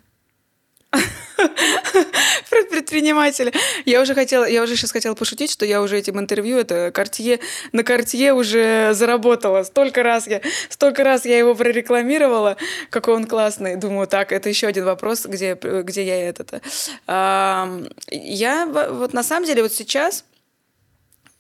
про 2.50 2.64
предпринимателя. 2.70 3.52
Я 3.86 4.02
уже 4.02 4.14
хотела, 4.14 4.46
я 4.46 4.64
уже 4.64 4.76
сейчас 4.76 4.92
хотела 4.92 5.16
пошутить, 5.16 5.52
что 5.52 5.66
я 5.66 5.82
уже 5.82 5.98
этим 5.98 6.20
интервью, 6.20 6.58
это 6.58 6.92
Картье, 6.92 7.40
на 7.72 7.84
Картье 7.84 8.34
уже 8.34 8.94
заработала. 8.94 9.64
Столько 9.64 10.04
раз 10.04 10.28
я, 10.28 10.42
столько 10.70 11.04
раз 11.04 11.26
я 11.26 11.38
его 11.38 11.56
прорекламировала, 11.56 12.58
какой 12.90 13.16
он 13.16 13.26
классный. 13.26 13.76
Думаю, 13.76 14.08
так, 14.08 14.32
это 14.32 14.50
еще 14.50 14.68
один 14.68 14.86
вопрос, 14.86 15.26
где, 15.26 15.56
где 15.56 16.06
я 16.06 16.30
этот. 16.30 16.62
Я 17.08 18.66
вот 18.66 19.14
на 19.14 19.24
самом 19.24 19.46
деле 19.46 19.64
вот 19.64 19.74
сейчас 19.74 20.26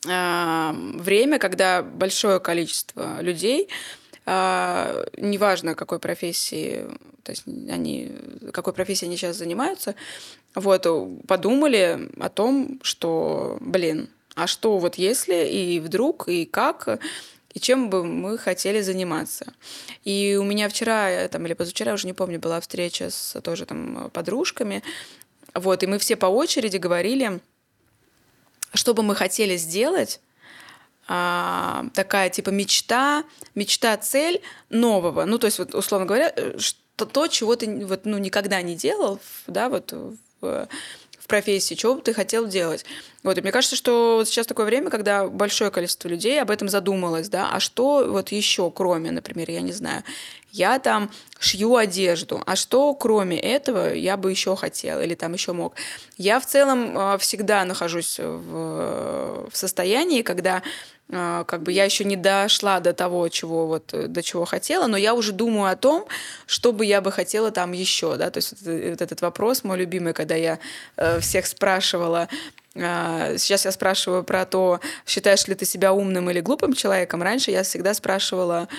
время, 0.03 1.38
когда 1.38 1.84
большое 1.84 2.40
количество 2.40 3.22
людей 3.22 3.69
а, 4.34 5.03
неважно, 5.18 5.76
какой 5.76 5.99
профессии, 5.99 6.86
то 7.24 7.34
есть 7.34 7.44
они, 7.45 8.14
какой 8.53 8.72
профессией 8.72 9.10
они 9.10 9.18
сейчас 9.18 9.36
занимаются, 9.36 9.94
вот, 10.56 10.88
подумали 11.28 12.10
о 12.18 12.30
том, 12.30 12.80
что, 12.82 13.58
блин, 13.60 14.08
а 14.36 14.48
что 14.48 14.78
вот 14.78 14.95
если 14.95 15.45
и 15.49 15.82
вдруг, 15.82 16.30
и 16.30 16.45
как, 16.45 17.02
и 17.53 17.60
чем 17.60 17.90
бы 17.90 18.06
мы 18.06 18.38
хотели 18.38 18.80
заниматься. 18.80 19.52
И 20.06 20.38
у 20.40 20.45
меня 20.45 20.70
вчера, 20.70 21.28
там, 21.28 21.45
или 21.45 21.53
позавчера, 21.53 21.94
уже 21.94 22.08
не 22.08 22.14
помню, 22.14 22.40
была 22.40 22.62
встреча 22.62 23.10
с 23.10 23.38
тоже 23.41 23.66
там 23.66 24.10
подружками, 24.14 24.82
вот, 25.53 25.84
и 25.84 25.88
мы 25.88 25.99
все 25.99 26.16
по 26.16 26.28
очереди 26.28 26.78
говорили, 26.78 27.41
что 28.74 28.94
бы 28.94 29.03
мы 29.03 29.14
хотели 29.14 29.58
сделать, 29.58 30.22
а, 31.14 31.88
такая 31.94 32.30
типа 32.30 32.52
мечта, 32.52 33.26
мечта, 33.54 33.98
цель 33.98 34.42
нового. 34.70 35.26
Ну, 35.26 35.38
то 35.40 35.48
есть, 35.48 35.60
вот, 35.60 35.76
условно 35.76 36.08
говоря, 36.08 36.32
э, 36.34 36.58
что 36.58 37.06
то, 37.06 37.28
чего 37.28 37.58
ты 37.58 37.86
вот, 37.86 38.06
ну, 38.06 38.18
никогда 38.18 38.62
не 38.62 38.76
делал, 38.76 39.20
да, 39.46 39.68
вот 39.68 39.92
в, 39.92 40.18
в 40.40 41.28
профессии, 41.28 41.76
чего 41.76 41.96
бы 41.96 42.02
ты 42.02 42.14
хотел 42.14 42.48
делать. 42.48 42.86
Вот, 43.23 43.38
и 43.38 43.41
мне 43.41 43.52
кажется, 43.52 43.76
что 43.76 44.15
вот 44.18 44.27
сейчас 44.27 44.48
такое 44.48 44.65
время, 44.65 44.89
когда 44.89 45.27
большое 45.27 45.69
количество 45.69 46.07
людей 46.07 46.41
об 46.41 46.49
этом 46.49 46.69
задумалось, 46.69 47.30
да, 47.30 47.49
а 47.52 47.60
что 47.60 48.06
вот 48.07 48.31
еще, 48.31 48.72
кроме, 48.72 49.11
например, 49.11 49.52
я 49.52 49.61
не 49.61 49.73
знаю, 49.73 50.03
я 50.52 50.80
там 50.80 51.11
шью 51.39 51.76
одежду, 51.76 52.41
а 52.45 52.56
что 52.56 52.93
кроме 52.93 53.39
этого 53.39 53.93
я 53.93 54.18
бы 54.18 54.31
еще 54.31 54.56
хотела 54.56 55.02
или 55.02 55.15
там 55.15 55.34
еще 55.34 55.53
мог. 55.53 55.76
Я 56.18 56.39
в 56.39 56.45
целом 56.45 56.98
а, 56.98 57.18
всегда 57.18 57.64
нахожусь 57.64 58.19
в, 58.19 59.49
в 59.49 59.56
состоянии, 59.56 60.23
когда 60.23 60.61
а, 61.14 61.43
как 61.45 61.64
бы 61.64 61.72
я 61.72 61.85
еще 61.85 62.03
не 62.06 62.15
дошла 62.15 62.80
до 62.80 62.93
того, 62.93 63.27
чего 63.30 63.68
вот 63.68 63.93
до 63.93 64.23
чего 64.23 64.45
хотела, 64.45 64.88
но 64.88 64.98
я 64.98 65.14
уже 65.14 65.31
думаю 65.31 65.72
о 65.72 65.76
том, 65.76 66.06
что 66.45 66.73
бы 66.73 66.85
я 66.85 67.02
бы 67.02 67.11
хотела 67.11 67.52
там 67.52 67.72
еще, 67.72 68.18
да, 68.18 68.30
то 68.30 68.38
есть 68.38 68.52
вот, 68.52 68.61
вот 68.61 69.02
этот 69.02 69.22
вопрос 69.22 69.64
мой 69.64 69.77
любимый, 69.77 70.14
когда 70.14 70.35
я 70.35 70.60
э, 70.98 71.19
всех 71.19 71.45
спрашивала, 71.48 72.27
э, 72.31 72.61
сейчас 72.73 73.65
я 73.65 73.72
спрашиваю 73.72 74.23
про 74.23 74.45
то, 74.45 74.80
считаешь 75.06 75.48
ли 75.48 75.56
ты 75.56 75.65
себя 75.65 75.91
умным 75.91 76.30
или 76.30 76.39
глупым 76.39 76.73
человеком, 76.73 77.22
раньше 77.22 77.52
я 77.52 77.64
всегда 77.64 77.93
спрашивала 77.93 78.69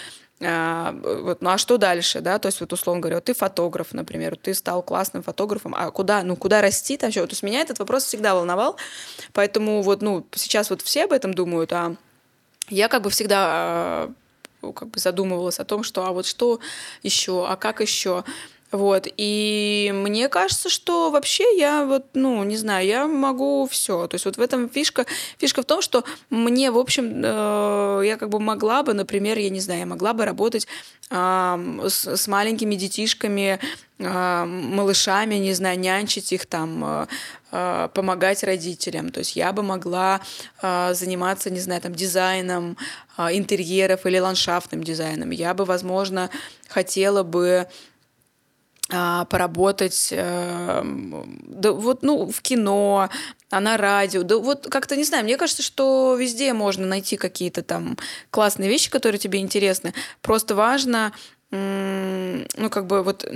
а, 0.44 0.93
вот, 0.93 1.40
ну 1.40 1.51
а 1.51 1.59
что 1.59 1.78
дальше, 1.78 2.20
да, 2.20 2.39
то 2.39 2.47
есть 2.47 2.60
вот 2.60 2.73
условно 2.73 3.01
говоря, 3.01 3.16
вот 3.16 3.24
ты 3.24 3.35
фотограф, 3.35 3.93
например, 3.93 4.36
ты 4.36 4.55
стал 4.55 4.82
классным 4.82 5.23
фотографом, 5.23 5.74
а 5.77 5.90
куда, 5.90 6.23
ну 6.24 6.36
куда 6.36 6.60
расти 6.60 6.97
там 6.97 7.10
еще, 7.10 7.24
то 7.27 7.32
есть 7.32 7.43
меня 7.43 7.60
этот 7.60 7.78
вопрос 7.78 8.05
всегда 8.05 8.35
волновал, 8.35 8.77
поэтому 9.32 9.82
вот, 9.82 10.02
ну 10.02 10.27
сейчас 10.35 10.70
вот 10.70 10.82
все 10.82 11.05
об 11.05 11.12
этом 11.12 11.32
думают, 11.32 11.73
а 11.73 11.94
я 12.70 12.89
как 12.89 13.02
бы 13.02 13.10
всегда 13.10 13.47
а, 13.47 14.12
как 14.74 14.89
бы 14.89 14.98
задумывалась 14.98 15.60
о 15.60 15.64
том, 15.64 15.85
что 15.85 16.05
а 16.05 16.12
вот 16.12 16.27
что 16.27 16.59
еще, 17.02 17.47
а 17.48 17.56
как 17.56 17.81
еще, 17.81 18.24
Вот. 18.73 19.07
И 19.19 19.93
мне 19.94 20.31
кажется, 20.31 20.70
что 20.70 21.11
вообще 21.11 21.44
я 21.59 21.85
вот, 21.85 22.07
ну, 22.15 22.43
не 22.43 22.57
знаю, 22.57 22.86
я 22.86 23.07
могу 23.07 23.69
все. 23.70 24.07
То 24.07 24.15
есть 24.15 24.24
вот 24.24 24.39
в 24.39 24.40
этом 24.40 24.69
фишка. 24.70 25.05
Фишка 25.39 25.61
в 25.61 25.66
том, 25.66 25.82
что 25.82 26.05
мне, 26.31 26.70
в 26.70 26.78
общем, 26.78 27.23
э, 27.23 28.03
я 28.07 28.16
как 28.16 28.31
бы 28.31 28.40
могла 28.40 28.82
бы, 28.82 28.94
например, 28.94 29.39
я 29.39 29.51
не 29.51 29.61
знаю, 29.61 29.81
я 29.81 29.86
могла 29.86 30.15
бы 30.15 30.24
работать 30.24 30.66
э, 31.11 31.81
с, 31.86 32.16
с 32.16 32.28
маленькими 32.28 32.74
детишками, 32.74 33.61
э, 33.99 34.44
малышами, 34.47 35.35
не 35.35 35.53
знаю, 35.53 35.78
нянчить 35.78 36.32
их 36.32 36.47
там, 36.47 37.07
э, 37.53 37.89
помогать 37.93 38.43
родителям. 38.43 39.11
То 39.11 39.19
есть 39.19 39.36
я 39.36 39.53
бы 39.53 39.62
могла 39.62 40.23
э, 40.62 40.94
заниматься, 40.94 41.51
не 41.51 41.61
знаю, 41.61 41.82
там, 41.82 41.94
дизайном 41.94 42.78
э, 43.19 43.36
интерьеров 43.36 44.07
или 44.07 44.19
ландшафтным 44.19 44.82
дизайном. 44.82 45.28
Я 45.28 45.53
бы, 45.53 45.66
возможно, 45.66 46.31
хотела 46.69 47.23
бы 47.23 47.69
поработать 48.89 50.09
э, 50.11 50.83
да, 50.85 51.73
вот, 51.73 52.03
ну, 52.03 52.31
в 52.31 52.43
кино, 52.43 53.09
а 53.51 53.61
на 53.61 53.77
радио. 53.77 54.23
Да 54.23 54.39
вот 54.39 54.67
как-то, 54.69 54.97
не 54.97 55.05
знаю, 55.05 55.25
мне 55.25 55.37
кажется, 55.37 55.63
что 55.63 56.17
везде 56.17 56.53
можно 56.53 56.87
найти 56.87 57.17
какие-то 57.17 57.63
там 57.63 57.97
классные 58.31 58.69
вещи, 58.69 58.91
которые 58.91 59.19
тебе 59.19 59.39
интересны. 59.39 59.95
Просто 60.21 60.55
важно 60.55 61.13
ну, 61.53 62.71
как 62.71 62.87
бы 62.87 63.03
вот, 63.03 63.31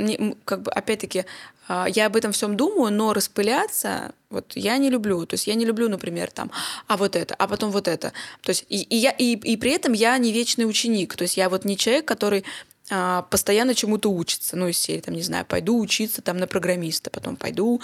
как 0.46 0.62
бы, 0.62 0.70
опять-таки, 0.70 1.26
а, 1.68 1.86
я 1.86 2.06
об 2.06 2.16
этом 2.16 2.32
всем 2.32 2.56
думаю, 2.56 2.90
но 2.90 3.12
распыляться 3.12 4.12
вот 4.30 4.52
я 4.54 4.78
не 4.78 4.88
люблю. 4.88 5.26
То 5.26 5.34
есть 5.34 5.46
я 5.46 5.54
не 5.54 5.66
люблю, 5.66 5.88
например, 5.90 6.30
там, 6.30 6.50
а 6.86 6.96
вот 6.96 7.14
это, 7.14 7.34
а 7.34 7.46
потом 7.46 7.70
вот 7.70 7.88
это. 7.88 8.12
То 8.42 8.50
есть 8.50 8.64
и, 8.70 8.82
и 8.82 8.96
я 8.96 9.10
и, 9.10 9.34
и 9.34 9.56
при 9.58 9.72
этом 9.72 9.92
я 9.92 10.16
не 10.16 10.32
вечный 10.32 10.68
ученик. 10.68 11.14
То 11.14 11.22
есть 11.22 11.36
я 11.36 11.50
вот 11.50 11.66
не 11.66 11.76
человек, 11.76 12.06
который 12.06 12.40
а, 12.40 12.44
постоянно 12.88 13.74
чему-то 13.74 14.10
учится. 14.10 14.56
Ну, 14.56 14.68
из 14.68 14.78
серии, 14.78 15.00
там, 15.00 15.14
не 15.14 15.22
знаю, 15.22 15.44
пойду 15.44 15.78
учиться 15.78 16.22
там 16.22 16.36
на 16.36 16.46
программиста, 16.46 17.10
потом 17.10 17.36
пойду 17.36 17.80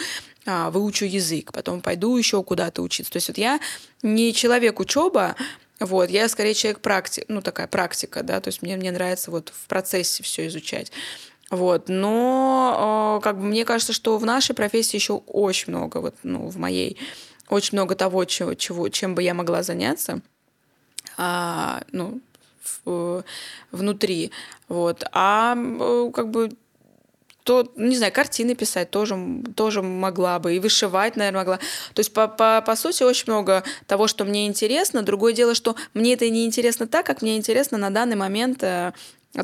а, 0.46 0.70
выучу 0.70 1.04
язык, 1.04 1.52
потом 1.52 1.80
пойду 1.80 2.16
еще 2.16 2.42
куда-то 2.42 2.82
учиться. 2.82 3.12
То 3.12 3.16
есть 3.16 3.28
вот 3.28 3.38
я 3.38 3.60
не 4.02 4.32
человек 4.32 4.78
учеба, 4.78 5.34
вот, 5.80 6.10
я 6.10 6.28
скорее 6.28 6.54
человек 6.54 6.80
практик, 6.80 7.24
ну, 7.26 7.42
такая 7.42 7.66
практика, 7.66 8.22
да, 8.22 8.40
то 8.40 8.48
есть 8.48 8.62
мне, 8.62 8.76
мне 8.76 8.92
нравится 8.92 9.32
вот 9.32 9.52
в 9.54 9.66
процессе 9.66 10.22
все 10.22 10.46
изучать. 10.46 10.92
Вот, 11.50 11.88
но 11.88 13.20
как 13.22 13.36
бы 13.38 13.44
мне 13.44 13.64
кажется, 13.64 13.92
что 13.92 14.16
в 14.16 14.24
нашей 14.24 14.54
профессии 14.54 14.96
еще 14.96 15.14
очень 15.26 15.72
много, 15.72 15.98
вот, 15.98 16.14
ну, 16.22 16.48
в 16.48 16.56
моей, 16.56 16.96
очень 17.48 17.76
много 17.76 17.94
того, 17.94 18.24
чего, 18.24 18.54
чего, 18.54 18.88
чем 18.88 19.14
бы 19.14 19.22
я 19.22 19.34
могла 19.34 19.62
заняться. 19.62 20.20
А, 21.18 21.82
ну, 21.90 22.20
внутри. 23.70 24.30
Вот. 24.68 25.04
А 25.12 25.56
э, 25.56 26.10
как 26.14 26.30
бы 26.30 26.50
то, 27.44 27.72
не 27.76 27.96
знаю, 27.96 28.12
картины 28.12 28.54
писать 28.54 28.90
тоже, 28.90 29.16
тоже 29.56 29.82
могла 29.82 30.38
бы, 30.38 30.54
и 30.54 30.60
вышивать, 30.60 31.16
наверное, 31.16 31.40
могла. 31.40 31.56
То 31.92 32.00
есть, 32.00 32.12
по, 32.12 32.28
по, 32.28 32.62
по 32.62 32.76
сути, 32.76 33.02
очень 33.02 33.24
много 33.26 33.64
того, 33.86 34.06
что 34.06 34.24
мне 34.24 34.46
интересно. 34.46 35.02
Другое 35.02 35.32
дело, 35.32 35.54
что 35.54 35.74
мне 35.94 36.14
это 36.14 36.28
не 36.30 36.44
интересно 36.44 36.86
так, 36.86 37.04
как 37.04 37.22
мне 37.22 37.36
интересно 37.36 37.78
на 37.78 37.90
данный 37.90 38.16
момент 38.16 38.62
э, 38.62 38.92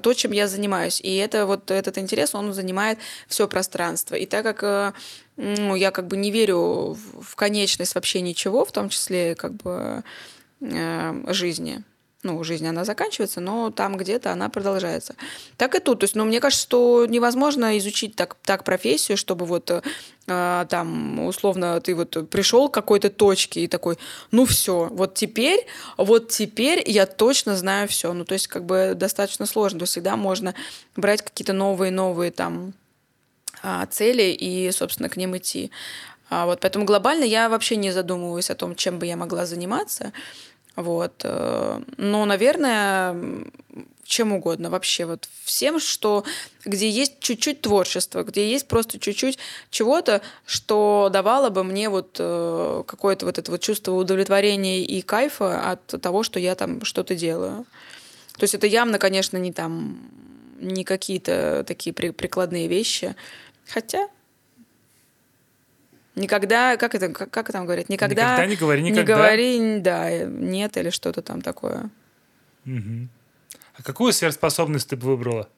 то, 0.03 0.15
чем 0.15 0.32
я 0.32 0.47
занимаюсь. 0.47 1.01
И 1.01 1.16
это 1.16 1.47
вот 1.47 1.70
этот 1.70 1.99
интерес, 1.99 2.35
он 2.35 2.53
занимает 2.53 2.99
все 3.27 3.49
пространство. 3.49 4.15
И 4.15 4.27
так 4.27 4.45
как 4.45 4.62
э, 4.62 4.93
ну, 5.36 5.74
я 5.74 5.90
как 5.90 6.07
бы 6.07 6.16
не 6.16 6.31
верю 6.31 6.97
в 7.20 7.35
конечность 7.35 7.95
вообще 7.95 8.20
ничего, 8.20 8.65
в 8.65 8.73
том 8.73 8.90
числе 8.90 9.35
как 9.35 9.55
бы 9.55 10.05
э, 10.61 11.32
жизни, 11.32 11.82
ну, 12.24 12.43
жизнь, 12.43 12.66
она 12.66 12.85
заканчивается, 12.85 13.40
но 13.40 13.70
там 13.70 13.97
где-то 13.97 14.32
она 14.32 14.49
продолжается. 14.49 15.15
Так 15.57 15.77
и 15.77 15.78
тут. 15.78 16.01
То 16.01 16.05
есть, 16.05 16.16
ну, 16.16 16.24
мне 16.24 16.40
кажется, 16.40 16.65
что 16.65 17.07
невозможно 17.07 17.78
изучить 17.78 18.16
так, 18.16 18.36
так 18.43 18.65
профессию, 18.65 19.16
чтобы 19.16 19.47
вот 19.47 19.70
э, 19.70 20.66
там, 20.69 21.24
условно, 21.27 21.81
ты 21.81 21.95
вот 21.95 22.28
пришел 22.28 22.69
к 22.69 22.74
какой-то 22.74 23.11
точке 23.11 23.61
и 23.61 23.69
такой, 23.69 23.99
ну, 24.32 24.47
все, 24.47 24.89
вот 24.90 25.15
теперь, 25.15 25.65
вот 25.97 26.28
теперь 26.28 26.82
я 26.86 27.07
точно 27.07 27.57
знаю 27.57 27.86
все. 27.86 28.12
Ну, 28.12 28.24
то 28.24 28.32
есть, 28.32 28.49
как 28.49 28.65
бы 28.65 28.95
достаточно 28.97 29.47
сложно. 29.47 29.78
То 29.78 29.82
есть, 29.85 29.93
всегда 29.93 30.16
можно 30.16 30.55
брать 30.97 31.23
какие-то 31.23 31.53
новые-новые 31.53 32.32
там 32.32 32.74
а, 33.62 33.86
цели 33.86 34.32
и, 34.32 34.73
собственно, 34.73 35.09
к 35.09 35.16
ним 35.16 35.36
идти. 35.36 35.70
А 36.31 36.47
вот, 36.47 36.61
поэтому 36.61 36.85
глобально 36.85 37.24
я 37.24 37.49
вообще 37.49 37.77
не 37.77 37.90
задумываюсь 37.90 38.51
о 38.51 38.55
том, 38.55 38.74
чем 38.74 38.99
бы 38.99 39.07
я 39.07 39.16
могла 39.16 39.47
заниматься. 39.47 40.12
Вот. 40.78 41.22
Э, 41.24 41.80
но, 41.96 42.24
наверное, 42.24 43.12
чем 44.05 44.32
угодно 44.32 44.70
вообще. 44.70 45.06
Вот 45.06 45.28
всем, 45.42 45.80
что, 45.80 46.22
где 46.64 46.88
есть 46.88 47.18
чуть-чуть 47.18 47.62
творчества, 47.62 48.22
где 48.22 48.48
есть 48.48 48.68
просто 48.68 49.00
чуть-чуть 49.00 49.38
чего-то, 49.70 50.22
что 50.46 51.10
давало 51.12 51.50
бы 51.50 51.64
мне 51.64 51.88
вот 51.88 52.16
э, 52.20 52.84
какое-то 52.86 53.26
вот 53.26 53.38
это 53.38 53.50
вот 53.50 53.60
чувство 53.60 53.90
удовлетворения 53.90 54.84
и 54.84 55.02
кайфа 55.02 55.68
от 55.68 56.00
того, 56.00 56.22
что 56.22 56.38
я 56.38 56.55
там 56.55 56.84
что-то 56.84 57.16
делаю. 57.16 57.66
То 58.36 58.44
есть 58.44 58.55
это 58.55 58.68
явно, 58.68 59.00
конечно, 59.00 59.36
не 59.36 59.52
там 59.52 59.98
не 60.60 60.84
какие-то 60.84 61.64
такие 61.66 61.92
прикладные 61.92 62.68
вещи. 62.68 63.16
Хотя 63.66 64.06
Никогда, 66.19 66.77
как 66.77 66.95
это, 66.95 67.09
как, 67.11 67.31
как 67.31 67.53
там 67.53 67.65
говорят, 67.65 67.89
никогда... 67.89 68.35
Никогда 68.35 68.47
не 68.47 68.57
говори 68.57 68.82
никогда. 68.82 69.01
Не 69.01 69.07
говори, 69.07 69.78
да, 69.81 70.24
нет 70.24 70.77
или 70.77 70.90
что-то 70.90 71.23
там 71.23 71.40
такое. 71.40 71.90
Угу. 72.66 73.09
А 73.74 73.82
какую 73.82 74.12
сверхспособность 74.12 74.89
ты 74.89 74.97
бы 74.97 75.07
выбрала? 75.07 75.49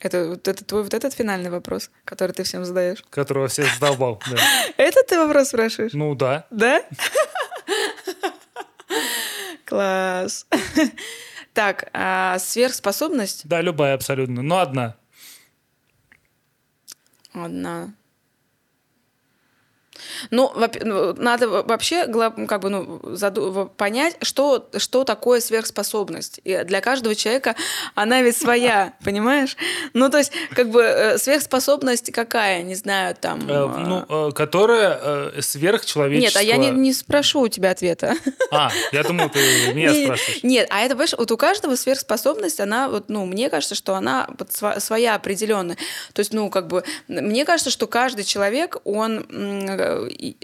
Это, 0.00 0.28
вот 0.28 0.48
это 0.48 0.64
твой 0.64 0.82
вот 0.82 0.94
этот 0.94 1.14
финальный 1.14 1.50
вопрос, 1.50 1.90
который 2.04 2.32
ты 2.32 2.42
всем 2.42 2.64
задаешь? 2.64 3.02
Которого 3.10 3.48
все 3.48 3.64
задолбал, 3.64 4.20
да. 4.30 4.38
Это 4.76 5.02
ты 5.06 5.18
вопрос 5.18 5.48
спрашиваешь? 5.48 5.92
Ну 5.92 6.14
да. 6.14 6.46
Да? 6.50 6.82
Класс. 9.64 10.46
Так, 11.52 11.90
а 11.92 12.38
сверхспособность? 12.38 13.42
Да, 13.44 13.60
любая 13.60 13.94
абсолютно, 13.94 14.40
но 14.40 14.60
одна. 14.60 14.96
Одна. 17.32 17.92
Ну, 20.30 20.52
ну, 20.82 21.14
надо 21.14 21.48
вообще 21.48 22.06
как 22.06 22.60
бы, 22.60 22.68
ну, 22.68 23.00
заду- 23.16 23.70
понять, 23.76 24.16
что, 24.22 24.68
что 24.76 25.04
такое 25.04 25.40
сверхспособность. 25.40 26.40
И 26.44 26.62
для 26.64 26.80
каждого 26.80 27.14
человека 27.14 27.56
она 27.94 28.22
ведь 28.22 28.36
своя, 28.36 28.94
понимаешь? 29.04 29.56
Ну, 29.92 30.08
то 30.08 30.18
есть, 30.18 30.32
как 30.54 30.70
бы 30.70 30.82
э, 30.82 31.18
сверхспособность 31.18 32.12
какая, 32.12 32.62
не 32.62 32.74
знаю, 32.74 33.16
там... 33.20 33.40
Э, 33.48 33.66
ну, 33.66 34.28
э, 34.28 34.32
которая 34.32 35.40
сверхчеловеческого... 35.40 36.20
Нет, 36.20 36.36
а 36.36 36.42
я 36.42 36.56
не, 36.56 36.70
не 36.70 36.92
спрошу 36.92 37.40
у 37.40 37.48
тебя 37.48 37.70
ответа. 37.70 38.14
А, 38.50 38.70
я 38.92 39.02
думал, 39.02 39.30
ты 39.30 39.38
меня 39.74 39.92
спрашиваешь. 39.94 40.42
Нет, 40.42 40.66
а 40.70 40.80
это, 40.80 40.94
понимаешь, 40.94 41.14
вот 41.16 41.30
у 41.30 41.36
каждого 41.36 41.76
сверхспособность, 41.76 42.60
она, 42.60 42.88
вот, 42.88 43.08
ну, 43.08 43.26
мне 43.26 43.50
кажется, 43.50 43.74
что 43.74 43.94
она 43.94 44.28
своя 44.78 45.14
определенная. 45.14 45.76
То 46.12 46.20
есть, 46.20 46.32
ну, 46.32 46.50
как 46.50 46.68
бы, 46.68 46.84
мне 47.08 47.44
кажется, 47.44 47.70
что 47.70 47.86
каждый 47.86 48.24
человек, 48.24 48.76
он 48.84 49.26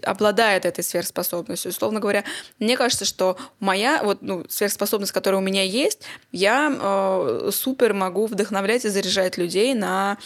обладает 0.02 0.64
этой 0.64 0.82
сверхспособностью. 0.82 1.70
Условно 1.70 2.00
говоря, 2.00 2.24
мне 2.58 2.76
кажется, 2.76 3.04
что 3.04 3.36
моя 3.60 4.02
вот, 4.02 4.22
ну, 4.22 4.44
сверхспособность, 4.48 5.12
которая 5.12 5.40
у 5.40 5.44
меня 5.44 5.62
есть, 5.62 6.02
я 6.32 6.70
э, 6.70 7.50
супер 7.52 7.94
могу 7.94 8.26
вдохновлять 8.26 8.84
и 8.84 8.88
заряжать 8.88 9.36
людей 9.36 9.74
на 9.74 10.18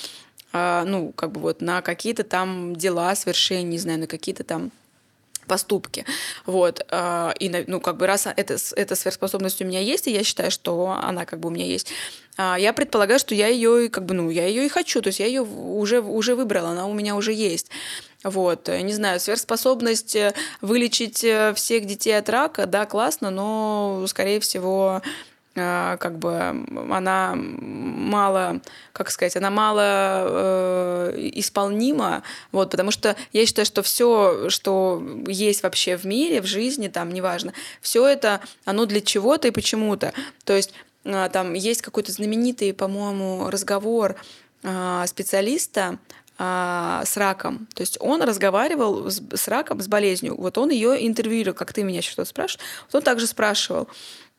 э, 0.53 0.85
ну, 0.87 1.13
как 1.13 1.33
бы 1.33 1.41
вот 1.41 1.61
на 1.61 1.83
какие-то 1.83 2.25
там 2.25 2.77
дела, 2.77 3.15
свершения, 3.15 3.71
не 3.71 3.79
знаю, 3.79 4.01
на 4.01 4.07
какие-то 4.07 4.45
там 4.45 4.71
поступки. 5.47 6.05
Вот. 6.47 6.87
Э, 6.91 7.33
и, 7.39 7.65
ну, 7.67 7.81
как 7.81 7.97
бы 7.97 8.07
раз 8.07 8.27
это, 8.27 8.57
эта 8.77 8.95
сверхспособность 8.95 9.61
у 9.61 9.65
меня 9.65 9.81
есть, 9.81 10.07
и 10.07 10.13
я 10.13 10.23
считаю, 10.23 10.51
что 10.51 10.97
она 11.03 11.25
как 11.27 11.41
бы 11.41 11.49
у 11.49 11.53
меня 11.53 11.67
есть, 11.67 11.93
а, 12.37 12.57
я 12.59 12.73
предполагаю, 12.73 13.19
что 13.19 13.35
я 13.35 13.49
ее 13.49 13.91
как 13.91 14.07
бы, 14.07 14.15
ну, 14.15 14.31
я 14.31 14.47
ее 14.47 14.65
и 14.65 14.69
хочу, 14.69 15.03
то 15.03 15.09
есть 15.09 15.21
я 15.21 15.27
ее 15.27 15.43
уже, 15.43 16.01
уже 16.01 16.35
выбрала, 16.35 16.71
она 16.71 16.87
у 16.87 16.95
меня 16.95 17.15
уже 17.15 17.33
есть. 17.35 17.71
Вот, 18.23 18.69
не 18.69 18.93
знаю, 18.93 19.19
сверхспособность 19.19 20.15
э, 20.15 20.35
вылечить 20.61 21.25
э, 21.25 21.55
всех 21.55 21.87
детей 21.87 22.13
от 22.13 22.29
рака, 22.29 22.67
да, 22.67 22.85
классно, 22.85 23.31
но, 23.31 24.05
скорее 24.09 24.41
всего, 24.41 25.01
э, 25.55 25.97
как 25.99 26.19
бы 26.19 26.39
она 26.91 27.33
мало, 27.35 28.61
как 28.93 29.11
сказать, 29.11 29.37
она 29.37 29.49
мало 29.49 29.83
э, 29.83 31.31
исполнима, 31.33 32.23
вот, 32.53 32.71
потому 32.71 32.91
что 32.91 33.17
я 33.33 33.47
считаю, 33.47 33.65
что 33.65 33.83
все, 33.83 34.51
что 34.51 35.03
есть 35.27 35.63
вообще 35.63 35.97
в 35.97 36.05
мире, 36.05 36.43
в 36.43 36.47
жизни, 36.47 36.89
там, 36.89 37.13
неважно, 37.13 37.55
все 37.81 38.07
это, 38.07 38.43
оно 38.67 38.85
для 38.85 39.01
чего-то 39.01 39.49
и 39.49 39.51
почему-то. 39.51 40.13
То 40.45 40.55
есть 40.55 40.75
там 41.05 41.55
есть 41.55 41.81
какой-то 41.81 42.13
знаменитый, 42.13 42.75
по-моему, 42.75 43.49
разговор 43.49 44.17
специалиста 45.07 45.99
а, 46.43 47.03
с 47.05 47.19
раком. 47.19 47.69
То 47.75 47.83
есть 47.83 47.99
он 48.01 48.23
разговаривал 48.23 49.11
с, 49.11 49.21
с 49.35 49.47
раком, 49.47 49.83
с 49.83 49.89
болезнью. 49.89 50.37
Вот 50.41 50.57
он 50.57 50.71
ее 50.71 51.07
интервьюировал, 51.07 51.55
как 51.55 51.75
ты 51.75 51.83
меня 51.83 52.01
что-то 52.01 52.25
спрашиваешь. 52.25 52.67
Вот 52.87 53.01
он 53.01 53.03
также 53.03 53.27
спрашивал. 53.27 53.89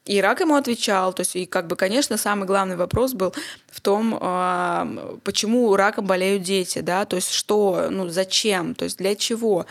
И 0.06 0.20
рак 0.20 0.40
ему 0.40 0.56
отвечал. 0.56 1.14
То 1.14 1.22
есть, 1.22 1.36
и 1.36 1.46
как 1.46 1.68
бы, 1.68 1.76
конечно, 1.76 2.18
самый 2.18 2.48
главный 2.48 2.76
вопрос 2.76 3.14
был 3.14 3.36
в 3.68 3.82
том, 3.82 4.18
э, 4.20 5.18
почему 5.24 5.76
раком 5.76 6.08
болеют 6.08 6.42
дети, 6.42 6.80
да, 6.80 7.06
то 7.06 7.18
есть 7.18 7.32
что, 7.32 7.90
ну, 7.92 8.10
зачем, 8.10 8.74
то 8.74 8.86
есть 8.86 8.98
для 8.98 9.16
чего. 9.16 9.68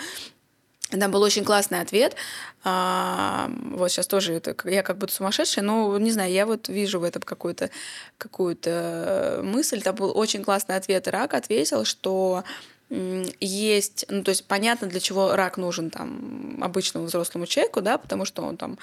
Там 0.90 1.10
был 1.10 1.22
очень 1.22 1.44
классный 1.44 1.80
ответ. 1.80 2.16
А, 2.64 3.50
вот 3.70 3.90
сейчас 3.90 4.06
тоже 4.06 4.34
это, 4.34 4.56
я 4.68 4.82
как 4.82 4.98
будто 4.98 5.12
сумасшедшая, 5.12 5.64
но 5.64 5.96
не 5.98 6.10
знаю, 6.10 6.32
я 6.32 6.46
вот 6.46 6.68
вижу 6.68 7.00
в 7.00 7.04
этом 7.04 7.22
какую-то 7.22 7.70
какую-то 8.18 9.40
мысль. 9.42 9.82
Там 9.82 9.94
был 9.94 10.16
очень 10.16 10.42
классный 10.42 10.76
ответ. 10.76 11.08
Рак 11.08 11.34
ответил, 11.34 11.84
что 11.84 12.44
есть, 12.90 14.04
ну, 14.08 14.24
то 14.24 14.30
есть 14.30 14.44
понятно, 14.46 14.88
для 14.88 14.98
чего 14.98 15.36
рак 15.36 15.56
нужен 15.56 15.90
там 15.90 16.58
обычному 16.60 17.06
взрослому 17.06 17.46
человеку, 17.46 17.80
да, 17.82 17.98
потому 17.98 18.24
что 18.24 18.42
он 18.42 18.56
там 18.56 18.78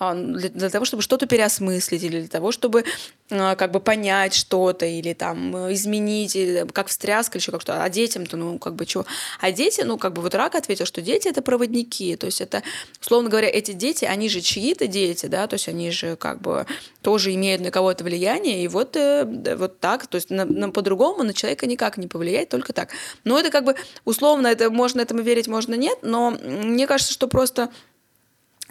а, 0.00 0.14
для, 0.14 0.48
для 0.48 0.68
того, 0.68 0.84
чтобы 0.84 1.00
что-то 1.00 1.26
переосмыслить 1.26 2.02
или 2.02 2.20
для 2.20 2.28
того, 2.28 2.50
чтобы 2.50 2.84
как 3.28 3.70
бы 3.70 3.80
понять 3.80 4.34
что-то 4.34 4.84
или 4.86 5.14
там 5.14 5.72
изменить, 5.72 6.36
или, 6.36 6.66
как 6.72 6.88
встряска 6.88 7.38
еще 7.38 7.50
как 7.50 7.62
что. 7.62 7.82
А 7.82 7.88
детям-то, 7.88 8.36
ну, 8.36 8.58
как 8.58 8.74
бы 8.74 8.84
чего? 8.86 9.06
А 9.40 9.52
дети, 9.52 9.82
ну, 9.82 9.98
как 9.98 10.12
бы 10.12 10.22
вот 10.22 10.34
рак 10.34 10.54
ответил, 10.54 10.86
что 10.86 11.00
дети— 11.00 11.28
это 11.28 11.42
проводники, 11.42 12.16
то 12.16 12.26
есть 12.26 12.40
это, 12.40 12.62
условно 13.00 13.30
говоря, 13.30 13.48
эти 13.48 13.72
дети, 13.72 14.04
они 14.04 14.28
же 14.28 14.40
чьи-то 14.40 14.86
дети, 14.86 15.26
да, 15.26 15.46
то 15.46 15.54
есть 15.54 15.68
они 15.68 15.90
же 15.90 16.16
как 16.16 16.40
бы 16.40 16.66
тоже 17.00 17.34
имеют 17.34 17.62
на 17.62 17.70
кого-то 17.70 18.04
влияние, 18.04 18.64
и 18.64 18.68
вот, 18.68 18.96
э, 18.96 19.24
вот 19.56 19.80
так, 19.80 20.06
то 20.06 20.16
есть 20.16 20.30
на, 20.30 20.44
на, 20.44 20.70
по-другому 20.70 21.22
на 21.22 21.32
человека 21.32 21.66
никак 21.66 21.96
не 21.96 22.08
повлиять, 22.08 22.48
только 22.48 22.72
так. 22.72 22.90
Но 23.24 23.38
это 23.38 23.50
как 23.50 23.64
бы 23.64 23.76
условно, 24.04 24.46
это 24.48 24.70
можно 24.70 25.00
этому 25.00 25.22
верить, 25.22 25.48
можно 25.48 25.74
нет, 25.74 25.98
но 26.02 26.30
мне 26.30 26.86
кажется, 26.86 27.12
что 27.12 27.28
просто 27.28 27.70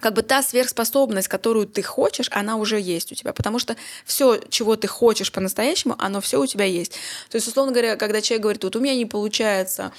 как 0.01 0.13
бы 0.13 0.23
та 0.23 0.43
сверхспособность, 0.43 1.27
которую 1.29 1.67
ты 1.67 1.81
хочешь, 1.81 2.27
она 2.31 2.57
уже 2.57 2.79
есть 2.79 3.11
у 3.11 3.15
тебя, 3.15 3.31
потому 3.31 3.59
что 3.59 3.75
все, 4.05 4.39
чего 4.49 4.75
ты 4.75 4.87
хочешь 4.87 5.31
по-настоящему, 5.31 5.95
оно 5.99 6.19
все 6.19 6.41
у 6.41 6.45
тебя 6.45 6.65
есть. 6.65 6.93
То 7.29 7.37
есть, 7.37 7.47
условно 7.47 7.71
говоря, 7.71 7.95
когда 7.95 8.21
человек 8.21 8.41
говорит, 8.43 8.63
вот 8.63 8.75
у 8.75 8.79
меня 8.79 8.95
не 8.95 9.05
получается, 9.05 9.93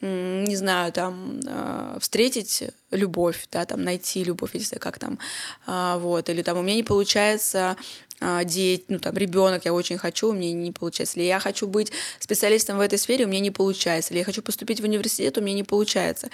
не 0.00 0.56
знаю, 0.56 0.92
там, 0.92 1.40
э, 1.46 1.96
встретить 2.00 2.64
любовь, 2.90 3.46
да, 3.50 3.64
там, 3.64 3.82
найти 3.82 4.22
любовь, 4.22 4.50
знаю, 4.54 4.80
как 4.80 4.98
там, 4.98 5.18
э, 5.66 5.96
вот, 5.98 6.28
или 6.28 6.42
там, 6.42 6.58
у 6.58 6.62
меня 6.62 6.74
не 6.74 6.82
получается 6.82 7.76
а, 8.20 8.44
дети, 8.44 8.84
ну 8.88 8.98
там 8.98 9.16
ребенок, 9.16 9.64
я 9.64 9.74
очень 9.74 9.98
хочу, 9.98 10.30
у 10.30 10.32
меня 10.32 10.52
не 10.52 10.72
получается. 10.72 11.18
Или 11.18 11.26
я 11.26 11.40
хочу 11.40 11.66
быть 11.66 11.92
специалистом 12.20 12.78
в 12.78 12.80
этой 12.80 12.98
сфере, 12.98 13.24
у 13.24 13.28
меня 13.28 13.40
не 13.40 13.50
получается. 13.50 14.12
Или 14.12 14.20
я 14.20 14.24
хочу 14.24 14.40
поступить 14.40 14.80
в 14.80 14.84
университет, 14.84 15.36
у 15.36 15.40
меня 15.40 15.54
не 15.54 15.64
получается. 15.64 16.30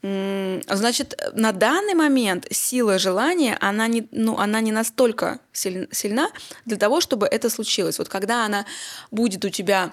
Значит, 0.00 1.20
на 1.34 1.50
данный 1.50 1.94
момент 1.94 2.46
сила 2.52 2.98
желания, 2.98 3.56
она 3.60 3.88
не, 3.88 4.06
ну, 4.12 4.38
она 4.38 4.60
не 4.60 4.70
настолько 4.70 5.40
сильна 5.52 6.30
для 6.66 6.76
того, 6.76 7.00
чтобы 7.00 7.26
это 7.26 7.50
случилось. 7.50 7.98
Вот 7.98 8.08
когда 8.08 8.44
она 8.44 8.64
будет 9.10 9.44
у 9.44 9.48
тебя 9.48 9.92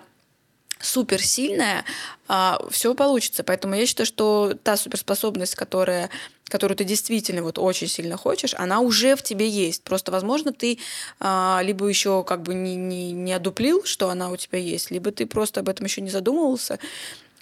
суперсильная, 0.80 1.86
а, 2.28 2.62
все 2.70 2.94
получится. 2.94 3.44
Поэтому 3.44 3.76
я 3.76 3.86
считаю, 3.86 4.06
что 4.06 4.54
та 4.64 4.78
суперспособность, 4.78 5.56
которая, 5.56 6.10
которую 6.46 6.78
ты 6.78 6.84
действительно 6.84 7.44
вот 7.44 7.58
очень 7.58 7.88
сильно 7.88 8.18
хочешь, 8.18 8.54
она 8.56 8.82
уже 8.82 9.16
в 9.16 9.24
тебе 9.24 9.50
есть. 9.50 9.84
Просто, 9.84 10.12
возможно, 10.12 10.52
ты 10.54 10.80
а, 11.20 11.62
либо 11.64 11.88
еще 11.88 12.24
как 12.24 12.44
бы 12.44 12.54
не, 12.54 12.76
не, 12.76 13.12
не 13.12 13.34
одуплил, 13.34 13.84
что 13.86 14.10
она 14.10 14.30
у 14.30 14.38
тебя 14.38 14.60
есть, 14.60 14.92
либо 14.92 15.12
ты 15.12 15.26
просто 15.26 15.62
об 15.62 15.70
этом 15.70 15.86
еще 15.86 16.02
не 16.02 16.10
задумывался. 16.10 16.80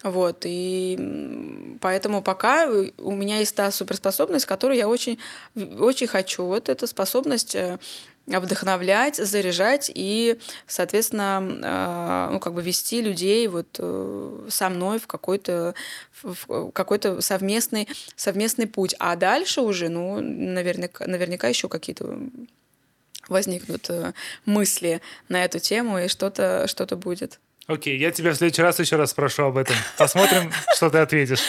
Вот, 0.04 0.42
и 0.44 1.78
поэтому 1.80 2.22
пока 2.22 2.68
у 2.98 3.16
меня 3.16 3.40
есть 3.40 3.56
та 3.56 3.72
суперспособность, 3.72 4.46
которую 4.46 4.78
я 4.78 4.90
очень, 4.90 5.18
очень 5.56 6.08
хочу. 6.08 6.44
Вот 6.44 6.68
эта 6.68 6.88
способность 6.88 7.56
э, 7.56 7.80
вдохновлять, 8.28 9.16
заряжать 9.16 9.90
и, 9.94 10.40
соответственно, 10.68 12.28
э, 12.30 12.34
ну, 12.34 12.40
как 12.40 12.54
бы 12.54 12.62
вести 12.62 13.02
людей 13.02 13.48
вот 13.48 13.78
э, 13.80 14.48
со 14.50 14.70
мной 14.70 15.00
в 15.00 15.08
какой-то 15.08 15.74
какой-то 16.74 17.22
совместный, 17.22 17.88
совместный 18.16 18.68
путь. 18.68 18.96
А 19.00 19.16
дальше 19.16 19.62
уже, 19.62 19.90
ну, 19.90 20.22
наверняка, 20.22 21.06
наверняка 21.06 21.48
еще 21.48 21.68
какие-то 21.68 22.18
возникнут 23.28 23.90
э, 23.90 24.14
мысли 24.46 25.02
на 25.30 25.44
эту 25.44 25.60
тему, 25.60 26.00
и 26.00 26.08
что-то 26.08 26.68
что 26.68 26.86
будет. 26.96 27.40
Окей, 27.68 27.98
я 27.98 28.12
тебя 28.12 28.32
в 28.32 28.36
следующий 28.36 28.62
раз 28.62 28.80
еще 28.80 28.98
раз 28.98 29.12
спрошу 29.12 29.44
об 29.44 29.58
этом. 29.58 29.76
Посмотрим, 29.98 30.52
что 30.76 30.90
ты 30.90 30.98
ответишь. 30.98 31.42